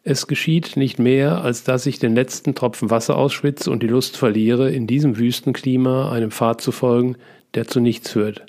Es 0.05 0.29
geschieht 0.29 0.77
nicht 0.77 1.01
mehr, 1.01 1.43
als 1.43 1.65
dass 1.65 1.87
ich 1.87 1.99
den 1.99 2.15
letzten 2.15 2.55
Tropfen 2.55 2.89
Wasser 2.89 3.17
ausschwitze 3.19 3.69
und 3.69 3.83
die 3.83 3.89
Lust 3.89 4.17
verliere, 4.17 4.71
in 4.71 4.87
diesem 4.87 5.19
Wüstenklima 5.19 6.13
einem 6.13 6.31
Pfad 6.31 6.61
zu 6.61 6.71
folgen, 6.71 7.17
der 7.55 7.67
zu 7.67 7.81
nichts 7.81 8.13
führt. 8.13 8.47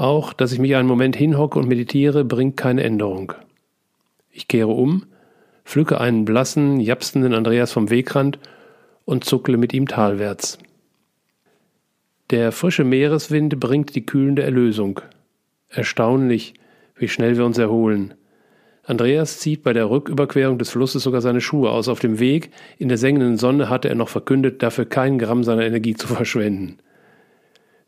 Auch, 0.00 0.32
dass 0.32 0.50
ich 0.52 0.58
mich 0.58 0.76
einen 0.76 0.88
Moment 0.88 1.14
hinhocke 1.14 1.58
und 1.58 1.68
meditiere, 1.68 2.24
bringt 2.24 2.56
keine 2.56 2.82
Änderung. 2.82 3.34
Ich 4.30 4.48
kehre 4.48 4.70
um, 4.70 5.04
pflücke 5.66 6.00
einen 6.00 6.24
blassen, 6.24 6.80
japsenden 6.80 7.34
Andreas 7.34 7.70
vom 7.70 7.90
Wegrand 7.90 8.38
und 9.04 9.24
zuckle 9.24 9.58
mit 9.58 9.74
ihm 9.74 9.86
talwärts. 9.86 10.56
Der 12.30 12.50
frische 12.50 12.82
Meereswind 12.82 13.60
bringt 13.60 13.94
die 13.94 14.06
kühlende 14.06 14.42
Erlösung. 14.42 15.02
Erstaunlich, 15.68 16.54
wie 16.94 17.08
schnell 17.08 17.36
wir 17.36 17.44
uns 17.44 17.58
erholen. 17.58 18.14
Andreas 18.84 19.38
zieht 19.38 19.62
bei 19.62 19.74
der 19.74 19.90
Rücküberquerung 19.90 20.56
des 20.56 20.70
Flusses 20.70 21.02
sogar 21.02 21.20
seine 21.20 21.42
Schuhe 21.42 21.72
aus. 21.72 21.88
Auf 21.88 22.00
dem 22.00 22.18
Weg 22.18 22.52
in 22.78 22.88
der 22.88 22.96
sengenden 22.96 23.36
Sonne 23.36 23.68
hatte 23.68 23.90
er 23.90 23.96
noch 23.96 24.08
verkündet, 24.08 24.62
dafür 24.62 24.86
kein 24.86 25.18
Gramm 25.18 25.44
seiner 25.44 25.66
Energie 25.66 25.94
zu 25.94 26.06
verschwenden. 26.06 26.78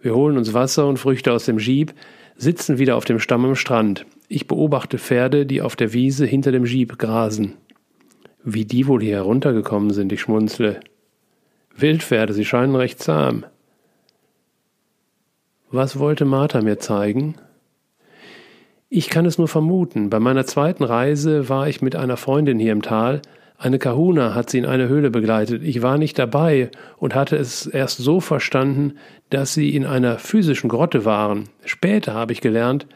Wir 0.02 0.16
holen 0.16 0.36
uns 0.36 0.52
Wasser 0.52 0.86
und 0.88 0.98
Früchte 0.98 1.32
aus 1.32 1.44
dem 1.44 1.58
Jeep, 1.58 1.94
sitzen 2.36 2.78
wieder 2.78 2.96
auf 2.96 3.04
dem 3.04 3.20
Stamm 3.20 3.44
am 3.44 3.54
Strand. 3.54 4.04
Ich 4.28 4.48
beobachte 4.48 4.98
Pferde, 4.98 5.46
die 5.46 5.62
auf 5.62 5.76
der 5.76 5.92
Wiese 5.92 6.26
hinter 6.26 6.50
dem 6.50 6.64
Jeep 6.64 6.98
grasen. 6.98 7.54
Wie 8.42 8.64
die 8.64 8.88
wohl 8.88 9.00
hier 9.00 9.16
heruntergekommen 9.16 9.90
sind, 9.90 10.12
ich 10.12 10.20
schmunzle. 10.20 10.80
Wildpferde, 11.76 12.32
sie 12.32 12.44
scheinen 12.44 12.74
recht 12.74 13.00
zahm. 13.00 13.46
Was 15.70 15.98
wollte 15.98 16.24
Martha 16.24 16.60
mir 16.60 16.80
zeigen? 16.80 17.36
Ich 18.88 19.08
kann 19.08 19.24
es 19.24 19.38
nur 19.38 19.48
vermuten. 19.48 20.10
Bei 20.10 20.18
meiner 20.18 20.44
zweiten 20.44 20.82
Reise 20.82 21.48
war 21.48 21.68
ich 21.68 21.80
mit 21.80 21.94
einer 21.94 22.16
Freundin 22.16 22.58
hier 22.58 22.72
im 22.72 22.82
Tal. 22.82 23.22
Eine 23.58 23.78
Kahuna 23.78 24.34
hat 24.34 24.50
sie 24.50 24.58
in 24.58 24.66
eine 24.66 24.88
Höhle 24.88 25.10
begleitet. 25.10 25.62
Ich 25.62 25.82
war 25.82 25.98
nicht 25.98 26.18
dabei 26.18 26.70
und 26.98 27.14
hatte 27.14 27.36
es 27.36 27.66
erst 27.66 27.98
so 27.98 28.20
verstanden, 28.20 28.94
dass 29.30 29.54
sie 29.54 29.74
in 29.74 29.86
einer 29.86 30.18
physischen 30.18 30.68
Grotte 30.68 31.04
waren. 31.04 31.48
Später 31.64 32.14
habe 32.14 32.32
ich 32.32 32.40
gelernt, 32.40 32.86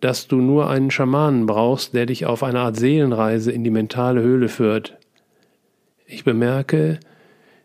dass 0.00 0.26
du 0.26 0.36
nur 0.36 0.68
einen 0.68 0.90
Schamanen 0.90 1.46
brauchst, 1.46 1.94
der 1.94 2.06
dich 2.06 2.26
auf 2.26 2.42
eine 2.42 2.60
Art 2.60 2.76
Seelenreise 2.76 3.52
in 3.52 3.64
die 3.64 3.70
mentale 3.70 4.22
Höhle 4.22 4.48
führt. 4.48 4.96
Ich 6.06 6.24
bemerke, 6.24 7.00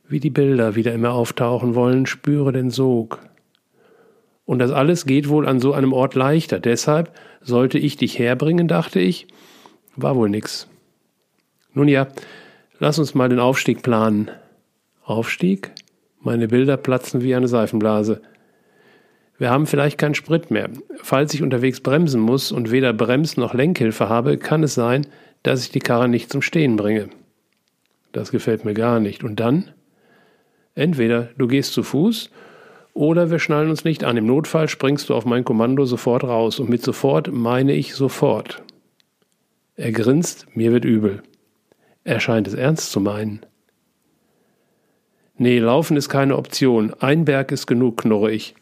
wie 0.08 0.20
die 0.20 0.30
Bilder 0.30 0.76
wieder 0.76 0.94
immer 0.94 1.12
auftauchen 1.12 1.76
wollen, 1.76 2.06
spüre 2.06 2.52
den 2.52 2.72
Sog. 2.72 3.20
Und 4.46 4.60
das 4.60 4.72
alles 4.72 5.06
geht 5.06 5.30
wohl 5.30 5.48
an 5.48 5.60
so 5.60 5.74
einem 5.74 5.94
Ort 5.94 6.16
leichter. 6.16 6.60
Deshalb 6.60 7.12
sollte 7.42 7.78
ich 7.78 7.98
dich 7.98 8.18
herbringen, 8.18 8.68
dachte 8.68 9.00
ich. 9.00 9.28
War 9.96 10.16
wohl 10.16 10.30
nix. 10.30 10.68
Nun 11.74 11.88
ja, 11.88 12.08
lass 12.80 13.00
uns 13.00 13.14
mal 13.14 13.30
den 13.30 13.40
Aufstieg 13.40 13.82
planen. 13.84 14.32
Aufstieg? 15.04 15.72
Meine 16.22 16.48
Bilder 16.48 16.78
platzen 16.78 17.22
wie 17.22 17.36
eine 17.36 17.48
Seifenblase. 17.48 18.22
Wir 19.38 19.52
haben 19.52 19.68
vielleicht 19.68 19.98
keinen 19.98 20.16
Sprit 20.16 20.52
mehr. 20.52 20.70
Falls 21.02 21.34
ich 21.34 21.44
unterwegs 21.44 21.80
bremsen 21.80 22.20
muss 22.20 22.52
und 22.52 22.72
weder 22.72 22.92
Brems 22.92 23.38
noch 23.38 23.54
Lenkhilfe 23.54 24.10
habe, 24.10 24.38
kann 24.38 24.64
es 24.64 24.74
sein, 24.74 25.08
dass 25.44 25.64
ich 25.64 25.72
die 25.72 25.80
Karre 25.80 26.10
nicht 26.10 26.30
zum 26.30 26.42
Stehen 26.42 26.76
bringe. 26.76 27.10
Das 28.12 28.32
gefällt 28.32 28.66
mir 28.66 28.74
gar 28.74 29.00
nicht. 29.00 29.24
Und 29.24 29.40
dann? 29.40 29.72
Entweder 30.76 31.30
du 31.38 31.48
gehst 31.48 31.74
zu 31.74 31.84
Fuß 31.84 32.30
oder 32.94 33.32
wir 33.32 33.40
schnallen 33.40 33.70
uns 33.70 33.86
nicht 33.86 34.04
an. 34.04 34.18
Im 34.18 34.26
Notfall 34.26 34.68
springst 34.68 35.08
du 35.08 35.16
auf 35.16 35.26
mein 35.26 35.46
Kommando 35.46 35.86
sofort 35.86 36.26
raus. 36.26 36.60
Und 36.60 36.70
mit 36.70 36.84
sofort 36.84 37.32
meine 37.32 37.74
ich 37.74 37.96
sofort. 37.96 38.62
Er 39.78 39.94
grinst, 39.94 40.48
mir 40.54 40.74
wird 40.74 40.84
übel. 40.84 41.24
Er 42.04 42.20
scheint 42.20 42.48
es 42.48 42.54
ernst 42.54 42.92
zu 42.92 43.00
meinen. 43.00 43.46
Nee, 45.38 45.60
laufen 45.60 45.96
ist 45.96 46.10
keine 46.10 46.38
Option. 46.38 46.94
Ein 47.00 47.26
Berg 47.26 47.52
ist 47.52 47.66
genug, 47.66 47.98
knurre 48.02 48.32
ich. 48.32 48.56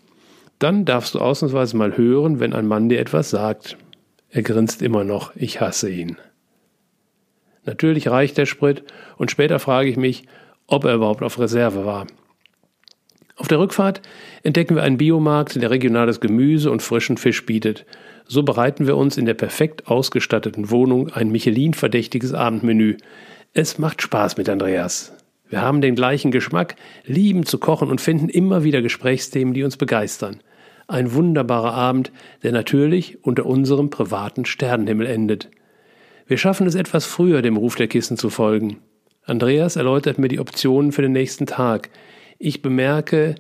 Dann 0.60 0.86
darfst 0.86 1.16
du 1.16 1.20
ausnahmsweise 1.20 1.78
mal 1.78 1.98
hören, 1.98 2.40
wenn 2.40 2.54
ein 2.54 2.68
Mann 2.68 2.90
dir 2.90 3.00
etwas 3.00 3.30
sagt. 3.30 3.78
Er 4.30 4.44
grinst 4.44 4.82
immer 4.82 5.04
noch. 5.04 5.36
Ich 5.36 5.62
hasse 5.62 5.90
ihn. 5.90 6.18
Natürlich 7.66 8.08
reicht 8.08 8.38
der 8.38 8.46
Sprit 8.46 8.84
und 9.18 9.32
später 9.32 9.60
frage 9.60 9.90
ich 9.90 9.98
mich, 9.98 10.26
ob 10.68 10.86
er 10.86 10.96
überhaupt 10.96 11.24
auf 11.24 11.40
Reserve 11.40 11.86
war. 11.86 12.08
Auf 13.36 13.48
der 13.48 13.60
Rückfahrt 13.60 14.02
entdecken 14.42 14.76
wir 14.76 14.84
einen 14.84 14.98
Biomarkt, 14.98 15.62
der 15.62 15.70
regionales 15.70 16.20
Gemüse 16.20 16.72
und 16.72 16.82
frischen 16.82 17.18
Fisch 17.18 17.46
bietet. 17.46 17.86
So 18.28 18.44
bereiten 18.44 18.88
wir 18.88 18.98
uns 18.98 19.18
in 19.18 19.26
der 19.26 19.36
perfekt 19.36 19.88
ausgestatteten 19.88 20.70
Wohnung 20.70 21.10
ein 21.10 21.30
Michelin-verdächtiges 21.32 22.34
Abendmenü. 22.34 22.98
Es 23.54 23.80
macht 23.80 24.02
Spaß 24.02 24.36
mit 24.38 24.50
Andreas. 24.50 25.14
Wir 25.50 25.62
haben 25.62 25.80
den 25.80 25.96
gleichen 25.96 26.32
Geschmack, 26.32 26.76
lieben 27.06 27.46
zu 27.46 27.58
kochen 27.58 27.90
und 27.90 28.02
finden 28.02 28.28
immer 28.28 28.64
wieder 28.64 28.82
Gesprächsthemen, 28.82 29.54
die 29.54 29.64
uns 29.64 29.78
begeistern. 29.78 30.42
Ein 30.88 31.14
wunderbarer 31.14 31.74
Abend, 31.74 32.12
der 32.44 32.52
natürlich 32.52 33.24
unter 33.24 33.46
unserem 33.46 33.90
privaten 33.90 34.46
Sternenhimmel 34.46 35.08
endet. 35.08 35.50
Wir 36.28 36.38
schaffen 36.38 36.68
es 36.68 36.76
etwas 36.76 37.06
früher, 37.06 37.42
dem 37.42 37.56
Ruf 37.56 37.76
der 37.76 37.88
Kissen 37.88 38.18
zu 38.18 38.30
folgen. 38.30 38.78
Andreas 39.24 39.78
erläutert 39.78 40.18
mir 40.18 40.28
die 40.28 40.40
Optionen 40.40 40.92
für 40.92 41.02
den 41.02 41.14
nächsten 41.14 41.46
Tag. 41.46 41.90
Ich 42.40 42.62
bemerke, 42.62 43.36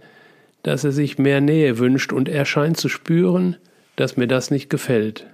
dass 0.63 0.85
er 0.85 0.91
sich 0.91 1.17
mehr 1.17 1.41
Nähe 1.41 1.77
wünscht 1.77 2.13
und 2.13 2.29
er 2.29 2.45
scheint 2.45 2.77
zu 2.77 2.87
spüren, 2.87 3.57
dass 3.97 4.15
mir 4.15 4.27
das 4.27 4.49
nicht 4.49 4.69
gefällt. 4.69 5.27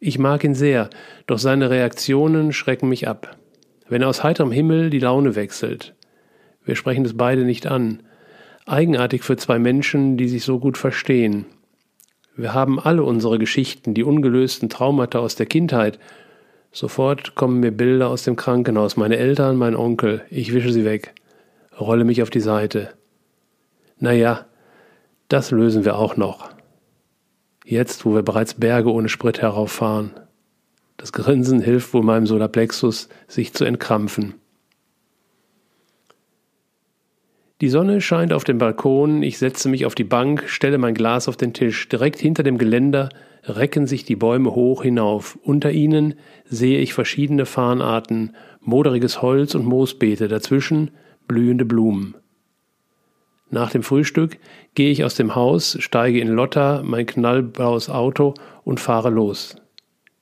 Ich 0.00 0.18
mag 0.18 0.42
ihn 0.42 0.56
sehr, 0.56 0.90
doch 1.28 1.38
seine 1.38 1.70
Reaktionen 1.70 2.52
schrecken 2.52 2.88
mich 2.88 3.06
ab. 3.06 3.36
Wenn 3.88 4.02
aus 4.02 4.24
heiterem 4.24 4.50
Himmel 4.50 4.90
die 4.90 4.98
Laune 4.98 5.36
wechselt. 5.36 5.94
Wir 6.64 6.74
sprechen 6.74 7.04
es 7.04 7.16
beide 7.16 7.44
nicht 7.44 7.68
an. 7.68 8.02
Eigenartig 8.66 9.22
für 9.22 9.36
zwei 9.36 9.60
Menschen, 9.60 10.16
die 10.16 10.28
sich 10.28 10.42
so 10.42 10.58
gut 10.58 10.76
verstehen. 10.76 11.46
Wir 12.34 12.52
haben 12.52 12.80
alle 12.80 13.04
unsere 13.04 13.38
Geschichten, 13.38 13.94
die 13.94 14.02
ungelösten 14.02 14.68
Traumata 14.68 15.20
aus 15.20 15.36
der 15.36 15.46
Kindheit. 15.46 16.00
Sofort 16.72 17.36
kommen 17.36 17.60
mir 17.60 17.70
Bilder 17.70 18.08
aus 18.08 18.24
dem 18.24 18.34
Krankenhaus, 18.34 18.96
meine 18.96 19.18
Eltern, 19.18 19.56
mein 19.56 19.76
Onkel. 19.76 20.22
Ich 20.30 20.52
wische 20.52 20.72
sie 20.72 20.84
weg 20.84 21.14
rolle 21.80 22.04
mich 22.04 22.22
auf 22.22 22.30
die 22.30 22.40
Seite. 22.40 22.90
Naja, 23.98 24.46
das 25.28 25.50
lösen 25.50 25.84
wir 25.84 25.96
auch 25.96 26.16
noch. 26.16 26.50
Jetzt, 27.64 28.04
wo 28.04 28.14
wir 28.14 28.22
bereits 28.22 28.54
Berge 28.54 28.92
ohne 28.92 29.08
Sprit 29.08 29.40
herauffahren. 29.40 30.10
Das 30.98 31.12
Grinsen 31.12 31.60
hilft 31.60 31.94
wohl 31.94 32.02
meinem 32.02 32.26
Solarplexus, 32.26 33.08
sich 33.26 33.54
zu 33.54 33.64
entkrampfen. 33.64 34.34
Die 37.62 37.70
Sonne 37.70 38.02
scheint 38.02 38.34
auf 38.34 38.44
dem 38.44 38.58
Balkon, 38.58 39.22
ich 39.22 39.38
setze 39.38 39.70
mich 39.70 39.86
auf 39.86 39.94
die 39.94 40.04
Bank, 40.04 40.44
stelle 40.48 40.76
mein 40.76 40.92
Glas 40.92 41.26
auf 41.26 41.38
den 41.38 41.54
Tisch. 41.54 41.88
Direkt 41.88 42.18
hinter 42.18 42.42
dem 42.42 42.58
Geländer 42.58 43.08
recken 43.44 43.86
sich 43.86 44.04
die 44.04 44.16
Bäume 44.16 44.54
hoch 44.54 44.82
hinauf. 44.82 45.38
Unter 45.42 45.70
ihnen 45.70 46.14
sehe 46.44 46.80
ich 46.80 46.92
verschiedene 46.92 47.46
Farnarten, 47.46 48.36
moderiges 48.60 49.22
Holz 49.22 49.54
und 49.54 49.64
Moosbeete, 49.64 50.28
dazwischen 50.28 50.90
blühende 51.26 51.64
Blumen. 51.64 52.16
Nach 53.54 53.70
dem 53.70 53.84
Frühstück 53.84 54.38
gehe 54.74 54.90
ich 54.90 55.04
aus 55.04 55.14
dem 55.14 55.36
Haus, 55.36 55.76
steige 55.78 56.18
in 56.18 56.26
Lotta, 56.26 56.82
mein 56.84 57.06
knallblaues 57.06 57.88
Auto 57.88 58.34
und 58.64 58.80
fahre 58.80 59.10
los. 59.10 59.54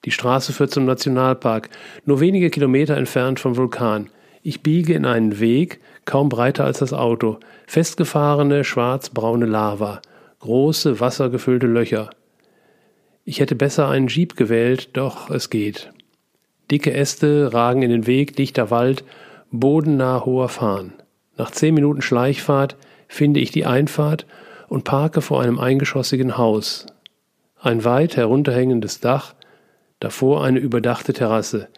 Die 0.04 0.10
Straße 0.10 0.52
führt 0.52 0.70
zum 0.70 0.84
Nationalpark, 0.84 1.70
nur 2.04 2.20
wenige 2.20 2.50
Kilometer 2.50 2.94
entfernt 2.94 3.40
vom 3.40 3.56
Vulkan. 3.56 4.10
Ich 4.42 4.62
biege 4.62 4.92
in 4.92 5.06
einen 5.06 5.40
Weg, 5.40 5.80
kaum 6.04 6.28
breiter 6.28 6.66
als 6.66 6.80
das 6.80 6.92
Auto, 6.92 7.38
festgefahrene 7.66 8.64
schwarzbraune 8.64 9.46
Lava, 9.46 10.02
große 10.40 11.00
wassergefüllte 11.00 11.66
Löcher. 11.66 12.10
Ich 13.24 13.40
hätte 13.40 13.54
besser 13.54 13.88
einen 13.88 14.09
Jeep 14.09 14.36
gewählt, 14.36 14.90
doch 14.92 15.30
es 15.30 15.48
geht. 15.48 15.90
Dicke 16.70 16.92
Äste 16.92 17.54
ragen 17.54 17.80
in 17.80 17.90
den 17.90 18.06
Weg, 18.06 18.36
dichter 18.36 18.70
Wald 18.70 19.04
bodennah 19.50 20.26
hoher 20.26 20.50
Fahnen. 20.50 20.92
Nach 21.38 21.50
zehn 21.50 21.72
Minuten 21.72 22.02
Schleichfahrt 22.02 22.76
finde 23.12 23.40
ich 23.40 23.51
die 23.51 23.66
Einfahrt 23.66 24.26
und 24.68 24.84
parke 24.84 25.20
vor 25.20 25.43
einem 25.43 25.59
eingeschossigen 25.59 26.39
Haus. 26.39 26.86
Ein 27.60 27.84
weit 27.84 28.16
herunterhängendes 28.16 29.01
Dach, 29.01 29.34
davor 30.01 30.43
eine 30.43 30.59
überdachte 30.59 31.12
Terrasse. 31.12 31.68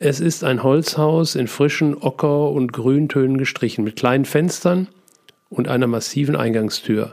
Es 0.00 0.18
ist 0.18 0.42
ein 0.42 0.64
Holzhaus 0.64 1.36
in 1.36 1.46
frischen 1.46 1.96
Ocker- 1.96 2.50
und 2.50 2.72
Grüntönen 2.72 3.38
gestrichen, 3.38 3.84
mit 3.84 3.94
kleinen 3.94 4.24
Fenstern 4.24 4.88
und 5.48 5.68
einer 5.68 5.86
massiven 5.86 6.34
Eingangstür. 6.34 7.12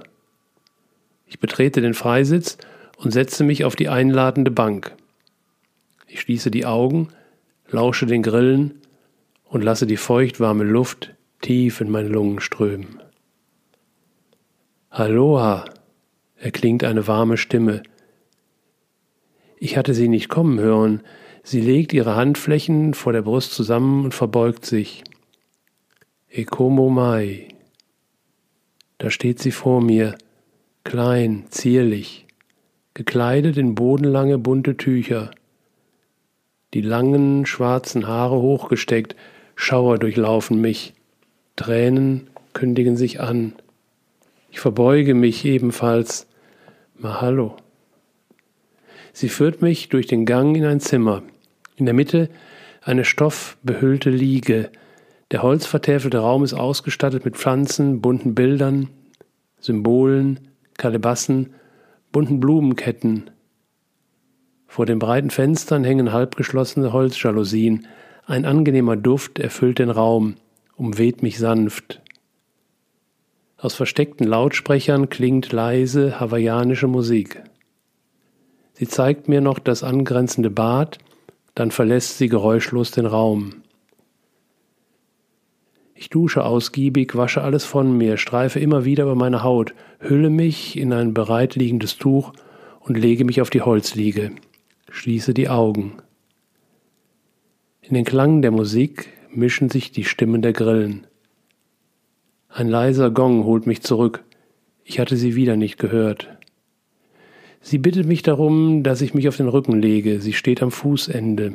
Ich 1.27 1.39
betrete 1.39 1.79
den 1.79 1.93
Freisitz 1.93 2.57
und 2.97 3.11
setze 3.11 3.43
mich 3.43 3.65
auf 3.65 3.75
die 3.75 3.87
einladende 3.87 4.49
Bank. 4.49 4.95
Ich 6.07 6.21
schließe 6.21 6.49
die 6.49 6.65
Augen, 6.65 7.09
lausche 7.69 8.07
den 8.07 8.23
Grillen 8.23 8.81
und 9.45 9.63
lasse 9.63 9.85
die 9.85 9.97
feuchtwarme 9.97 10.63
Luft 10.63 11.13
tief 11.41 11.81
in 11.81 11.91
meine 11.91 12.09
Lungen 12.09 12.39
strömen. 12.39 12.98
Aloha, 14.89 15.65
erklingt 16.35 16.83
eine 16.83 17.07
warme 17.07 17.37
Stimme. 17.37 17.83
Ich 19.57 19.77
hatte 19.77 19.93
sie 19.93 20.07
nicht 20.07 20.29
kommen 20.29 20.59
hören. 20.59 21.01
Sie 21.43 21.61
legt 21.61 21.93
ihre 21.93 22.15
Handflächen 22.15 22.93
vor 22.93 23.13
der 23.13 23.21
Brust 23.21 23.53
zusammen 23.53 24.05
und 24.05 24.13
verbeugt 24.13 24.65
sich. 24.65 25.03
Ekomo 26.29 26.89
Mai. 26.89 27.49
Da 28.97 29.09
steht 29.09 29.39
sie 29.39 29.51
vor 29.51 29.81
mir, 29.81 30.17
klein, 30.83 31.45
zierlich, 31.49 32.25
gekleidet 32.93 33.57
in 33.57 33.75
bodenlange 33.75 34.37
bunte 34.37 34.75
Tücher, 34.75 35.31
die 36.73 36.81
langen 36.81 37.45
schwarzen 37.45 38.07
Haare 38.07 38.41
hochgesteckt, 38.41 39.15
Schauer 39.55 39.97
durchlaufen 39.97 40.61
mich, 40.61 40.93
Tränen 41.55 42.29
kündigen 42.53 42.97
sich 42.97 43.19
an. 43.19 43.53
Ich 44.51 44.59
verbeuge 44.59 45.13
mich 45.13 45.45
ebenfalls. 45.45 46.27
Mahalo. 46.97 47.55
Sie 49.13 49.29
führt 49.29 49.61
mich 49.61 49.89
durch 49.89 50.07
den 50.07 50.25
Gang 50.25 50.55
in 50.55 50.65
ein 50.65 50.79
Zimmer. 50.79 51.23
In 51.75 51.85
der 51.85 51.93
Mitte 51.93 52.29
eine 52.81 53.05
stoffbehüllte 53.05 54.09
Liege. 54.09 54.69
Der 55.31 55.43
holzvertäfelte 55.43 56.19
Raum 56.19 56.43
ist 56.43 56.53
ausgestattet 56.53 57.25
mit 57.25 57.37
Pflanzen, 57.37 58.01
bunten 58.01 58.35
Bildern, 58.35 58.89
Symbolen, 59.59 60.39
Kalebassen, 60.77 61.53
bunten 62.11 62.39
Blumenketten. 62.39 63.29
Vor 64.67 64.85
den 64.85 64.99
breiten 64.99 65.29
Fenstern 65.29 65.83
hängen 65.83 66.13
halbgeschlossene 66.13 66.93
Holzjalousien. 66.93 67.87
Ein 68.25 68.45
angenehmer 68.45 68.95
Duft 68.95 69.39
erfüllt 69.39 69.79
den 69.79 69.89
Raum, 69.89 70.35
umweht 70.75 71.23
mich 71.23 71.39
sanft. 71.39 72.01
Aus 73.61 73.75
versteckten 73.75 74.25
Lautsprechern 74.25 75.09
klingt 75.09 75.51
leise 75.51 76.17
hawaiianische 76.17 76.87
Musik. 76.87 77.43
Sie 78.73 78.87
zeigt 78.87 79.27
mir 79.27 79.41
noch 79.41 79.59
das 79.59 79.83
angrenzende 79.83 80.49
Bad, 80.49 80.99
dann 81.55 81.71
verlässt 81.71 82.17
sie 82.17 82.29
geräuschlos 82.29 82.91
den 82.91 83.05
Raum. 83.05 83.55
Ich 85.93 86.09
dusche 86.09 86.45
ausgiebig, 86.45 87.17
wasche 87.17 87.41
alles 87.41 87.65
von 87.65 87.97
mir, 87.97 88.15
streife 88.15 88.61
immer 88.61 88.85
wieder 88.85 89.03
über 89.03 89.15
meine 89.15 89.43
Haut, 89.43 89.73
hülle 89.99 90.29
mich 90.29 90.77
in 90.77 90.93
ein 90.93 91.13
bereitliegendes 91.13 91.97
Tuch 91.97 92.31
und 92.79 92.97
lege 92.97 93.25
mich 93.25 93.41
auf 93.41 93.49
die 93.49 93.61
Holzliege, 93.61 94.31
schließe 94.89 95.33
die 95.33 95.49
Augen. 95.49 95.97
In 97.81 97.93
den 97.93 98.05
Klang 98.05 98.41
der 98.41 98.51
Musik 98.51 99.09
mischen 99.29 99.69
sich 99.69 99.91
die 99.91 100.05
Stimmen 100.05 100.41
der 100.41 100.53
Grillen. 100.53 101.08
Ein 102.49 102.67
leiser 102.67 103.11
Gong 103.11 103.45
holt 103.45 103.67
mich 103.67 103.81
zurück. 103.81 104.23
Ich 104.83 104.99
hatte 104.99 105.15
sie 105.15 105.35
wieder 105.35 105.55
nicht 105.55 105.77
gehört. 105.77 106.29
Sie 107.61 107.77
bittet 107.77 108.07
mich 108.07 108.23
darum, 108.23 108.83
dass 108.83 109.01
ich 109.01 109.13
mich 109.13 109.27
auf 109.27 109.37
den 109.37 109.47
Rücken 109.47 109.79
lege. 109.79 110.19
Sie 110.19 110.33
steht 110.33 110.63
am 110.63 110.71
Fußende. 110.71 111.53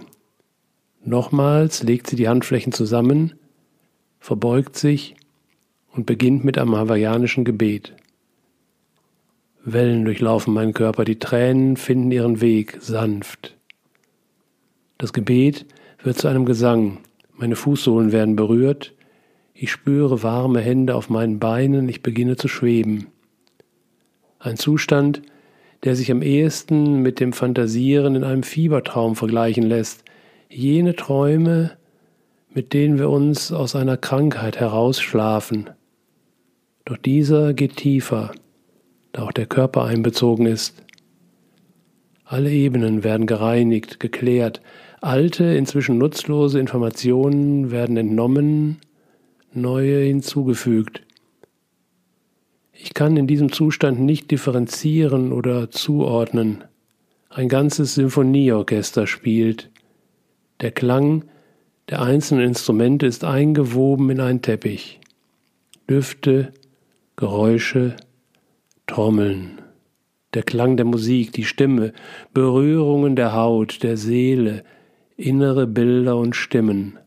Nochmals 1.04 1.82
legt 1.82 2.06
sie 2.06 2.16
die 2.16 2.28
Handflächen 2.28 2.72
zusammen, 2.72 3.34
verbeugt 4.20 4.76
sich 4.76 5.16
und 5.92 6.06
beginnt 6.06 6.44
mit 6.44 6.58
einem 6.58 6.76
hawaiianischen 6.76 7.44
Gebet. 7.44 7.92
Wellen 9.64 10.04
durchlaufen 10.04 10.54
meinen 10.54 10.74
Körper, 10.74 11.04
die 11.04 11.18
Tränen 11.18 11.76
finden 11.76 12.10
ihren 12.10 12.40
Weg 12.40 12.78
sanft. 12.80 13.56
Das 14.96 15.12
Gebet 15.12 15.66
wird 16.02 16.18
zu 16.18 16.28
einem 16.28 16.44
Gesang, 16.44 16.98
meine 17.36 17.56
Fußsohlen 17.56 18.12
werden 18.12 18.36
berührt, 18.36 18.93
ich 19.54 19.70
spüre 19.70 20.24
warme 20.24 20.60
Hände 20.60 20.96
auf 20.96 21.08
meinen 21.08 21.38
Beinen, 21.38 21.88
ich 21.88 22.02
beginne 22.02 22.36
zu 22.36 22.48
schweben. 22.48 23.06
Ein 24.40 24.56
Zustand, 24.56 25.22
der 25.84 25.94
sich 25.94 26.10
am 26.10 26.22
ehesten 26.22 27.02
mit 27.02 27.20
dem 27.20 27.32
Fantasieren 27.32 28.16
in 28.16 28.24
einem 28.24 28.42
Fiebertraum 28.42 29.14
vergleichen 29.14 29.64
lässt, 29.64 30.04
jene 30.50 30.96
Träume, 30.96 31.72
mit 32.50 32.72
denen 32.72 32.98
wir 32.98 33.10
uns 33.10 33.52
aus 33.52 33.76
einer 33.76 33.96
Krankheit 33.96 34.58
herausschlafen. 34.58 35.70
Doch 36.84 36.96
dieser 36.96 37.54
geht 37.54 37.76
tiefer, 37.76 38.32
da 39.12 39.22
auch 39.22 39.32
der 39.32 39.46
Körper 39.46 39.84
einbezogen 39.84 40.46
ist. 40.46 40.82
Alle 42.24 42.50
Ebenen 42.50 43.04
werden 43.04 43.26
gereinigt, 43.26 44.00
geklärt, 44.00 44.60
alte, 45.00 45.44
inzwischen 45.44 45.98
nutzlose 45.98 46.58
Informationen 46.58 47.70
werden 47.70 47.96
entnommen, 47.96 48.78
neue 49.56 50.04
hinzugefügt. 50.04 51.02
Ich 52.72 52.94
kann 52.94 53.16
in 53.16 53.26
diesem 53.26 53.52
Zustand 53.52 54.00
nicht 54.00 54.30
differenzieren 54.30 55.32
oder 55.32 55.70
zuordnen. 55.70 56.64
Ein 57.30 57.48
ganzes 57.48 57.94
Symphonieorchester 57.94 59.06
spielt. 59.06 59.70
Der 60.60 60.70
Klang 60.70 61.24
der 61.90 62.00
einzelnen 62.00 62.48
Instrumente 62.48 63.06
ist 63.06 63.24
eingewoben 63.24 64.10
in 64.10 64.20
einen 64.20 64.42
Teppich. 64.42 65.00
Düfte, 65.88 66.52
Geräusche, 67.16 67.96
Trommeln, 68.86 69.60
der 70.32 70.42
Klang 70.42 70.76
der 70.76 70.86
Musik, 70.86 71.32
die 71.32 71.44
Stimme, 71.44 71.92
Berührungen 72.32 73.16
der 73.16 73.34
Haut, 73.34 73.82
der 73.82 73.96
Seele, 73.96 74.64
innere 75.16 75.66
Bilder 75.66 76.16
und 76.16 76.34
Stimmen. 76.34 76.98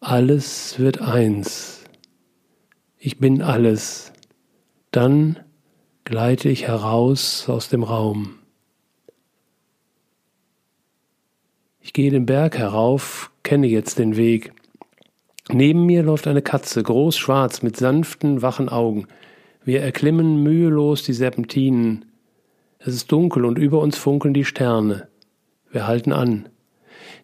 Alles 0.00 0.78
wird 0.78 1.00
eins. 1.00 1.82
Ich 2.98 3.18
bin 3.18 3.42
alles. 3.42 4.12
Dann 4.92 5.40
gleite 6.04 6.48
ich 6.48 6.68
heraus 6.68 7.48
aus 7.48 7.68
dem 7.68 7.82
Raum. 7.82 8.38
Ich 11.80 11.92
gehe 11.92 12.12
den 12.12 12.26
Berg 12.26 12.56
herauf, 12.56 13.32
kenne 13.42 13.66
jetzt 13.66 13.98
den 13.98 14.16
Weg. 14.16 14.52
Neben 15.50 15.84
mir 15.84 16.04
läuft 16.04 16.28
eine 16.28 16.42
Katze, 16.42 16.82
groß 16.82 17.16
schwarz, 17.16 17.62
mit 17.62 17.76
sanften, 17.76 18.40
wachen 18.40 18.68
Augen. 18.68 19.08
Wir 19.64 19.82
erklimmen 19.82 20.42
mühelos 20.42 21.02
die 21.02 21.12
Serpentinen. 21.12 22.04
Es 22.78 22.94
ist 22.94 23.10
dunkel 23.10 23.44
und 23.44 23.58
über 23.58 23.80
uns 23.80 23.98
funkeln 23.98 24.32
die 24.32 24.44
Sterne. 24.44 25.08
Wir 25.72 25.88
halten 25.88 26.12
an. 26.12 26.48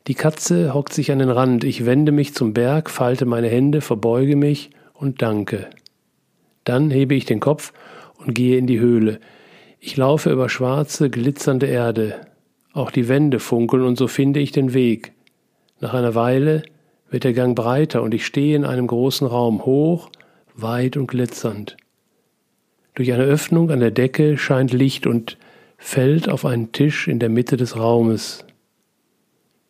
Die 0.06 0.14
Katze 0.14 0.74
hockt 0.74 0.93
sich 0.93 1.10
an 1.12 1.18
den 1.18 1.31
Rand. 1.31 1.64
Ich 1.64 1.86
wende 1.86 2.12
mich 2.12 2.35
zum 2.35 2.52
Berg, 2.52 2.90
falte 2.90 3.24
meine 3.24 3.48
Hände, 3.48 3.81
verbeuge 3.81 4.36
mich 4.36 4.68
und 4.93 5.22
danke. 5.22 5.70
Dann 6.64 6.90
hebe 6.90 7.14
ich 7.14 7.24
den 7.24 7.40
Kopf 7.40 7.72
und 8.18 8.35
gehe 8.35 8.59
in 8.59 8.66
die 8.66 8.81
Höhle. 8.81 9.18
Ich 9.81 9.97
laufe 9.97 10.31
über 10.31 10.51
schwarze, 10.51 11.09
glitzernde 11.09 11.66
Erde. 11.66 12.20
Auch 12.74 12.90
die 12.90 13.09
Wände 13.09 13.39
funkeln 13.39 13.82
und 13.82 13.97
so 13.97 14.06
finde 14.06 14.40
ich 14.40 14.52
den 14.52 14.74
Weg. 14.74 15.12
Nach 15.81 15.94
einer 15.94 16.14
Weile 16.14 16.64
wird 17.09 17.24
der 17.24 17.32
Gang 17.32 17.56
breiter 17.56 18.02
und 18.02 18.12
ich 18.12 18.26
stehe 18.26 18.56
in 18.56 18.64
einem 18.64 18.86
großen 18.86 19.26
Raum, 19.26 19.64
hoch, 19.64 20.10
weit 20.55 20.98
und 20.98 21.06
glitzernd. 21.06 21.76
Durch 22.94 23.12
eine 23.12 23.24
Öffnung 23.24 23.70
an 23.70 23.81
der 23.81 23.90
Decke 23.90 24.36
scheint 24.36 24.72
Licht 24.72 25.06
und 25.06 25.39
fällt 25.78 26.28
auf 26.28 26.44
einen 26.44 26.72
Tisch 26.72 27.09
in 27.09 27.18
der 27.18 27.28
Mitte 27.31 27.56
des 27.56 27.76
Raumes. 27.76 28.44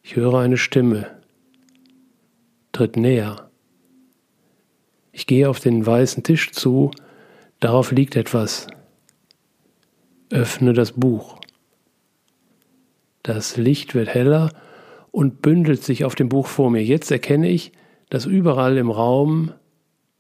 Ich 0.06 0.16
höre 0.16 0.34
eine 0.34 0.58
Stimme. 0.58 1.06
Tritt 2.72 2.98
näher. 2.98 3.48
Ich 5.12 5.26
gehe 5.26 5.48
auf 5.48 5.60
den 5.60 5.86
weißen 5.86 6.22
Tisch 6.22 6.52
zu, 6.52 6.90
darauf 7.58 7.90
liegt 7.90 8.14
etwas. 8.14 8.66
Öffne 10.28 10.74
das 10.74 10.92
Buch. 10.92 11.40
Das 13.22 13.56
Licht 13.56 13.94
wird 13.94 14.08
heller 14.08 14.50
und 15.10 15.40
bündelt 15.40 15.82
sich 15.82 16.04
auf 16.04 16.14
dem 16.14 16.28
Buch 16.28 16.48
vor 16.48 16.70
mir. 16.70 16.84
Jetzt 16.84 17.10
erkenne 17.10 17.48
ich, 17.48 17.72
dass 18.10 18.26
überall 18.26 18.76
im 18.76 18.90
Raum 18.90 19.52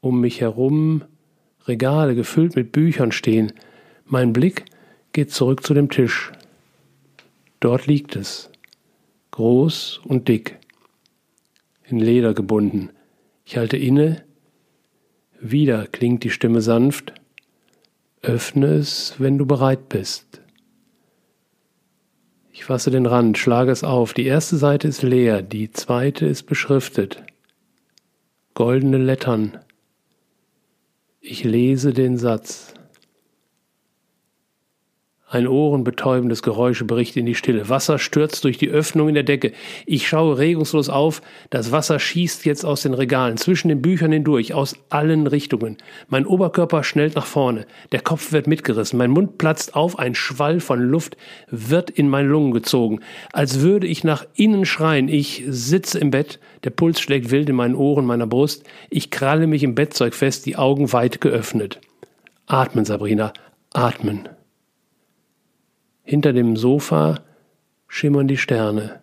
um 0.00 0.18
mich 0.18 0.40
herum 0.40 1.04
Regale 1.66 2.14
gefüllt 2.14 2.56
mit 2.56 2.72
Büchern 2.72 3.12
stehen. 3.12 3.52
Mein 4.06 4.32
Blick 4.32 4.64
geht 5.12 5.30
zurück 5.30 5.62
zu 5.62 5.74
dem 5.74 5.90
Tisch. 5.90 6.32
Dort 7.60 7.86
liegt 7.86 8.16
es, 8.16 8.50
groß 9.34 10.00
und 10.04 10.28
dick, 10.28 10.60
in 11.82 11.98
Leder 11.98 12.34
gebunden. 12.34 12.90
Ich 13.44 13.56
halte 13.56 13.76
inne, 13.76 14.24
wieder 15.40 15.88
klingt 15.88 16.22
die 16.22 16.30
Stimme 16.30 16.60
sanft, 16.60 17.12
öffne 18.22 18.74
es, 18.74 19.16
wenn 19.18 19.36
du 19.36 19.44
bereit 19.44 19.88
bist. 19.88 20.40
Ich 22.52 22.64
fasse 22.64 22.92
den 22.92 23.06
Rand, 23.06 23.36
schlage 23.36 23.72
es 23.72 23.82
auf. 23.82 24.14
Die 24.14 24.24
erste 24.24 24.56
Seite 24.56 24.86
ist 24.86 25.02
leer, 25.02 25.42
die 25.42 25.72
zweite 25.72 26.26
ist 26.26 26.44
beschriftet. 26.44 27.24
Goldene 28.54 28.98
Lettern. 28.98 29.58
Ich 31.20 31.42
lese 31.42 31.92
den 31.92 32.18
Satz. 32.18 32.73
Ein 35.34 35.48
ohrenbetäubendes 35.48 36.44
Geräusch 36.44 36.84
bricht 36.86 37.16
in 37.16 37.26
die 37.26 37.34
Stille. 37.34 37.68
Wasser 37.68 37.98
stürzt 37.98 38.44
durch 38.44 38.56
die 38.56 38.68
Öffnung 38.68 39.08
in 39.08 39.14
der 39.14 39.24
Decke. 39.24 39.50
Ich 39.84 40.06
schaue 40.06 40.38
regungslos 40.38 40.88
auf. 40.88 41.22
Das 41.50 41.72
Wasser 41.72 41.98
schießt 41.98 42.44
jetzt 42.44 42.64
aus 42.64 42.82
den 42.82 42.94
Regalen, 42.94 43.36
zwischen 43.36 43.66
den 43.66 43.82
Büchern 43.82 44.12
hindurch, 44.12 44.54
aus 44.54 44.76
allen 44.90 45.26
Richtungen. 45.26 45.76
Mein 46.06 46.24
Oberkörper 46.24 46.84
schnellt 46.84 47.16
nach 47.16 47.26
vorne. 47.26 47.66
Der 47.90 47.98
Kopf 47.98 48.30
wird 48.30 48.46
mitgerissen. 48.46 48.96
Mein 48.96 49.10
Mund 49.10 49.36
platzt 49.36 49.74
auf. 49.74 49.98
Ein 49.98 50.14
Schwall 50.14 50.60
von 50.60 50.80
Luft 50.80 51.16
wird 51.50 51.90
in 51.90 52.08
meine 52.08 52.28
Lungen 52.28 52.52
gezogen. 52.52 53.00
Als 53.32 53.58
würde 53.58 53.88
ich 53.88 54.04
nach 54.04 54.24
innen 54.36 54.64
schreien. 54.64 55.08
Ich 55.08 55.42
sitze 55.48 55.98
im 55.98 56.12
Bett. 56.12 56.38
Der 56.62 56.70
Puls 56.70 57.00
schlägt 57.00 57.32
wild 57.32 57.48
in 57.48 57.56
meinen 57.56 57.74
Ohren, 57.74 58.06
meiner 58.06 58.28
Brust. 58.28 58.62
Ich 58.88 59.10
kralle 59.10 59.48
mich 59.48 59.64
im 59.64 59.74
Bettzeug 59.74 60.14
fest, 60.14 60.46
die 60.46 60.54
Augen 60.54 60.92
weit 60.92 61.20
geöffnet. 61.20 61.80
Atmen, 62.46 62.84
Sabrina. 62.84 63.32
Atmen. 63.72 64.28
Hinter 66.06 66.34
dem 66.34 66.54
Sofa 66.54 67.22
schimmern 67.88 68.28
die 68.28 68.36
Sterne. 68.36 69.00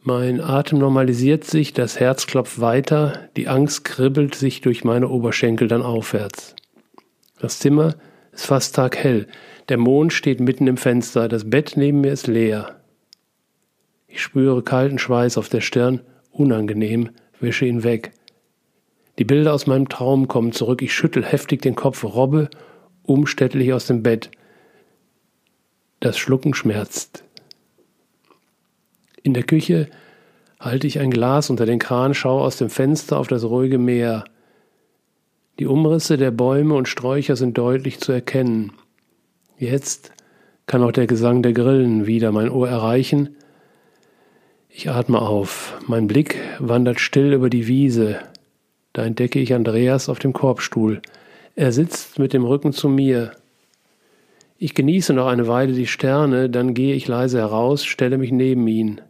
Mein 0.00 0.40
Atem 0.40 0.80
normalisiert 0.80 1.44
sich, 1.44 1.72
das 1.72 2.00
Herz 2.00 2.26
klopft 2.26 2.60
weiter, 2.60 3.28
die 3.36 3.46
Angst 3.46 3.84
kribbelt 3.84 4.34
sich 4.34 4.60
durch 4.60 4.82
meine 4.82 5.08
Oberschenkel 5.08 5.68
dann 5.68 5.82
aufwärts. 5.82 6.56
Das 7.38 7.60
Zimmer 7.60 7.94
ist 8.32 8.46
fast 8.46 8.74
taghell, 8.74 9.28
der 9.68 9.76
Mond 9.76 10.12
steht 10.12 10.40
mitten 10.40 10.66
im 10.66 10.78
Fenster, 10.78 11.28
das 11.28 11.48
Bett 11.48 11.74
neben 11.76 12.00
mir 12.00 12.12
ist 12.12 12.26
leer. 12.26 12.80
Ich 14.08 14.20
spüre 14.20 14.64
kalten 14.64 14.98
Schweiß 14.98 15.38
auf 15.38 15.48
der 15.48 15.60
Stirn, 15.60 16.00
unangenehm, 16.32 17.10
wische 17.38 17.66
ihn 17.66 17.84
weg. 17.84 18.10
Die 19.18 19.24
Bilder 19.24 19.54
aus 19.54 19.68
meinem 19.68 19.88
Traum 19.88 20.26
kommen 20.26 20.50
zurück, 20.50 20.82
ich 20.82 20.92
schüttel 20.92 21.24
heftig 21.24 21.62
den 21.62 21.76
Kopf, 21.76 22.02
robbe 22.02 22.50
umständlich 23.08 23.72
aus 23.72 23.86
dem 23.86 24.02
Bett. 24.02 24.30
Das 26.00 26.18
Schlucken 26.18 26.54
schmerzt. 26.54 27.24
In 29.22 29.34
der 29.34 29.42
Küche 29.42 29.88
halte 30.60 30.86
ich 30.86 31.00
ein 31.00 31.10
Glas 31.10 31.50
unter 31.50 31.66
den 31.66 31.78
Kran, 31.78 32.14
schaue 32.14 32.42
aus 32.42 32.56
dem 32.56 32.70
Fenster 32.70 33.18
auf 33.18 33.28
das 33.28 33.44
ruhige 33.44 33.78
Meer. 33.78 34.24
Die 35.58 35.66
Umrisse 35.66 36.16
der 36.16 36.30
Bäume 36.30 36.74
und 36.74 36.86
Sträucher 36.86 37.34
sind 37.34 37.58
deutlich 37.58 37.98
zu 37.98 38.12
erkennen. 38.12 38.72
Jetzt 39.56 40.12
kann 40.66 40.82
auch 40.82 40.92
der 40.92 41.06
Gesang 41.06 41.42
der 41.42 41.52
Grillen 41.52 42.06
wieder 42.06 42.30
mein 42.30 42.50
Ohr 42.50 42.68
erreichen. 42.68 43.36
Ich 44.68 44.88
atme 44.90 45.20
auf. 45.20 45.80
Mein 45.86 46.06
Blick 46.06 46.36
wandert 46.60 47.00
still 47.00 47.32
über 47.32 47.50
die 47.50 47.66
Wiese. 47.66 48.20
Da 48.92 49.04
entdecke 49.04 49.40
ich 49.40 49.54
Andreas 49.54 50.08
auf 50.08 50.18
dem 50.18 50.32
Korbstuhl. 50.32 51.00
Er 51.58 51.72
sitzt 51.72 52.20
mit 52.20 52.34
dem 52.34 52.44
Rücken 52.44 52.72
zu 52.72 52.88
mir. 52.88 53.32
Ich 54.58 54.74
genieße 54.74 55.12
noch 55.12 55.26
eine 55.26 55.48
Weile 55.48 55.72
die 55.72 55.88
Sterne, 55.88 56.48
dann 56.48 56.72
gehe 56.72 56.94
ich 56.94 57.08
leise 57.08 57.38
heraus, 57.38 57.84
stelle 57.84 58.16
mich 58.16 58.30
neben 58.30 58.68
ihn. 58.68 59.00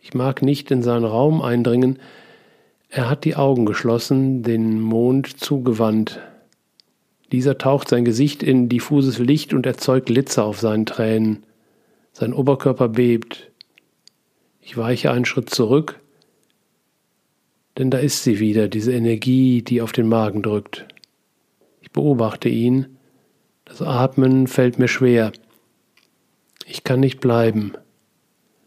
Ich 0.00 0.14
mag 0.14 0.40
nicht 0.40 0.70
in 0.70 0.82
seinen 0.82 1.04
Raum 1.04 1.42
eindringen. 1.42 1.98
Er 2.88 3.10
hat 3.10 3.26
die 3.26 3.36
Augen 3.36 3.66
geschlossen, 3.66 4.42
den 4.42 4.80
Mond 4.80 5.38
zugewandt. 5.38 6.20
Dieser 7.32 7.58
taucht 7.58 7.90
sein 7.90 8.06
Gesicht 8.06 8.42
in 8.42 8.70
diffuses 8.70 9.18
Licht 9.18 9.52
und 9.52 9.66
erzeugt 9.66 10.06
Glitzer 10.06 10.46
auf 10.46 10.58
seinen 10.58 10.86
Tränen. 10.86 11.42
Sein 12.12 12.32
Oberkörper 12.32 12.88
bebt. 12.88 13.50
Ich 14.62 14.74
weiche 14.78 15.10
einen 15.10 15.26
Schritt 15.26 15.50
zurück, 15.50 16.00
denn 17.76 17.90
da 17.90 17.98
ist 17.98 18.24
sie 18.24 18.40
wieder, 18.40 18.68
diese 18.68 18.94
Energie, 18.94 19.60
die 19.60 19.82
auf 19.82 19.92
den 19.92 20.08
Magen 20.08 20.40
drückt. 20.40 20.86
Ich 21.90 21.94
beobachte 21.94 22.48
ihn. 22.48 22.98
Das 23.64 23.82
Atmen 23.82 24.46
fällt 24.46 24.78
mir 24.78 24.86
schwer. 24.86 25.32
Ich 26.64 26.84
kann 26.84 27.00
nicht 27.00 27.18
bleiben. 27.18 27.72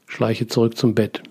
Schleiche 0.07 0.47
zurück 0.47 0.77
zum 0.77 0.93
Bett. 0.93 1.23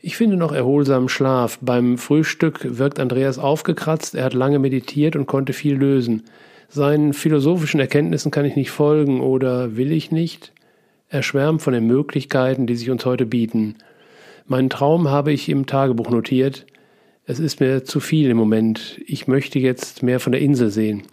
Ich 0.00 0.16
finde 0.16 0.36
noch 0.36 0.50
erholsamen 0.50 1.08
Schlaf. 1.08 1.60
Beim 1.62 1.96
Frühstück 1.96 2.76
wirkt 2.78 2.98
Andreas 2.98 3.38
aufgekratzt, 3.38 4.16
er 4.16 4.24
hat 4.24 4.34
lange 4.34 4.58
meditiert 4.58 5.14
und 5.14 5.26
konnte 5.26 5.52
viel 5.52 5.76
lösen. 5.76 6.24
Seinen 6.68 7.12
philosophischen 7.12 7.78
Erkenntnissen 7.78 8.32
kann 8.32 8.44
ich 8.44 8.56
nicht 8.56 8.72
folgen 8.72 9.20
oder 9.20 9.76
will 9.76 9.92
ich 9.92 10.10
nicht. 10.10 10.52
Er 11.08 11.22
schwärmt 11.22 11.62
von 11.62 11.72
den 11.72 11.86
Möglichkeiten, 11.86 12.66
die 12.66 12.74
sich 12.74 12.90
uns 12.90 13.06
heute 13.06 13.26
bieten. 13.26 13.76
Meinen 14.48 14.70
Traum 14.70 15.08
habe 15.08 15.30
ich 15.32 15.48
im 15.48 15.66
Tagebuch 15.66 16.10
notiert. 16.10 16.66
Es 17.30 17.38
ist 17.38 17.60
mir 17.60 17.84
zu 17.84 18.00
viel 18.00 18.28
im 18.28 18.36
Moment. 18.36 19.00
Ich 19.06 19.28
möchte 19.28 19.60
jetzt 19.60 20.02
mehr 20.02 20.18
von 20.18 20.32
der 20.32 20.40
Insel 20.40 20.68
sehen. 20.68 21.04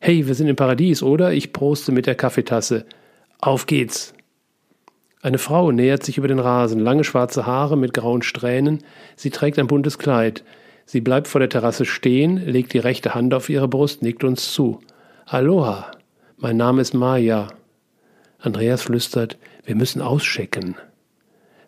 Hey, 0.00 0.26
wir 0.26 0.34
sind 0.34 0.48
im 0.48 0.56
Paradies, 0.56 1.02
oder? 1.02 1.34
Ich 1.34 1.52
proste 1.52 1.92
mit 1.92 2.06
der 2.06 2.14
Kaffeetasse. 2.14 2.86
Auf 3.42 3.66
geht's. 3.66 4.14
Eine 5.20 5.36
Frau 5.36 5.70
nähert 5.70 6.02
sich 6.02 6.16
über 6.16 6.28
den 6.28 6.38
Rasen, 6.38 6.80
lange 6.80 7.04
schwarze 7.04 7.44
Haare 7.44 7.76
mit 7.76 7.92
grauen 7.92 8.22
Strähnen. 8.22 8.78
Sie 9.16 9.28
trägt 9.28 9.58
ein 9.58 9.66
buntes 9.66 9.98
Kleid. 9.98 10.44
Sie 10.86 11.02
bleibt 11.02 11.28
vor 11.28 11.40
der 11.40 11.50
Terrasse 11.50 11.84
stehen, 11.84 12.38
legt 12.38 12.72
die 12.72 12.78
rechte 12.78 13.14
Hand 13.14 13.34
auf 13.34 13.50
ihre 13.50 13.68
Brust, 13.68 14.00
nickt 14.00 14.24
uns 14.24 14.50
zu. 14.54 14.80
Aloha, 15.26 15.90
mein 16.38 16.56
Name 16.56 16.80
ist 16.80 16.94
Maya. 16.94 17.48
Andreas 18.38 18.80
flüstert, 18.80 19.36
wir 19.66 19.74
müssen 19.74 20.00
auschecken. 20.00 20.76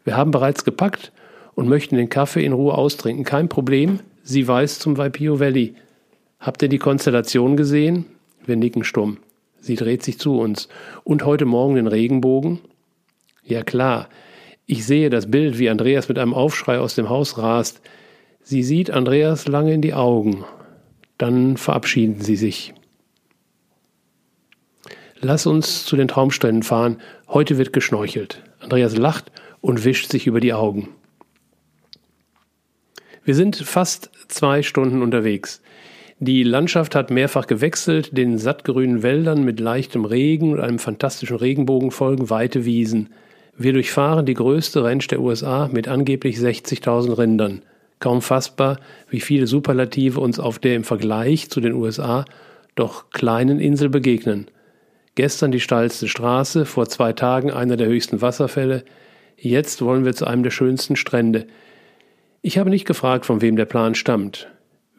Wir 0.02 0.16
haben 0.16 0.30
bereits 0.30 0.64
gepackt 0.64 1.12
und 1.56 1.68
möchten 1.68 1.96
den 1.96 2.08
Kaffee 2.08 2.44
in 2.44 2.52
Ruhe 2.52 2.74
austrinken. 2.74 3.24
Kein 3.24 3.48
Problem, 3.48 3.98
sie 4.22 4.46
weiß 4.46 4.78
zum 4.78 4.96
Waipio 4.98 5.40
Valley. 5.40 5.74
Habt 6.38 6.62
ihr 6.62 6.68
die 6.68 6.78
Konstellation 6.78 7.56
gesehen? 7.56 8.04
Wir 8.44 8.54
nicken 8.54 8.84
stumm. 8.84 9.18
Sie 9.58 9.74
dreht 9.74 10.04
sich 10.04 10.20
zu 10.20 10.38
uns. 10.38 10.68
Und 11.02 11.24
heute 11.24 11.46
Morgen 11.46 11.74
den 11.74 11.88
Regenbogen? 11.88 12.60
Ja 13.42 13.64
klar. 13.64 14.08
Ich 14.66 14.84
sehe 14.84 15.10
das 15.10 15.30
Bild, 15.30 15.58
wie 15.58 15.70
Andreas 15.70 16.08
mit 16.08 16.18
einem 16.18 16.34
Aufschrei 16.34 16.78
aus 16.78 16.94
dem 16.94 17.08
Haus 17.08 17.38
rast. 17.38 17.80
Sie 18.42 18.62
sieht 18.62 18.90
Andreas 18.90 19.48
lange 19.48 19.72
in 19.72 19.80
die 19.80 19.94
Augen. 19.94 20.44
Dann 21.18 21.56
verabschieden 21.56 22.20
sie 22.20 22.36
sich. 22.36 22.74
Lass 25.20 25.46
uns 25.46 25.86
zu 25.86 25.96
den 25.96 26.08
Traumstränden 26.08 26.62
fahren. 26.62 26.98
Heute 27.28 27.56
wird 27.56 27.72
geschnorchelt. 27.72 28.42
Andreas 28.60 28.96
lacht 28.96 29.32
und 29.62 29.84
wischt 29.84 30.10
sich 30.10 30.26
über 30.26 30.40
die 30.40 30.52
Augen. 30.52 30.90
Wir 33.26 33.34
sind 33.34 33.56
fast 33.56 34.08
zwei 34.28 34.62
Stunden 34.62 35.02
unterwegs. 35.02 35.60
Die 36.20 36.44
Landschaft 36.44 36.94
hat 36.94 37.10
mehrfach 37.10 37.48
gewechselt, 37.48 38.16
den 38.16 38.38
sattgrünen 38.38 39.02
Wäldern 39.02 39.44
mit 39.44 39.58
leichtem 39.58 40.04
Regen 40.04 40.52
und 40.52 40.60
einem 40.60 40.78
fantastischen 40.78 41.36
Regenbogen 41.36 41.90
folgen 41.90 42.30
weite 42.30 42.64
Wiesen. 42.64 43.08
Wir 43.58 43.72
durchfahren 43.72 44.26
die 44.26 44.34
größte 44.34 44.84
Ranch 44.84 45.08
der 45.08 45.20
USA 45.20 45.68
mit 45.72 45.88
angeblich 45.88 46.36
60.000 46.36 47.18
Rindern. 47.18 47.62
Kaum 47.98 48.22
fassbar, 48.22 48.78
wie 49.10 49.20
viele 49.20 49.48
Superlative 49.48 50.20
uns 50.20 50.38
auf 50.38 50.60
der 50.60 50.76
im 50.76 50.84
Vergleich 50.84 51.50
zu 51.50 51.60
den 51.60 51.72
USA 51.72 52.26
doch 52.76 53.10
kleinen 53.10 53.58
Insel 53.58 53.88
begegnen. 53.88 54.46
Gestern 55.16 55.50
die 55.50 55.58
steilste 55.58 56.06
Straße, 56.06 56.64
vor 56.64 56.88
zwei 56.88 57.12
Tagen 57.12 57.50
einer 57.50 57.76
der 57.76 57.88
höchsten 57.88 58.22
Wasserfälle, 58.22 58.84
jetzt 59.36 59.82
wollen 59.82 60.04
wir 60.04 60.14
zu 60.14 60.28
einem 60.28 60.44
der 60.44 60.52
schönsten 60.52 60.94
Strände. 60.94 61.48
Ich 62.46 62.58
habe 62.58 62.70
nicht 62.70 62.84
gefragt, 62.84 63.26
von 63.26 63.42
wem 63.42 63.56
der 63.56 63.64
Plan 63.64 63.96
stammt. 63.96 64.46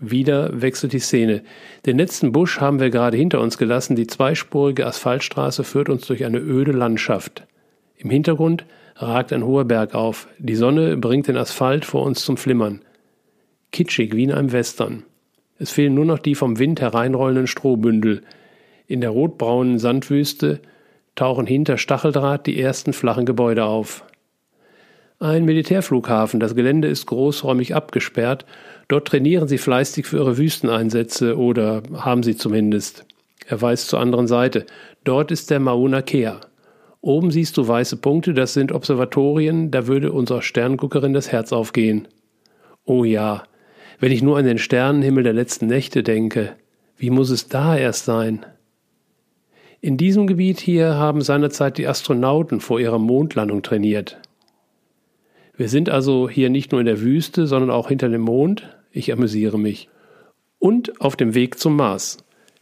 Wieder 0.01 0.61
wechselt 0.61 0.91
die 0.91 0.99
Szene. 0.99 1.43
Den 1.85 1.97
letzten 1.97 2.33
Busch 2.33 2.59
haben 2.59 2.81
wir 2.81 2.89
gerade 2.89 3.15
hinter 3.15 3.39
uns 3.39 3.57
gelassen. 3.57 3.95
Die 3.95 4.05
zweispurige 4.05 4.85
Asphaltstraße 4.85 5.63
führt 5.63 5.87
uns 5.87 6.05
durch 6.05 6.25
eine 6.25 6.39
öde 6.39 6.73
Landschaft. 6.73 7.47
Im 7.95 8.09
Hintergrund 8.09 8.65
ragt 8.97 9.31
ein 9.31 9.45
hoher 9.45 9.63
Berg 9.63 9.95
auf. 9.95 10.27
Die 10.39 10.57
Sonne 10.57 10.97
bringt 10.97 11.29
den 11.29 11.37
Asphalt 11.37 11.85
vor 11.85 12.03
uns 12.03 12.25
zum 12.25 12.35
Flimmern. 12.35 12.81
Kitschig 13.71 14.13
wie 14.13 14.25
in 14.25 14.33
einem 14.33 14.51
Western. 14.51 15.03
Es 15.57 15.71
fehlen 15.71 15.93
nur 15.93 16.03
noch 16.03 16.19
die 16.19 16.35
vom 16.35 16.59
Wind 16.59 16.81
hereinrollenden 16.81 17.47
Strohbündel. 17.47 18.23
In 18.87 18.99
der 18.99 19.11
rotbraunen 19.11 19.79
Sandwüste 19.79 20.59
tauchen 21.15 21.47
hinter 21.47 21.77
Stacheldraht 21.77 22.45
die 22.45 22.59
ersten 22.59 22.91
flachen 22.91 23.25
Gebäude 23.25 23.63
auf. 23.63 24.03
Ein 25.19 25.45
Militärflughafen, 25.45 26.39
das 26.39 26.53
Gelände 26.53 26.87
ist 26.87 27.07
großräumig 27.07 27.73
abgesperrt. 27.73 28.45
Dort 28.87 29.07
trainieren 29.07 29.47
sie 29.47 29.57
fleißig 29.57 30.05
für 30.05 30.17
ihre 30.17 30.37
Wüsteneinsätze 30.37 31.37
oder 31.37 31.81
haben 31.95 32.21
sie 32.21 32.35
zumindest. 32.35 33.03
Er 33.47 33.59
weist 33.59 33.87
zur 33.87 33.99
anderen 33.99 34.27
Seite. 34.27 34.67
Dort 35.03 35.31
ist 35.31 35.49
der 35.49 35.59
Mauna 35.59 36.03
Kea. 36.03 36.39
Oben 37.01 37.31
siehst 37.31 37.57
du 37.57 37.67
weiße 37.67 37.97
Punkte, 37.97 38.35
das 38.35 38.53
sind 38.53 38.71
Observatorien, 38.71 39.71
da 39.71 39.87
würde 39.87 40.11
unserer 40.11 40.43
Sternguckerin 40.43 41.13
das 41.13 41.31
Herz 41.31 41.51
aufgehen. 41.51 42.07
Oh 42.85 43.03
ja, 43.03 43.43
wenn 43.99 44.11
ich 44.11 44.21
nur 44.21 44.37
an 44.37 44.45
den 44.45 44.59
Sternenhimmel 44.59 45.23
der 45.23 45.33
letzten 45.33 45.65
Nächte 45.65 46.03
denke, 46.03 46.53
wie 46.95 47.09
muss 47.09 47.31
es 47.31 47.47
da 47.47 47.75
erst 47.75 48.05
sein? 48.05 48.45
In 49.81 49.97
diesem 49.97 50.27
Gebiet 50.27 50.59
hier 50.59 50.95
haben 50.95 51.21
seinerzeit 51.21 51.77
die 51.79 51.87
Astronauten 51.87 52.59
vor 52.59 52.79
ihrer 52.79 52.99
Mondlandung 52.99 53.63
trainiert. 53.63 54.19
Wir 55.57 55.69
sind 55.69 55.89
also 55.89 56.29
hier 56.29 56.51
nicht 56.51 56.71
nur 56.71 56.79
in 56.79 56.85
der 56.85 57.01
Wüste, 57.01 57.47
sondern 57.47 57.71
auch 57.71 57.89
hinter 57.89 58.09
dem 58.09 58.21
Mond. 58.21 58.69
Ich 58.91 59.11
amüsiere 59.11 59.57
mich. 59.57 59.89
Und 60.59 61.01
auf 61.01 61.15
dem 61.15 61.33
Weg 61.33 61.57
zum 61.57 61.75
Mars. 61.75 62.17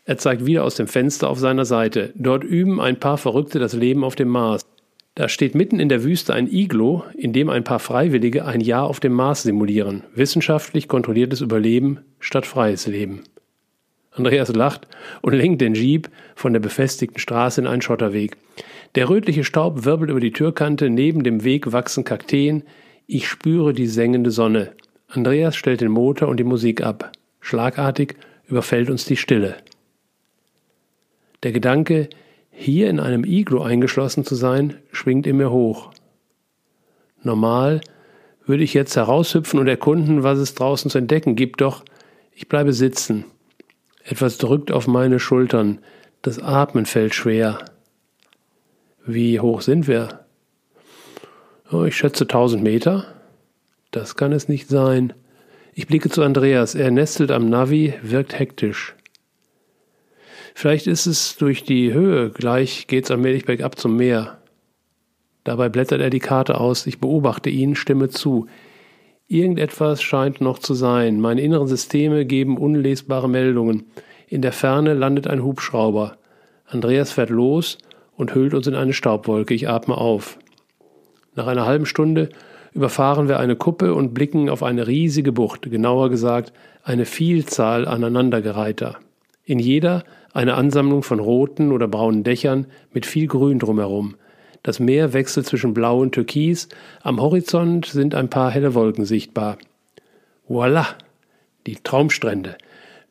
Er 0.05 0.17
zeigt 0.17 0.45
wieder 0.45 0.63
aus 0.63 0.76
dem 0.76 0.88
Fenster 0.88 1.30
auf 1.30 1.38
seiner 1.38 1.65
Seite. 1.65 2.13
Dort 2.15 2.45
üben 2.45 2.80
ein 2.80 2.99
paar 2.99 3.17
Verrückte 3.17 3.59
das 3.59 3.73
Leben 3.73 4.05
auf 4.05 4.15
dem 4.15 4.30
Mars. 4.30 4.65
Da 5.13 5.27
steht 5.27 5.55
mitten 5.55 5.80
in 5.80 5.89
der 5.89 6.03
Wüste 6.03 6.34
ein 6.34 6.51
Iglo, 6.51 7.03
in 7.15 7.34
dem 7.34 7.49
ein 7.49 7.63
paar 7.63 7.80
Freiwillige 7.80 8.45
ein 8.45 8.61
Jahr 8.61 8.85
auf 8.85 8.99
dem 8.99 9.13
Mars 9.13 9.43
simulieren. 9.43 10.03
Wissenschaftlich 10.13 10.88
kontrolliertes 10.88 11.41
Überleben 11.41 11.99
statt 12.19 12.45
freies 12.45 12.88
Leben. 12.88 13.23
Andreas 14.11 14.53
lacht 14.53 14.88
und 15.22 15.34
lenkt 15.34 15.61
den 15.61 15.73
Jeep 15.73 16.09
von 16.35 16.53
der 16.53 16.61
befestigten 16.61 17.19
Straße 17.19 17.59
in 17.59 17.67
einen 17.67 17.81
Schotterweg. 17.81 18.38
Der 18.95 19.09
rötliche 19.09 19.43
Staub 19.43 19.84
wirbelt 19.84 20.11
über 20.11 20.22
die 20.22 20.31
Türkante, 20.31 20.89
neben 20.89 21.23
dem 21.23 21.43
Weg 21.43 21.73
wachsen 21.73 22.05
Kakteen, 22.05 22.63
ich 23.07 23.27
spüre 23.27 23.73
die 23.73 23.88
sengende 23.88 24.32
Sonne. 24.32 24.73
Andreas 25.07 25.56
stellt 25.56 25.82
den 25.82 25.91
Motor 25.91 26.27
und 26.27 26.38
die 26.38 26.44
Musik 26.44 26.82
ab. 26.82 27.11
Schlagartig 27.40 28.15
überfällt 28.48 28.90
uns 28.90 29.06
die 29.06 29.18
Stille. 29.18 29.57
Der 31.44 31.52
Gedanke, 31.52 32.10
hier 32.49 32.90
in 32.90 32.99
einem 32.99 33.23
Iglo 33.23 33.61
eingeschlossen 33.61 34.26
zu 34.26 34.36
sein, 34.36 34.77
schwingt 34.91 35.27
in 35.27 35.38
mir 35.38 35.52
hoch. 35.52 35.91
Normal 37.22 37.82
würde 38.45 38.64
ich 38.64 38.73
jetzt 38.73 38.95
heraushüpfen 38.95 39.60
und 39.60 39.68
erkunden, 39.68 40.23
was 40.23 40.40
es 40.40 40.56
draußen 40.56 40.90
zu 40.90 40.98
entdecken 40.98 41.36
gibt, 41.36 41.61
doch 41.61 41.84
ich 42.32 42.48
bleibe 42.48 42.73
sitzen. 42.73 43.26
Etwas 44.03 44.38
drückt 44.38 44.72
auf 44.72 44.88
meine 44.88 45.19
Schultern, 45.19 45.80
das 46.22 46.40
Atmen 46.40 46.86
fällt 46.86 47.14
schwer. 47.14 47.65
Wie 49.06 49.40
hoch 49.40 49.61
sind 49.61 49.88
wir? 49.88 50.24
Oh, 51.71 51.83
ich 51.83 51.97
schätze 51.97 52.25
1000 52.25 52.61
Meter. 52.61 53.05
Das 53.89 54.15
kann 54.15 54.31
es 54.31 54.47
nicht 54.47 54.69
sein. 54.69 55.13
Ich 55.73 55.87
blicke 55.87 56.09
zu 56.09 56.21
Andreas. 56.21 56.75
Er 56.75 56.91
nestelt 56.91 57.31
am 57.31 57.49
Navi, 57.49 57.95
wirkt 58.03 58.37
hektisch. 58.37 58.95
Vielleicht 60.53 60.85
ist 60.85 61.07
es 61.07 61.37
durch 61.37 61.63
die 61.63 61.91
Höhe, 61.91 62.29
gleich 62.29 62.87
geht's 62.87 63.11
allmählich 63.11 63.45
bergab 63.45 63.77
zum 63.77 63.97
Meer. 63.97 64.37
Dabei 65.43 65.69
blättert 65.69 66.01
er 66.01 66.09
die 66.09 66.19
Karte 66.19 66.59
aus. 66.59 66.85
Ich 66.87 66.99
beobachte 66.99 67.49
ihn, 67.49 67.75
stimme 67.75 68.09
zu. 68.09 68.47
Irgendetwas 69.27 70.03
scheint 70.03 70.41
noch 70.41 70.59
zu 70.59 70.75
sein. 70.75 71.19
Meine 71.19 71.41
inneren 71.41 71.67
Systeme 71.67 72.25
geben 72.25 72.57
unlesbare 72.57 73.27
Meldungen. 73.27 73.85
In 74.27 74.41
der 74.41 74.53
Ferne 74.53 74.93
landet 74.93 75.27
ein 75.27 75.43
Hubschrauber. 75.43 76.17
Andreas 76.67 77.11
fährt 77.11 77.31
los 77.31 77.79
und 78.15 78.35
hüllt 78.35 78.53
uns 78.53 78.67
in 78.67 78.75
eine 78.75 78.93
Staubwolke. 78.93 79.53
Ich 79.53 79.67
atme 79.67 79.97
auf. 79.97 80.37
Nach 81.35 81.47
einer 81.47 81.65
halben 81.65 81.85
Stunde 81.85 82.29
überfahren 82.73 83.27
wir 83.27 83.39
eine 83.39 83.55
Kuppe 83.55 83.93
und 83.93 84.13
blicken 84.13 84.49
auf 84.49 84.63
eine 84.63 84.87
riesige 84.87 85.31
Bucht, 85.31 85.69
genauer 85.69 86.09
gesagt 86.09 86.53
eine 86.83 87.05
Vielzahl 87.05 87.87
aneinandergereihter. 87.87 88.97
In 89.43 89.59
jeder 89.59 90.03
eine 90.33 90.55
Ansammlung 90.55 91.03
von 91.03 91.19
roten 91.19 91.71
oder 91.71 91.87
braunen 91.87 92.23
Dächern 92.23 92.65
mit 92.93 93.05
viel 93.05 93.27
Grün 93.27 93.59
drumherum. 93.59 94.15
Das 94.63 94.79
Meer 94.79 95.13
wechselt 95.13 95.45
zwischen 95.45 95.73
Blau 95.73 96.01
und 96.01 96.13
Türkis. 96.13 96.67
Am 97.03 97.21
Horizont 97.21 97.85
sind 97.85 98.15
ein 98.15 98.29
paar 98.29 98.49
helle 98.49 98.73
Wolken 98.73 99.05
sichtbar. 99.05 99.57
Voila! 100.47 100.87
Die 101.67 101.75
Traumstrände. 101.75 102.57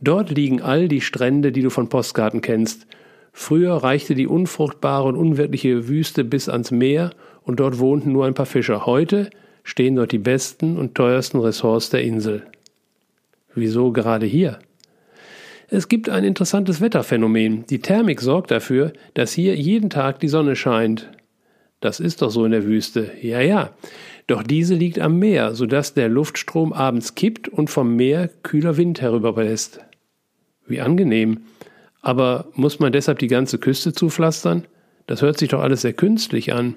Dort 0.01 0.31
liegen 0.31 0.61
all 0.61 0.89
die 0.89 1.01
Strände, 1.01 1.53
die 1.53 1.63
du 1.63 1.71
von 1.71 1.89
Postkarten 1.89 2.41
kennst. 2.41 2.87
Früher 3.33 3.75
reichte 3.75 4.15
die 4.15 4.27
unfruchtbare 4.27 5.05
und 5.05 5.17
unwirtliche 5.17 5.89
Wüste 5.89 6.25
bis 6.25 6.49
ans 6.49 6.71
Meer 6.71 7.11
und 7.45 7.61
dort 7.61 7.79
wohnten 7.79 8.13
nur 8.13 8.27
ein 8.27 8.35
paar 8.35 8.47
Fischer. 8.47 8.87
Heute 8.87 9.31
stehen 9.63 9.97
dort 9.97 10.13
die 10.13 10.19
besten 10.19 10.77
und 10.77 10.95
teuersten 10.95 11.39
Ressorts 11.39 11.91
der 11.91 12.03
Insel. 12.03 12.43
Wieso 13.55 13.93
gerade 13.93 14.27
hier? 14.27 14.59
Es 15.69 15.89
gibt 15.89 16.09
ein 16.09 16.25
interessantes 16.25 16.81
Wetterphänomen. 16.81 17.67
Die 17.67 17.81
Thermik 17.81 18.21
sorgt 18.21 18.51
dafür, 18.51 18.93
dass 19.15 19.33
hier 19.33 19.57
jeden 19.57 19.91
Tag 19.91 20.21
die 20.21 20.29
Sonne 20.29 20.57
scheint. 20.57 21.11
Das 21.81 22.01
ist 22.01 22.23
doch 22.23 22.31
so 22.31 22.45
in 22.45 22.53
der 22.53 22.65
Wüste. 22.65 23.11
Ja, 23.21 23.41
ja. 23.41 23.71
Doch 24.27 24.43
diese 24.43 24.75
liegt 24.75 24.99
am 24.99 25.19
Meer, 25.19 25.55
sodass 25.55 25.95
der 25.95 26.09
Luftstrom 26.09 26.73
abends 26.73 27.15
kippt 27.15 27.49
und 27.49 27.69
vom 27.69 27.95
Meer 27.97 28.29
kühler 28.43 28.77
Wind 28.77 29.01
herüberlässt. 29.01 29.81
Wie 30.67 30.81
angenehm. 30.81 31.43
Aber 32.01 32.47
muss 32.55 32.79
man 32.79 32.93
deshalb 32.93 33.19
die 33.19 33.29
ganze 33.29 33.59
Küste 33.59 33.93
zupflastern? 33.93 34.65
Das 35.07 35.23
hört 35.23 35.39
sich 35.39 35.51
doch 35.51 35.61
alles 35.61 35.83
sehr 35.83 35.93
künstlich 35.93 36.53
an. 36.53 36.75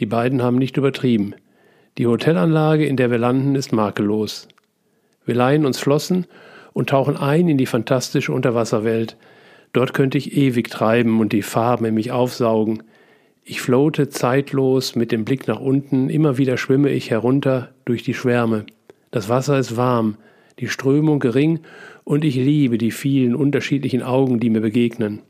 Die 0.00 0.06
beiden 0.06 0.42
haben 0.42 0.56
nicht 0.56 0.76
übertrieben. 0.76 1.34
Die 1.98 2.06
Hotelanlage, 2.06 2.86
in 2.86 2.96
der 2.96 3.10
wir 3.10 3.18
landen, 3.18 3.54
ist 3.54 3.72
makellos. 3.72 4.48
Wir 5.24 5.34
leihen 5.34 5.64
uns 5.64 5.78
Flossen 5.78 6.26
und 6.72 6.90
tauchen 6.90 7.16
ein 7.16 7.48
in 7.48 7.58
die 7.58 7.66
fantastische 7.66 8.32
Unterwasserwelt. 8.32 9.16
Dort 9.72 9.94
könnte 9.94 10.18
ich 10.18 10.36
ewig 10.36 10.70
treiben 10.70 11.20
und 11.20 11.32
die 11.32 11.42
Farben 11.42 11.84
in 11.86 11.94
mich 11.94 12.10
aufsaugen. 12.10 12.82
Ich 13.44 13.60
floate 13.60 14.08
zeitlos 14.08 14.96
mit 14.96 15.12
dem 15.12 15.24
Blick 15.24 15.46
nach 15.46 15.60
unten, 15.60 16.08
immer 16.08 16.38
wieder 16.38 16.56
schwimme 16.56 16.90
ich 16.90 17.10
herunter 17.10 17.70
durch 17.84 18.02
die 18.02 18.14
Schwärme. 18.14 18.66
Das 19.10 19.28
Wasser 19.28 19.58
ist 19.58 19.76
warm, 19.76 20.16
die 20.58 20.68
Strömung 20.68 21.20
gering 21.20 21.60
und 22.04 22.24
ich 22.24 22.36
liebe 22.36 22.78
die 22.78 22.90
vielen 22.90 23.34
unterschiedlichen 23.34 24.02
Augen, 24.02 24.40
die 24.40 24.50
mir 24.50 24.60
begegnen. 24.60 25.22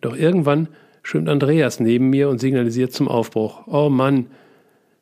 Doch 0.00 0.16
irgendwann 0.16 0.68
schwimmt 1.04 1.28
Andreas 1.28 1.78
neben 1.78 2.10
mir 2.10 2.28
und 2.28 2.40
signalisiert 2.40 2.92
zum 2.92 3.06
Aufbruch. 3.06 3.68
Oh 3.68 3.88
Mann, 3.88 4.26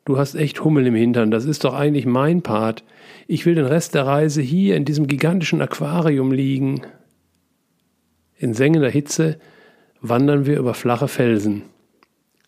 du 0.05 0.19
hast 0.19 0.35
echt 0.35 0.63
Hummel 0.63 0.85
im 0.85 0.93
Hintern, 0.95 1.31
das 1.31 1.45
ist 1.45 1.63
doch 1.63 1.73
eigentlich 1.73 2.05
mein 2.05 2.43
Part. 2.43 2.83
Ich 3.27 3.47
will 3.47 3.55
den 3.55 3.65
Rest 3.65 3.95
der 3.95 4.05
Reise 4.05 4.43
hier 4.43 4.77
in 4.77 4.85
diesem 4.85 5.07
gigantischen 5.07 5.61
Aquarium 5.61 6.31
liegen. 6.31 6.81
In 8.37 8.53
sengender 8.53 8.91
Hitze 8.91 9.39
wandern 10.01 10.45
wir 10.45 10.59
über 10.59 10.75
flache 10.75 11.07
Felsen 11.07 11.63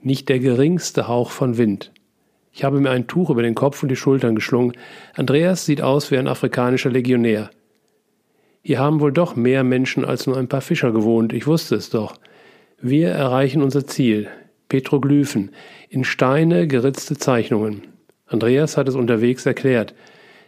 nicht 0.05 0.29
der 0.29 0.39
geringste 0.39 1.07
Hauch 1.07 1.31
von 1.31 1.57
Wind. 1.57 1.91
Ich 2.53 2.63
habe 2.63 2.79
mir 2.79 2.91
ein 2.91 3.07
Tuch 3.07 3.31
über 3.31 3.41
den 3.41 3.55
Kopf 3.55 3.81
und 3.81 3.89
die 3.89 3.95
Schultern 3.95 4.35
geschlungen. 4.35 4.73
Andreas 5.15 5.65
sieht 5.65 5.81
aus 5.81 6.11
wie 6.11 6.17
ein 6.17 6.27
afrikanischer 6.27 6.91
Legionär. 6.91 7.49
Hier 8.61 8.79
haben 8.79 8.99
wohl 8.99 9.11
doch 9.11 9.35
mehr 9.35 9.63
Menschen 9.63 10.05
als 10.05 10.27
nur 10.27 10.37
ein 10.37 10.47
paar 10.47 10.61
Fischer 10.61 10.91
gewohnt, 10.91 11.33
ich 11.33 11.47
wusste 11.47 11.75
es 11.75 11.89
doch. 11.89 12.17
Wir 12.81 13.09
erreichen 13.09 13.61
unser 13.61 13.87
Ziel. 13.87 14.27
Petroglyphen, 14.67 15.51
in 15.89 16.03
Steine 16.03 16.67
geritzte 16.67 17.15
Zeichnungen. 17.15 17.83
Andreas 18.25 18.77
hat 18.77 18.87
es 18.87 18.95
unterwegs 18.95 19.45
erklärt. 19.45 19.93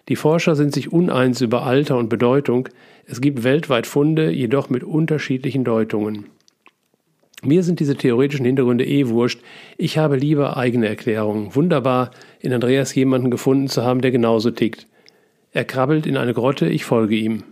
Die 0.09 0.15
Forscher 0.15 0.55
sind 0.55 0.73
sich 0.73 0.91
uneins 0.91 1.41
über 1.41 1.63
Alter 1.63 1.97
und 1.97 2.09
Bedeutung. 2.09 2.67
Es 3.05 3.21
gibt 3.21 3.43
weltweit 3.43 3.87
Funde, 3.87 4.31
jedoch 4.31 4.69
mit 4.69 4.83
unterschiedlichen 4.83 5.63
Deutungen. 5.63 6.25
Mir 7.43 7.63
sind 7.63 7.79
diese 7.79 7.95
theoretischen 7.95 8.45
Hintergründe 8.45 8.85
eh 8.85 9.07
wurscht. 9.07 9.41
Ich 9.77 9.97
habe 9.97 10.17
lieber 10.17 10.57
eigene 10.57 10.87
Erklärungen. 10.87 11.55
Wunderbar, 11.55 12.11
in 12.39 12.51
Andreas 12.51 12.95
jemanden 12.95 13.31
gefunden 13.31 13.67
zu 13.67 13.83
haben, 13.83 14.01
der 14.01 14.11
genauso 14.11 14.51
tickt. 14.51 14.87
Er 15.51 15.63
krabbelt 15.63 16.05
in 16.05 16.17
eine 16.17 16.33
Grotte, 16.33 16.67
ich 16.67 16.83
folge 16.83 17.15
ihm. 17.15 17.43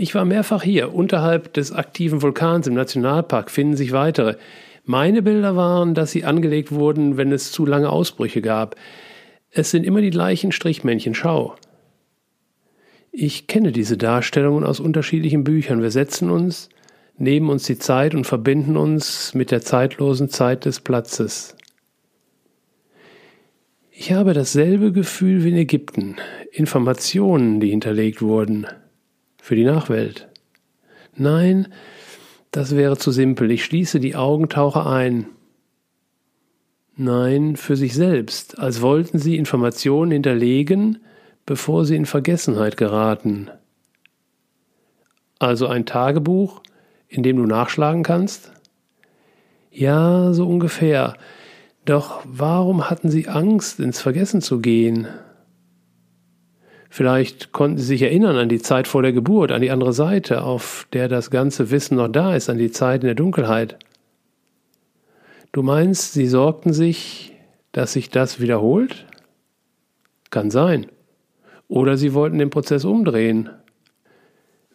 Ich 0.00 0.14
war 0.14 0.24
mehrfach 0.24 0.62
hier. 0.62 0.94
Unterhalb 0.94 1.52
des 1.54 1.72
aktiven 1.72 2.22
Vulkans 2.22 2.68
im 2.68 2.74
Nationalpark 2.74 3.50
finden 3.50 3.76
sich 3.76 3.90
weitere. 3.90 4.36
Meine 4.84 5.22
Bilder 5.22 5.56
waren, 5.56 5.94
dass 5.94 6.12
sie 6.12 6.22
angelegt 6.22 6.70
wurden, 6.70 7.16
wenn 7.16 7.32
es 7.32 7.50
zu 7.50 7.66
lange 7.66 7.90
Ausbrüche 7.90 8.40
gab. 8.40 8.76
Es 9.50 9.72
sind 9.72 9.84
immer 9.84 10.00
die 10.00 10.10
gleichen 10.10 10.52
Strichmännchen. 10.52 11.16
Schau. 11.16 11.56
Ich 13.10 13.48
kenne 13.48 13.72
diese 13.72 13.96
Darstellungen 13.96 14.62
aus 14.62 14.78
unterschiedlichen 14.78 15.42
Büchern. 15.42 15.82
Wir 15.82 15.90
setzen 15.90 16.30
uns, 16.30 16.68
nehmen 17.16 17.50
uns 17.50 17.64
die 17.64 17.80
Zeit 17.80 18.14
und 18.14 18.24
verbinden 18.24 18.76
uns 18.76 19.34
mit 19.34 19.50
der 19.50 19.62
zeitlosen 19.62 20.28
Zeit 20.28 20.64
des 20.64 20.78
Platzes. 20.78 21.56
Ich 23.90 24.12
habe 24.12 24.32
dasselbe 24.32 24.92
Gefühl 24.92 25.42
wie 25.42 25.48
in 25.48 25.56
Ägypten, 25.56 26.14
Informationen, 26.52 27.58
die 27.58 27.70
hinterlegt 27.70 28.22
wurden, 28.22 28.68
für 29.48 29.56
die 29.56 29.64
Nachwelt. 29.64 30.28
Nein, 31.16 31.68
das 32.50 32.76
wäre 32.76 32.98
zu 32.98 33.10
simpel, 33.10 33.50
ich 33.50 33.64
schließe 33.64 33.98
die 33.98 34.14
Augen, 34.14 34.50
tauche 34.50 34.84
ein. 34.84 35.24
Nein, 36.96 37.56
für 37.56 37.74
sich 37.74 37.94
selbst, 37.94 38.58
als 38.58 38.82
wollten 38.82 39.18
sie 39.18 39.38
Informationen 39.38 40.10
hinterlegen, 40.10 40.98
bevor 41.46 41.86
sie 41.86 41.96
in 41.96 42.04
Vergessenheit 42.04 42.76
geraten. 42.76 43.48
Also 45.38 45.66
ein 45.66 45.86
Tagebuch, 45.86 46.62
in 47.08 47.22
dem 47.22 47.38
du 47.38 47.46
nachschlagen 47.46 48.02
kannst? 48.02 48.52
Ja, 49.70 50.34
so 50.34 50.46
ungefähr. 50.46 51.16
Doch 51.86 52.20
warum 52.26 52.90
hatten 52.90 53.08
sie 53.08 53.28
Angst, 53.28 53.80
ins 53.80 54.02
Vergessen 54.02 54.42
zu 54.42 54.60
gehen? 54.60 55.08
Vielleicht 56.88 57.52
konnten 57.52 57.78
sie 57.78 57.84
sich 57.84 58.02
erinnern 58.02 58.36
an 58.36 58.48
die 58.48 58.60
Zeit 58.60 58.88
vor 58.88 59.02
der 59.02 59.12
Geburt, 59.12 59.52
an 59.52 59.60
die 59.60 59.70
andere 59.70 59.92
Seite, 59.92 60.42
auf 60.42 60.86
der 60.92 61.08
das 61.08 61.30
ganze 61.30 61.70
Wissen 61.70 61.96
noch 61.96 62.08
da 62.08 62.34
ist, 62.34 62.48
an 62.48 62.58
die 62.58 62.70
Zeit 62.70 63.02
in 63.02 63.06
der 63.06 63.14
Dunkelheit. 63.14 63.78
Du 65.52 65.62
meinst, 65.62 66.12
sie 66.12 66.26
sorgten 66.26 66.72
sich, 66.72 67.34
dass 67.72 67.92
sich 67.92 68.10
das 68.10 68.40
wiederholt? 68.40 69.06
Kann 70.30 70.50
sein. 70.50 70.86
Oder 71.68 71.96
sie 71.96 72.14
wollten 72.14 72.38
den 72.38 72.50
Prozess 72.50 72.84
umdrehen, 72.84 73.50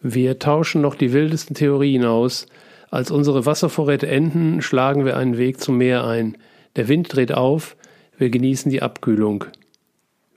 wir 0.06 0.38
tauschen 0.38 0.82
noch 0.82 0.96
die 0.96 1.14
wildesten 1.14 1.56
Theorien 1.56 2.04
aus. 2.04 2.48
Als 2.92 3.10
unsere 3.10 3.46
Wasservorräte 3.46 4.06
enden, 4.06 4.62
schlagen 4.62 5.06
wir 5.06 5.16
einen 5.16 5.38
Weg 5.38 5.62
zum 5.62 5.78
Meer 5.78 6.04
ein. 6.04 6.38
Der 6.76 6.90
Wind 6.90 7.16
dreht 7.16 7.34
auf, 7.34 7.78
wir 8.18 8.30
genießen 8.30 8.70
die 8.70 8.82
Abkühlung. 8.82 9.46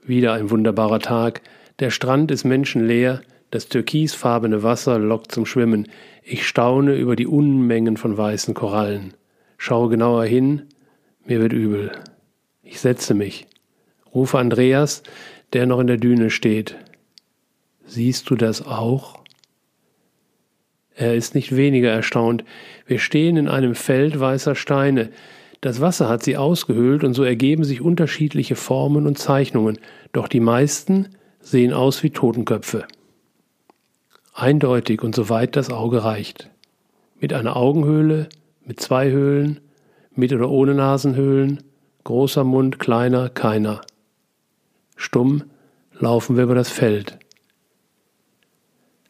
Wieder 0.04 0.34
ein 0.34 0.50
wunderbarer 0.50 1.00
Tag. 1.00 1.42
Der 1.78 1.90
Strand 1.90 2.30
ist 2.30 2.44
menschenleer, 2.44 3.20
das 3.50 3.68
türkisfarbene 3.68 4.62
Wasser 4.62 4.98
lockt 4.98 5.30
zum 5.30 5.44
Schwimmen. 5.44 5.88
Ich 6.22 6.48
staune 6.48 6.96
über 6.96 7.16
die 7.16 7.26
Unmengen 7.26 7.98
von 7.98 8.16
weißen 8.16 8.54
Korallen. 8.54 9.12
Schaue 9.58 9.90
genauer 9.90 10.24
hin, 10.24 10.62
mir 11.26 11.40
wird 11.40 11.52
übel. 11.52 11.92
Ich 12.62 12.80
setze 12.80 13.12
mich, 13.12 13.46
rufe 14.14 14.38
Andreas, 14.38 15.02
der 15.52 15.66
noch 15.66 15.78
in 15.78 15.86
der 15.86 15.98
Düne 15.98 16.30
steht. 16.30 16.76
Siehst 17.84 18.30
du 18.30 18.36
das 18.36 18.66
auch? 18.66 19.20
Er 20.94 21.14
ist 21.14 21.34
nicht 21.34 21.54
weniger 21.54 21.90
erstaunt. 21.90 22.42
Wir 22.86 22.98
stehen 22.98 23.36
in 23.36 23.48
einem 23.48 23.74
Feld 23.74 24.18
weißer 24.18 24.54
Steine. 24.54 25.10
Das 25.60 25.82
Wasser 25.82 26.08
hat 26.08 26.22
sie 26.22 26.38
ausgehöhlt 26.38 27.04
und 27.04 27.12
so 27.12 27.22
ergeben 27.22 27.64
sich 27.64 27.82
unterschiedliche 27.82 28.56
Formen 28.56 29.06
und 29.06 29.18
Zeichnungen, 29.18 29.78
doch 30.12 30.26
die 30.26 30.40
meisten 30.40 31.10
sehen 31.46 31.72
aus 31.72 32.02
wie 32.02 32.10
Totenköpfe. 32.10 32.88
Eindeutig 34.34 35.02
und 35.02 35.14
soweit 35.14 35.54
das 35.54 35.70
Auge 35.70 36.02
reicht. 36.02 36.50
Mit 37.20 37.32
einer 37.32 37.54
Augenhöhle, 37.54 38.28
mit 38.64 38.80
zwei 38.80 39.10
Höhlen, 39.10 39.60
mit 40.12 40.32
oder 40.32 40.50
ohne 40.50 40.74
Nasenhöhlen, 40.74 41.62
großer 42.02 42.42
Mund, 42.42 42.80
kleiner, 42.80 43.28
keiner. 43.28 43.80
Stumm 44.96 45.44
laufen 45.92 46.36
wir 46.36 46.42
über 46.42 46.56
das 46.56 46.68
Feld. 46.68 47.16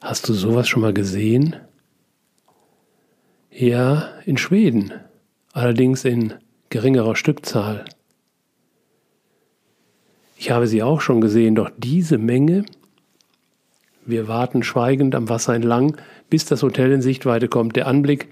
Hast 0.03 0.29
du 0.29 0.35
sowas 0.35 0.69
schon 0.69 0.83
mal 0.83 0.93
gesehen? 0.93 1.57
Ja, 3.51 4.11
in 4.27 4.37
Schweden, 4.37 4.93
allerdings 5.53 6.05
in 6.05 6.35
geringerer 6.69 7.17
Stückzahl. 7.17 7.87
Ich 10.37 10.51
habe 10.51 10.67
sie 10.67 10.83
auch 10.83 11.01
schon 11.01 11.21
gesehen, 11.21 11.55
doch 11.55 11.71
diese 11.77 12.19
Menge. 12.19 12.65
Wir 14.05 14.29
warten 14.29 14.63
schweigend 14.63 15.15
am 15.15 15.29
Wasser 15.29 15.55
entlang, 15.55 15.97
bis 16.31 16.45
das 16.45 16.63
Hotel 16.63 16.93
in 16.93 17.03
Sichtweite 17.03 17.49
kommt. 17.49 17.75
Der 17.75 17.87
Anblick 17.87 18.29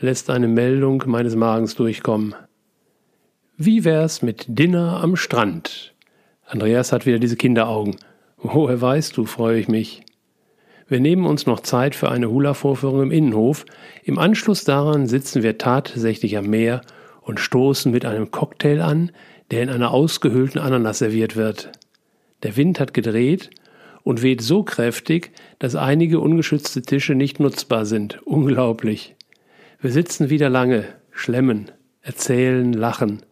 lässt 0.00 0.30
eine 0.30 0.48
Meldung 0.48 1.04
meines 1.06 1.36
Magens 1.36 1.76
durchkommen. 1.76 2.34
Wie 3.56 3.84
wär's 3.84 4.20
mit 4.20 4.44
Dinner 4.48 5.00
am 5.02 5.14
Strand? 5.14 5.94
Andreas 6.44 6.92
hat 6.92 7.06
wieder 7.06 7.20
diese 7.20 7.36
Kinderaugen. 7.36 7.96
Woher 8.36 8.80
weißt 8.80 9.16
du, 9.16 9.24
freue 9.24 9.58
ich 9.58 9.68
mich. 9.68 10.02
Wir 10.88 11.00
nehmen 11.00 11.24
uns 11.24 11.46
noch 11.46 11.60
Zeit 11.60 11.94
für 11.94 12.10
eine 12.10 12.30
Hula-Vorführung 12.30 13.04
im 13.04 13.10
Innenhof. 13.10 13.64
Im 14.02 14.18
Anschluss 14.18 14.64
daran 14.64 15.06
sitzen 15.06 15.42
wir 15.42 15.56
tatsächlich 15.56 16.36
am 16.36 16.46
Meer 16.46 16.82
und 17.22 17.40
stoßen 17.40 17.90
mit 17.90 18.04
einem 18.04 18.30
Cocktail 18.30 18.82
an, 18.82 19.10
der 19.50 19.62
in 19.62 19.70
einer 19.70 19.90
ausgehöhlten 19.90 20.60
Ananas 20.60 20.98
serviert 20.98 21.36
wird. 21.36 21.72
Der 22.42 22.56
Wind 22.56 22.80
hat 22.80 22.94
gedreht 22.94 23.50
und 24.02 24.22
weht 24.22 24.42
so 24.42 24.62
kräftig, 24.62 25.32
dass 25.58 25.76
einige 25.76 26.20
ungeschützte 26.20 26.82
Tische 26.82 27.14
nicht 27.14 27.40
nutzbar 27.40 27.86
sind. 27.86 28.20
Unglaublich. 28.24 29.16
Wir 29.80 29.90
sitzen 29.90 30.30
wieder 30.30 30.48
lange, 30.48 30.84
schlemmen, 31.10 31.70
erzählen, 32.02 32.72
lachen. 32.72 33.22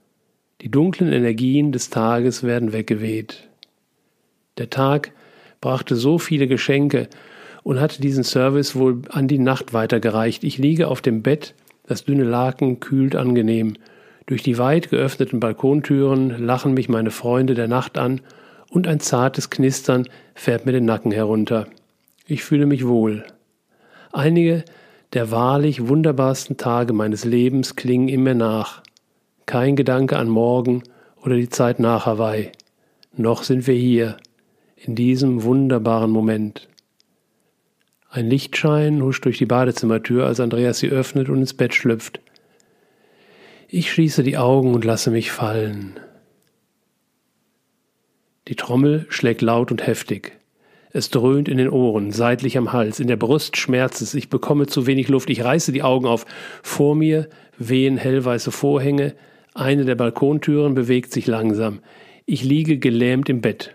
Die 0.60 0.70
dunklen 0.70 1.12
Energien 1.12 1.72
des 1.72 1.90
Tages 1.90 2.42
werden 2.42 2.72
weggeweht. 2.72 3.48
Der 4.58 4.70
Tag 4.70 5.12
brachte 5.60 5.96
so 5.96 6.18
viele 6.18 6.46
Geschenke 6.46 7.08
und 7.62 7.80
hatte 7.80 8.00
diesen 8.00 8.24
Service 8.24 8.76
wohl 8.76 9.02
an 9.08 9.28
die 9.28 9.38
Nacht 9.38 9.72
weitergereicht. 9.72 10.44
Ich 10.44 10.58
liege 10.58 10.88
auf 10.88 11.00
dem 11.00 11.22
Bett, 11.22 11.54
das 11.86 12.04
dünne 12.04 12.24
Laken 12.24 12.80
kühlt 12.80 13.16
angenehm. 13.16 13.74
Durch 14.26 14.42
die 14.42 14.58
weit 14.58 14.90
geöffneten 14.90 15.40
Balkontüren 15.40 16.44
lachen 16.44 16.74
mich 16.74 16.88
meine 16.88 17.10
Freunde 17.10 17.54
der 17.54 17.68
Nacht 17.68 17.98
an 17.98 18.20
und 18.70 18.86
ein 18.86 19.00
zartes 19.00 19.50
Knistern 19.50 20.08
fährt 20.34 20.66
mir 20.66 20.72
den 20.72 20.84
Nacken 20.84 21.12
herunter. 21.12 21.66
Ich 22.26 22.44
fühle 22.44 22.66
mich 22.66 22.86
wohl. 22.86 23.24
Einige 24.12 24.64
der 25.12 25.30
wahrlich 25.30 25.88
wunderbarsten 25.88 26.56
Tage 26.56 26.92
meines 26.92 27.24
Lebens 27.24 27.76
klingen 27.76 28.08
in 28.08 28.22
mir 28.22 28.34
nach. 28.34 28.82
Kein 29.44 29.76
Gedanke 29.76 30.16
an 30.16 30.28
morgen 30.28 30.84
oder 31.22 31.36
die 31.36 31.50
Zeit 31.50 31.80
nach 31.80 32.06
Hawaii. 32.06 32.50
Noch 33.14 33.42
sind 33.42 33.66
wir 33.66 33.74
hier, 33.74 34.16
in 34.76 34.94
diesem 34.94 35.42
wunderbaren 35.42 36.10
Moment. 36.10 36.68
Ein 38.08 38.28
Lichtschein 38.28 39.02
huscht 39.02 39.24
durch 39.26 39.38
die 39.38 39.46
Badezimmertür, 39.46 40.26
als 40.26 40.40
Andreas 40.40 40.78
sie 40.78 40.88
öffnet 40.88 41.28
und 41.28 41.38
ins 41.38 41.54
Bett 41.54 41.74
schlüpft. 41.74 42.20
Ich 43.74 43.90
schließe 43.90 44.22
die 44.22 44.36
Augen 44.36 44.74
und 44.74 44.84
lasse 44.84 45.10
mich 45.10 45.32
fallen. 45.32 45.98
Die 48.48 48.54
Trommel 48.54 49.06
schlägt 49.08 49.40
laut 49.40 49.70
und 49.70 49.86
heftig. 49.86 50.38
Es 50.90 51.08
dröhnt 51.08 51.48
in 51.48 51.56
den 51.56 51.70
Ohren, 51.70 52.10
seitlich 52.12 52.58
am 52.58 52.74
Hals, 52.74 53.00
in 53.00 53.06
der 53.06 53.16
Brust 53.16 53.56
schmerzt 53.56 54.02
es, 54.02 54.12
ich 54.12 54.28
bekomme 54.28 54.66
zu 54.66 54.86
wenig 54.86 55.08
Luft, 55.08 55.30
ich 55.30 55.42
reiße 55.42 55.72
die 55.72 55.82
Augen 55.82 56.04
auf. 56.04 56.26
Vor 56.62 56.94
mir 56.94 57.30
wehen 57.56 57.96
hellweiße 57.96 58.50
Vorhänge, 58.52 59.14
eine 59.54 59.86
der 59.86 59.94
Balkontüren 59.94 60.74
bewegt 60.74 61.10
sich 61.10 61.26
langsam. 61.26 61.80
Ich 62.26 62.44
liege 62.44 62.76
gelähmt 62.76 63.30
im 63.30 63.40
Bett. 63.40 63.74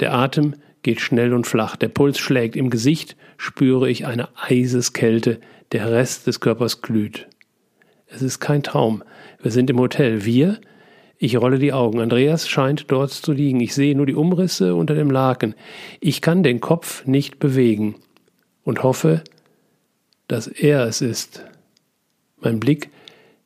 Der 0.00 0.12
Atem 0.12 0.56
geht 0.82 1.00
schnell 1.00 1.32
und 1.32 1.46
flach, 1.46 1.76
der 1.76 1.88
Puls 1.88 2.18
schlägt, 2.18 2.56
im 2.56 2.68
Gesicht 2.68 3.16
spüre 3.36 3.88
ich 3.88 4.06
eine 4.06 4.28
Eiseskälte, 4.34 5.38
der 5.70 5.92
Rest 5.92 6.26
des 6.26 6.40
Körpers 6.40 6.82
glüht. 6.82 7.28
Es 8.08 8.22
ist 8.22 8.40
kein 8.40 8.64
Traum. 8.64 9.04
Wir 9.46 9.52
sind 9.52 9.70
im 9.70 9.78
Hotel. 9.78 10.24
Wir, 10.24 10.58
ich 11.18 11.36
rolle 11.36 11.60
die 11.60 11.72
Augen. 11.72 12.00
Andreas 12.00 12.48
scheint 12.48 12.90
dort 12.90 13.12
zu 13.12 13.30
liegen. 13.30 13.60
Ich 13.60 13.76
sehe 13.76 13.94
nur 13.94 14.04
die 14.04 14.16
Umrisse 14.16 14.74
unter 14.74 14.96
dem 14.96 15.08
Laken. 15.08 15.54
Ich 16.00 16.20
kann 16.20 16.42
den 16.42 16.60
Kopf 16.60 17.06
nicht 17.06 17.38
bewegen 17.38 17.94
und 18.64 18.82
hoffe, 18.82 19.22
dass 20.26 20.48
er 20.48 20.84
es 20.86 21.00
ist. 21.00 21.44
Mein 22.40 22.58
Blick 22.58 22.90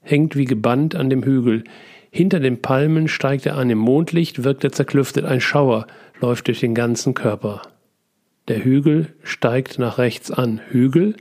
hängt 0.00 0.36
wie 0.36 0.46
gebannt 0.46 0.94
an 0.94 1.10
dem 1.10 1.22
Hügel. 1.22 1.64
Hinter 2.10 2.40
den 2.40 2.62
Palmen 2.62 3.06
steigt 3.06 3.44
er 3.44 3.58
an. 3.58 3.68
Im 3.68 3.76
Mondlicht 3.76 4.42
wirkt 4.42 4.64
er 4.64 4.72
zerklüftet. 4.72 5.26
Ein 5.26 5.42
Schauer 5.42 5.86
läuft 6.18 6.46
durch 6.46 6.60
den 6.60 6.74
ganzen 6.74 7.12
Körper. 7.12 7.60
Der 8.48 8.64
Hügel 8.64 9.08
steigt 9.22 9.78
nach 9.78 9.98
rechts 9.98 10.30
an. 10.30 10.62
Hügel? 10.70 11.16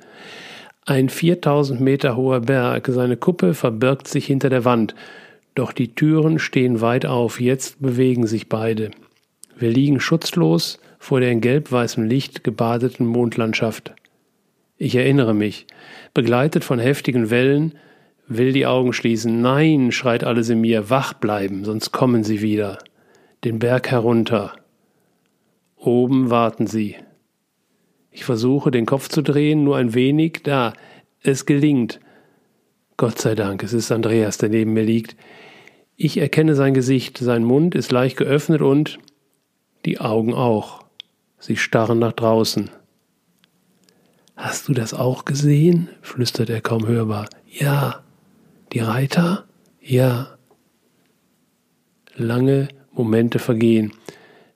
Ein 0.89 1.09
4000 1.09 1.79
Meter 1.79 2.17
hoher 2.17 2.39
Berg. 2.39 2.87
Seine 2.87 3.15
Kuppe 3.15 3.53
verbirgt 3.53 4.07
sich 4.07 4.25
hinter 4.25 4.49
der 4.49 4.65
Wand. 4.65 4.95
Doch 5.53 5.71
die 5.71 5.93
Türen 5.93 6.39
stehen 6.39 6.81
weit 6.81 7.05
auf, 7.05 7.39
jetzt 7.39 7.79
bewegen 7.79 8.25
sich 8.25 8.49
beide. 8.49 8.89
Wir 9.55 9.69
liegen 9.69 9.99
schutzlos 9.99 10.79
vor 10.97 11.19
der 11.19 11.29
in 11.29 11.41
gelb-weißem 11.41 12.05
Licht 12.05 12.43
gebadeten 12.43 13.05
Mondlandschaft. 13.05 13.93
Ich 14.79 14.95
erinnere 14.95 15.35
mich, 15.35 15.67
begleitet 16.15 16.63
von 16.63 16.79
heftigen 16.79 17.29
Wellen, 17.29 17.75
will 18.27 18.51
die 18.51 18.65
Augen 18.65 18.91
schließen. 18.91 19.41
Nein, 19.41 19.91
schreit 19.91 20.23
alles 20.23 20.49
in 20.49 20.59
mir, 20.59 20.89
wach 20.89 21.13
bleiben, 21.13 21.65
sonst 21.65 21.91
kommen 21.91 22.23
sie 22.23 22.41
wieder. 22.41 22.79
Den 23.43 23.59
Berg 23.59 23.91
herunter. 23.91 24.53
Oben 25.75 26.31
warten 26.31 26.65
sie. 26.65 26.95
Ich 28.11 28.25
versuche, 28.25 28.71
den 28.71 28.85
Kopf 28.85 29.09
zu 29.09 29.21
drehen, 29.21 29.63
nur 29.63 29.77
ein 29.77 29.93
wenig, 29.93 30.41
da. 30.43 30.73
Es 31.21 31.45
gelingt. 31.45 31.99
Gott 32.97 33.19
sei 33.19 33.35
Dank, 33.35 33.63
es 33.63 33.73
ist 33.73 33.91
Andreas, 33.91 34.37
der 34.37 34.49
neben 34.49 34.73
mir 34.73 34.83
liegt. 34.83 35.15
Ich 35.95 36.17
erkenne 36.17 36.55
sein 36.55 36.73
Gesicht, 36.73 37.17
sein 37.17 37.43
Mund 37.43 37.75
ist 37.75 37.91
leicht 37.91 38.17
geöffnet 38.17 38.61
und 38.61 38.99
die 39.85 39.99
Augen 39.99 40.33
auch. 40.33 40.83
Sie 41.39 41.55
starren 41.55 41.99
nach 41.99 42.13
draußen. 42.13 42.69
Hast 44.35 44.67
du 44.69 44.73
das 44.73 44.93
auch 44.93 45.25
gesehen? 45.25 45.89
flüstert 46.01 46.49
er 46.49 46.61
kaum 46.61 46.87
hörbar. 46.87 47.27
Ja. 47.47 48.03
Die 48.71 48.79
Reiter? 48.79 49.45
Ja. 49.81 50.37
Lange 52.15 52.69
Momente 52.91 53.39
vergehen. 53.39 53.93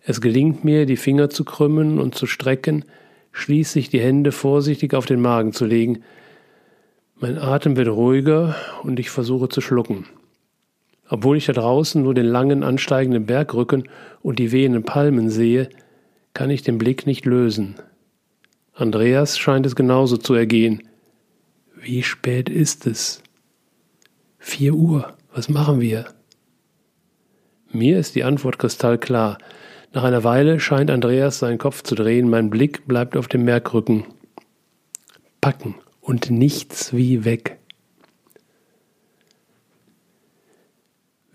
Es 0.02 0.22
gelingt 0.22 0.64
mir, 0.64 0.86
die 0.86 0.98
Finger 0.98 1.30
zu 1.30 1.44
krümmen 1.44 2.00
und 2.00 2.16
zu 2.16 2.28
strecken, 2.28 2.86
schließlich 3.34 3.90
die 3.90 4.00
Hände 4.00 4.32
vorsichtig 4.32 4.94
auf 4.94 5.06
den 5.06 5.22
Magen 5.22 5.52
zu 5.52 5.66
legen. 5.66 6.04
Mein 7.20 7.38
Atem 7.38 7.76
wird 7.76 7.90
ruhiger 7.90 8.56
und 8.84 9.00
ich 9.00 9.10
versuche 9.10 9.50
zu 9.50 9.60
schlucken. 9.60 10.06
Obwohl 11.10 11.36
ich 11.38 11.48
da 11.48 11.54
draußen 11.54 12.02
nur 12.02 12.14
den 12.14 12.26
langen 12.26 12.64
ansteigenden 12.64 13.26
Bergrücken 13.26 13.90
und 14.22 14.40
die 14.40 14.52
wehenden 14.52 14.84
Palmen 14.84 15.30
sehe, 15.30 15.70
kann 16.34 16.50
ich 16.50 16.62
den 16.62 16.78
Blick 16.78 17.06
nicht 17.06 17.26
lösen. 17.26 17.76
Andreas 18.74 19.38
scheint 19.38 19.66
es 19.66 19.76
genauso 19.76 20.18
zu 20.18 20.34
ergehen. 20.34 20.84
Wie 21.76 22.02
spät 22.02 22.50
ist 22.50 22.88
es? 22.88 23.22
Vier 24.40 24.74
Uhr. 24.74 25.14
Was 25.34 25.50
machen 25.50 25.82
wir? 25.82 26.06
Mir 27.72 28.00
ist 28.00 28.16
die 28.16 28.24
Antwort 28.24 28.60
kristallklar. 28.60 29.38
Nach 29.94 30.04
einer 30.04 30.24
Weile 30.24 30.60
scheint 30.60 30.90
Andreas 30.90 31.38
seinen 31.38 31.60
Kopf 31.60 31.84
zu 31.84 31.94
drehen, 31.94 32.28
mein 32.28 32.50
Blick 32.50 32.88
bleibt 32.88 33.16
auf 33.16 33.28
dem 33.28 33.46
Bergrücken. 33.46 34.06
Packen 35.40 35.76
und 36.02 36.32
nichts 36.32 36.94
wie 36.94 37.26
weg. 37.26 37.60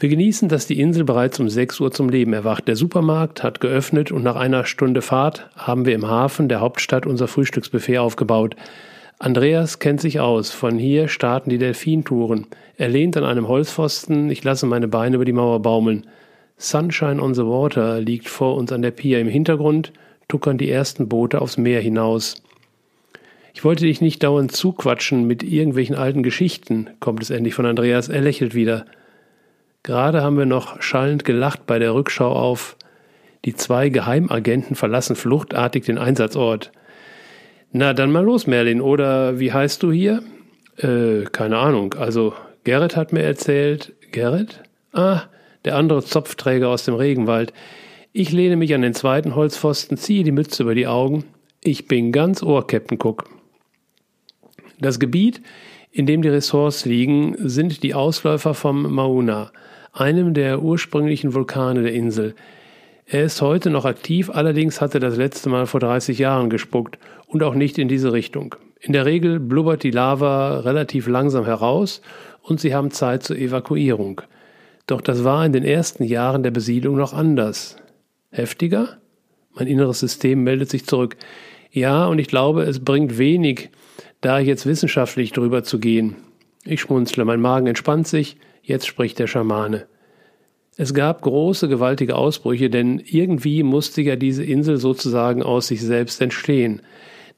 Wir 0.01 0.09
genießen, 0.09 0.49
dass 0.49 0.67
die 0.67 0.81
Insel 0.81 1.05
bereits 1.05 1.39
um 1.39 1.49
6 1.49 1.79
Uhr 1.79 1.93
zum 1.93 2.09
Leben 2.09 2.33
erwacht. 2.33 2.67
Der 2.67 2.75
Supermarkt 2.75 3.45
hat 3.45 3.61
geöffnet 3.61 4.11
und 4.11 4.25
nach 4.25 4.37
einer 4.37 4.65
Stunde 4.65 5.03
Fahrt 5.03 5.51
haben 5.57 5.87
wir 5.87 5.95
im 5.95 6.09
Hafen 6.09 6.49
der 6.49 6.61
Hauptstadt 6.61 7.07
unser 7.07 7.29
Frühstücksbuffet 7.29 7.99
aufgebaut. 7.99 8.57
Andreas 9.21 9.79
kennt 9.79 10.01
sich 10.01 10.19
aus. 10.19 10.51
Von 10.51 10.79
hier 10.79 11.07
starten 11.07 11.51
die 11.51 11.59
Delfintouren. 11.59 12.47
Er 12.77 12.89
lehnt 12.89 13.17
an 13.17 13.25
einem 13.25 13.47
Holzpfosten. 13.47 14.31
Ich 14.31 14.43
lasse 14.43 14.67
meine 14.67 14.89
Beine 14.89 15.17
über 15.17 15.25
die 15.25 15.33
Mauer 15.33 15.63
baumeln. 15.63 16.07
Sunshine 16.59 17.23
on 17.23 17.35
the 17.35 17.45
Water 17.45 18.01
liegt 18.01 18.29
vor 18.29 18.57
uns 18.57 18.73
an 18.73 18.83
der 18.83 18.91
Pier. 18.91 19.21
Im 19.21 19.29
Hintergrund 19.29 19.93
tuckern 20.27 20.59
die 20.59 20.71
ersten 20.71 21.09
Boote 21.09 21.41
aufs 21.41 21.57
Meer 21.57 21.81
hinaus. 21.81 22.43
Ich 23.55 23.65
wollte 23.65 23.85
dich 23.85 24.01
nicht 24.01 24.23
dauernd 24.23 24.53
zuquatschen 24.53 25.27
mit 25.27 25.43
irgendwelchen 25.43 25.97
alten 25.97 26.23
Geschichten, 26.23 26.91
kommt 27.01 27.23
es 27.23 27.31
endlich 27.31 27.55
von 27.55 27.67
Andreas. 27.67 28.09
Er 28.09 28.21
lächelt 28.21 28.55
wieder. 28.55 28.85
Gerade 29.83 30.23
haben 30.23 30.37
wir 30.37 30.47
noch 30.47 30.83
schallend 30.83 31.25
gelacht 31.25 31.67
bei 31.67 31.79
der 31.79 31.95
Rückschau 31.95 32.31
auf 32.31 32.77
die 33.45 33.55
zwei 33.55 33.89
Geheimagenten 33.89 34.75
verlassen 34.75 35.17
fluchtartig 35.17 35.85
den 35.85 35.99
Einsatzort. 35.99 36.73
Na, 37.71 37.95
dann 37.95 38.11
mal 38.11 38.25
los, 38.25 38.47
Merlin, 38.47 38.81
oder 38.81 39.39
wie 39.39 39.53
heißt 39.53 39.83
du 39.83 39.93
hier? 39.93 40.23
Äh, 40.77 41.25
keine 41.33 41.59
Ahnung. 41.59 41.95
Also, 41.95 42.35
Gerrit 42.65 42.97
hat 42.97 43.13
mir 43.13 43.23
erzählt. 43.23 43.95
Gerrit? 44.11 44.63
Ah, 44.93 45.23
der 45.65 45.77
andere 45.77 46.05
Zopfträger 46.05 46.69
aus 46.69 46.85
dem 46.85 46.95
Regenwald. 46.95 47.53
Ich 48.13 48.33
lehne 48.33 48.57
mich 48.57 48.75
an 48.75 48.83
den 48.83 48.95
zweiten 48.95 49.35
Holzpfosten, 49.35 49.97
ziehe 49.97 50.25
die 50.25 50.33
Mütze 50.33 50.63
über 50.63 50.75
die 50.75 50.87
Augen. 50.87 51.25
Ich 51.63 51.87
bin 51.87 52.13
ganz 52.13 52.43
Ohr, 52.43 52.67
Captain 52.67 52.99
Cook. 53.01 53.25
Das 54.81 54.99
Gebiet, 54.99 55.43
in 55.91 56.07
dem 56.07 56.23
die 56.23 56.29
Ressorts 56.29 56.85
liegen, 56.85 57.37
sind 57.39 57.83
die 57.83 57.95
Ausläufer 57.95 58.55
vom 58.55 58.93
Mauna 58.93 59.51
einem 59.93 60.35
der 60.35 60.63
ursprünglichen 60.63 61.35
Vulkane 61.35 61.83
der 61.83 61.93
Insel. 61.93 62.35
Er 63.07 63.25
ist 63.25 63.41
heute 63.41 63.71
noch 63.71 63.85
aktiv, 63.85 64.31
allerdings 64.31 64.81
hat 64.81 64.95
er 64.95 65.01
das 65.01 65.17
letzte 65.17 65.49
Mal 65.49 65.67
vor 65.67 65.81
30 65.81 66.19
Jahren 66.19 66.51
gespuckt 66.51 66.99
und 67.27 67.43
auch 67.43 67.55
nicht 67.55 67.79
in 67.79 67.89
diese 67.89 68.13
Richtung. 68.13 68.55
In 68.81 68.93
der 68.93 69.07
Regel 69.07 69.41
blubbert 69.41 69.83
die 69.83 69.91
Lava 69.91 70.61
relativ 70.61 71.09
langsam 71.09 71.45
heraus 71.45 72.01
und 72.43 72.61
sie 72.61 72.75
haben 72.75 72.91
Zeit 72.91 73.23
zur 73.23 73.37
Evakuierung. 73.37 74.21
Doch 74.89 75.03
das 75.03 75.23
war 75.23 75.45
in 75.45 75.53
den 75.53 75.65
ersten 75.65 76.03
Jahren 76.03 76.43
der 76.43 76.51
Besiedlung 76.51 76.97
noch 76.97 77.13
anders. 77.13 77.77
Heftiger? 78.31 78.97
Mein 79.53 79.67
inneres 79.67 80.01
System 80.01 80.43
meldet 80.43 80.71
sich 80.71 80.87
zurück. 80.87 81.17
Ja, 81.71 82.07
und 82.07 82.19
ich 82.19 82.29
glaube, 82.29 82.63
es 82.63 82.83
bringt 82.83 83.19
wenig, 83.19 83.69
da 84.23 84.39
jetzt 84.39 84.65
wissenschaftlich 84.65 85.33
drüber 85.33 85.63
zu 85.63 85.79
gehen. 85.79 86.17
Ich 86.65 86.81
schmunzle, 86.81 87.27
mein 87.27 87.41
Magen 87.41 87.67
entspannt 87.67 88.09
sich, 88.09 88.39
jetzt 88.63 88.87
spricht 88.87 89.19
der 89.19 89.27
Schamane. 89.27 89.87
Es 90.79 90.95
gab 90.95 91.21
große, 91.21 91.69
gewaltige 91.69 92.17
Ausbrüche, 92.17 92.71
denn 92.71 92.99
irgendwie 93.05 93.63
musste 93.65 94.01
ja 94.01 94.17
diese 94.17 94.43
Insel 94.43 94.79
sozusagen 94.79 95.43
aus 95.43 95.67
sich 95.67 95.83
selbst 95.83 96.23
entstehen. 96.23 96.81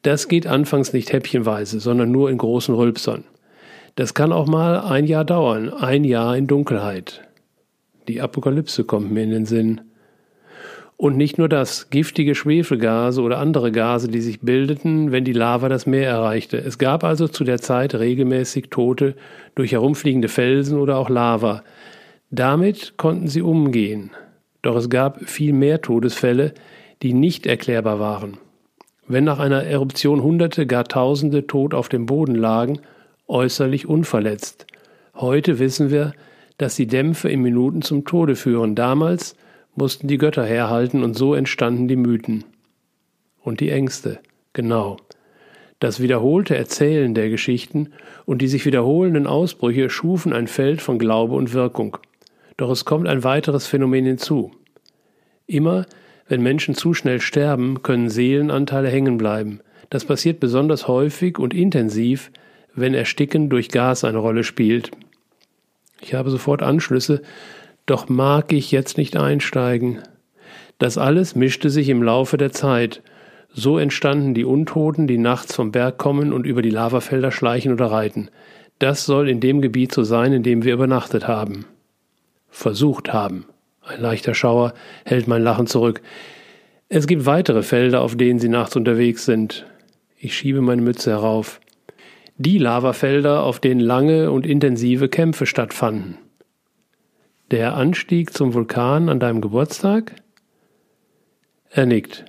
Das 0.02 0.28
geht 0.28 0.46
anfangs 0.46 0.92
nicht 0.92 1.12
häppchenweise, 1.12 1.80
sondern 1.80 2.12
nur 2.12 2.30
in 2.30 2.38
großen 2.38 2.74
Rülpsern. 2.76 3.24
Das 3.96 4.14
kann 4.14 4.30
auch 4.30 4.46
mal 4.46 4.78
ein 4.78 5.06
Jahr 5.06 5.24
dauern, 5.24 5.68
ein 5.70 6.04
Jahr 6.04 6.36
in 6.36 6.46
Dunkelheit. 6.46 7.22
Die 8.10 8.20
Apokalypse 8.20 8.82
kommt 8.82 9.12
mir 9.12 9.22
in 9.22 9.30
den 9.30 9.46
Sinn. 9.46 9.82
Und 10.96 11.16
nicht 11.16 11.38
nur 11.38 11.48
das, 11.48 11.90
giftige 11.90 12.34
Schwefelgase 12.34 13.22
oder 13.22 13.38
andere 13.38 13.70
Gase, 13.70 14.08
die 14.08 14.20
sich 14.20 14.40
bildeten, 14.40 15.12
wenn 15.12 15.22
die 15.22 15.32
Lava 15.32 15.68
das 15.68 15.86
Meer 15.86 16.08
erreichte. 16.08 16.56
Es 16.56 16.78
gab 16.78 17.04
also 17.04 17.28
zu 17.28 17.44
der 17.44 17.60
Zeit 17.60 17.94
regelmäßig 17.94 18.68
Tote 18.68 19.14
durch 19.54 19.70
herumfliegende 19.70 20.26
Felsen 20.26 20.76
oder 20.80 20.96
auch 20.96 21.08
Lava. 21.08 21.62
Damit 22.32 22.94
konnten 22.96 23.28
sie 23.28 23.42
umgehen. 23.42 24.10
Doch 24.60 24.74
es 24.74 24.90
gab 24.90 25.24
viel 25.24 25.52
mehr 25.52 25.80
Todesfälle, 25.80 26.52
die 27.02 27.12
nicht 27.12 27.46
erklärbar 27.46 28.00
waren. 28.00 28.38
Wenn 29.06 29.22
nach 29.22 29.38
einer 29.38 29.62
Eruption 29.62 30.20
Hunderte, 30.24 30.66
gar 30.66 30.82
Tausende 30.82 31.46
tot 31.46 31.74
auf 31.74 31.88
dem 31.88 32.06
Boden 32.06 32.34
lagen, 32.34 32.80
äußerlich 33.28 33.86
unverletzt. 33.86 34.66
Heute 35.14 35.60
wissen 35.60 35.92
wir, 35.92 36.12
dass 36.60 36.76
die 36.76 36.86
Dämpfe 36.86 37.30
in 37.30 37.40
Minuten 37.40 37.80
zum 37.80 38.04
Tode 38.04 38.36
führen. 38.36 38.74
Damals 38.74 39.34
mussten 39.74 40.08
die 40.08 40.18
Götter 40.18 40.44
herhalten 40.44 41.02
und 41.02 41.14
so 41.14 41.32
entstanden 41.32 41.88
die 41.88 41.96
Mythen. 41.96 42.44
Und 43.42 43.60
die 43.60 43.70
Ängste, 43.70 44.20
genau. 44.52 44.98
Das 45.78 46.00
wiederholte 46.00 46.54
Erzählen 46.54 47.14
der 47.14 47.30
Geschichten 47.30 47.88
und 48.26 48.42
die 48.42 48.48
sich 48.48 48.66
wiederholenden 48.66 49.26
Ausbrüche 49.26 49.88
schufen 49.88 50.34
ein 50.34 50.48
Feld 50.48 50.82
von 50.82 50.98
Glaube 50.98 51.34
und 51.34 51.54
Wirkung. 51.54 51.96
Doch 52.58 52.70
es 52.70 52.84
kommt 52.84 53.08
ein 53.08 53.24
weiteres 53.24 53.66
Phänomen 53.66 54.04
hinzu. 54.04 54.50
Immer, 55.46 55.86
wenn 56.28 56.42
Menschen 56.42 56.74
zu 56.74 56.92
schnell 56.92 57.22
sterben, 57.22 57.82
können 57.82 58.10
Seelenanteile 58.10 58.90
hängen 58.90 59.16
bleiben. 59.16 59.60
Das 59.88 60.04
passiert 60.04 60.40
besonders 60.40 60.88
häufig 60.88 61.38
und 61.38 61.54
intensiv, 61.54 62.30
wenn 62.74 62.92
Ersticken 62.92 63.48
durch 63.48 63.70
Gas 63.70 64.04
eine 64.04 64.18
Rolle 64.18 64.44
spielt. 64.44 64.90
Ich 66.00 66.14
habe 66.14 66.30
sofort 66.30 66.62
Anschlüsse, 66.62 67.22
doch 67.86 68.08
mag 68.08 68.52
ich 68.52 68.72
jetzt 68.72 68.96
nicht 68.96 69.16
einsteigen. 69.16 70.00
Das 70.78 70.98
alles 70.98 71.34
mischte 71.34 71.70
sich 71.70 71.88
im 71.88 72.02
Laufe 72.02 72.36
der 72.36 72.52
Zeit. 72.52 73.02
So 73.52 73.78
entstanden 73.78 74.34
die 74.34 74.44
Untoten, 74.44 75.06
die 75.06 75.18
nachts 75.18 75.54
vom 75.54 75.72
Berg 75.72 75.98
kommen 75.98 76.32
und 76.32 76.46
über 76.46 76.62
die 76.62 76.70
Lavafelder 76.70 77.32
schleichen 77.32 77.72
oder 77.72 77.86
reiten. 77.86 78.30
Das 78.78 79.04
soll 79.04 79.28
in 79.28 79.40
dem 79.40 79.60
Gebiet 79.60 79.92
so 79.92 80.04
sein, 80.04 80.32
in 80.32 80.42
dem 80.42 80.64
wir 80.64 80.72
übernachtet 80.72 81.28
haben 81.28 81.66
versucht 82.50 83.12
haben. 83.12 83.46
Ein 83.82 84.00
leichter 84.00 84.34
Schauer 84.34 84.74
hält 85.04 85.26
mein 85.26 85.42
Lachen 85.42 85.66
zurück. 85.66 86.02
Es 86.88 87.06
gibt 87.06 87.24
weitere 87.24 87.62
Felder, 87.62 88.02
auf 88.02 88.16
denen 88.16 88.38
sie 88.38 88.48
nachts 88.48 88.76
unterwegs 88.76 89.24
sind. 89.24 89.64
Ich 90.18 90.36
schiebe 90.36 90.60
meine 90.60 90.82
Mütze 90.82 91.10
herauf. 91.10 91.60
Die 92.42 92.56
Lavafelder, 92.56 93.42
auf 93.42 93.60
denen 93.60 93.80
lange 93.80 94.30
und 94.30 94.46
intensive 94.46 95.10
Kämpfe 95.10 95.44
stattfanden. 95.44 96.16
Der 97.50 97.74
Anstieg 97.74 98.32
zum 98.32 98.54
Vulkan 98.54 99.10
an 99.10 99.20
deinem 99.20 99.42
Geburtstag? 99.42 100.14
Er 101.68 101.84
nickt. 101.84 102.24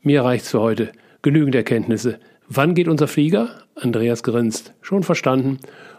Mir 0.00 0.24
reicht's 0.24 0.50
für 0.52 0.62
heute. 0.62 0.92
Genügend 1.20 1.54
Erkenntnisse. 1.54 2.20
Wann 2.48 2.74
geht 2.74 2.88
unser 2.88 3.06
Flieger? 3.06 3.50
Andreas 3.74 4.22
grinst. 4.22 4.72
Schon 4.80 5.02
verstanden. 5.02 5.58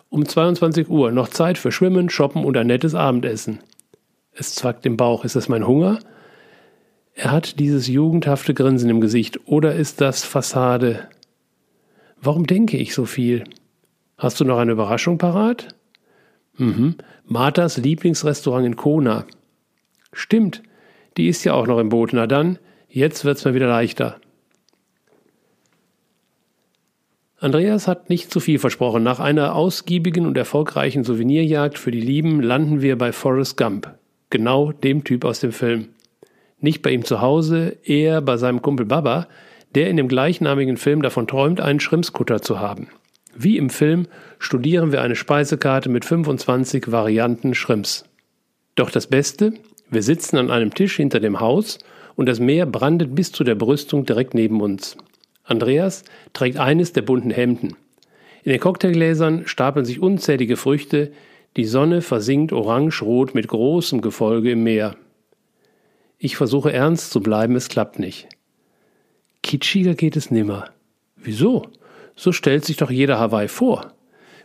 Um 0.10 0.28
22 0.28 0.90
Uhr 0.90 1.12
noch 1.12 1.28
Zeit 1.28 1.60
für 1.60 1.72
Schwimmen, 1.72 2.10
Shoppen 2.10 2.44
und 2.44 2.58
ein 2.58 2.66
nettes 2.66 2.96
Abendessen. 2.96 3.60
Es 4.32 4.56
zwackt 4.56 4.88
im 4.88 4.98
Bauch. 4.98 5.24
Ist 5.24 5.36
das 5.36 5.50
mein 5.50 5.68
Hunger? 5.68 6.00
Er 7.14 7.30
hat 7.30 7.60
dieses 7.60 7.88
jugendhafte 7.88 8.56
Grinsen 8.56 8.90
im 8.90 9.02
Gesicht. 9.02 9.42
Oder 9.46 9.76
ist 9.76 10.02
das 10.02 10.24
Fassade? 10.24 11.10
Warum 12.24 12.48
denke 12.48 12.78
ich 12.78 12.94
so 12.94 13.06
viel? 13.06 13.44
Hast 14.18 14.40
du 14.40 14.46
noch 14.46 14.58
eine 14.58 14.72
Überraschung 14.72 15.18
parat? 15.18 15.76
Mhm. 16.58 16.96
Marthas 17.26 17.78
Lieblingsrestaurant 17.78 18.66
in 18.66 18.76
Kona. 18.78 19.26
Stimmt. 20.14 20.64
Die 21.18 21.28
ist 21.28 21.44
ja 21.44 21.54
auch 21.54 21.68
noch 21.68 21.80
im 21.80 21.90
Boot. 21.90 22.12
Na 22.14 22.26
dann, 22.26 22.60
jetzt 22.88 23.26
wird's 23.26 23.44
mir 23.44 23.54
wieder 23.54 23.68
leichter. 23.68 24.22
Andreas 27.40 27.90
hat 27.90 28.10
nicht 28.10 28.32
zu 28.32 28.40
viel 28.40 28.58
versprochen. 28.58 29.04
Nach 29.04 29.20
einer 29.20 29.54
ausgiebigen 29.54 30.26
und 30.26 30.38
erfolgreichen 30.38 31.04
Souvenirjagd 31.04 31.78
für 31.78 31.92
die 31.92 32.00
Lieben 32.00 32.42
landen 32.42 32.82
wir 32.82 32.98
bei 32.98 33.12
Forrest 33.12 33.58
Gump. 33.58 33.94
Genau 34.30 34.72
dem 34.72 35.04
Typ 35.04 35.26
aus 35.26 35.42
dem 35.42 35.52
Film. 35.52 35.90
Nicht 36.62 36.82
bei 36.82 36.92
ihm 36.92 37.04
zu 37.04 37.20
Hause, 37.20 37.76
eher 37.84 38.22
bei 38.22 38.38
seinem 38.38 38.62
Kumpel 38.62 38.86
Baba, 38.86 39.28
der 39.76 39.90
in 39.90 39.98
dem 39.98 40.08
gleichnamigen 40.08 40.78
Film 40.78 41.02
davon 41.02 41.28
träumt, 41.28 41.62
einen 41.62 41.80
Schrimpskutter 41.80 42.42
zu 42.42 42.60
haben. 42.60 42.88
Wie 43.36 43.58
im 43.58 43.70
Film 43.70 44.08
studieren 44.38 44.92
wir 44.92 45.02
eine 45.02 45.16
Speisekarte 45.16 45.90
mit 45.90 46.06
25 46.06 46.92
Varianten 46.92 47.56
Schrimps. 47.56 48.06
Doch 48.76 48.92
das 48.92 49.08
Beste, 49.08 49.54
wir 49.90 50.04
sitzen 50.04 50.38
an 50.38 50.52
einem 50.52 50.74
Tisch 50.74 50.96
hinter 50.96 51.20
dem 51.20 51.40
Haus 51.40 51.80
und 52.16 52.28
das 52.28 52.40
Meer 52.40 52.66
brandet 52.66 53.16
bis 53.16 53.32
zu 53.32 53.44
der 53.44 53.56
Brüstung 53.56 54.06
direkt 54.06 54.34
neben 54.34 54.62
uns. 54.62 54.98
Andreas 55.44 56.04
trägt 56.34 56.58
eines 56.58 56.94
der 56.94 57.02
bunten 57.02 57.32
Hemden. 57.32 57.76
In 58.44 58.52
den 58.52 58.60
Cocktailgläsern 58.60 59.44
stapeln 59.46 59.86
sich 59.86 60.00
unzählige 60.00 60.58
Früchte, 60.58 61.12
die 61.56 61.66
Sonne 61.66 62.02
versinkt 62.02 62.52
orange-rot 62.52 63.36
mit 63.36 63.48
großem 63.48 64.02
Gefolge 64.02 64.52
im 64.52 64.64
Meer. 64.64 64.96
Ich 66.18 66.36
versuche 66.36 66.72
ernst 66.72 67.12
zu 67.12 67.22
bleiben, 67.22 67.56
es 67.56 67.70
klappt 67.70 68.00
nicht. 68.00 68.28
Kitschiger 69.44 69.94
geht 69.94 70.16
es 70.16 70.32
nimmer. 70.32 70.70
Wieso? 71.18 71.68
So 72.16 72.32
stellt 72.32 72.66
sich 72.66 72.78
doch 72.78 72.90
jeder 72.90 73.20
Hawaii 73.20 73.48
vor. 73.48 73.94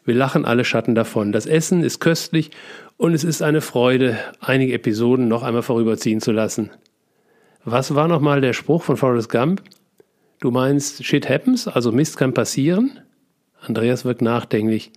Wir 0.04 0.14
lachen 0.14 0.44
alle 0.44 0.64
Schatten 0.64 0.94
davon. 0.94 1.32
Das 1.32 1.46
Essen 1.46 1.82
ist 1.82 2.00
köstlich 2.00 2.50
und 2.96 3.14
es 3.14 3.24
ist 3.24 3.42
eine 3.42 3.60
Freude, 3.60 4.18
einige 4.40 4.74
Episoden 4.74 5.28
noch 5.28 5.42
einmal 5.42 5.62
vorüberziehen 5.62 6.20
zu 6.20 6.32
lassen. 6.32 6.70
Was 7.64 7.94
war 7.94 8.08
nochmal 8.08 8.40
der 8.40 8.52
Spruch 8.52 8.82
von 8.82 8.96
Forrest 8.96 9.30
Gump? 9.30 9.62
Du 10.40 10.50
meinst, 10.50 11.04
shit 11.04 11.28
happens, 11.28 11.68
also 11.68 11.92
Mist 11.92 12.16
kann 12.16 12.32
passieren? 12.32 13.00
Andreas 13.60 14.04
wirkt 14.04 14.22
nachdenklich. 14.22 14.92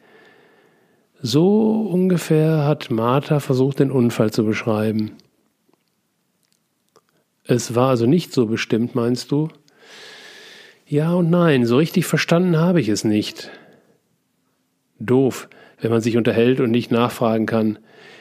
So 1.21 1.81
ungefähr 1.81 2.65
hat 2.65 2.89
Martha 2.89 3.39
versucht, 3.39 3.79
den 3.79 3.91
Unfall 3.91 4.31
zu 4.31 4.45
beschreiben. 4.45 5.11
Es 7.43 7.75
war 7.75 7.89
also 7.89 8.05
nicht 8.05 8.33
so 8.33 8.45
bestimmt, 8.45 8.95
meinst 8.95 9.31
du? 9.31 9.49
Ja 10.91 11.13
und 11.13 11.29
nein, 11.29 11.65
so 11.65 11.77
richtig 11.77 12.05
verstanden 12.05 12.57
habe 12.57 12.81
ich 12.81 12.89
es 12.89 13.05
nicht. 13.05 13.49
Doof, 14.99 15.47
wenn 15.79 15.89
man 15.89 16.01
sich 16.01 16.17
unterhält 16.17 16.59
und 16.59 16.69
nicht 16.69 16.91
nachfragen 16.91 17.45
kann. 17.45 17.79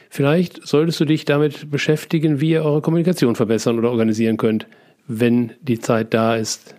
Vielleicht 0.09 0.65
solltest 0.65 0.97
du 1.01 1.03
dich 1.03 1.25
damit 1.25 1.69
beschäftigen, 1.69 2.39
wie 2.39 2.51
ihr 2.51 2.63
eure 2.63 2.81
Kommunikation 2.81 3.35
verbessern 3.35 3.77
oder 3.77 3.91
organisieren 3.91 4.37
könnt, 4.37 4.67
wenn 5.05 5.51
die 5.59 5.79
Zeit 5.79 6.13
da 6.13 6.37
ist. 6.37 6.75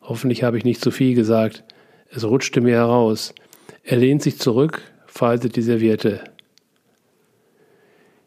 Hoffentlich 0.00 0.42
habe 0.42 0.58
ich 0.58 0.64
nicht 0.64 0.80
zu 0.80 0.90
viel 0.90 1.14
gesagt. 1.14 1.62
Es 2.10 2.24
rutschte 2.24 2.60
mir 2.60 2.74
heraus. 2.74 3.32
Er 3.84 3.98
lehnt 3.98 4.22
sich 4.22 4.40
zurück, 4.40 4.80
faltet 5.06 5.54
die 5.54 5.62
Serviette. 5.62 6.24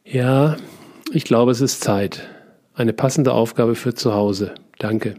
Ja, 0.06 0.56
ich 1.12 1.26
glaube, 1.26 1.52
es 1.52 1.60
ist 1.60 1.84
Zeit. 1.84 2.26
Eine 2.74 2.94
passende 2.94 3.34
Aufgabe 3.34 3.76
für 3.76 3.94
zu 3.94 4.14
Hause. 4.14 4.56
Danke. 4.80 5.16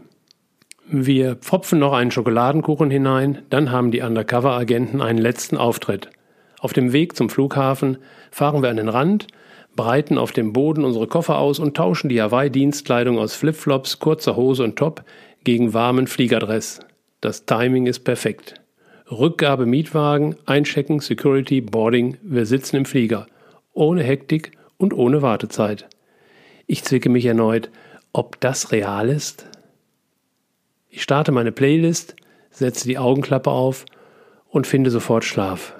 Wir 0.91 1.35
pfropfen 1.35 1.77
noch 1.77 1.93
einen 1.93 2.09
Schokoladenkuchen 2.09 2.89
hinein, 2.89 3.43
dann 3.51 3.71
haben 3.71 3.91
die 3.91 4.01
Undercover-Agenten 4.01 5.03
einen 5.03 5.19
letzten 5.19 5.55
Auftritt. 5.55 6.09
Auf 6.59 6.73
dem 6.73 6.93
Weg 6.93 7.15
zum 7.15 7.29
Flughafen 7.29 7.99
fahren 8.31 8.63
wir 8.63 8.71
an 8.71 8.77
den 8.77 8.89
Rand, 8.89 9.27
breiten 9.75 10.17
auf 10.17 10.31
dem 10.31 10.51
Boden 10.51 10.83
unsere 10.83 11.05
Koffer 11.05 11.37
aus 11.37 11.59
und 11.59 11.77
tauschen 11.77 12.09
die 12.09 12.19
Hawaii-Dienstkleidung 12.19 13.19
aus 13.19 13.35
Flipflops, 13.35 13.99
kurzer 13.99 14.35
Hose 14.35 14.63
und 14.63 14.77
Top 14.77 15.03
gegen 15.43 15.75
warmen 15.75 16.07
Fliegerdress. 16.07 16.79
Das 17.21 17.45
Timing 17.45 17.85
ist 17.85 17.99
perfekt. 17.99 18.55
Rückgabe 19.11 19.67
Mietwagen, 19.67 20.37
Einchecken, 20.47 21.01
Security, 21.01 21.61
Boarding, 21.61 22.17
wir 22.23 22.47
sitzen 22.47 22.77
im 22.77 22.85
Flieger. 22.85 23.27
Ohne 23.73 24.01
Hektik 24.01 24.53
und 24.77 24.95
ohne 24.95 25.21
Wartezeit. 25.21 25.87
Ich 26.65 26.83
zwicke 26.83 27.09
mich 27.09 27.27
erneut, 27.27 27.69
ob 28.11 28.39
das 28.39 28.71
real 28.71 29.09
ist? 29.09 29.48
Ich 30.89 31.03
starte 31.03 31.31
meine 31.31 31.51
Playlist, 31.51 32.15
setze 32.49 32.87
die 32.87 32.97
Augenklappe 32.97 33.51
auf 33.51 33.85
und 34.47 34.65
finde 34.65 34.89
sofort 34.89 35.23
Schlaf. 35.23 35.75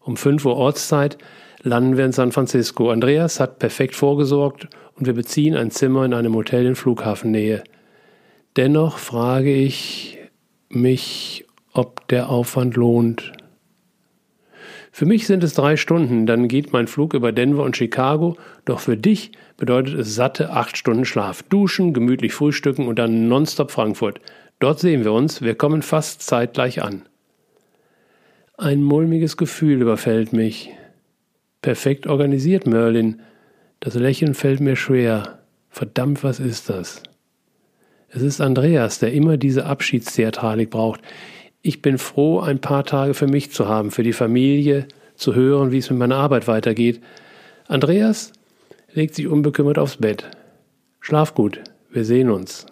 Um 0.00 0.16
5 0.16 0.44
Uhr 0.46 0.56
Ortszeit 0.56 1.18
landen 1.62 1.96
wir 1.98 2.06
in 2.06 2.12
San 2.12 2.32
Francisco. 2.32 2.90
Andreas 2.90 3.40
hat 3.40 3.58
perfekt 3.58 3.94
vorgesorgt 3.94 4.68
und 4.94 5.06
wir 5.06 5.12
beziehen 5.12 5.54
ein 5.54 5.70
Zimmer 5.70 6.04
in 6.04 6.14
einem 6.14 6.34
Hotel 6.34 6.64
in 6.64 6.76
Flughafennähe. 6.76 7.62
Dennoch 8.56 8.96
frage 8.98 9.54
ich 9.54 10.18
mich, 10.70 11.44
ob 11.72 12.08
der 12.08 12.30
Aufwand 12.30 12.76
lohnt. 12.76 13.32
Für 14.96 15.04
mich 15.04 15.26
sind 15.26 15.44
es 15.44 15.52
drei 15.52 15.76
Stunden, 15.76 16.24
dann 16.24 16.48
geht 16.48 16.72
mein 16.72 16.86
Flug 16.86 17.12
über 17.12 17.30
Denver 17.30 17.64
und 17.64 17.76
Chicago, 17.76 18.38
doch 18.64 18.80
für 18.80 18.96
dich 18.96 19.30
bedeutet 19.58 19.92
es 19.92 20.14
satte 20.14 20.48
acht 20.48 20.78
Stunden 20.78 21.04
Schlaf, 21.04 21.42
duschen, 21.42 21.92
gemütlich 21.92 22.32
frühstücken 22.32 22.88
und 22.88 22.98
dann 22.98 23.28
nonstop 23.28 23.70
Frankfurt. 23.70 24.22
Dort 24.58 24.80
sehen 24.80 25.04
wir 25.04 25.12
uns, 25.12 25.42
wir 25.42 25.54
kommen 25.54 25.82
fast 25.82 26.22
zeitgleich 26.22 26.82
an. 26.82 27.02
Ein 28.56 28.82
mulmiges 28.82 29.36
Gefühl 29.36 29.82
überfällt 29.82 30.32
mich. 30.32 30.70
Perfekt 31.60 32.06
organisiert, 32.06 32.66
Merlin. 32.66 33.20
Das 33.80 33.96
Lächeln 33.96 34.32
fällt 34.32 34.60
mir 34.60 34.76
schwer. 34.76 35.40
Verdammt, 35.68 36.24
was 36.24 36.40
ist 36.40 36.70
das? 36.70 37.02
Es 38.08 38.22
ist 38.22 38.40
Andreas, 38.40 38.98
der 38.98 39.12
immer 39.12 39.36
diese 39.36 39.66
Abschiedstheatralik 39.66 40.70
braucht. 40.70 41.02
Ich 41.66 41.82
bin 41.82 41.98
froh, 41.98 42.38
ein 42.38 42.60
paar 42.60 42.84
Tage 42.84 43.12
für 43.12 43.26
mich 43.26 43.50
zu 43.50 43.66
haben, 43.66 43.90
für 43.90 44.04
die 44.04 44.12
Familie, 44.12 44.86
zu 45.16 45.34
hören, 45.34 45.72
wie 45.72 45.78
es 45.78 45.90
mit 45.90 45.98
meiner 45.98 46.14
Arbeit 46.14 46.46
weitergeht. 46.46 47.00
Andreas 47.66 48.32
legt 48.92 49.16
sich 49.16 49.26
unbekümmert 49.26 49.76
aufs 49.76 49.96
Bett. 49.96 50.30
Schlaf 51.00 51.34
gut, 51.34 51.58
wir 51.90 52.04
sehen 52.04 52.30
uns. 52.30 52.66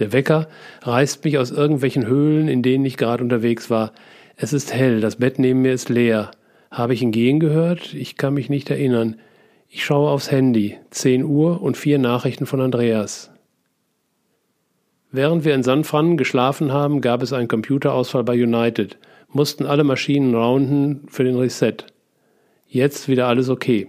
Der 0.00 0.12
Wecker 0.12 0.48
reißt 0.82 1.24
mich 1.24 1.38
aus 1.38 1.52
irgendwelchen 1.52 2.04
Höhlen, 2.04 2.48
in 2.48 2.64
denen 2.64 2.84
ich 2.84 2.96
gerade 2.96 3.22
unterwegs 3.22 3.70
war. 3.70 3.92
Es 4.34 4.52
ist 4.52 4.74
hell, 4.74 5.00
das 5.00 5.14
Bett 5.14 5.38
neben 5.38 5.62
mir 5.62 5.74
ist 5.74 5.90
leer. 5.90 6.32
Habe 6.68 6.94
ich 6.94 7.02
ihn 7.02 7.12
gehen 7.12 7.38
gehört? 7.38 7.94
Ich 7.94 8.16
kann 8.16 8.34
mich 8.34 8.50
nicht 8.50 8.70
erinnern. 8.70 9.20
Ich 9.68 9.84
schaue 9.84 10.10
aufs 10.10 10.32
Handy. 10.32 10.76
Zehn 10.90 11.22
Uhr 11.22 11.62
und 11.62 11.76
vier 11.76 12.00
Nachrichten 12.00 12.46
von 12.46 12.60
Andreas. 12.60 13.30
Während 15.10 15.44
wir 15.44 15.54
in 15.54 15.62
San 15.62 15.84
Fran 15.84 16.16
geschlafen 16.16 16.72
haben, 16.72 17.00
gab 17.00 17.22
es 17.22 17.32
einen 17.32 17.48
Computerausfall 17.48 18.24
bei 18.24 18.34
United, 18.34 18.98
mussten 19.30 19.64
alle 19.64 19.84
Maschinen 19.84 20.34
rounden 20.34 21.06
für 21.08 21.24
den 21.24 21.36
Reset. 21.36 21.76
Jetzt 22.66 23.08
wieder 23.08 23.26
alles 23.26 23.48
okay. 23.48 23.88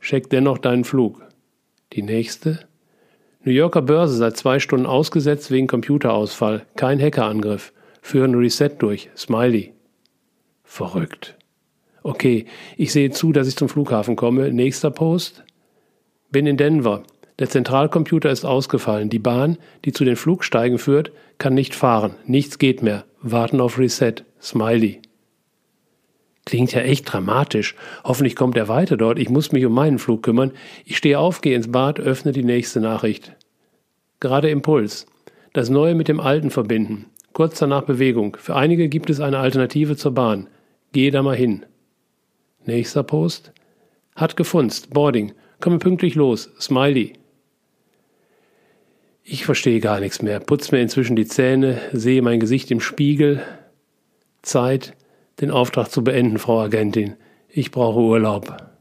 Check 0.00 0.30
dennoch 0.30 0.58
deinen 0.58 0.84
Flug. 0.84 1.22
Die 1.92 2.02
nächste? 2.02 2.60
New 3.44 3.52
Yorker 3.52 3.82
Börse 3.82 4.16
seit 4.16 4.36
zwei 4.36 4.60
Stunden 4.60 4.86
ausgesetzt 4.86 5.50
wegen 5.50 5.66
Computerausfall. 5.66 6.64
Kein 6.76 7.00
Hackerangriff. 7.00 7.72
Führen 8.00 8.36
Reset 8.36 8.70
durch. 8.78 9.10
Smiley. 9.16 9.72
Verrückt. 10.62 11.36
Okay, 12.04 12.46
ich 12.76 12.92
sehe 12.92 13.10
zu, 13.10 13.32
dass 13.32 13.48
ich 13.48 13.56
zum 13.56 13.68
Flughafen 13.68 14.14
komme. 14.14 14.52
Nächster 14.52 14.90
Post. 14.90 15.44
Bin 16.30 16.46
in 16.46 16.56
Denver. 16.56 17.02
Der 17.38 17.48
Zentralcomputer 17.48 18.30
ist 18.30 18.44
ausgefallen. 18.44 19.08
Die 19.08 19.18
Bahn, 19.18 19.58
die 19.84 19.92
zu 19.92 20.04
den 20.04 20.16
Flugsteigen 20.16 20.78
führt, 20.78 21.12
kann 21.38 21.54
nicht 21.54 21.74
fahren. 21.74 22.14
Nichts 22.26 22.58
geht 22.58 22.82
mehr. 22.82 23.04
Warten 23.20 23.60
auf 23.60 23.78
Reset. 23.78 24.24
Smiley. 24.40 25.00
Klingt 26.44 26.72
ja 26.72 26.80
echt 26.80 27.10
dramatisch. 27.10 27.76
Hoffentlich 28.04 28.34
kommt 28.34 28.56
er 28.56 28.68
weiter 28.68 28.96
dort. 28.96 29.18
Ich 29.18 29.28
muss 29.28 29.52
mich 29.52 29.64
um 29.64 29.72
meinen 29.72 29.98
Flug 29.98 30.22
kümmern. 30.22 30.52
Ich 30.84 30.96
stehe 30.96 31.18
auf, 31.18 31.40
gehe 31.40 31.54
ins 31.54 31.70
Bad, 31.70 32.00
öffne 32.00 32.32
die 32.32 32.42
nächste 32.42 32.80
Nachricht. 32.80 33.32
Gerade 34.18 34.50
Impuls. 34.50 35.06
Das 35.52 35.70
Neue 35.70 35.94
mit 35.94 36.08
dem 36.08 36.20
Alten 36.20 36.50
verbinden. 36.50 37.06
Kurz 37.32 37.58
danach 37.58 37.82
Bewegung. 37.82 38.36
Für 38.38 38.56
einige 38.56 38.88
gibt 38.88 39.08
es 39.08 39.20
eine 39.20 39.38
Alternative 39.38 39.96
zur 39.96 40.12
Bahn. 40.12 40.48
Gehe 40.92 41.10
da 41.10 41.22
mal 41.22 41.36
hin. 41.36 41.64
Nächster 42.64 43.02
Post. 43.02 43.52
Hat 44.16 44.36
gefunzt. 44.36 44.90
Boarding. 44.90 45.32
Komme 45.60 45.78
pünktlich 45.78 46.14
los. 46.14 46.50
Smiley. 46.60 47.14
Ich 49.24 49.44
verstehe 49.44 49.78
gar 49.78 50.00
nichts 50.00 50.20
mehr, 50.20 50.40
putze 50.40 50.74
mir 50.74 50.82
inzwischen 50.82 51.14
die 51.14 51.26
Zähne, 51.26 51.80
sehe 51.92 52.22
mein 52.22 52.40
Gesicht 52.40 52.70
im 52.72 52.80
Spiegel. 52.80 53.42
Zeit, 54.42 54.96
den 55.40 55.52
Auftrag 55.52 55.88
zu 55.90 56.02
beenden, 56.02 56.38
Frau 56.38 56.60
Agentin. 56.60 57.16
Ich 57.48 57.70
brauche 57.70 58.00
Urlaub. 58.00 58.71